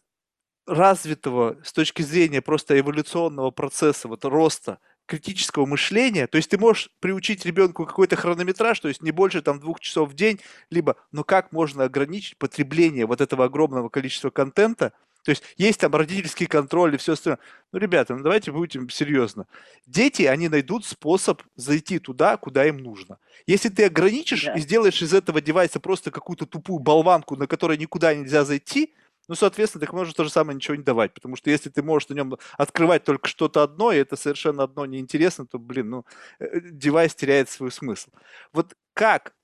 развитого 0.66 1.58
с 1.62 1.74
точки 1.74 2.00
зрения 2.00 2.40
просто 2.40 2.78
эволюционного 2.80 3.50
процесса, 3.50 4.08
вот 4.08 4.24
роста– 4.24 4.78
критического 5.12 5.66
мышления, 5.66 6.26
то 6.26 6.36
есть 6.36 6.48
ты 6.48 6.56
можешь 6.56 6.90
приучить 6.98 7.44
ребенку 7.44 7.84
какой-то 7.84 8.16
хронометраж, 8.16 8.80
то 8.80 8.88
есть 8.88 9.02
не 9.02 9.10
больше 9.10 9.42
там 9.42 9.60
двух 9.60 9.78
часов 9.78 10.10
в 10.10 10.14
день, 10.14 10.40
либо, 10.70 10.96
но 11.12 11.22
как 11.22 11.52
можно 11.52 11.84
ограничить 11.84 12.38
потребление 12.38 13.04
вот 13.04 13.20
этого 13.20 13.44
огромного 13.44 13.90
количества 13.90 14.30
контента, 14.30 14.94
то 15.22 15.30
есть 15.30 15.42
есть 15.58 15.80
там 15.80 15.94
родительский 15.94 16.46
контроль 16.46 16.94
и 16.94 16.96
все 16.96 17.12
остальное. 17.12 17.38
Ну, 17.72 17.78
ребята, 17.78 18.16
ну 18.16 18.22
давайте 18.22 18.52
будем 18.52 18.88
серьезно. 18.88 19.46
Дети, 19.86 20.22
они 20.22 20.48
найдут 20.48 20.86
способ 20.86 21.42
зайти 21.56 21.98
туда, 21.98 22.38
куда 22.38 22.64
им 22.64 22.78
нужно. 22.78 23.18
Если 23.46 23.68
ты 23.68 23.84
ограничишь 23.84 24.44
да. 24.44 24.54
и 24.54 24.60
сделаешь 24.60 25.02
из 25.02 25.12
этого 25.12 25.42
девайса 25.42 25.78
просто 25.78 26.10
какую-то 26.10 26.46
тупую 26.46 26.78
болванку, 26.78 27.36
на 27.36 27.46
которой 27.46 27.76
никуда 27.76 28.14
нельзя 28.14 28.44
зайти, 28.44 28.94
ну, 29.28 29.34
соответственно, 29.34 29.80
так 29.80 29.92
можно 29.92 30.12
то 30.12 30.24
же 30.24 30.30
самое 30.30 30.56
ничего 30.56 30.74
не 30.74 30.82
давать, 30.82 31.14
потому 31.14 31.36
что 31.36 31.50
если 31.50 31.70
ты 31.70 31.82
можешь 31.82 32.08
на 32.08 32.14
нем 32.14 32.36
открывать 32.58 33.04
только 33.04 33.28
что-то 33.28 33.62
одно, 33.62 33.92
и 33.92 33.98
это 33.98 34.16
совершенно 34.16 34.64
одно 34.64 34.84
неинтересно, 34.86 35.46
то, 35.46 35.58
блин, 35.58 35.90
ну, 35.90 36.06
э, 36.40 36.60
девайс 36.60 37.14
теряет 37.14 37.48
свой 37.48 37.70
смысл. 37.70 38.10
Вот 38.52 38.74
как 38.94 39.34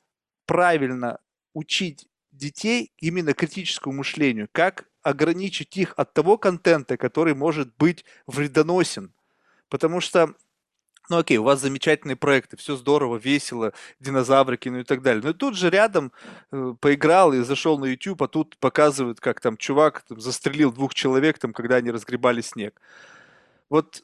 правильно 0.46 1.20
учить 1.54 2.08
детей 2.32 2.92
именно 2.98 3.34
критическому 3.34 3.98
мышлению, 3.98 4.48
как 4.52 4.88
ограничить 5.02 5.76
их 5.76 5.94
от 5.96 6.12
того 6.12 6.38
контента, 6.38 6.96
который 6.96 7.34
может 7.34 7.74
быть 7.76 8.04
вредоносен. 8.26 9.12
Потому 9.68 10.00
что 10.00 10.34
ну 11.08 11.18
окей, 11.18 11.38
у 11.38 11.42
вас 11.42 11.60
замечательные 11.60 12.16
проекты, 12.16 12.56
все 12.56 12.76
здорово, 12.76 13.16
весело, 13.16 13.72
динозаврики, 14.00 14.68
ну 14.68 14.80
и 14.80 14.84
так 14.84 15.02
далее. 15.02 15.22
Но 15.24 15.32
тут 15.32 15.56
же 15.56 15.70
рядом 15.70 16.12
э, 16.52 16.74
поиграл 16.80 17.32
и 17.32 17.42
зашел 17.42 17.78
на 17.78 17.86
YouTube, 17.86 18.22
а 18.22 18.28
тут 18.28 18.56
показывают, 18.58 19.20
как 19.20 19.40
там 19.40 19.56
чувак 19.56 20.02
там, 20.02 20.20
застрелил 20.20 20.72
двух 20.72 20.94
человек, 20.94 21.38
там, 21.38 21.52
когда 21.52 21.76
они 21.76 21.90
разгребали 21.90 22.40
снег. 22.40 22.80
Вот 23.70 24.02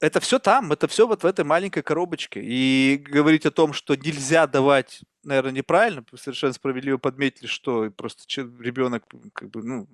это 0.00 0.18
все 0.20 0.38
там, 0.38 0.72
это 0.72 0.88
все 0.88 1.06
вот 1.06 1.22
в 1.22 1.26
этой 1.26 1.44
маленькой 1.44 1.82
коробочке. 1.82 2.40
И 2.42 2.96
говорить 2.96 3.46
о 3.46 3.50
том, 3.50 3.72
что 3.72 3.94
нельзя 3.94 4.46
давать, 4.46 5.02
наверное, 5.22 5.52
неправильно, 5.52 6.04
совершенно 6.16 6.54
справедливо 6.54 6.96
подметили, 6.96 7.46
что 7.46 7.90
просто 7.90 8.24
ребенок 8.60 9.04
как 9.34 9.50
бы, 9.50 9.62
ну, 9.62 9.88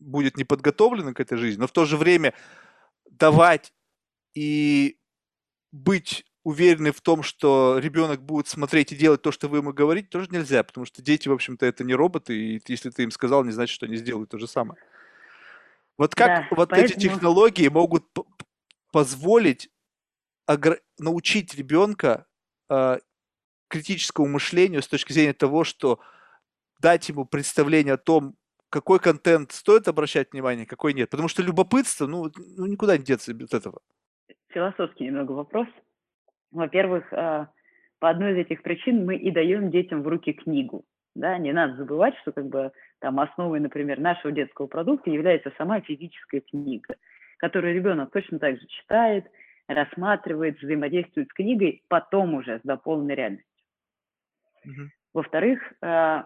будет 0.00 0.36
не 0.36 0.44
подготовлен 0.44 1.14
к 1.14 1.20
этой 1.20 1.38
жизни, 1.38 1.60
но 1.60 1.66
в 1.66 1.72
то 1.72 1.84
же 1.84 1.96
время 1.96 2.34
давать 3.10 3.72
и 4.34 4.96
быть 5.72 6.24
уверены 6.44 6.92
в 6.92 7.00
том, 7.00 7.22
что 7.22 7.78
ребенок 7.78 8.22
будет 8.22 8.48
смотреть 8.48 8.92
и 8.92 8.96
делать 8.96 9.22
то, 9.22 9.32
что 9.32 9.48
вы 9.48 9.58
ему 9.58 9.72
говорите, 9.72 10.08
тоже 10.08 10.28
нельзя, 10.30 10.62
потому 10.62 10.84
что 10.86 11.02
дети, 11.02 11.28
в 11.28 11.32
общем-то, 11.32 11.64
это 11.64 11.84
не 11.84 11.94
роботы, 11.94 12.36
и 12.36 12.62
если 12.66 12.90
ты 12.90 13.04
им 13.04 13.10
сказал, 13.10 13.44
не 13.44 13.52
значит, 13.52 13.74
что 13.74 13.86
они 13.86 13.96
сделают 13.96 14.30
то 14.30 14.38
же 14.38 14.46
самое. 14.46 14.80
Вот 15.98 16.14
как 16.14 16.26
да, 16.26 16.56
вот 16.56 16.70
поэтому... 16.70 16.92
эти 16.92 17.08
технологии 17.08 17.68
могут 17.68 18.06
позволить 18.90 19.70
огр... 20.46 20.80
научить 20.98 21.54
ребенка 21.54 22.26
э, 22.68 22.98
критическому 23.68 24.26
мышлению 24.28 24.82
с 24.82 24.88
точки 24.88 25.12
зрения 25.12 25.34
того, 25.34 25.64
что 25.64 26.00
дать 26.80 27.08
ему 27.08 27.24
представление 27.24 27.94
о 27.94 27.98
том, 27.98 28.36
какой 28.68 28.98
контент 28.98 29.52
стоит 29.52 29.86
обращать 29.86 30.32
внимание, 30.32 30.66
какой 30.66 30.94
нет. 30.94 31.10
Потому 31.10 31.28
что 31.28 31.42
любопытство, 31.42 32.06
ну, 32.06 32.32
ну 32.36 32.66
никуда 32.66 32.96
не 32.96 33.04
деться 33.04 33.32
от 33.32 33.54
этого 33.54 33.80
философский 34.48 35.06
немного 35.06 35.32
вопрос. 35.32 35.66
Во-первых, 36.50 37.12
э, 37.12 37.46
по 37.98 38.10
одной 38.10 38.32
из 38.32 38.38
этих 38.38 38.62
причин 38.62 39.06
мы 39.06 39.16
и 39.16 39.30
даем 39.30 39.70
детям 39.70 40.02
в 40.02 40.08
руки 40.08 40.32
книгу. 40.32 40.84
Да, 41.14 41.38
не 41.38 41.52
надо 41.52 41.76
забывать, 41.76 42.16
что 42.18 42.32
как 42.32 42.46
бы 42.46 42.72
там 43.00 43.20
основой, 43.20 43.60
например, 43.60 44.00
нашего 44.00 44.32
детского 44.32 44.66
продукта 44.66 45.10
является 45.10 45.52
сама 45.58 45.80
физическая 45.80 46.40
книга, 46.40 46.94
которую 47.36 47.74
ребенок 47.74 48.10
точно 48.12 48.38
так 48.38 48.58
же 48.58 48.66
читает, 48.66 49.30
рассматривает, 49.68 50.60
взаимодействует 50.60 51.28
с 51.28 51.32
книгой, 51.32 51.82
потом 51.88 52.34
уже 52.34 52.58
с 52.58 52.62
дополненной 52.62 53.14
реальностью. 53.14 53.46
Угу. 54.64 54.88
Во-вторых, 55.14 55.60
э, 55.82 56.22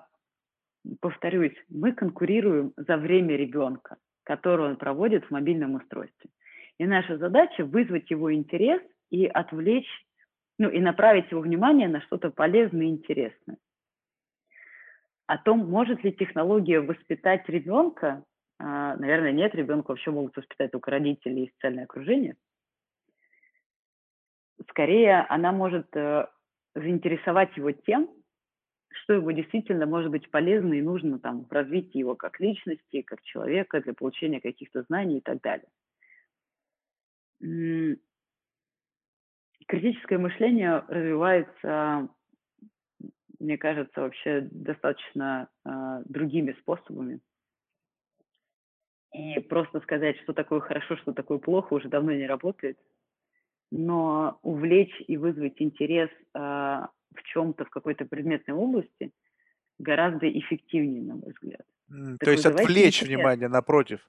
повторюсь, 1.01 1.57
мы 1.69 1.93
конкурируем 1.93 2.73
за 2.77 2.97
время 2.97 3.37
ребенка, 3.37 3.97
которое 4.23 4.71
он 4.71 4.77
проводит 4.77 5.25
в 5.25 5.31
мобильном 5.31 5.75
устройстве. 5.75 6.31
И 6.79 6.87
наша 6.87 7.17
задача 7.17 7.65
вызвать 7.65 8.11
его 8.11 8.33
интерес 8.33 8.83
и 9.11 9.27
отвлечь, 9.27 9.89
ну 10.59 10.69
и 10.69 10.79
направить 10.79 11.31
его 11.31 11.41
внимание 11.41 11.89
на 11.89 12.01
что-то 12.03 12.31
полезное 12.31 12.87
и 12.87 12.91
интересное. 12.91 13.57
О 15.27 15.39
том, 15.39 15.69
может 15.71 16.05
ли 16.05 16.13
технология 16.13 16.81
воспитать 16.81 17.49
ребенка, 17.49 18.25
а, 18.59 18.97
наверное, 18.97 19.33
нет, 19.33 19.55
ребенка 19.55 19.91
вообще 19.91 20.11
могут 20.11 20.37
воспитать 20.37 20.71
только 20.71 20.91
родители 20.91 21.41
и 21.41 21.51
социальное 21.53 21.85
окружение. 21.85 22.37
Скорее, 24.71 25.21
она 25.29 25.53
может 25.53 25.95
э, 25.97 26.27
заинтересовать 26.75 27.57
его 27.57 27.73
тем, 27.73 28.11
что 28.89 29.15
ему 29.15 29.33
действительно 29.33 29.87
может 29.87 30.11
быть 30.11 30.31
полезно 30.31 30.75
и 30.75 30.83
нужно 30.83 31.19
там, 31.19 31.45
в 31.45 31.53
развитии 31.53 31.99
его 31.99 32.15
как 32.15 32.41
личности, 32.41 33.03
как 33.03 33.23
человека, 33.23 33.81
для 33.81 33.95
получения 33.95 34.41
каких-то 34.41 34.83
знаний 34.85 35.19
и 35.19 35.21
так 35.21 35.41
далее 35.43 35.69
критическое 39.67 40.19
мышление 40.19 40.85
развивается, 40.89 42.09
мне 43.39 43.59
кажется, 43.59 44.01
вообще 44.01 44.49
достаточно 44.51 45.49
э, 45.65 46.03
другими 46.07 46.53
способами. 46.61 47.21
И 49.13 49.41
просто 49.41 49.81
сказать, 49.81 50.19
что 50.23 50.33
такое 50.33 50.61
хорошо, 50.61 50.97
что 50.97 51.13
такое 51.13 51.39
плохо, 51.39 51.75
уже 51.75 51.89
давно 51.89 52.13
не 52.13 52.27
работает. 52.27 52.79
Но 53.71 54.39
увлечь 54.43 55.03
и 55.07 55.17
вызвать 55.17 55.61
интерес 55.61 56.11
э, 56.35 56.39
в 56.39 57.23
чем-то, 57.25 57.65
в 57.65 57.71
какой-то 57.71 58.05
предметной 58.05 58.55
области 58.55 59.13
гораздо 59.79 60.31
эффективнее, 60.31 61.03
на 61.03 61.17
мой 61.17 61.33
взгляд. 61.33 61.67
Mm, 61.91 62.17
то 62.19 62.31
есть 62.31 62.47
отвлечь 62.47 63.03
внимание, 63.03 63.49
напротив 63.49 64.01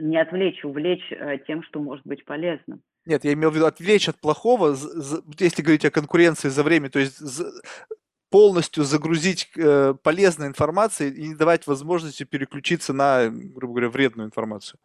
не 0.00 0.16
отвлечь, 0.16 0.64
увлечь 0.64 1.12
э, 1.12 1.38
тем, 1.46 1.62
что 1.62 1.80
может 1.80 2.06
быть 2.06 2.24
полезным. 2.24 2.82
Нет, 3.06 3.24
я 3.24 3.32
имел 3.32 3.50
в 3.50 3.54
виду 3.54 3.66
отвлечь 3.66 4.08
от 4.08 4.20
плохого, 4.20 4.76
если 5.38 5.62
говорить 5.62 5.84
о 5.84 5.90
конкуренции 5.90 6.48
за 6.48 6.62
время, 6.62 6.90
то 6.90 6.98
есть 6.98 7.20
полностью 8.30 8.84
загрузить 8.84 9.50
э, 9.56 9.94
полезной 10.02 10.48
информацией 10.48 11.10
и 11.10 11.28
не 11.28 11.34
давать 11.34 11.66
возможности 11.66 12.24
переключиться 12.24 12.92
на, 12.92 13.28
грубо 13.28 13.74
говоря, 13.74 13.88
вредную 13.90 14.28
информацию. 14.28 14.78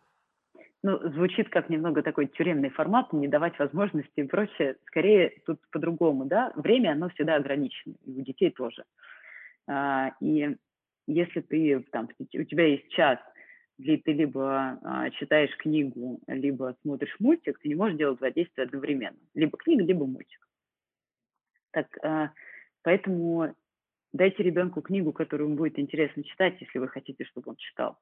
Ну, 0.82 1.00
звучит 1.14 1.50
как 1.50 1.70
немного 1.70 2.04
такой 2.04 2.28
тюремный 2.28 2.70
формат, 2.70 3.12
не 3.12 3.28
давать 3.28 3.58
возможности 3.58 4.20
и 4.20 4.24
прочее. 4.24 4.76
Скорее, 4.86 5.34
тут 5.46 5.60
по-другому, 5.72 6.26
да. 6.26 6.54
Время, 6.56 6.92
оно 6.92 7.10
всегда 7.10 7.36
ограничено, 7.36 7.96
и 8.06 8.12
у 8.12 8.22
детей 8.22 8.52
тоже. 8.52 8.84
А, 9.68 10.12
и 10.22 10.56
если 11.08 11.42
ты, 11.42 11.84
там, 11.92 12.10
у 12.20 12.44
тебя 12.44 12.68
есть 12.68 12.90
час, 12.90 13.20
где 13.78 13.98
ты 13.98 14.14
либо 14.14 14.80
а, 14.84 15.10
читаешь 15.12 15.56
книгу, 15.58 16.20
либо 16.28 16.76
смотришь 16.82 17.16
мультик, 17.20 17.60
ты 17.60 17.68
не 17.68 17.76
можешь 17.76 17.98
делать 17.98 18.20
два 18.20 18.32
действия 18.32 18.64
одновременно. 18.64 19.18
Либо 19.34 19.58
книга, 19.58 19.84
либо 19.84 20.06
мультик. 20.06 20.48
Так, 21.72 21.88
а, 22.04 22.32
поэтому 22.84 23.54
дайте 24.14 24.44
ребенку 24.44 24.82
книгу, 24.82 25.12
которую 25.12 25.50
ему 25.50 25.58
будет 25.58 25.78
интересно 25.78 26.24
читать, 26.24 26.60
если 26.62 26.80
вы 26.80 26.88
хотите, 26.88 27.26
чтобы 27.26 27.52
он 27.52 27.56
читал. 27.58 28.00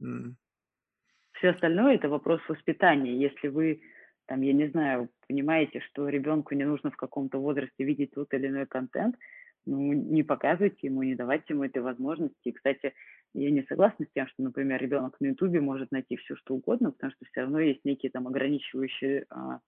Mm. 0.00 0.34
Все 1.32 1.48
остальное– 1.50 1.94
это 1.96 2.08
вопрос 2.08 2.40
воспитания. 2.48 3.16
Если 3.16 3.48
вы 3.48 3.82
там, 4.26 4.42
я 4.42 4.52
не 4.52 4.68
знаю, 4.68 5.08
понимаете, 5.26 5.80
что 5.80 6.08
ребенку 6.08 6.54
не 6.54 6.64
нужно 6.64 6.92
в 6.92 6.96
каком-то 6.96 7.38
возрасте 7.38 7.82
видеть 7.82 8.12
тот 8.12 8.32
или 8.32 8.46
иной 8.46 8.66
контент, 8.66 9.16
ну, 9.70 9.92
не 9.92 10.24
показывайте 10.24 10.88
ему, 10.88 11.04
не 11.04 11.14
давайте 11.14 11.54
ему 11.54 11.62
этой 11.62 11.80
возможности. 11.80 12.48
И, 12.48 12.52
кстати, 12.52 12.92
я 13.34 13.50
не 13.50 13.62
согласна 13.62 14.04
с 14.04 14.12
тем, 14.12 14.26
что, 14.26 14.42
например, 14.42 14.82
ребенок 14.82 15.16
на 15.20 15.26
Ютубе 15.26 15.60
может 15.60 15.92
найти 15.92 16.16
все, 16.16 16.34
что 16.34 16.54
угодно, 16.56 16.90
потому 16.90 17.12
что 17.12 17.24
все 17.26 17.42
равно 17.42 17.60
есть 17.60 17.84
некие 17.84 18.10
там 18.10 18.26
ограничивающие 18.26 19.26
а, 19.30 19.60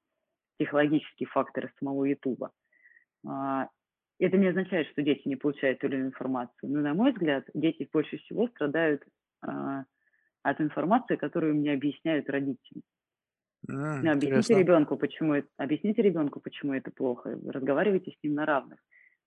психологические 0.59 1.29
факторы 1.29 1.71
самого 1.79 2.05
Ютуба. 2.05 2.51
А, 3.25 3.69
это 4.19 4.37
не 4.37 4.49
означает, 4.49 4.89
что 4.89 5.03
дети 5.03 5.29
не 5.29 5.37
получают 5.37 5.79
ту 5.79 5.87
или 5.87 5.95
иную 5.95 6.09
информацию. 6.09 6.71
Но, 6.71 6.81
на 6.81 6.95
мой 6.95 7.13
взгляд, 7.13 7.45
дети 7.55 7.89
больше 7.93 8.19
всего 8.19 8.49
страдают 8.49 9.05
а, 9.41 9.85
от 10.43 10.61
информации, 10.61 11.15
которую 11.15 11.55
мне 11.55 11.73
объясняют 11.73 12.29
родители. 12.29 12.83
Ну, 13.69 14.11
объясните 14.11 14.27
интересно. 14.27 14.59
ребенку, 14.59 14.97
почему 14.97 15.35
это, 15.35 15.49
объясните 15.57 16.03
ребенку, 16.03 16.41
почему 16.41 16.73
это 16.75 16.91
плохо. 16.91 17.39
Разговаривайте 17.47 18.11
с 18.11 18.23
ним 18.25 18.35
на 18.35 18.45
равных. 18.45 18.81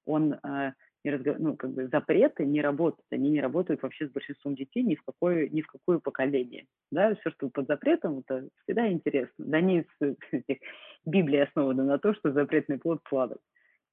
Он, 0.05 0.33
э, 0.33 0.73
не 1.03 1.11
разго- 1.11 1.35
ну, 1.37 1.55
как 1.55 1.71
бы 1.71 1.87
запреты 1.87 2.45
не 2.45 2.61
работают, 2.61 3.05
они 3.11 3.29
не 3.29 3.41
работают 3.41 3.81
вообще 3.83 4.07
с 4.07 4.11
большинством 4.11 4.55
детей 4.55 4.83
ни 4.83 4.95
в 4.95 5.03
какое, 5.03 5.47
ни 5.49 5.61
в 5.61 5.67
какое 5.67 5.99
поколение. 5.99 6.65
Да, 6.91 7.15
все, 7.15 7.29
что 7.31 7.49
под 7.49 7.67
запретом, 7.67 8.19
это 8.19 8.47
всегда 8.63 8.91
интересно. 8.91 9.45
Да 9.45 9.61
не 9.61 9.79
из 9.81 9.85
этих 10.31 10.57
Библия 11.05 11.45
основана 11.45 11.83
на 11.83 11.99
то, 11.99 12.13
что 12.13 12.31
запретный 12.31 12.79
плод 12.79 13.01
плодов. 13.03 13.37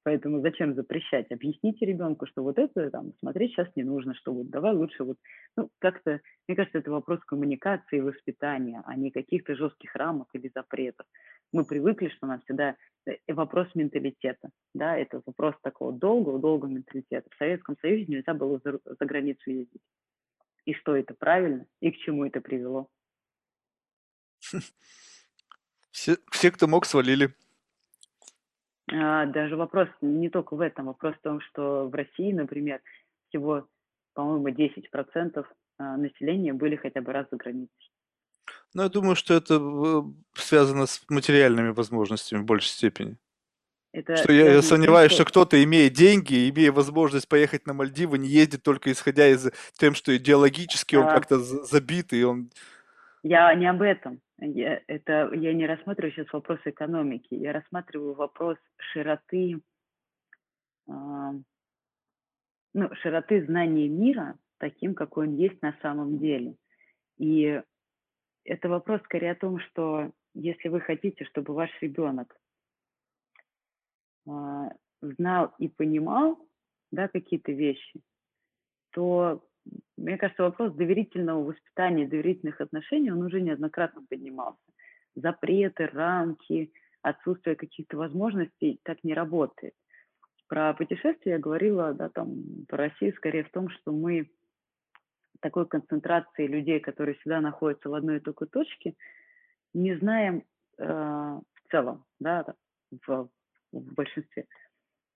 Поэтому 0.05 0.41
зачем 0.41 0.75
запрещать? 0.75 1.31
Объясните 1.31 1.87
ребенку, 1.87 2.27
что 2.27 2.43
вот 2.43 2.59
это 2.59 2.91
там 2.91 3.13
смотреть 3.21 3.53
сейчас 3.53 3.69
не 3.77 3.85
нужно, 3.85 4.15
что 4.15 4.33
вот 4.33 4.51
давай 4.51 4.75
лучше 4.75 5.05
вот, 5.05 5.17
ну, 5.57 5.71
как-то, 5.79 6.21
мне 6.49 6.57
кажется, 6.57 6.79
это 6.79 6.91
вопрос 6.91 7.21
коммуникации 7.21 7.99
и 7.99 8.01
воспитания, 8.01 8.83
а 8.85 8.97
не 8.97 9.13
каких-то 9.13 9.55
жестких 9.55 9.95
рамок 9.95 10.29
или 10.33 10.51
запретов. 10.53 11.07
Мы 11.53 11.65
привыкли, 11.65 12.09
что 12.09 12.27
нам 12.27 12.41
всегда 12.41 12.77
э, 13.07 13.13
вопрос 13.29 13.69
менталитета, 13.75 14.51
да, 14.75 14.97
это 14.97 15.23
вопрос 15.25 15.55
такого 15.63 15.93
долгого, 15.93 16.41
долгого 16.41 16.71
менталитета. 16.71 17.29
В 17.31 17.37
Советском 17.37 17.77
Союзе 17.81 18.07
нельзя 18.09 18.35
было 18.35 18.61
за, 18.65 18.81
за 18.85 19.07
границу 19.07 19.51
ездить. 19.51 19.83
И 20.65 20.75
что 20.75 20.97
это 20.97 21.15
правильно, 21.15 21.67
и 21.81 21.93
к 21.93 21.97
чему 21.99 22.25
это 22.25 22.41
привело. 22.41 22.89
Все, 25.93 26.17
все, 26.31 26.51
кто 26.51 26.67
мог, 26.67 26.87
свалили. 26.87 27.35
А, 28.93 29.27
даже 29.27 29.57
вопрос 29.57 29.89
не 30.01 30.29
только 30.29 30.55
в 30.55 30.61
этом, 30.61 30.87
вопрос 30.87 31.15
в 31.17 31.23
том, 31.23 31.41
что 31.41 31.89
в 31.89 31.95
России, 31.95 32.33
например, 32.33 32.81
всего, 33.29 33.67
по-моему, 34.15 34.49
10% 34.49 35.45
а, 35.79 35.97
населения 35.97 36.53
были 36.53 36.77
хотя 36.77 37.01
бы 37.01 37.13
раз 37.13 37.27
за 37.31 37.37
границей. 37.37 37.91
Но 38.75 38.83
я 38.83 38.89
думаю, 38.89 39.17
что 39.17 39.35
это 39.35 39.55
э, 39.55 40.03
связано 40.35 40.87
с 40.87 41.03
материальными 41.09 41.71
возможностями 41.71 42.41
в 42.41 42.45
большей 42.45 42.69
степени. 42.69 43.17
Это 43.93 44.17
Что 44.17 44.33
я, 44.33 44.63
сомневаюсь, 44.63 45.13
что 45.13 45.27
кто-то, 45.27 45.63
имея 45.63 45.91
деньги, 45.91 46.49
имея 46.49 46.73
возможность 46.73 47.29
поехать 47.29 47.67
на 47.67 47.75
Мальдивы, 47.75 48.19
не 48.19 48.29
ездит 48.29 48.63
только 48.63 48.91
исходя 48.91 49.29
из 49.29 49.51
тем, 49.75 49.95
что 49.95 50.17
идеологически 50.17 50.97
он 50.97 51.09
а, 51.09 51.15
как-то 51.15 51.39
за- 51.39 51.65
забит, 51.65 52.15
и 52.15 52.25
он... 52.25 52.51
я 53.23 53.55
не 53.55 53.67
об 53.67 53.83
этом. 53.83 54.21
Я, 54.39 54.83
это, 54.87 55.31
я 55.35 55.53
не 55.53 55.67
рассматриваю 55.67 56.13
сейчас 56.13 56.33
вопрос 56.33 56.59
экономики, 56.65 57.35
я 57.35 57.53
рассматриваю 57.53 58.15
вопрос 58.15 58.59
широты, 58.77 59.61
а, 60.89 61.35
ну, 62.75 62.95
широты 62.97 63.45
знания 63.45 63.89
мира 63.89 64.39
таким, 64.59 64.95
какой 64.95 65.29
он 65.29 65.35
есть 65.35 65.61
на 65.63 65.77
самом 65.83 66.19
деле. 66.19 66.57
И 67.19 67.63
это 68.45 68.69
вопрос 68.69 69.01
скорее 69.03 69.33
о 69.33 69.37
том, 69.37 69.61
что 69.61 70.13
если 70.35 70.69
вы 70.69 70.81
хотите, 70.81 71.25
чтобы 71.25 71.55
ваш 71.55 71.71
ребенок 71.81 72.37
а, 74.27 74.73
знал 75.01 75.55
и 75.59 75.69
понимал 75.69 76.39
да, 76.91 77.09
какие-то 77.09 77.53
вещи, 77.53 78.01
то, 78.91 79.45
мне 79.97 80.19
кажется, 80.19 80.43
вопрос 80.43 80.75
доверительного 80.75 81.45
воспитания, 81.45 82.09
доверительных 82.09 82.61
отношений, 82.61 83.13
он 83.13 83.23
уже 83.23 83.41
неоднократно 83.41 84.03
поднимался. 84.09 84.61
Запреты, 85.15 85.87
рамки, 85.87 86.73
отсутствие 87.03 87.57
каких-то 87.57 87.97
возможностей 87.97 88.81
так 88.83 89.05
не 89.05 89.15
работает. 89.15 89.75
Про 90.49 90.75
путешествия 90.75 91.33
я 91.33 91.39
говорила, 91.39 91.95
да, 91.95 92.09
там, 92.09 92.67
про 92.69 92.89
Россию 92.89 93.15
скорее 93.15 93.45
в 93.45 93.51
том, 93.51 93.69
что 93.69 93.93
мы 93.93 94.31
такой 95.41 95.67
концентрации 95.67 96.47
людей, 96.47 96.81
которые 96.81 97.15
всегда 97.17 97.41
находятся 97.41 97.89
в 97.89 97.95
одной 97.95 98.19
и 98.19 98.21
только 98.21 98.47
точке, 98.47 98.95
не 99.75 99.97
знаем 99.97 100.45
э, 100.79 100.85
в 100.85 101.71
целом, 101.71 102.05
да, 102.21 102.55
в, 103.07 103.29
в 103.73 103.95
большинстве, 103.95 104.47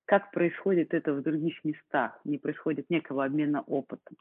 как 0.06 0.30
происходит 0.30 0.94
это 0.94 1.12
в 1.12 1.22
других 1.22 1.62
местах, 1.64 2.18
не 2.24 2.38
происходит 2.38 2.88
некого 2.88 3.24
обмена 3.24 3.62
опытом. 3.62 4.16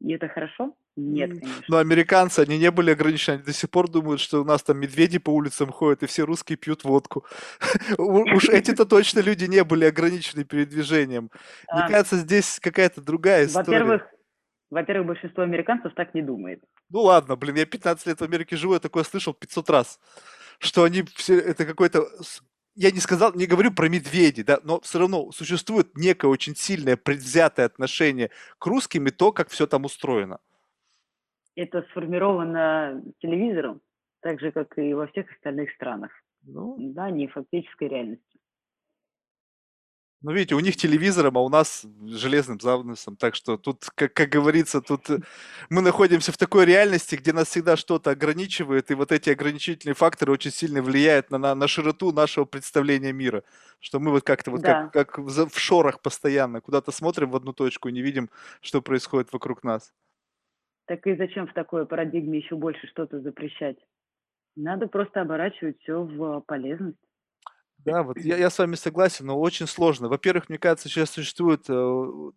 И 0.00 0.12
это 0.12 0.28
хорошо? 0.28 0.74
Нет, 0.96 1.30
конечно. 1.30 1.64
Но 1.68 1.78
американцы, 1.78 2.40
они 2.40 2.58
не 2.58 2.70
были 2.70 2.90
ограничены, 2.90 3.34
они 3.34 3.42
до 3.42 3.52
сих 3.52 3.70
пор 3.70 3.90
думают, 3.90 4.20
что 4.20 4.42
у 4.42 4.44
нас 4.44 4.62
там 4.62 4.78
медведи 4.78 5.18
по 5.18 5.30
улицам 5.30 5.72
ходят, 5.72 6.02
и 6.02 6.06
все 6.06 6.24
русские 6.24 6.56
пьют 6.56 6.84
водку. 6.84 7.24
Уж 7.98 8.48
эти-то 8.48 8.84
точно 8.86 9.20
люди 9.20 9.44
не 9.46 9.64
были 9.64 9.86
ограничены 9.86 10.44
передвижением. 10.44 11.30
Мне 11.72 11.84
А, 11.84 11.88
кажется, 11.88 12.16
здесь 12.18 12.60
какая-то 12.60 13.00
другая 13.00 13.46
история. 13.46 13.66
Во-первых, 13.66 14.02
во-первых, 14.70 15.06
большинство 15.06 15.42
американцев 15.42 15.94
так 15.94 16.14
не 16.14 16.22
думает. 16.22 16.62
Ну 16.90 17.00
ладно, 17.02 17.36
блин, 17.36 17.56
я 17.56 17.66
15 17.66 18.06
лет 18.06 18.20
в 18.20 18.24
Америке 18.24 18.56
живу, 18.56 18.74
я 18.74 18.80
такое 18.80 19.04
слышал 19.04 19.32
500 19.34 19.70
раз, 19.70 20.00
что 20.58 20.84
они 20.84 21.04
все, 21.14 21.38
это 21.38 21.64
какой-то, 21.64 22.06
я 22.74 22.90
не 22.90 23.00
сказал, 23.00 23.32
не 23.34 23.46
говорю 23.46 23.72
про 23.72 23.88
медведей, 23.88 24.44
да, 24.44 24.60
но 24.62 24.80
все 24.80 24.98
равно 24.98 25.30
существует 25.32 25.96
некое 25.96 26.28
очень 26.28 26.56
сильное 26.56 26.96
предвзятое 26.96 27.66
отношение 27.66 28.30
к 28.58 28.66
русским 28.66 29.06
и 29.06 29.10
то, 29.10 29.32
как 29.32 29.48
все 29.48 29.66
там 29.66 29.84
устроено. 29.84 30.40
Это 31.56 31.82
сформировано 31.90 33.02
телевизором, 33.20 33.80
так 34.20 34.40
же, 34.40 34.50
как 34.50 34.76
и 34.78 34.92
во 34.94 35.06
всех 35.08 35.30
остальных 35.32 35.70
странах. 35.72 36.10
Ну, 36.42 36.76
Да, 36.78 37.10
не 37.10 37.28
фактической 37.28 37.88
реальностью. 37.88 38.33
Ну, 40.24 40.32
видите, 40.32 40.54
у 40.54 40.60
них 40.60 40.76
телевизором, 40.76 41.36
а 41.36 41.42
у 41.42 41.50
нас 41.50 41.84
железным 42.06 42.58
занавесом. 42.58 43.14
Так 43.14 43.34
что 43.34 43.58
тут, 43.58 43.84
как, 43.94 44.14
как 44.14 44.30
говорится, 44.30 44.80
тут 44.80 45.10
э, 45.10 45.18
мы 45.68 45.82
находимся 45.82 46.32
в 46.32 46.38
такой 46.38 46.64
реальности, 46.64 47.16
где 47.16 47.34
нас 47.34 47.48
всегда 47.48 47.76
что-то 47.76 48.10
ограничивает, 48.10 48.90
и 48.90 48.94
вот 48.94 49.12
эти 49.12 49.28
ограничительные 49.28 49.94
факторы 49.94 50.32
очень 50.32 50.50
сильно 50.50 50.80
влияют 50.80 51.30
на, 51.30 51.36
на, 51.36 51.54
на 51.54 51.68
широту 51.68 52.10
нашего 52.10 52.46
представления 52.46 53.12
мира. 53.12 53.44
Что 53.80 54.00
мы 54.00 54.12
вот 54.12 54.24
как-то 54.24 54.50
вот 54.50 54.62
Да. 54.62 54.88
как, 54.88 54.92
как 54.92 55.18
в, 55.18 55.48
в 55.50 55.58
шорах 55.58 56.00
постоянно 56.00 56.62
куда-то 56.62 56.90
смотрим 56.90 57.30
в 57.30 57.36
одну 57.36 57.52
точку 57.52 57.90
и 57.90 57.92
не 57.92 58.00
видим, 58.00 58.30
что 58.62 58.80
происходит 58.80 59.30
вокруг 59.30 59.62
нас. 59.62 59.92
Так 60.86 61.06
и 61.06 61.16
зачем 61.16 61.46
в 61.46 61.52
такой 61.52 61.86
парадигме 61.86 62.38
еще 62.38 62.56
больше 62.56 62.86
что-то 62.86 63.20
запрещать? 63.20 63.76
Надо 64.56 64.86
просто 64.86 65.20
оборачивать 65.20 65.78
все 65.82 66.02
в 66.02 66.40
полезность. 66.46 66.96
Да, 67.84 68.02
вот 68.02 68.16
я, 68.18 68.38
я 68.38 68.48
с 68.48 68.58
вами 68.58 68.76
согласен, 68.76 69.26
но 69.26 69.38
очень 69.38 69.66
сложно. 69.66 70.08
Во-первых, 70.08 70.48
мне 70.48 70.56
кажется, 70.58 70.88
сейчас 70.88 71.10
существует 71.10 71.64
э, 71.68 71.72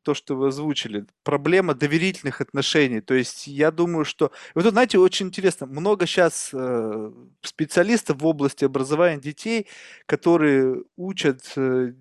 то, 0.03 0.13
что 0.13 0.35
вы 0.35 0.47
озвучили, 0.47 1.05
проблема 1.23 1.73
доверительных 1.73 2.41
отношений. 2.41 2.99
То 2.99 3.13
есть 3.13 3.47
я 3.47 3.71
думаю, 3.71 4.03
что... 4.03 4.31
Вот 4.55 4.63
тут, 4.63 4.73
знаете, 4.73 4.97
очень 4.99 5.27
интересно, 5.27 5.65
много 5.65 6.05
сейчас 6.05 6.49
э, 6.53 7.11
специалистов 7.41 8.21
в 8.21 8.25
области 8.25 8.65
образования 8.65 9.21
детей, 9.21 9.67
которые 10.05 10.83
учат 10.97 11.41
э, 11.55 11.93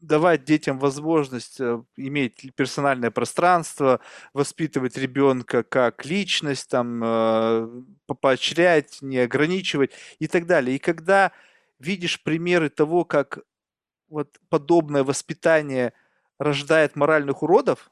давать 0.00 0.44
детям 0.44 0.78
возможность 0.78 1.60
э, 1.60 1.82
иметь 1.96 2.50
персональное 2.54 3.10
пространство, 3.10 4.00
воспитывать 4.32 4.96
ребенка 4.96 5.62
как 5.62 6.06
личность, 6.06 6.70
там, 6.70 7.02
э, 7.04 7.68
по- 8.06 8.14
поощрять, 8.14 8.98
не 9.02 9.18
ограничивать 9.18 9.90
и 10.18 10.26
так 10.26 10.46
далее. 10.46 10.76
И 10.76 10.78
когда 10.78 11.32
видишь 11.80 12.22
примеры 12.22 12.68
того, 12.68 13.04
как 13.04 13.40
вот 14.08 14.38
подобное 14.48 15.02
воспитание 15.04 15.92
рождает 16.38 16.96
моральных 16.96 17.42
уродов, 17.42 17.90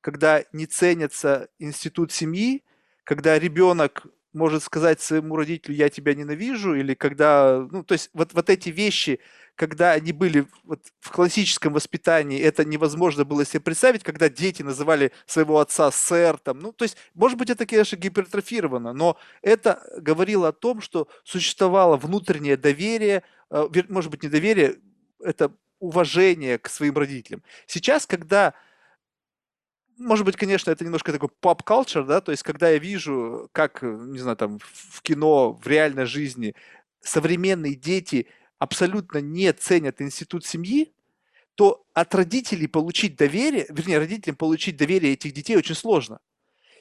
когда 0.00 0.44
не 0.52 0.66
ценится 0.66 1.48
институт 1.58 2.12
семьи, 2.12 2.64
когда 3.04 3.38
ребенок 3.38 4.06
может 4.32 4.62
сказать 4.62 5.00
своему 5.00 5.36
родителю 5.36 5.74
«я 5.74 5.88
тебя 5.90 6.14
ненавижу», 6.14 6.74
или 6.74 6.94
когда, 6.94 7.66
ну, 7.70 7.84
то 7.84 7.92
есть 7.92 8.10
вот, 8.14 8.32
вот 8.32 8.50
эти 8.50 8.70
вещи, 8.70 9.20
когда 9.54 9.92
они 9.92 10.12
были 10.12 10.46
вот 10.64 10.80
в 11.00 11.10
классическом 11.10 11.72
воспитании, 11.72 12.40
это 12.40 12.64
невозможно 12.64 13.24
было 13.24 13.44
себе 13.44 13.60
представить, 13.60 14.02
когда 14.02 14.28
дети 14.28 14.62
называли 14.62 15.12
своего 15.26 15.60
отца 15.60 15.90
сэр, 15.90 16.38
там, 16.38 16.58
ну, 16.58 16.72
то 16.72 16.84
есть, 16.84 16.96
может 17.14 17.38
быть, 17.38 17.50
это, 17.50 17.66
конечно, 17.66 17.96
гипертрофировано, 17.96 18.92
но 18.92 19.18
это 19.42 19.82
говорило 19.98 20.48
о 20.48 20.52
том, 20.52 20.80
что 20.80 21.08
существовало 21.24 21.96
внутреннее 21.96 22.56
доверие, 22.56 23.22
э, 23.50 23.68
может 23.88 24.10
быть, 24.10 24.22
не 24.22 24.28
доверие, 24.28 24.76
это 25.20 25.52
уважение 25.78 26.58
к 26.58 26.68
своим 26.68 26.96
родителям. 26.96 27.42
Сейчас, 27.66 28.06
когда 28.06 28.54
может 29.98 30.24
быть, 30.24 30.36
конечно, 30.36 30.70
это 30.70 30.84
немножко 30.84 31.12
такой 31.12 31.28
поп-культур, 31.28 32.04
да, 32.04 32.20
то 32.20 32.32
есть 32.32 32.42
когда 32.42 32.70
я 32.70 32.78
вижу, 32.78 33.48
как, 33.52 33.82
не 33.82 34.18
знаю, 34.18 34.36
там 34.36 34.58
в 34.58 35.02
кино, 35.02 35.52
в 35.52 35.66
реальной 35.66 36.06
жизни 36.06 36.54
современные 37.00 37.74
дети 37.74 38.26
абсолютно 38.62 39.18
не 39.18 39.52
ценят 39.52 40.00
институт 40.00 40.46
семьи, 40.46 40.92
то 41.56 41.84
от 41.94 42.14
родителей 42.14 42.68
получить 42.68 43.16
доверие, 43.16 43.66
вернее, 43.68 43.98
родителям 43.98 44.36
получить 44.36 44.76
доверие 44.76 45.14
этих 45.14 45.32
детей 45.32 45.56
очень 45.56 45.74
сложно. 45.74 46.20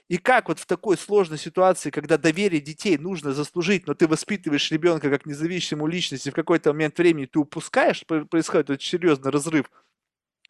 И 0.08 0.20
как 0.20 0.50
вот 0.50 0.60
в 0.60 0.68
такой 0.68 0.96
сложной 0.96 1.40
ситуации, 1.40 1.90
когда 1.90 2.20
доверие 2.20 2.62
детей 2.62 3.00
нужно 3.00 3.34
заслужить, 3.34 3.88
но 3.88 3.96
ты 3.96 4.08
воспитываешь 4.08 4.72
ребенка 4.72 5.10
как 5.10 5.26
независимую 5.26 5.92
личность, 5.92 6.28
и 6.28 6.30
в 6.30 6.36
какой-то 6.36 6.72
момент 6.72 7.00
времени 7.00 7.26
ты 7.26 7.40
упускаешь, 7.40 8.06
происходит 8.06 8.70
очень 8.70 9.00
серьезный 9.00 9.32
разрыв 9.32 9.66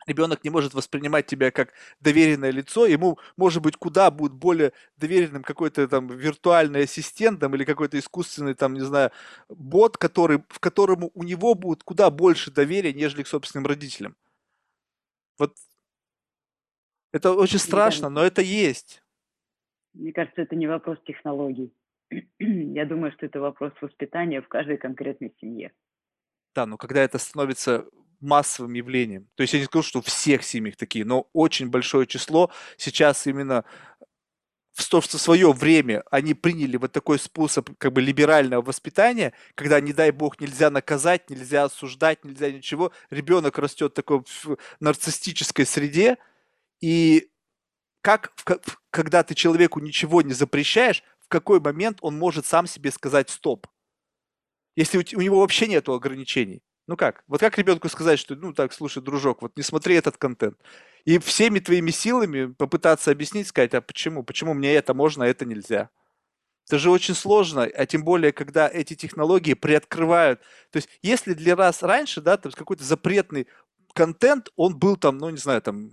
ребенок 0.08 0.44
не 0.44 0.50
может 0.50 0.74
воспринимать 0.74 1.26
тебя 1.26 1.52
как 1.52 1.74
доверенное 2.00 2.52
лицо, 2.52 2.86
ему, 2.86 3.20
может 3.38 3.62
быть, 3.62 3.78
куда 3.78 4.12
будет 4.12 4.34
более 4.34 4.74
доверенным 4.98 5.44
какой-то 5.44 5.88
там 5.88 6.08
виртуальный 6.08 6.84
ассистент 6.84 7.40
там, 7.40 7.56
или 7.56 7.64
какой-то 7.64 7.98
искусственный, 7.98 8.54
там, 8.54 8.74
не 8.74 8.82
знаю, 8.82 9.12
бот, 9.50 9.98
который, 9.98 10.44
в 10.50 10.60
которому 10.60 11.12
у 11.14 11.24
него 11.24 11.56
будет 11.56 11.84
куда 11.84 12.10
больше 12.10 12.52
доверия, 12.52 12.94
нежели 12.94 13.24
к 13.24 13.28
собственным 13.28 13.68
родителям. 13.68 14.16
Вот 15.38 15.56
это 17.12 17.34
очень 17.34 17.60
страшно, 17.60 18.10
но 18.10 18.24
это 18.24 18.42
есть. 18.42 19.04
Мне 19.94 20.14
кажется, 20.14 20.42
это 20.42 20.56
не 20.56 20.68
вопрос 20.68 20.98
технологий. 21.06 21.74
Я 22.40 22.86
думаю, 22.86 23.12
что 23.12 23.26
это 23.26 23.40
вопрос 23.40 23.74
воспитания 23.82 24.42
в 24.42 24.48
каждой 24.48 24.78
конкретной 24.78 25.34
семье. 25.40 25.74
Да, 26.56 26.66
но 26.66 26.78
когда 26.78 27.02
это 27.02 27.18
становится 27.18 27.86
массовым 28.22 28.74
явлением, 28.74 29.28
то 29.36 29.42
есть 29.42 29.54
я 29.54 29.60
не 29.60 29.66
скажу, 29.66 29.84
что 29.84 30.00
у 30.00 30.02
всех 30.02 30.44
семьях 30.44 30.76
такие, 30.76 31.06
но 31.06 31.28
очень 31.34 31.70
большое 31.70 32.08
число 32.08 32.52
сейчас 32.78 33.28
именно 33.28 33.66
в, 34.74 35.00
в 35.00 35.06
свое 35.06 35.52
время 35.52 36.04
они 36.12 36.34
приняли 36.34 36.78
вот 36.78 36.92
такой 36.92 37.20
способ 37.20 37.70
как 37.78 37.94
бы 37.94 38.02
либерального 38.02 38.62
воспитания, 38.62 39.34
когда, 39.56 39.80
не 39.82 39.94
дай 39.94 40.12
бог, 40.12 40.40
нельзя 40.40 40.70
наказать, 40.70 41.30
нельзя 41.30 41.66
осуждать, 41.66 42.24
нельзя 42.24 42.52
ничего. 42.52 42.92
Ребенок 43.10 43.58
растет 43.58 43.94
такой 43.94 44.20
в 44.20 44.58
нарциссической 44.80 45.66
среде, 45.66 46.18
и 46.80 47.30
как, 48.02 48.34
когда 48.90 49.24
ты 49.24 49.36
человеку 49.36 49.80
ничего 49.80 50.22
не 50.22 50.34
запрещаешь, 50.34 51.04
в 51.20 51.28
какой 51.28 51.60
момент 51.60 52.00
он 52.02 52.18
может 52.18 52.46
сам 52.46 52.66
себе 52.66 52.92
сказать 52.92 53.30
стоп? 53.30 53.68
Если 54.76 54.98
у, 54.98 55.20
у 55.20 55.22
него 55.22 55.42
вообще 55.42 55.68
нет 55.68 55.88
ограничений. 55.90 56.64
Ну 56.88 56.98
как? 56.98 57.24
Вот 57.28 57.40
как 57.40 57.58
ребенку 57.58 57.90
сказать, 57.90 58.20
что, 58.20 58.36
ну 58.36 58.54
так, 58.54 58.74
слушай, 58.74 59.02
дружок, 59.02 59.42
вот 59.42 59.56
не 59.56 59.64
смотри 59.64 59.96
этот 59.96 60.18
контент. 60.18 60.58
И 61.06 61.20
всеми 61.20 61.60
твоими 61.60 61.92
силами 61.92 62.48
попытаться 62.54 63.12
объяснить, 63.12 63.48
сказать, 63.48 63.74
а 63.74 63.82
почему? 63.82 64.24
Почему 64.24 64.54
мне 64.54 64.74
это 64.74 64.94
можно, 64.94 65.26
а 65.26 65.28
это 65.28 65.46
нельзя? 65.46 65.90
Это 66.68 66.80
же 66.80 66.90
очень 66.92 67.16
сложно, 67.16 67.64
а 67.64 67.86
тем 67.86 68.04
более, 68.04 68.32
когда 68.32 68.70
эти 68.70 68.96
технологии 68.96 69.54
приоткрывают. 69.56 70.42
То 70.72 70.78
есть, 70.78 70.90
если 71.02 71.34
для 71.34 71.56
раз 71.56 71.84
раньше, 71.84 72.22
да, 72.22 72.38
там 72.38 72.52
какой-то 72.52 72.84
запретный 72.84 73.48
контент, 73.94 74.50
он 74.56 74.78
был 74.78 74.96
там, 74.96 75.18
ну, 75.18 75.30
не 75.30 75.38
знаю, 75.38 75.62
там, 75.62 75.92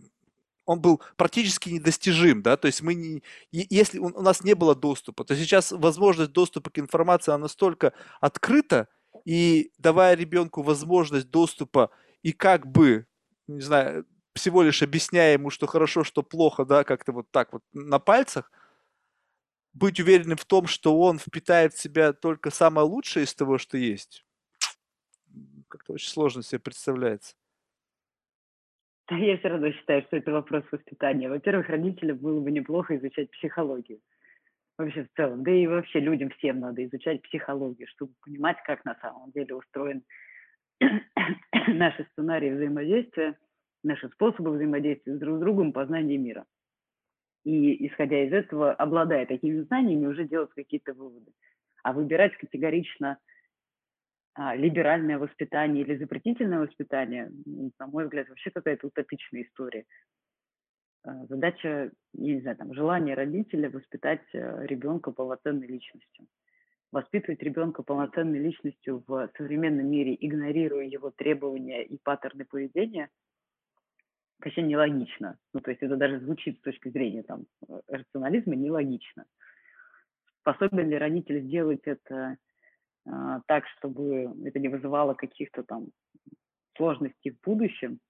он 0.66 0.80
был 0.80 1.02
практически 1.16 1.70
недостижим, 1.70 2.42
да, 2.42 2.56
то 2.56 2.66
есть 2.66 2.82
мы 2.82 2.94
не, 2.94 3.22
если 3.50 3.98
у 3.98 4.20
нас 4.20 4.44
не 4.44 4.54
было 4.54 4.74
доступа, 4.74 5.24
то 5.24 5.34
сейчас 5.34 5.72
возможность 5.72 6.32
доступа 6.32 6.70
к 6.70 6.78
информации, 6.78 7.32
она 7.32 7.44
настолько 7.44 7.94
открыта, 8.20 8.86
и 9.28 9.72
давая 9.76 10.14
ребенку 10.14 10.62
возможность 10.62 11.30
доступа 11.30 11.90
и 12.22 12.32
как 12.32 12.66
бы, 12.66 13.06
не 13.46 13.60
знаю, 13.60 14.06
всего 14.34 14.62
лишь 14.62 14.82
объясняя 14.82 15.34
ему, 15.34 15.50
что 15.50 15.66
хорошо, 15.66 16.02
что 16.02 16.22
плохо, 16.22 16.64
да, 16.64 16.82
как-то 16.82 17.12
вот 17.12 17.30
так 17.30 17.52
вот 17.52 17.62
на 17.74 17.98
пальцах, 17.98 18.50
быть 19.74 20.00
уверенным 20.00 20.38
в 20.38 20.46
том, 20.46 20.66
что 20.66 20.98
он 20.98 21.18
впитает 21.18 21.74
в 21.74 21.78
себя 21.78 22.14
только 22.14 22.50
самое 22.50 22.86
лучшее 22.86 23.24
из 23.24 23.34
того, 23.34 23.58
что 23.58 23.76
есть, 23.76 24.24
как-то 25.68 25.92
очень 25.92 26.08
сложно 26.08 26.42
себе 26.42 26.60
представляется. 26.60 27.34
Я 29.10 29.36
все 29.36 29.48
равно 29.48 29.70
считаю, 29.72 30.04
что 30.04 30.16
это 30.16 30.32
вопрос 30.32 30.64
воспитания. 30.72 31.28
Во-первых, 31.28 31.68
родителям 31.68 32.16
было 32.16 32.40
бы 32.40 32.50
неплохо 32.50 32.96
изучать 32.96 33.30
психологию. 33.32 34.00
Вообще 34.78 35.04
в 35.04 35.12
целом. 35.16 35.42
Да 35.42 35.50
и 35.50 35.66
вообще 35.66 35.98
людям 35.98 36.30
всем 36.30 36.60
надо 36.60 36.84
изучать 36.84 37.20
психологию, 37.22 37.88
чтобы 37.88 38.12
понимать, 38.22 38.58
как 38.64 38.84
на 38.84 38.94
самом 39.00 39.32
деле 39.32 39.56
устроен 39.56 40.04
наши 41.66 42.06
сценарии 42.12 42.54
взаимодействия, 42.54 43.36
наши 43.82 44.08
способы 44.10 44.52
взаимодействия 44.52 45.16
с 45.16 45.18
друг 45.18 45.38
с 45.38 45.40
другом, 45.40 45.72
познание 45.72 46.16
мира. 46.16 46.46
И, 47.44 47.88
исходя 47.88 48.24
из 48.24 48.32
этого, 48.32 48.72
обладая 48.72 49.26
такими 49.26 49.62
знаниями, 49.62 50.06
уже 50.06 50.28
делать 50.28 50.50
какие-то 50.54 50.94
выводы. 50.94 51.32
А 51.82 51.92
выбирать 51.92 52.36
категорично 52.36 53.18
а, 54.34 54.54
либеральное 54.54 55.18
воспитание 55.18 55.82
или 55.82 55.96
запретительное 55.96 56.60
воспитание, 56.60 57.32
на 57.78 57.86
мой 57.88 58.04
взгляд, 58.04 58.28
вообще 58.28 58.50
какая-то 58.50 58.86
утопичная 58.86 59.42
история. 59.42 59.84
А, 61.04 61.26
задача, 61.26 61.90
не 62.12 62.40
знаю, 62.40 62.56
там, 62.56 62.74
желание 62.74 63.14
родителя 63.14 63.70
воспитать 63.70 64.22
э, 64.32 64.66
ребенка 64.66 65.10
полноценной 65.12 65.66
личностью. 65.66 66.26
Воспитывать 66.90 67.42
ребенка 67.42 67.82
полноценной 67.82 68.38
личностью 68.38 69.04
в 69.06 69.30
современном 69.36 69.90
мире, 69.90 70.16
игнорируя 70.18 70.84
его 70.84 71.10
требования 71.10 71.84
и 71.84 71.98
паттерны 71.98 72.44
поведения, 72.44 73.10
вообще 74.38 74.62
нелогично. 74.62 75.38
Ну, 75.52 75.60
то 75.60 75.70
есть 75.70 75.82
это 75.82 75.96
даже 75.96 76.20
звучит 76.20 76.58
с 76.58 76.62
точки 76.62 76.88
зрения 76.88 77.22
там, 77.22 77.46
э, 77.68 77.80
рационализма 77.88 78.56
нелогично. 78.56 79.24
Способен 80.40 80.88
ли 80.88 80.96
родитель 80.96 81.42
сделать 81.42 81.82
это 81.84 82.38
а, 83.06 83.40
так, 83.46 83.66
чтобы 83.76 84.34
это 84.44 84.58
не 84.58 84.68
вызывало 84.68 85.14
каких-то 85.14 85.62
там 85.62 85.88
сложностей 86.76 87.32
в 87.32 87.40
будущем, 87.42 88.00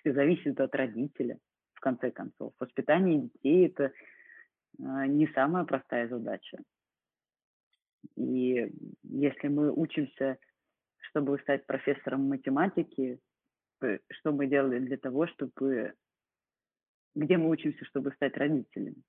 все 0.00 0.12
зависит 0.12 0.60
от 0.60 0.74
родителя, 0.74 1.38
конце 1.84 2.10
концов. 2.10 2.54
Воспитание 2.58 3.20
детей– 3.20 3.66
это 3.68 3.92
а, 4.82 5.06
не 5.06 5.26
самая 5.28 5.64
простая 5.64 6.08
задача. 6.08 6.58
И 8.16 8.72
если 9.02 9.48
мы 9.48 9.70
учимся, 9.70 10.38
чтобы 11.10 11.38
стать 11.40 11.66
профессором 11.66 12.28
математики, 12.28 13.18
что 14.10 14.32
мы 14.32 14.46
делали 14.46 14.78
для 14.78 14.96
того, 14.96 15.26
чтобы... 15.26 15.92
Где 17.14 17.36
мы 17.36 17.50
учимся, 17.50 17.84
чтобы 17.84 18.10
стать 18.12 18.36
родителями? 18.36 19.02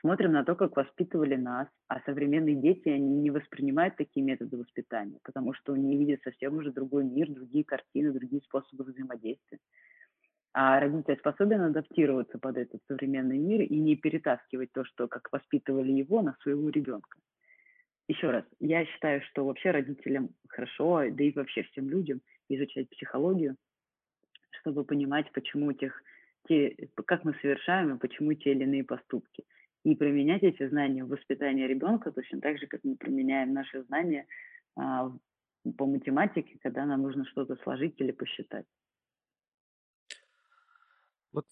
смотрим 0.00 0.32
на 0.32 0.44
то, 0.44 0.54
как 0.54 0.76
воспитывали 0.76 1.36
нас, 1.36 1.68
а 1.88 2.00
современные 2.00 2.54
дети, 2.54 2.88
они 2.88 3.16
не 3.16 3.30
воспринимают 3.30 3.96
такие 3.96 4.24
методы 4.24 4.56
воспитания, 4.56 5.18
потому 5.24 5.54
что 5.54 5.72
они 5.72 5.96
видят 5.96 6.22
совсем 6.22 6.56
уже 6.56 6.70
другой 6.72 7.04
мир, 7.04 7.28
другие 7.30 7.64
картины, 7.64 8.12
другие 8.12 8.42
способы 8.42 8.84
взаимодействия. 8.84 9.58
А 10.60 10.80
родитель 10.80 11.16
способен 11.20 11.60
адаптироваться 11.60 12.36
под 12.36 12.56
этот 12.56 12.80
современный 12.88 13.38
мир 13.38 13.62
и 13.62 13.76
не 13.76 13.94
перетаскивать 13.94 14.72
то, 14.72 14.84
что 14.84 15.06
как 15.06 15.28
воспитывали 15.30 15.92
его, 15.92 16.20
на 16.20 16.36
своего 16.42 16.68
ребенка. 16.68 17.16
Еще 18.08 18.28
раз, 18.28 18.44
я 18.58 18.84
считаю, 18.84 19.22
что 19.22 19.44
вообще 19.44 19.70
родителям 19.70 20.30
хорошо, 20.48 21.04
да 21.12 21.22
и 21.22 21.30
вообще 21.30 21.62
всем 21.62 21.88
людям 21.88 22.22
изучать 22.48 22.88
психологию, 22.90 23.54
чтобы 24.60 24.82
понимать, 24.82 25.30
почему 25.30 25.72
тех, 25.74 26.02
те, 26.48 26.74
как 27.06 27.22
мы 27.22 27.34
совершаем 27.34 27.94
и 27.94 27.98
почему 28.00 28.34
те 28.34 28.50
или 28.50 28.64
иные 28.64 28.82
поступки– 28.82 29.44
и 29.84 29.94
применять 29.94 30.42
эти 30.42 30.68
знания 30.68 31.04
в 31.04 31.08
воспитании 31.08 31.68
ребенка 31.68 32.10
точно 32.10 32.40
так 32.40 32.58
же, 32.58 32.66
как 32.66 32.80
мы 32.82 32.96
применяем 32.96 33.52
наши 33.52 33.84
знания 33.84 34.26
а, 34.76 35.12
по 35.76 35.86
математике, 35.86 36.58
когда 36.60 36.84
нам 36.84 37.02
нужно 37.02 37.24
что-то 37.26 37.54
сложить 37.62 37.94
или 37.98 38.10
посчитать. 38.10 38.66
Вот, 41.32 41.46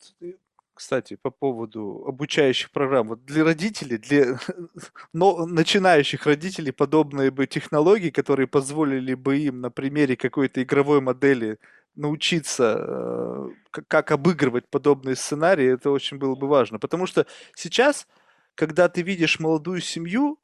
кстати, 0.75 1.17
по 1.17 1.31
поводу 1.31 2.05
обучающих 2.07 2.71
программ. 2.71 3.09
Вот 3.09 3.25
для 3.25 3.45
родителей, 3.45 3.99
для 3.99 4.39
но, 5.13 5.47
начинающих 5.47 6.27
родителей 6.27 6.73
подобные 6.73 7.31
бы 7.31 7.47
технологии, 7.47 8.11
которые 8.11 8.47
позволили 8.47 9.15
бы 9.15 9.39
им 9.39 9.61
на 9.61 9.71
примере 9.71 10.17
какой-то 10.17 10.63
игровой 10.63 11.01
модели 11.01 11.59
научиться, 11.95 12.77
э, 12.79 13.49
как 13.89 14.11
обыгрывать 14.11 14.69
подобные 14.69 15.17
сценарии, 15.17 15.67
это 15.73 15.91
очень 15.91 16.19
было 16.19 16.35
бы 16.35 16.47
важно. 16.47 16.79
Потому 16.79 17.07
что 17.07 17.27
сейчас, 17.55 18.07
когда 18.55 18.89
ты 18.91 19.01
видишь 19.03 19.41
молодую 19.41 19.81
семью, 19.81 20.39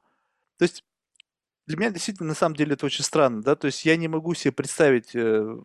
то 0.58 0.64
есть 0.64 0.84
для 1.66 1.76
меня 1.78 1.90
действительно 1.90 2.30
на 2.30 2.34
самом 2.34 2.56
деле 2.56 2.74
это 2.74 2.86
очень 2.86 3.04
странно, 3.04 3.42
да, 3.42 3.56
то 3.56 3.66
есть 3.66 3.84
я 3.84 3.96
не 3.96 4.08
могу 4.08 4.34
себе 4.34 4.52
представить, 4.52 5.14
э, 5.14 5.56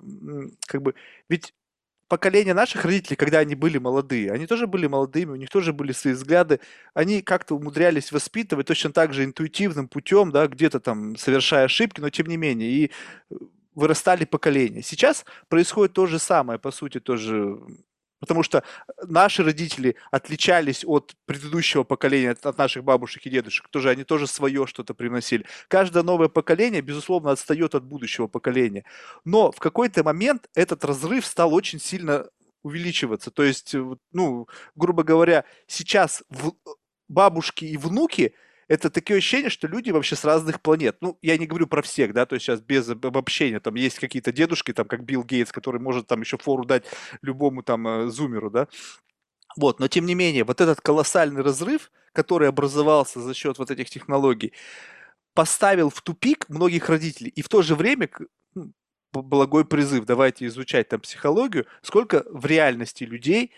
как 0.68 0.82
бы, 0.82 0.96
ведь 1.30 1.54
поколение 2.08 2.54
наших 2.54 2.86
родителей, 2.86 3.16
когда 3.16 3.40
они 3.40 3.56
были 3.56 3.78
молодые, 3.78 4.32
они 4.32 4.48
тоже 4.48 4.68
были 4.68 4.88
молодыми, 4.88 5.32
у 5.32 5.36
них 5.36 5.50
тоже 5.50 5.74
были 5.74 5.92
свои 5.92 6.14
взгляды, 6.14 6.60
они 6.94 7.22
как-то 7.22 7.56
умудрялись 7.56 8.12
воспитывать 8.12 8.68
точно 8.68 8.92
так 8.92 9.14
же 9.14 9.24
интуитивным 9.24 9.88
путем, 9.88 10.32
да, 10.32 10.48
где-то 10.48 10.80
там 10.80 11.16
совершая 11.18 11.66
ошибки, 11.66 12.02
но 12.02 12.10
тем 12.10 12.28
не 12.28 12.38
менее. 12.38 12.70
И 12.70 12.92
э, 13.30 13.36
вырастали 13.76 14.26
поколения. 14.26 14.82
Сейчас 14.82 15.26
происходит 15.50 15.94
то 15.94 16.06
же 16.06 16.20
самое, 16.20 16.60
по 16.60 16.72
сути, 16.72 17.00
тоже 17.00 17.60
Потому 18.20 18.44
что 18.44 18.64
наши 19.04 19.44
родители 19.44 19.96
отличались 20.12 20.84
от 20.86 21.16
предыдущего 21.26 21.84
поколения, 21.84 22.32
от 22.32 22.58
наших 22.58 22.84
бабушек 22.84 23.26
и 23.26 23.30
дедушек, 23.30 23.68
тоже 23.70 23.90
они 23.90 24.04
тоже 24.04 24.28
свое 24.28 24.66
что-то 24.66 24.94
приносили. 24.94 25.46
Каждое 25.68 26.04
новое 26.04 26.28
поколение, 26.28 26.82
безусловно, 26.82 27.32
отстает 27.32 27.76
от 27.76 27.84
будущего 27.84 28.28
поколения. 28.28 28.86
Но 29.26 29.52
в 29.52 29.60
какой-то 29.60 30.04
момент 30.04 30.50
этот 30.56 30.84
разрыв 30.84 31.26
стал 31.26 31.54
очень 31.54 31.80
сильно 31.80 32.28
увеличиваться. 32.64 33.32
То 33.32 33.44
есть, 33.44 33.76
ну, 34.12 34.48
грубо 34.76 35.04
говоря, 35.04 35.46
сейчас 35.68 36.24
в 36.30 36.54
бабушки 37.08 37.66
и 37.66 37.78
внуки– 37.78 38.34
это 38.68 38.90
такое 38.90 39.18
ощущение, 39.18 39.50
что 39.50 39.68
люди 39.68 39.92
вообще 39.92 40.16
с 40.16 40.26
разных 40.26 40.62
планет. 40.62 40.98
Ну, 41.02 41.18
я 41.22 41.38
не 41.38 41.48
говорю 41.48 41.68
про 41.68 41.82
всех, 41.82 42.14
да, 42.14 42.26
то 42.26 42.36
есть 42.36 42.46
сейчас 42.46 42.60
без 42.60 42.90
обобщения, 42.90 43.60
там 43.60 43.76
есть 43.76 44.00
какие-то 44.00 44.32
дедушки, 44.32 44.74
там, 44.74 44.88
как 44.88 45.04
Билл 45.04 45.24
Гейтс, 45.24 45.52
который 45.52 45.80
может 45.80 46.08
там 46.08 46.22
еще 46.22 46.38
фору 46.38 46.66
дать 46.66 46.86
любому 47.22 47.64
там 47.64 47.88
э, 47.88 48.08
зумеру, 48.08 48.50
да. 48.50 48.68
Вот, 49.56 49.80
но 49.80 49.88
тем 49.88 50.06
не 50.06 50.16
менее, 50.16 50.44
вот 50.44 50.62
этот 50.62 50.82
колоссальный 50.82 51.42
разрыв, 51.42 51.92
который 52.14 52.50
образовался 52.50 53.22
за 53.22 53.34
счет 53.34 53.58
вот 53.58 53.72
этих 53.72 53.90
технологий, 53.90 54.54
поставил 55.34 55.90
в 55.90 56.02
тупик 56.02 56.50
многих 56.50 56.90
родителей. 56.90 57.30
И 57.30 57.42
в 57.42 57.50
то 57.50 57.62
же 57.62 57.76
время 57.76 58.10
ну, 58.54 58.74
благой 59.14 59.66
призыв, 59.66 60.06
давайте 60.06 60.46
изучать 60.48 60.90
там 60.90 61.00
психологию, 61.00 61.66
сколько 61.82 62.24
в 62.30 62.46
реальности 62.46 63.04
людей 63.04 63.52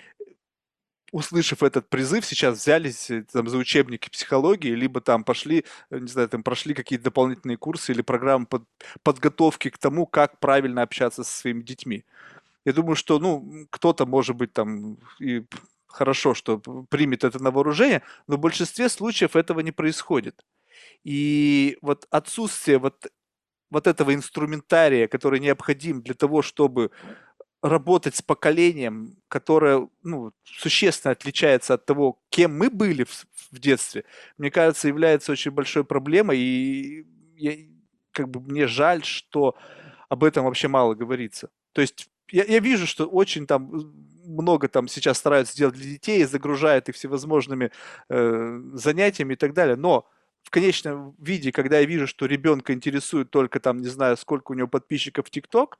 услышав 1.11 1.63
этот 1.63 1.89
призыв, 1.89 2.25
сейчас 2.25 2.59
взялись 2.59 3.09
э, 3.09 3.23
там, 3.31 3.47
за 3.47 3.57
учебники 3.57 4.09
психологии, 4.09 4.71
либо 4.71 5.01
там 5.01 5.23
пошли, 5.23 5.65
э, 5.89 5.99
не 5.99 6.07
знаю, 6.07 6.29
там 6.29 6.43
прошли 6.43 6.73
какие-то 6.73 7.05
дополнительные 7.05 7.57
курсы 7.57 7.91
или 7.91 8.01
программы 8.01 8.45
под, 8.45 8.63
подготовки 9.03 9.69
к 9.69 9.77
тому, 9.77 10.05
как 10.05 10.39
правильно 10.39 10.81
общаться 10.81 11.23
со 11.23 11.31
своими 11.31 11.61
детьми. 11.61 12.05
Я 12.65 12.73
думаю, 12.73 12.95
что, 12.95 13.19
ну, 13.19 13.67
кто-то, 13.69 14.05
может 14.05 14.35
быть, 14.35 14.53
там 14.53 14.97
и 15.19 15.43
хорошо, 15.87 16.33
что 16.33 16.59
примет 16.89 17.23
это 17.23 17.41
на 17.41 17.51
вооружение, 17.51 18.03
но 18.27 18.37
в 18.37 18.39
большинстве 18.39 18.89
случаев 18.89 19.35
этого 19.35 19.61
не 19.61 19.71
происходит. 19.71 20.45
И 21.03 21.77
вот 21.81 22.07
отсутствие 22.11 22.77
вот, 22.77 23.07
вот 23.71 23.87
этого 23.87 24.13
инструментария, 24.13 25.07
который 25.07 25.39
необходим 25.39 26.01
для 26.01 26.13
того, 26.13 26.41
чтобы 26.41 26.91
работать 27.61 28.15
с 28.15 28.21
поколением, 28.21 29.17
которое 29.27 29.89
ну, 30.03 30.31
существенно 30.43 31.11
отличается 31.11 31.73
от 31.73 31.85
того, 31.85 32.19
кем 32.29 32.57
мы 32.57 32.69
были 32.69 33.03
в, 33.03 33.25
в 33.51 33.59
детстве, 33.59 34.05
мне 34.37 34.49
кажется, 34.49 34.87
является 34.87 35.31
очень 35.31 35.51
большой 35.51 35.83
проблемой. 35.83 36.39
И 36.39 37.05
я, 37.35 37.53
как 38.11 38.29
бы 38.29 38.39
мне 38.39 38.67
жаль, 38.67 39.03
что 39.03 39.55
об 40.07 40.23
этом 40.23 40.45
вообще 40.45 40.67
мало 40.67 40.95
говорится. 40.95 41.49
То 41.73 41.81
есть 41.81 42.09
я, 42.31 42.45
я 42.45 42.59
вижу, 42.59 42.87
что 42.87 43.05
очень 43.05 43.45
там 43.45 43.69
много 44.25 44.67
там 44.67 44.87
сейчас 44.87 45.17
стараются 45.17 45.53
сделать 45.53 45.75
для 45.75 45.91
детей, 45.91 46.23
загружают 46.23 46.87
их 46.87 46.95
всевозможными 46.95 47.71
э, 48.09 48.61
занятиями 48.73 49.33
и 49.33 49.37
так 49.37 49.53
далее, 49.53 49.75
но 49.75 50.07
в 50.43 50.51
конечном 50.51 51.15
виде, 51.19 51.51
когда 51.51 51.79
я 51.79 51.85
вижу, 51.85 52.07
что 52.07 52.25
ребенка 52.25 52.73
интересует 52.73 53.29
только 53.29 53.59
там, 53.59 53.79
не 53.79 53.87
знаю, 53.87 54.17
сколько 54.17 54.51
у 54.51 54.55
него 54.55 54.67
подписчиков 54.67 55.27
в 55.27 55.29
ТикТок, 55.29 55.77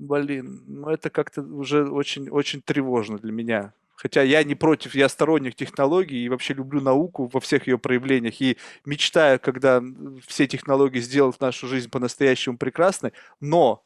Блин, 0.00 0.62
ну 0.66 0.88
это 0.88 1.10
как-то 1.10 1.42
уже 1.42 1.86
очень, 1.86 2.30
очень 2.30 2.62
тревожно 2.62 3.18
для 3.18 3.32
меня. 3.32 3.74
Хотя 3.96 4.22
я 4.22 4.42
не 4.44 4.54
против, 4.54 4.94
я 4.94 5.10
сторонник 5.10 5.54
технологий 5.54 6.24
и 6.24 6.28
вообще 6.30 6.54
люблю 6.54 6.80
науку 6.80 7.26
во 7.26 7.38
всех 7.38 7.66
ее 7.66 7.78
проявлениях. 7.78 8.40
И 8.40 8.56
мечтаю, 8.86 9.38
когда 9.38 9.82
все 10.26 10.46
технологии 10.46 11.00
сделают 11.00 11.38
нашу 11.42 11.66
жизнь 11.66 11.90
по-настоящему 11.90 12.56
прекрасной. 12.56 13.12
Но, 13.40 13.84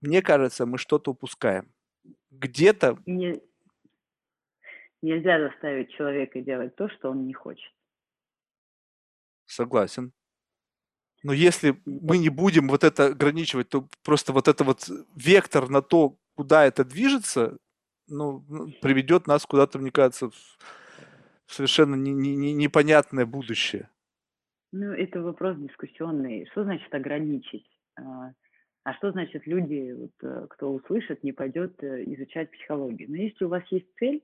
мне 0.00 0.22
кажется, 0.22 0.64
мы 0.64 0.78
что-то 0.78 1.10
упускаем. 1.10 1.70
Где-то... 2.30 2.96
Не, 3.04 3.42
нельзя 5.02 5.38
заставить 5.38 5.90
человека 5.90 6.40
делать 6.40 6.74
то, 6.76 6.88
что 6.88 7.10
он 7.10 7.26
не 7.26 7.34
хочет. 7.34 7.70
Согласен. 9.44 10.14
Но 11.22 11.32
если 11.32 11.76
мы 11.84 12.18
не 12.18 12.30
будем 12.30 12.68
вот 12.68 12.84
это 12.84 13.06
ограничивать, 13.06 13.68
то 13.68 13.86
просто 14.02 14.32
вот 14.32 14.48
это 14.48 14.64
вот 14.64 14.88
вектор 15.14 15.68
на 15.68 15.82
то, 15.82 16.16
куда 16.34 16.64
это 16.64 16.84
движется, 16.84 17.58
ну, 18.08 18.44
ну 18.48 18.72
приведет 18.80 19.26
нас 19.26 19.44
куда-то, 19.44 19.78
мне 19.78 19.90
кажется, 19.90 20.30
в 20.30 20.34
совершенно 21.46 21.94
не, 21.94 22.12
не, 22.12 22.36
не, 22.36 22.52
непонятное 22.52 23.26
будущее. 23.26 23.88
Ну, 24.72 24.92
это 24.92 25.20
вопрос 25.20 25.56
дискуссионный. 25.58 26.46
Что 26.52 26.62
значит 26.62 26.94
ограничить? 26.94 27.66
А, 27.96 28.32
а 28.84 28.94
что 28.94 29.10
значит 29.10 29.46
люди, 29.46 29.92
вот, 29.92 30.12
э, 30.22 30.46
кто 30.48 30.72
услышит, 30.72 31.24
не 31.24 31.32
пойдет 31.32 31.82
э, 31.82 32.04
изучать 32.14 32.50
психологию? 32.52 33.10
Но 33.10 33.16
если 33.16 33.44
у 33.44 33.48
вас 33.48 33.64
есть 33.70 33.88
цель, 33.98 34.22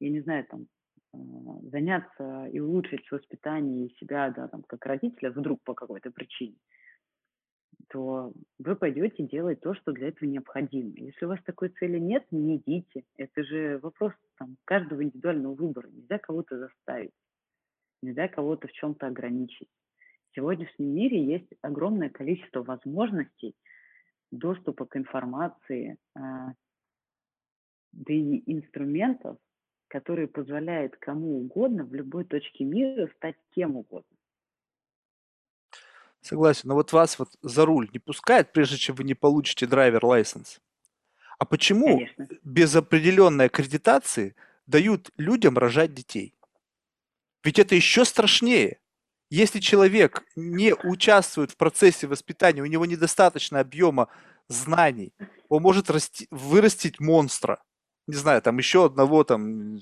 я 0.00 0.10
не 0.10 0.20
знаю, 0.20 0.44
там, 0.50 0.66
заняться 1.12 2.46
и 2.46 2.60
улучшить 2.60 3.10
воспитание 3.10 3.90
себя, 4.00 4.30
да, 4.30 4.48
там, 4.48 4.62
как 4.62 4.84
родителя, 4.86 5.30
вдруг 5.30 5.62
по 5.64 5.74
какой-то 5.74 6.10
причине, 6.10 6.56
то 7.88 8.32
вы 8.58 8.76
пойдете 8.76 9.26
делать 9.26 9.60
то, 9.60 9.74
что 9.74 9.92
для 9.92 10.08
этого 10.08 10.28
необходимо. 10.28 10.92
Если 10.96 11.24
у 11.24 11.28
вас 11.28 11.40
такой 11.44 11.70
цели 11.70 11.98
нет, 11.98 12.24
не 12.30 12.56
идите. 12.56 13.04
Это 13.16 13.42
же 13.42 13.78
вопрос 13.82 14.12
там, 14.38 14.56
каждого 14.64 15.02
индивидуального 15.02 15.54
выбора. 15.54 15.88
Нельзя 15.88 16.18
кого-то 16.18 16.58
заставить, 16.58 17.12
нельзя 18.02 18.28
кого-то 18.28 18.68
в 18.68 18.72
чем-то 18.72 19.06
ограничить. 19.06 19.68
В 20.30 20.36
сегодняшнем 20.36 20.94
мире 20.94 21.24
есть 21.24 21.52
огромное 21.62 22.08
количество 22.08 22.62
возможностей 22.62 23.54
доступа 24.30 24.86
к 24.86 24.96
информации, 24.96 25.96
а, 26.14 26.52
да 27.92 28.14
и 28.14 28.42
инструментов, 28.46 29.38
который 29.90 30.28
позволяет 30.28 30.96
кому 30.96 31.40
угодно 31.40 31.84
в 31.84 31.92
любой 31.92 32.24
точке 32.24 32.64
мира 32.64 33.10
стать 33.16 33.34
кем 33.54 33.76
угодно. 33.76 34.16
Согласен, 36.20 36.68
но 36.68 36.74
вот 36.74 36.92
вас 36.92 37.18
вот 37.18 37.30
за 37.42 37.64
руль 37.66 37.90
не 37.92 37.98
пускает, 37.98 38.52
прежде 38.52 38.76
чем 38.76 38.94
вы 38.94 39.04
не 39.04 39.14
получите 39.14 39.66
драйвер 39.66 40.04
лайсенс. 40.04 40.60
А 41.38 41.44
почему 41.44 41.98
Конечно. 41.98 42.28
без 42.44 42.76
определенной 42.76 43.46
аккредитации 43.46 44.36
дают 44.66 45.10
людям 45.16 45.58
рожать 45.58 45.92
детей? 45.92 46.34
Ведь 47.42 47.58
это 47.58 47.74
еще 47.74 48.04
страшнее. 48.04 48.78
Если 49.30 49.58
человек 49.58 50.24
не 50.36 50.74
участвует 50.74 51.50
в 51.52 51.56
процессе 51.56 52.06
воспитания, 52.06 52.62
у 52.62 52.66
него 52.66 52.84
недостаточно 52.84 53.58
объема 53.60 54.08
знаний, 54.48 55.14
он 55.48 55.62
может 55.62 55.90
расти, 55.90 56.28
вырастить 56.30 57.00
монстра 57.00 57.62
не 58.10 58.16
знаю, 58.16 58.42
там 58.42 58.58
еще 58.58 58.86
одного 58.86 59.24
там 59.24 59.80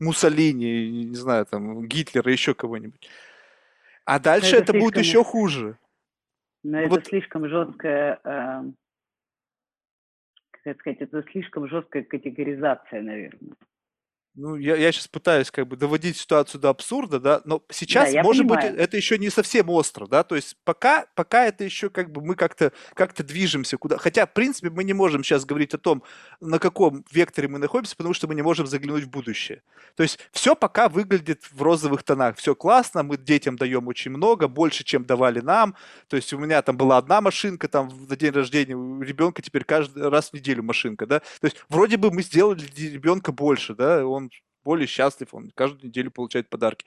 Муссолини, 0.00 1.04
не 1.04 1.14
знаю, 1.14 1.46
там 1.46 1.86
Гитлера, 1.86 2.30
еще 2.30 2.54
кого-нибудь. 2.54 3.08
А 4.04 4.18
дальше 4.18 4.56
это, 4.56 4.72
это 4.72 4.78
будет 4.78 4.98
еще 4.98 5.24
хуже. 5.24 5.78
Но 6.62 6.86
вот. 6.86 7.00
это 7.00 7.08
слишком 7.08 7.48
жесткая, 7.48 8.20
э, 8.24 8.62
как 10.62 10.78
сказать, 10.78 11.00
это 11.00 11.22
слишком 11.30 11.68
жесткая 11.68 12.04
категоризация, 12.04 13.02
наверное 13.02 13.56
ну, 14.36 14.56
я, 14.56 14.74
я 14.76 14.90
сейчас 14.90 15.06
пытаюсь 15.06 15.50
как 15.50 15.68
бы 15.68 15.76
доводить 15.76 16.16
ситуацию 16.16 16.60
до 16.60 16.70
абсурда, 16.70 17.20
да, 17.20 17.40
но 17.44 17.62
сейчас, 17.70 18.12
да, 18.12 18.22
может 18.22 18.46
понимаю. 18.46 18.72
быть, 18.72 18.80
это 18.80 18.96
еще 18.96 19.16
не 19.16 19.30
совсем 19.30 19.70
остро, 19.70 20.06
да, 20.06 20.24
то 20.24 20.34
есть 20.34 20.56
пока, 20.64 21.06
пока 21.14 21.46
это 21.46 21.62
еще 21.62 21.88
как 21.88 22.10
бы 22.10 22.20
мы 22.20 22.34
как-то 22.34 22.72
как 22.94 23.14
движемся 23.14 23.76
куда, 23.76 23.96
хотя, 23.96 24.26
в 24.26 24.32
принципе, 24.32 24.70
мы 24.70 24.82
не 24.82 24.92
можем 24.92 25.22
сейчас 25.22 25.44
говорить 25.44 25.72
о 25.74 25.78
том, 25.78 26.02
на 26.40 26.58
каком 26.58 27.04
векторе 27.12 27.46
мы 27.46 27.58
находимся, 27.58 27.96
потому 27.96 28.12
что 28.12 28.26
мы 28.26 28.34
не 28.34 28.42
можем 28.42 28.66
заглянуть 28.66 29.04
в 29.04 29.10
будущее. 29.10 29.62
То 29.94 30.02
есть 30.02 30.18
все 30.32 30.56
пока 30.56 30.88
выглядит 30.88 31.44
в 31.52 31.62
розовых 31.62 32.02
тонах, 32.02 32.36
все 32.36 32.56
классно, 32.56 33.04
мы 33.04 33.16
детям 33.16 33.56
даем 33.56 33.86
очень 33.86 34.10
много, 34.10 34.48
больше, 34.48 34.82
чем 34.82 35.04
давали 35.04 35.40
нам, 35.40 35.76
то 36.08 36.16
есть 36.16 36.32
у 36.32 36.38
меня 36.38 36.60
там 36.62 36.76
была 36.76 36.98
одна 36.98 37.20
машинка, 37.20 37.68
там 37.68 37.88
на 38.08 38.16
день 38.16 38.32
рождения 38.32 38.74
у 38.74 39.00
ребенка 39.00 39.42
теперь 39.42 39.62
каждый 39.62 40.08
раз 40.08 40.30
в 40.30 40.32
неделю 40.32 40.64
машинка, 40.64 41.06
да, 41.06 41.20
то 41.20 41.44
есть 41.44 41.64
вроде 41.68 41.98
бы 41.98 42.10
мы 42.10 42.22
сделали 42.22 42.64
ребенка 42.76 43.30
больше, 43.30 43.74
да, 43.74 44.04
он 44.04 44.23
более 44.64 44.86
счастлив, 44.86 45.34
он 45.34 45.50
каждую 45.54 45.86
неделю 45.86 46.10
получает 46.10 46.48
подарки. 46.48 46.86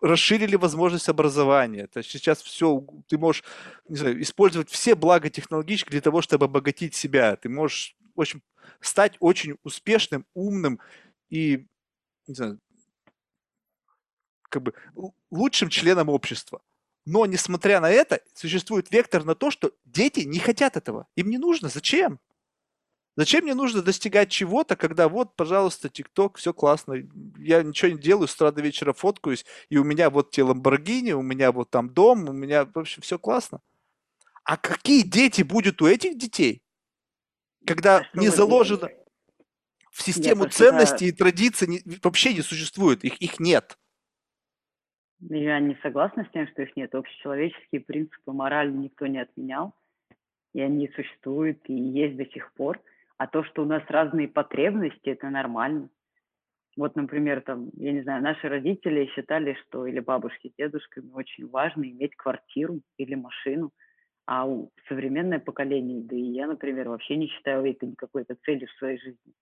Расширили 0.00 0.56
возможность 0.56 1.08
образования. 1.08 1.88
То 1.88 1.98
есть 1.98 2.10
сейчас 2.10 2.40
все, 2.40 2.84
ты 3.08 3.18
можешь 3.18 3.42
не 3.88 3.96
знаю, 3.96 4.22
использовать 4.22 4.70
все 4.70 4.94
блага 4.94 5.28
технологические 5.28 5.90
для 5.90 6.00
того, 6.00 6.22
чтобы 6.22 6.44
обогатить 6.44 6.94
себя. 6.94 7.36
Ты 7.36 7.48
можешь 7.48 7.96
в 8.18 8.20
общем, 8.20 8.42
стать 8.80 9.16
очень 9.20 9.56
успешным, 9.62 10.26
умным 10.34 10.80
и 11.30 11.68
не 12.26 12.34
знаю, 12.34 12.58
как 14.48 14.62
бы 14.62 14.74
лучшим 15.30 15.68
членом 15.68 16.08
общества. 16.08 16.60
Но, 17.06 17.26
несмотря 17.26 17.80
на 17.80 17.88
это, 17.88 18.20
существует 18.34 18.90
вектор 18.90 19.24
на 19.24 19.36
то, 19.36 19.52
что 19.52 19.70
дети 19.84 20.20
не 20.20 20.40
хотят 20.40 20.76
этого. 20.76 21.06
Им 21.14 21.30
не 21.30 21.38
нужно. 21.38 21.68
Зачем? 21.68 22.18
Зачем 23.18 23.42
мне 23.42 23.54
нужно 23.54 23.82
достигать 23.82 24.30
чего-то, 24.30 24.76
когда 24.76 25.08
вот, 25.08 25.34
пожалуйста, 25.34 25.88
ТикТок, 25.88 26.36
все 26.36 26.54
классно, 26.54 27.02
я 27.36 27.64
ничего 27.64 27.90
не 27.90 27.98
делаю, 27.98 28.28
с 28.28 28.34
утра 28.36 28.52
до 28.52 28.62
вечера 28.62 28.92
фоткаюсь, 28.92 29.44
и 29.70 29.76
у 29.76 29.82
меня 29.82 30.08
вот 30.08 30.30
те 30.30 30.44
Ламборгини, 30.44 31.10
у 31.10 31.22
меня 31.22 31.50
вот 31.50 31.68
там 31.68 31.90
дом, 31.92 32.28
у 32.28 32.32
меня, 32.32 32.64
в 32.64 32.78
общем, 32.78 33.02
все 33.02 33.18
классно. 33.18 33.60
А 34.44 34.56
какие 34.56 35.02
дети 35.02 35.42
будут 35.42 35.82
у 35.82 35.88
этих 35.88 36.16
детей, 36.16 36.62
когда 37.66 38.08
а 38.12 38.16
не 38.16 38.28
заложено 38.28 38.88
в 39.90 40.00
систему 40.00 40.48
ценностей 40.48 41.08
и 41.08 41.12
традиций 41.12 41.66
не, 41.66 41.82
вообще 42.04 42.32
не 42.32 42.42
существует, 42.42 43.02
их, 43.02 43.20
их 43.20 43.40
нет. 43.40 43.76
Я 45.18 45.58
не 45.58 45.76
согласна 45.82 46.24
с 46.24 46.32
тем, 46.32 46.46
что 46.46 46.62
их 46.62 46.76
нет. 46.76 46.94
Общечеловеческие 46.94 47.80
принципы 47.80 48.30
морали 48.30 48.70
никто 48.70 49.08
не 49.08 49.18
отменял, 49.18 49.74
и 50.54 50.60
они 50.60 50.88
существуют 50.94 51.58
и 51.68 51.74
есть 51.74 52.16
до 52.16 52.24
сих 52.26 52.52
пор. 52.52 52.80
А 53.18 53.26
то, 53.26 53.44
что 53.44 53.62
у 53.62 53.66
нас 53.66 53.82
разные 53.88 54.28
потребности, 54.28 55.10
это 55.10 55.28
нормально. 55.28 55.90
Вот, 56.76 56.94
например, 56.94 57.40
там, 57.40 57.70
я 57.74 57.92
не 57.92 58.02
знаю, 58.02 58.22
наши 58.22 58.48
родители 58.48 59.06
считали, 59.06 59.56
что 59.64 59.86
или 59.86 59.98
бабушки 59.98 60.48
с 60.48 60.54
дедушками 60.56 61.10
очень 61.12 61.48
важно 61.48 61.82
иметь 61.82 62.14
квартиру 62.14 62.80
или 62.96 63.16
машину, 63.16 63.72
а 64.26 64.46
у 64.46 64.70
современное 64.88 65.40
поколение, 65.40 66.02
да 66.04 66.14
и 66.14 66.20
я, 66.20 66.46
например, 66.46 66.88
вообще 66.88 67.16
не 67.16 67.26
считаю 67.26 67.68
это 67.68 67.92
какой-то 67.96 68.36
целью 68.44 68.68
в 68.68 68.78
своей 68.78 68.98
жизни. 68.98 69.32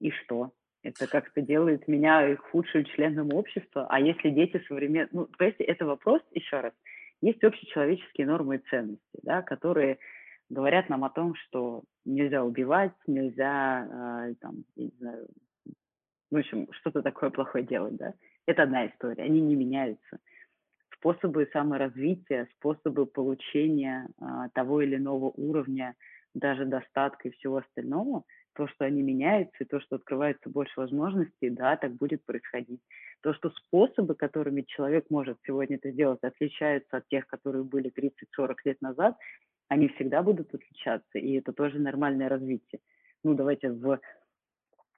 И 0.00 0.10
что? 0.10 0.52
Это 0.82 1.06
как-то 1.06 1.40
делает 1.40 1.88
меня 1.88 2.36
худшим 2.36 2.84
членом 2.84 3.32
общества. 3.32 3.86
А 3.88 3.98
если 3.98 4.28
дети 4.28 4.62
современные... 4.68 5.08
Ну, 5.12 5.26
то 5.26 5.46
есть 5.46 5.60
это 5.60 5.86
вопрос, 5.86 6.20
еще 6.32 6.60
раз, 6.60 6.74
есть 7.22 7.42
общечеловеческие 7.42 8.26
нормы 8.26 8.56
и 8.56 8.68
ценности, 8.68 9.20
да, 9.22 9.40
которые 9.40 9.98
говорят 10.50 10.90
нам 10.90 11.04
о 11.04 11.10
том, 11.10 11.34
что 11.36 11.84
нельзя 12.04 12.44
убивать, 12.44 12.92
нельзя, 13.06 14.28
э, 14.28 14.34
там, 14.40 14.64
я 14.76 14.84
не 14.84 14.92
знаю, 14.98 15.28
в 16.30 16.36
общем, 16.36 16.68
что-то 16.72 17.02
такое 17.02 17.30
плохое 17.30 17.64
делать, 17.64 17.96
да. 17.96 18.14
Это 18.46 18.64
одна 18.64 18.86
история, 18.86 19.22
они 19.22 19.40
не 19.40 19.54
меняются. 19.54 20.18
Способы 20.96 21.48
саморазвития, 21.52 22.48
способы 22.56 23.06
получения 23.06 24.08
э, 24.20 24.24
того 24.54 24.82
или 24.82 24.96
иного 24.96 25.32
уровня, 25.36 25.94
даже 26.34 26.64
достатка 26.64 27.28
и 27.28 27.32
всего 27.32 27.58
остального– 27.58 28.24
то, 28.54 28.68
что 28.68 28.84
они 28.84 29.02
меняются, 29.02 29.56
и 29.60 29.66
то, 29.66 29.80
что 29.80 29.96
открывается 29.96 30.48
больше 30.48 30.72
возможностей, 30.76 31.50
да, 31.50 31.76
так 31.76 31.94
будет 31.94 32.24
происходить. 32.24 32.80
То, 33.20 33.34
что 33.34 33.50
способы, 33.50 34.14
которыми 34.14 34.62
человек 34.62 35.06
может 35.10 35.38
сегодня 35.44 35.76
это 35.76 35.90
сделать, 35.90 36.22
отличаются 36.22 36.98
от 36.98 37.08
тех, 37.08 37.26
которые 37.26 37.64
были 37.64 37.90
30-40 37.90 38.54
лет 38.64 38.80
назад, 38.80 39.16
они 39.74 39.88
всегда 39.88 40.22
будут 40.22 40.54
отличаться, 40.54 41.18
и 41.18 41.32
это 41.32 41.52
тоже 41.52 41.78
нормальное 41.80 42.28
развитие. 42.28 42.80
Ну, 43.24 43.34
давайте 43.34 43.70
в 43.70 44.00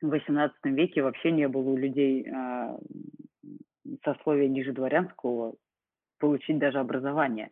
XVIII 0.02 0.50
веке 0.64 1.02
вообще 1.02 1.32
не 1.32 1.48
было 1.48 1.70
у 1.70 1.76
людей 1.76 2.28
э, 2.28 2.78
сословия 4.04 4.48
ниже 4.48 4.72
дворянского 4.72 5.54
получить 6.18 6.58
даже 6.58 6.78
образование. 6.78 7.50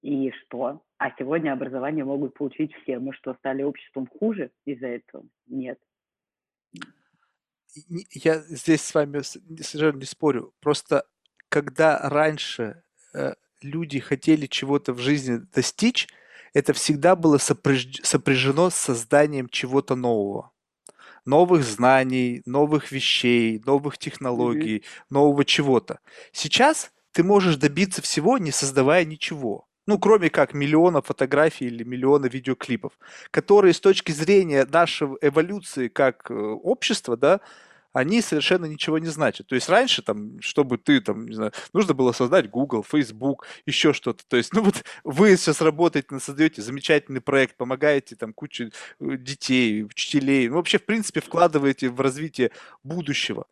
И 0.00 0.30
что? 0.30 0.82
А 0.96 1.10
сегодня 1.18 1.52
образование 1.52 2.04
могут 2.04 2.34
получить 2.34 2.72
все. 2.76 2.98
Мы 2.98 3.12
что, 3.12 3.34
стали 3.34 3.62
обществом 3.62 4.06
хуже 4.06 4.50
из-за 4.64 4.86
этого? 4.86 5.24
Нет. 5.46 5.78
Я 8.10 8.38
здесь 8.40 8.82
с 8.82 8.94
вами 8.94 9.20
совершенно 9.20 9.98
не 9.98 10.06
спорю. 10.06 10.54
Просто 10.60 11.04
когда 11.50 11.98
раньше 12.08 12.82
э, 13.14 13.34
люди 13.62 13.98
хотели 13.98 14.46
чего-то 14.46 14.92
в 14.92 14.98
жизни 14.98 15.40
достичь, 15.54 16.08
это 16.54 16.72
всегда 16.72 17.16
было 17.16 17.38
сопряж... 17.38 17.86
сопряжено 18.02 18.70
с 18.70 18.74
созданием 18.74 19.48
чего-то 19.48 19.94
нового. 19.94 20.50
Новых 21.24 21.62
знаний, 21.62 22.42
новых 22.46 22.90
вещей, 22.90 23.62
новых 23.64 23.96
технологий, 23.96 24.78
mm-hmm. 24.78 25.04
нового 25.10 25.44
чего-то. 25.44 26.00
Сейчас 26.32 26.90
ты 27.12 27.22
можешь 27.22 27.56
добиться 27.56 28.02
всего, 28.02 28.38
не 28.38 28.50
создавая 28.50 29.04
ничего. 29.04 29.68
Ну, 29.86 29.98
кроме 29.98 30.30
как 30.30 30.54
миллиона 30.54 31.02
фотографий 31.02 31.66
или 31.66 31.82
миллиона 31.82 32.26
видеоклипов, 32.26 32.92
которые 33.30 33.74
с 33.74 33.80
точки 33.80 34.12
зрения 34.12 34.64
нашей 34.64 35.08
эволюции 35.20 35.88
как 35.88 36.30
э, 36.30 36.34
общества, 36.34 37.16
да, 37.16 37.40
они 37.92 38.22
совершенно 38.22 38.66
ничего 38.66 38.98
не 38.98 39.08
значат. 39.08 39.46
То 39.46 39.54
есть 39.54 39.68
раньше, 39.68 40.02
там, 40.02 40.40
чтобы 40.40 40.78
ты, 40.78 41.00
там, 41.00 41.26
не 41.26 41.34
знаю, 41.34 41.52
нужно 41.72 41.94
было 41.94 42.12
создать 42.12 42.50
Google, 42.50 42.84
Facebook, 42.84 43.46
еще 43.66 43.92
что-то. 43.92 44.24
То 44.26 44.36
есть, 44.36 44.52
ну 44.54 44.62
вот 44.62 44.82
вы 45.04 45.36
сейчас 45.36 45.60
работаете, 45.60 46.18
создаете 46.18 46.62
замечательный 46.62 47.20
проект, 47.20 47.56
помогаете 47.56 48.16
там 48.16 48.32
куче 48.32 48.70
э, 49.00 49.16
детей, 49.16 49.84
учителей, 49.84 50.48
ну 50.48 50.56
вообще, 50.56 50.78
в 50.78 50.86
принципе, 50.86 51.20
вкладываете 51.20 51.90
в 51.90 52.00
развитие 52.00 52.50
будущего. 52.82 53.46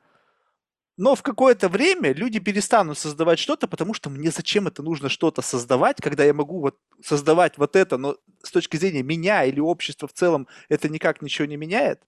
Но 0.97 1.15
в 1.15 1.23
какое-то 1.23 1.71
время 1.71 2.13
люди 2.13 2.41
перестанут 2.41 2.99
создавать 2.99 3.39
что-то, 3.39 3.67
потому 3.67 3.95
что 3.95 4.11
мне 4.11 4.31
зачем 4.31 4.67
это 4.67 4.83
нужно 4.83 5.09
что-то 5.09 5.41
создавать, 5.41 5.97
когда 5.99 6.25
я 6.25 6.35
могу 6.35 6.61
вот 6.61 6.77
создавать 7.03 7.57
вот 7.57 7.75
это, 7.75 7.97
но 7.97 8.17
с 8.43 8.51
точки 8.51 8.77
зрения 8.77 9.03
меня 9.03 9.45
или 9.45 9.61
общества 9.61 10.09
в 10.09 10.13
целом 10.13 10.47
это 10.69 10.91
никак 10.91 11.23
ничего 11.23 11.47
не 11.47 11.57
меняет? 11.57 12.03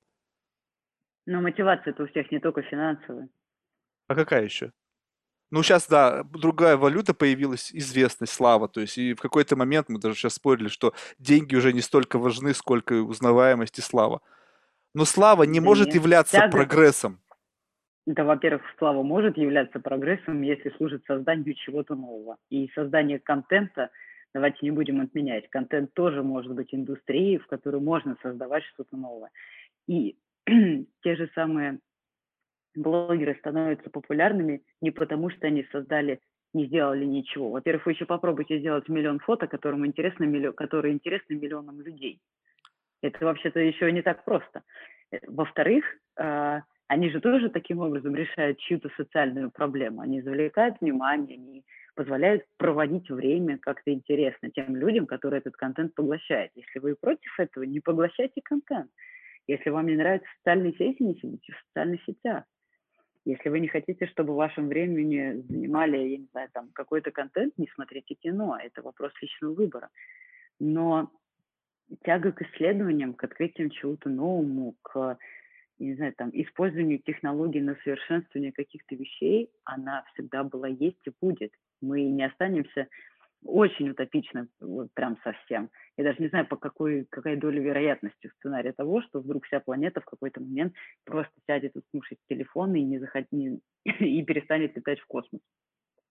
Но 1.27 1.41
мотивация-то 1.41 2.05
у 2.05 2.07
всех 2.09 2.31
не 2.31 2.41
только 2.41 2.63
финансовая. 2.63 3.29
А 4.09 4.15
какая 4.15 4.45
еще? 4.45 4.73
Ну, 5.53 5.63
сейчас, 5.63 5.87
да, 5.87 6.25
другая 6.25 6.79
валюта 6.79 7.13
появилась, 7.13 7.73
известность, 7.75 8.33
слава. 8.33 8.69
То 8.69 8.81
есть, 8.81 8.97
и 8.97 9.13
в 9.13 9.21
какой-то 9.21 9.55
момент 9.55 9.91
мы 9.91 10.01
даже 10.01 10.15
сейчас 10.15 10.35
спорили, 10.35 10.69
что 10.69 10.95
деньги 11.19 11.55
уже 11.55 11.75
не 11.75 11.83
столько 11.83 12.19
важны, 12.19 12.55
сколько 12.55 12.95
узнаваемость 12.95 13.79
и 13.79 13.83
слава. 13.83 14.23
Но 14.95 15.05
слава 15.05 15.43
не 15.43 15.61
да 15.61 15.67
может 15.67 15.87
нет. 15.89 15.97
являться 15.97 16.39
да, 16.39 16.49
прогрессом. 16.49 17.21
Да, 18.07 18.25
во-первых, 18.25 18.63
слава 18.79 19.03
может 19.03 19.37
являться 19.37 19.79
прогрессом, 19.79 20.41
если 20.41 20.71
служит 20.71 21.05
созданию 21.07 21.55
чего-то 21.55 21.95
нового. 21.95 22.39
И 22.49 22.71
создание 22.75 23.19
контента, 23.19 23.91
давайте 24.33 24.59
не 24.63 24.71
будем 24.71 25.03
отменять, 25.03 25.51
контент 25.51 25.93
тоже 25.93 26.23
может 26.23 26.53
быть 26.55 26.75
индустрией, 26.75 27.39
в 27.39 27.47
которой 27.47 27.81
можно 27.83 28.17
создавать 28.23 28.65
что-то 28.73 28.97
новое. 28.97 29.31
И 29.87 30.17
те 31.03 31.17
же 31.17 31.31
самые 31.35 31.79
блогеры 32.75 33.37
становятся 33.39 33.91
популярными 33.91 34.63
не 34.81 34.91
потому, 34.91 35.31
что 35.31 35.47
они 35.47 35.67
создали, 35.73 36.21
не 36.55 36.67
сделали 36.67 37.05
ничего. 37.05 37.51
Во-первых, 37.51 37.87
вы 37.87 37.93
еще 37.93 38.07
попробуйте 38.07 38.59
сделать 38.59 38.89
миллион 38.89 39.19
фото, 39.21 39.47
которым 39.47 39.87
интересно, 39.87 40.25
миллион, 40.25 40.55
которые 40.55 40.95
интересны 40.95 41.35
миллионам 41.35 41.81
людей. 41.81 42.21
Это 43.03 43.25
вообще-то 43.25 43.61
еще 43.61 43.91
не 43.93 44.03
так 44.03 44.25
просто. 44.25 44.63
Э, 45.11 45.19
во-вторых, 45.27 45.85
а, 46.17 46.63
они 46.89 47.11
же 47.11 47.21
тоже 47.21 47.49
таким 47.49 47.81
образом 47.81 48.15
решают 48.15 48.59
чью-то 48.59 48.91
социальную 48.97 49.51
проблему. 49.51 50.03
Они 50.03 50.21
завлекают 50.23 50.81
внимание, 50.81 51.37
они 51.37 51.65
позволяют 51.95 52.45
проводить 52.59 53.11
время 53.11 53.59
как-то 53.59 53.93
интересно 53.93 54.51
тем 54.51 54.77
людям, 54.77 55.07
которые 55.07 55.41
этот 55.41 55.57
контент 55.57 55.95
поглощают. 55.95 56.53
Если 56.55 56.79
вы 56.79 56.95
против 56.95 57.39
этого, 57.39 57.65
не 57.65 57.81
поглощайте 57.81 58.41
контент. 58.43 58.91
Если 59.47 59.71
вам 59.71 59.87
не 59.87 59.97
нравятся 59.97 60.29
социальные 60.39 60.73
сети, 60.75 61.03
не 61.03 61.15
сидите 61.15 61.53
в 61.53 61.67
социальных 61.67 62.03
сетях. 62.05 62.45
Если 63.25 63.49
вы 63.49 63.61
не 63.61 63.69
хотите, 63.69 64.07
чтобы 64.07 64.35
вашим 64.35 64.69
времени 64.69 65.43
занимали, 65.49 65.97
я 65.97 66.19
не 66.19 66.27
знаю, 66.33 66.49
там 66.53 66.71
какой-то 66.73 67.13
контент, 67.13 67.57
не 67.57 67.69
смотрите 67.75 68.15
кино. 68.15 68.59
Это 68.61 68.83
вопрос 68.83 69.13
личного 69.21 69.55
выбора. 69.55 69.91
Но 70.59 71.11
тяга 72.05 72.33
к 72.33 72.43
исследованиям, 72.43 73.15
к 73.15 73.23
открытиям 73.23 73.71
чего-то 73.71 74.09
новому, 74.09 74.75
к 74.83 75.19
не 75.79 75.95
знаю, 75.95 76.15
там, 76.15 76.31
использованию 76.33 77.01
технологий 77.01 77.61
на 77.61 77.75
совершенствование 77.83 78.53
каких-то 78.53 78.95
вещей, 78.95 79.51
она 79.65 80.05
всегда 80.13 80.45
была, 80.45 80.69
есть 80.69 81.01
и 81.05 81.13
будет. 81.21 81.53
Мы 81.81 82.03
не 82.03 82.25
останемся 82.25 82.89
очень 83.45 83.91
утопично, 83.91 84.49
вот 84.61 84.89
прям 84.95 85.19
совсем. 85.25 85.71
Я 85.97 86.05
даже 86.05 86.23
не 86.23 86.29
знаю, 86.29 86.47
по 86.47 86.57
какой, 86.57 87.07
какая 87.11 87.37
доля 87.37 87.61
вероятности 87.61 88.31
сценария 88.39 88.73
того, 88.73 89.03
что 89.03 89.21
вдруг 89.21 89.45
вся 89.47 89.61
планета 89.61 90.01
в 90.01 90.05
какой-то 90.05 90.41
момент 90.41 90.75
просто 91.05 91.33
сядет 91.47 91.75
слушать 91.91 92.19
телефон 92.29 92.75
и, 92.75 92.83
не 92.83 92.99
заход... 92.99 93.27
и 93.85 94.23
перестанет 94.25 94.77
летать 94.77 95.01
в 95.01 95.07
космос. 95.07 95.41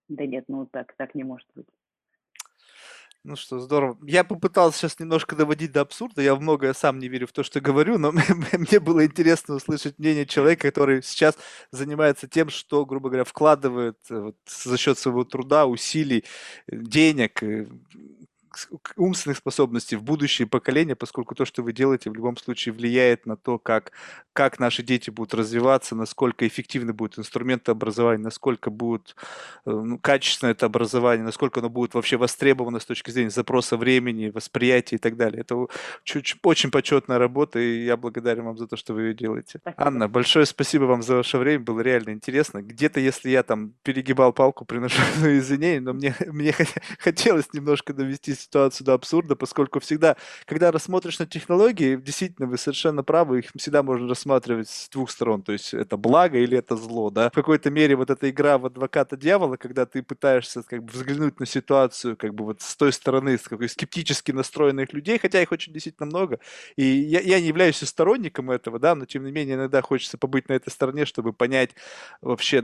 Да 0.08 0.26
нет, 0.26 0.44
ну 0.48 0.66
так, 0.66 0.94
так 0.96 1.14
не 1.14 1.24
может 1.24 1.48
быть. 1.54 1.66
Ну 3.24 3.36
что, 3.36 3.60
здорово. 3.60 3.96
Я 4.02 4.24
попытался 4.24 4.78
сейчас 4.78 4.98
немножко 4.98 5.36
доводить 5.36 5.70
до 5.70 5.82
абсурда. 5.82 6.22
Я 6.22 6.34
в 6.34 6.40
многое 6.40 6.72
сам 6.74 6.98
не 6.98 7.06
верю 7.06 7.28
в 7.28 7.32
то, 7.32 7.44
что 7.44 7.60
говорю, 7.60 7.96
но 7.96 8.10
мне 8.52 8.80
было 8.80 9.04
интересно 9.06 9.54
услышать 9.54 9.96
мнение 10.00 10.26
человека, 10.26 10.62
который 10.68 11.02
сейчас 11.04 11.38
занимается 11.70 12.26
тем, 12.26 12.50
что, 12.50 12.84
грубо 12.84 13.10
говоря, 13.10 13.24
вкладывает 13.24 13.96
э, 14.10 14.18
вот, 14.18 14.36
за 14.48 14.76
счет 14.76 14.98
своего 14.98 15.22
труда, 15.24 15.66
усилий, 15.66 16.24
э, 16.66 16.76
денег, 16.76 17.40
э, 17.44 17.68
умственных 18.96 19.38
способностей 19.38 19.96
в 19.96 20.02
будущее 20.02 20.46
поколение, 20.46 20.96
поскольку 20.96 21.34
то, 21.34 21.44
что 21.44 21.62
вы 21.62 21.72
делаете, 21.72 22.10
в 22.10 22.14
любом 22.14 22.36
случае 22.36 22.72
влияет 22.72 23.26
на 23.26 23.36
то, 23.36 23.58
как, 23.58 23.92
как 24.32 24.58
наши 24.58 24.82
дети 24.82 25.10
будут 25.10 25.34
развиваться, 25.34 25.94
насколько 25.94 26.46
эффективны 26.46 26.92
будут 26.92 27.18
инструменты 27.18 27.70
образования, 27.72 28.22
насколько 28.22 28.70
будет 28.70 29.16
э, 29.66 29.70
ну, 29.70 29.98
качественное 29.98 30.52
это 30.52 30.66
образование, 30.66 31.24
насколько 31.24 31.60
оно 31.60 31.68
будет 31.68 31.94
вообще 31.94 32.16
востребовано 32.16 32.80
с 32.80 32.84
точки 32.84 33.10
зрения 33.10 33.30
запроса 33.30 33.76
времени, 33.76 34.30
восприятия 34.30 34.96
и 34.96 34.98
так 34.98 35.16
далее. 35.16 35.40
Это 35.42 35.66
чуть, 36.04 36.36
очень 36.42 36.70
почетная 36.70 37.18
работа, 37.18 37.58
и 37.58 37.84
я 37.84 37.96
благодарен 37.96 38.44
вам 38.44 38.58
за 38.58 38.66
то, 38.66 38.76
что 38.76 38.94
вы 38.94 39.02
ее 39.02 39.14
делаете. 39.14 39.58
Спасибо. 39.60 39.86
Анна, 39.86 40.08
большое 40.08 40.46
спасибо 40.46 40.84
вам 40.84 41.02
за 41.02 41.16
ваше 41.16 41.38
время, 41.38 41.64
было 41.64 41.80
реально 41.80 42.10
интересно. 42.10 42.62
Где-то, 42.62 43.00
если 43.00 43.30
я 43.30 43.42
там 43.42 43.74
перегибал 43.82 44.32
палку, 44.32 44.64
приношу 44.64 45.00
извинения, 45.22 45.80
но 45.80 45.92
мне, 45.92 46.14
мне 46.26 46.54
хотелось 46.98 47.52
немножко 47.52 47.92
довести 47.92 48.34
ситуацию 48.42 48.84
до 48.86 48.94
абсурда, 48.94 49.36
поскольку 49.36 49.80
всегда, 49.80 50.16
когда 50.44 50.70
рассмотришь 50.70 51.18
на 51.18 51.26
технологии, 51.26 51.96
действительно, 51.96 52.46
вы 52.46 52.58
совершенно 52.58 53.02
правы, 53.02 53.40
их 53.40 53.50
всегда 53.56 53.82
можно 53.82 54.08
рассматривать 54.08 54.68
с 54.68 54.88
двух 54.88 55.10
сторон, 55.10 55.42
то 55.42 55.52
есть 55.52 55.74
это 55.74 55.96
благо 55.96 56.38
или 56.38 56.56
это 56.58 56.76
зло, 56.76 57.10
да. 57.10 57.30
В 57.30 57.34
какой-то 57.34 57.70
мере 57.70 57.96
вот 57.96 58.10
эта 58.10 58.30
игра 58.30 58.58
в 58.58 58.66
адвоката 58.66 59.16
дьявола, 59.16 59.56
когда 59.56 59.86
ты 59.86 60.02
пытаешься 60.02 60.62
как 60.62 60.82
бы 60.84 60.92
взглянуть 60.92 61.40
на 61.40 61.46
ситуацию 61.46 62.16
как 62.16 62.34
бы 62.34 62.44
вот 62.44 62.62
с 62.62 62.76
той 62.76 62.92
стороны, 62.92 63.38
с 63.38 63.48
какой 63.48 63.68
скептически 63.68 64.32
настроенных 64.32 64.92
людей, 64.92 65.18
хотя 65.18 65.40
их 65.40 65.52
очень 65.52 65.72
действительно 65.72 66.06
много, 66.06 66.38
и 66.76 66.84
я, 66.84 67.20
я 67.20 67.40
не 67.40 67.48
являюсь 67.48 67.76
сторонником 67.76 68.50
этого, 68.50 68.78
да, 68.78 68.94
но 68.94 69.06
тем 69.06 69.24
не 69.24 69.32
менее 69.32 69.56
иногда 69.56 69.82
хочется 69.82 70.18
побыть 70.18 70.48
на 70.48 70.54
этой 70.54 70.70
стороне, 70.70 71.04
чтобы 71.06 71.32
понять 71.32 71.70
вообще, 72.20 72.62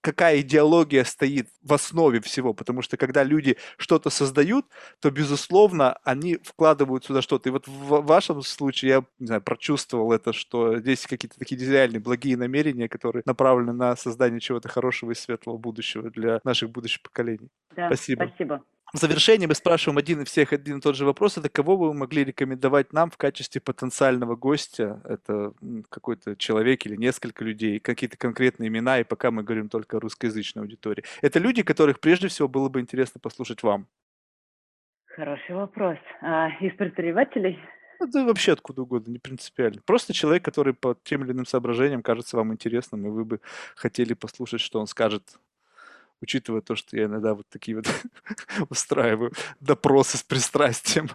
какая 0.00 0.40
идеология 0.40 1.04
стоит 1.04 1.48
в 1.62 1.72
основе 1.72 2.20
всего, 2.20 2.54
потому 2.54 2.82
что 2.82 2.96
когда 2.96 3.22
люди 3.24 3.56
что-то 3.76 4.10
создают, 4.10 4.66
то, 5.00 5.09
безусловно, 5.10 5.98
они 6.04 6.38
вкладывают 6.42 7.04
сюда 7.04 7.22
что-то. 7.22 7.48
И 7.48 7.52
вот 7.52 7.66
в 7.68 8.00
вашем 8.02 8.42
случае 8.42 8.90
я, 8.90 9.04
не 9.18 9.26
знаю, 9.26 9.42
прочувствовал 9.42 10.12
это, 10.12 10.32
что 10.32 10.78
здесь 10.78 11.06
какие-то 11.06 11.38
такие 11.38 11.60
реальные 11.60 12.00
благие 12.00 12.36
намерения, 12.36 12.88
которые 12.88 13.22
направлены 13.26 13.72
на 13.72 13.96
создание 13.96 14.40
чего-то 14.40 14.68
хорошего 14.68 15.12
и 15.12 15.14
светлого 15.14 15.58
будущего 15.58 16.10
для 16.10 16.40
наших 16.44 16.70
будущих 16.70 17.02
поколений. 17.02 17.48
Да, 17.76 17.86
спасибо. 17.88 18.26
Спасибо. 18.26 18.62
В 18.92 18.98
завершение 18.98 19.46
мы 19.46 19.54
спрашиваем 19.54 19.98
один 19.98 20.22
и 20.22 20.24
всех 20.24 20.52
один 20.52 20.78
и 20.78 20.80
тот 20.80 20.96
же 20.96 21.04
вопрос. 21.04 21.38
Это 21.38 21.48
кого 21.48 21.76
вы 21.76 21.94
могли 21.94 22.24
рекомендовать 22.24 22.92
нам 22.92 23.10
в 23.10 23.16
качестве 23.16 23.60
потенциального 23.60 24.34
гостя? 24.34 25.00
Это 25.04 25.52
какой-то 25.88 26.34
человек 26.34 26.86
или 26.86 26.96
несколько 26.96 27.44
людей, 27.44 27.78
какие-то 27.78 28.16
конкретные 28.16 28.66
имена, 28.66 28.98
и 28.98 29.04
пока 29.04 29.30
мы 29.30 29.44
говорим 29.44 29.68
только 29.68 29.98
о 29.98 30.00
русскоязычной 30.00 30.62
аудитории. 30.62 31.04
Это 31.22 31.38
люди, 31.38 31.62
которых 31.62 32.00
прежде 32.00 32.26
всего 32.26 32.48
было 32.48 32.68
бы 32.68 32.80
интересно 32.80 33.20
послушать 33.20 33.62
вам. 33.62 33.86
Хороший 35.14 35.54
вопрос. 35.54 35.98
А, 36.20 36.50
из 36.60 36.74
предпринимателей? 36.76 37.58
Это 37.98 38.24
вообще 38.24 38.52
откуда 38.52 38.82
угодно, 38.82 39.12
не 39.12 39.18
принципиально. 39.18 39.82
Просто 39.84 40.12
человек, 40.12 40.44
который 40.44 40.72
по 40.72 40.96
тем 41.02 41.24
или 41.24 41.32
иным 41.32 41.44
соображениям 41.44 42.02
кажется 42.02 42.36
вам 42.36 42.52
интересным, 42.52 43.06
и 43.06 43.10
вы 43.10 43.24
бы 43.24 43.40
хотели 43.76 44.14
послушать, 44.14 44.60
что 44.60 44.80
он 44.80 44.86
скажет 44.86 45.38
учитывая 46.22 46.60
то, 46.60 46.76
что 46.76 46.96
я 46.96 47.04
иногда 47.04 47.34
вот 47.34 47.46
такие 47.48 47.76
вот 47.76 47.86
устраиваю 48.70 49.32
допросы 49.58 50.18
с 50.18 50.22
пристрастием. 50.22 51.08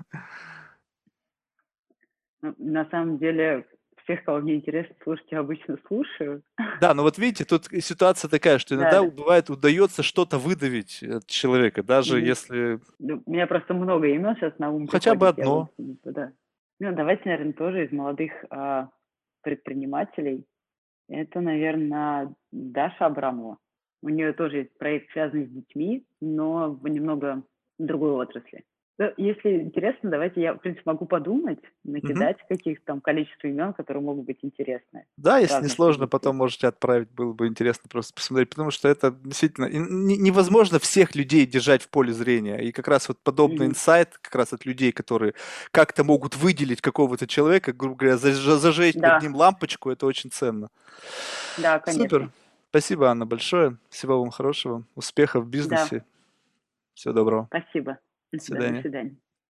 Ну, 2.42 2.56
на 2.58 2.90
самом 2.90 3.18
деле, 3.18 3.68
всех, 4.06 4.24
кого 4.24 4.40
мне 4.40 4.56
интересно 4.56 4.96
слушать, 5.04 5.26
я 5.32 5.40
обычно 5.40 5.78
слушаю. 5.88 6.42
Да, 6.80 6.94
но 6.94 7.04
вот 7.04 7.18
видите, 7.18 7.46
тут 7.46 7.66
ситуация 7.66 8.30
такая, 8.30 8.58
что 8.60 8.76
иногда 8.76 9.02
да, 9.02 9.10
бывает 9.10 9.50
удается 9.50 10.04
что-то 10.04 10.38
выдавить 10.38 11.04
от 11.04 11.28
человека, 11.28 11.84
даже 11.84 12.20
mm-hmm. 12.20 12.26
если... 12.26 12.80
Ну, 13.00 13.22
у 13.26 13.32
меня 13.32 13.48
просто 13.48 13.74
много 13.74 14.08
имен 14.08 14.36
сейчас 14.36 14.58
на 14.60 14.72
ум. 14.72 14.88
Хотя 14.88 15.16
бы 15.16 15.28
одно. 15.28 15.70
Вот, 15.78 16.00
да. 16.04 16.32
Ну, 16.80 16.94
давайте, 16.96 17.24
наверное, 17.26 17.54
тоже 17.54 17.86
из 17.86 17.92
молодых 17.92 18.32
а, 18.50 18.90
предпринимателей. 19.42 20.46
Это, 21.08 21.40
наверное, 21.42 22.34
Даша 22.52 23.06
Абрамова. 23.06 23.58
У 24.02 24.10
нее 24.10 24.34
тоже 24.34 24.58
есть 24.58 24.78
проект, 24.78 25.12
связанный 25.12 25.48
с 25.48 25.50
детьми, 25.50 26.06
но 26.22 26.72
в 26.72 26.88
немного 26.88 27.44
другой 27.80 28.12
отрасли. 28.12 28.64
Если 29.18 29.62
интересно, 29.62 30.10
давайте 30.10 30.42
я, 30.42 30.54
в 30.54 30.60
принципе, 30.60 30.84
могу 30.86 31.06
подумать, 31.06 31.60
накидать 31.84 32.38
угу. 32.38 32.46
каких-то 32.48 32.86
там 32.86 33.02
количество 33.02 33.48
имен, 33.48 33.74
которые 33.74 34.02
могут 34.02 34.26
быть 34.26 34.40
интересны. 34.42 35.06
Да, 35.18 35.38
если 35.38 35.62
не 35.62 35.68
сложно, 35.68 36.08
потом 36.08 36.38
можете 36.38 36.68
отправить, 36.68 37.10
было 37.12 37.34
бы 37.34 37.48
интересно 37.48 37.90
просто 37.90 38.14
посмотреть, 38.14 38.50
потому 38.52 38.72
что 38.72 38.88
это 38.88 39.12
действительно 39.12 39.66
невозможно 39.66 40.80
всех 40.80 41.14
людей 41.14 41.46
держать 41.46 41.82
в 41.82 41.90
поле 41.90 42.14
зрения. 42.14 42.58
И 42.60 42.72
как 42.72 42.88
раз 42.88 43.10
вот 43.10 43.20
подобный 43.20 43.66
инсайт, 43.66 44.18
как 44.22 44.34
раз 44.34 44.54
от 44.54 44.66
людей, 44.66 44.94
которые 44.94 45.34
как-то 45.72 46.06
могут 46.06 46.38
выделить 46.38 46.80
какого-то 46.80 47.28
человека, 47.28 47.74
грубо 47.74 47.96
говоря, 47.96 48.16
зажечь 48.16 48.96
да. 48.96 49.16
над 49.16 49.24
ним 49.24 49.36
лампочку, 49.36 49.90
это 49.90 50.06
очень 50.06 50.32
ценно. 50.32 50.70
Да, 51.58 51.80
конечно. 51.80 52.04
Супер. 52.04 52.32
Спасибо, 52.70 53.10
Анна, 53.10 53.26
большое. 53.26 53.78
Всего 53.90 54.22
вам 54.22 54.32
хорошего. 54.32 54.84
Успехов 54.96 55.44
в 55.44 55.50
бизнесе. 55.50 56.00
Да. 56.00 56.06
Всего 56.94 57.14
доброго. 57.14 57.48
Спасибо. 57.48 57.98
До 58.38 58.44
свидания. 58.44 58.76
До 58.76 58.82
свидания. 58.82 59.16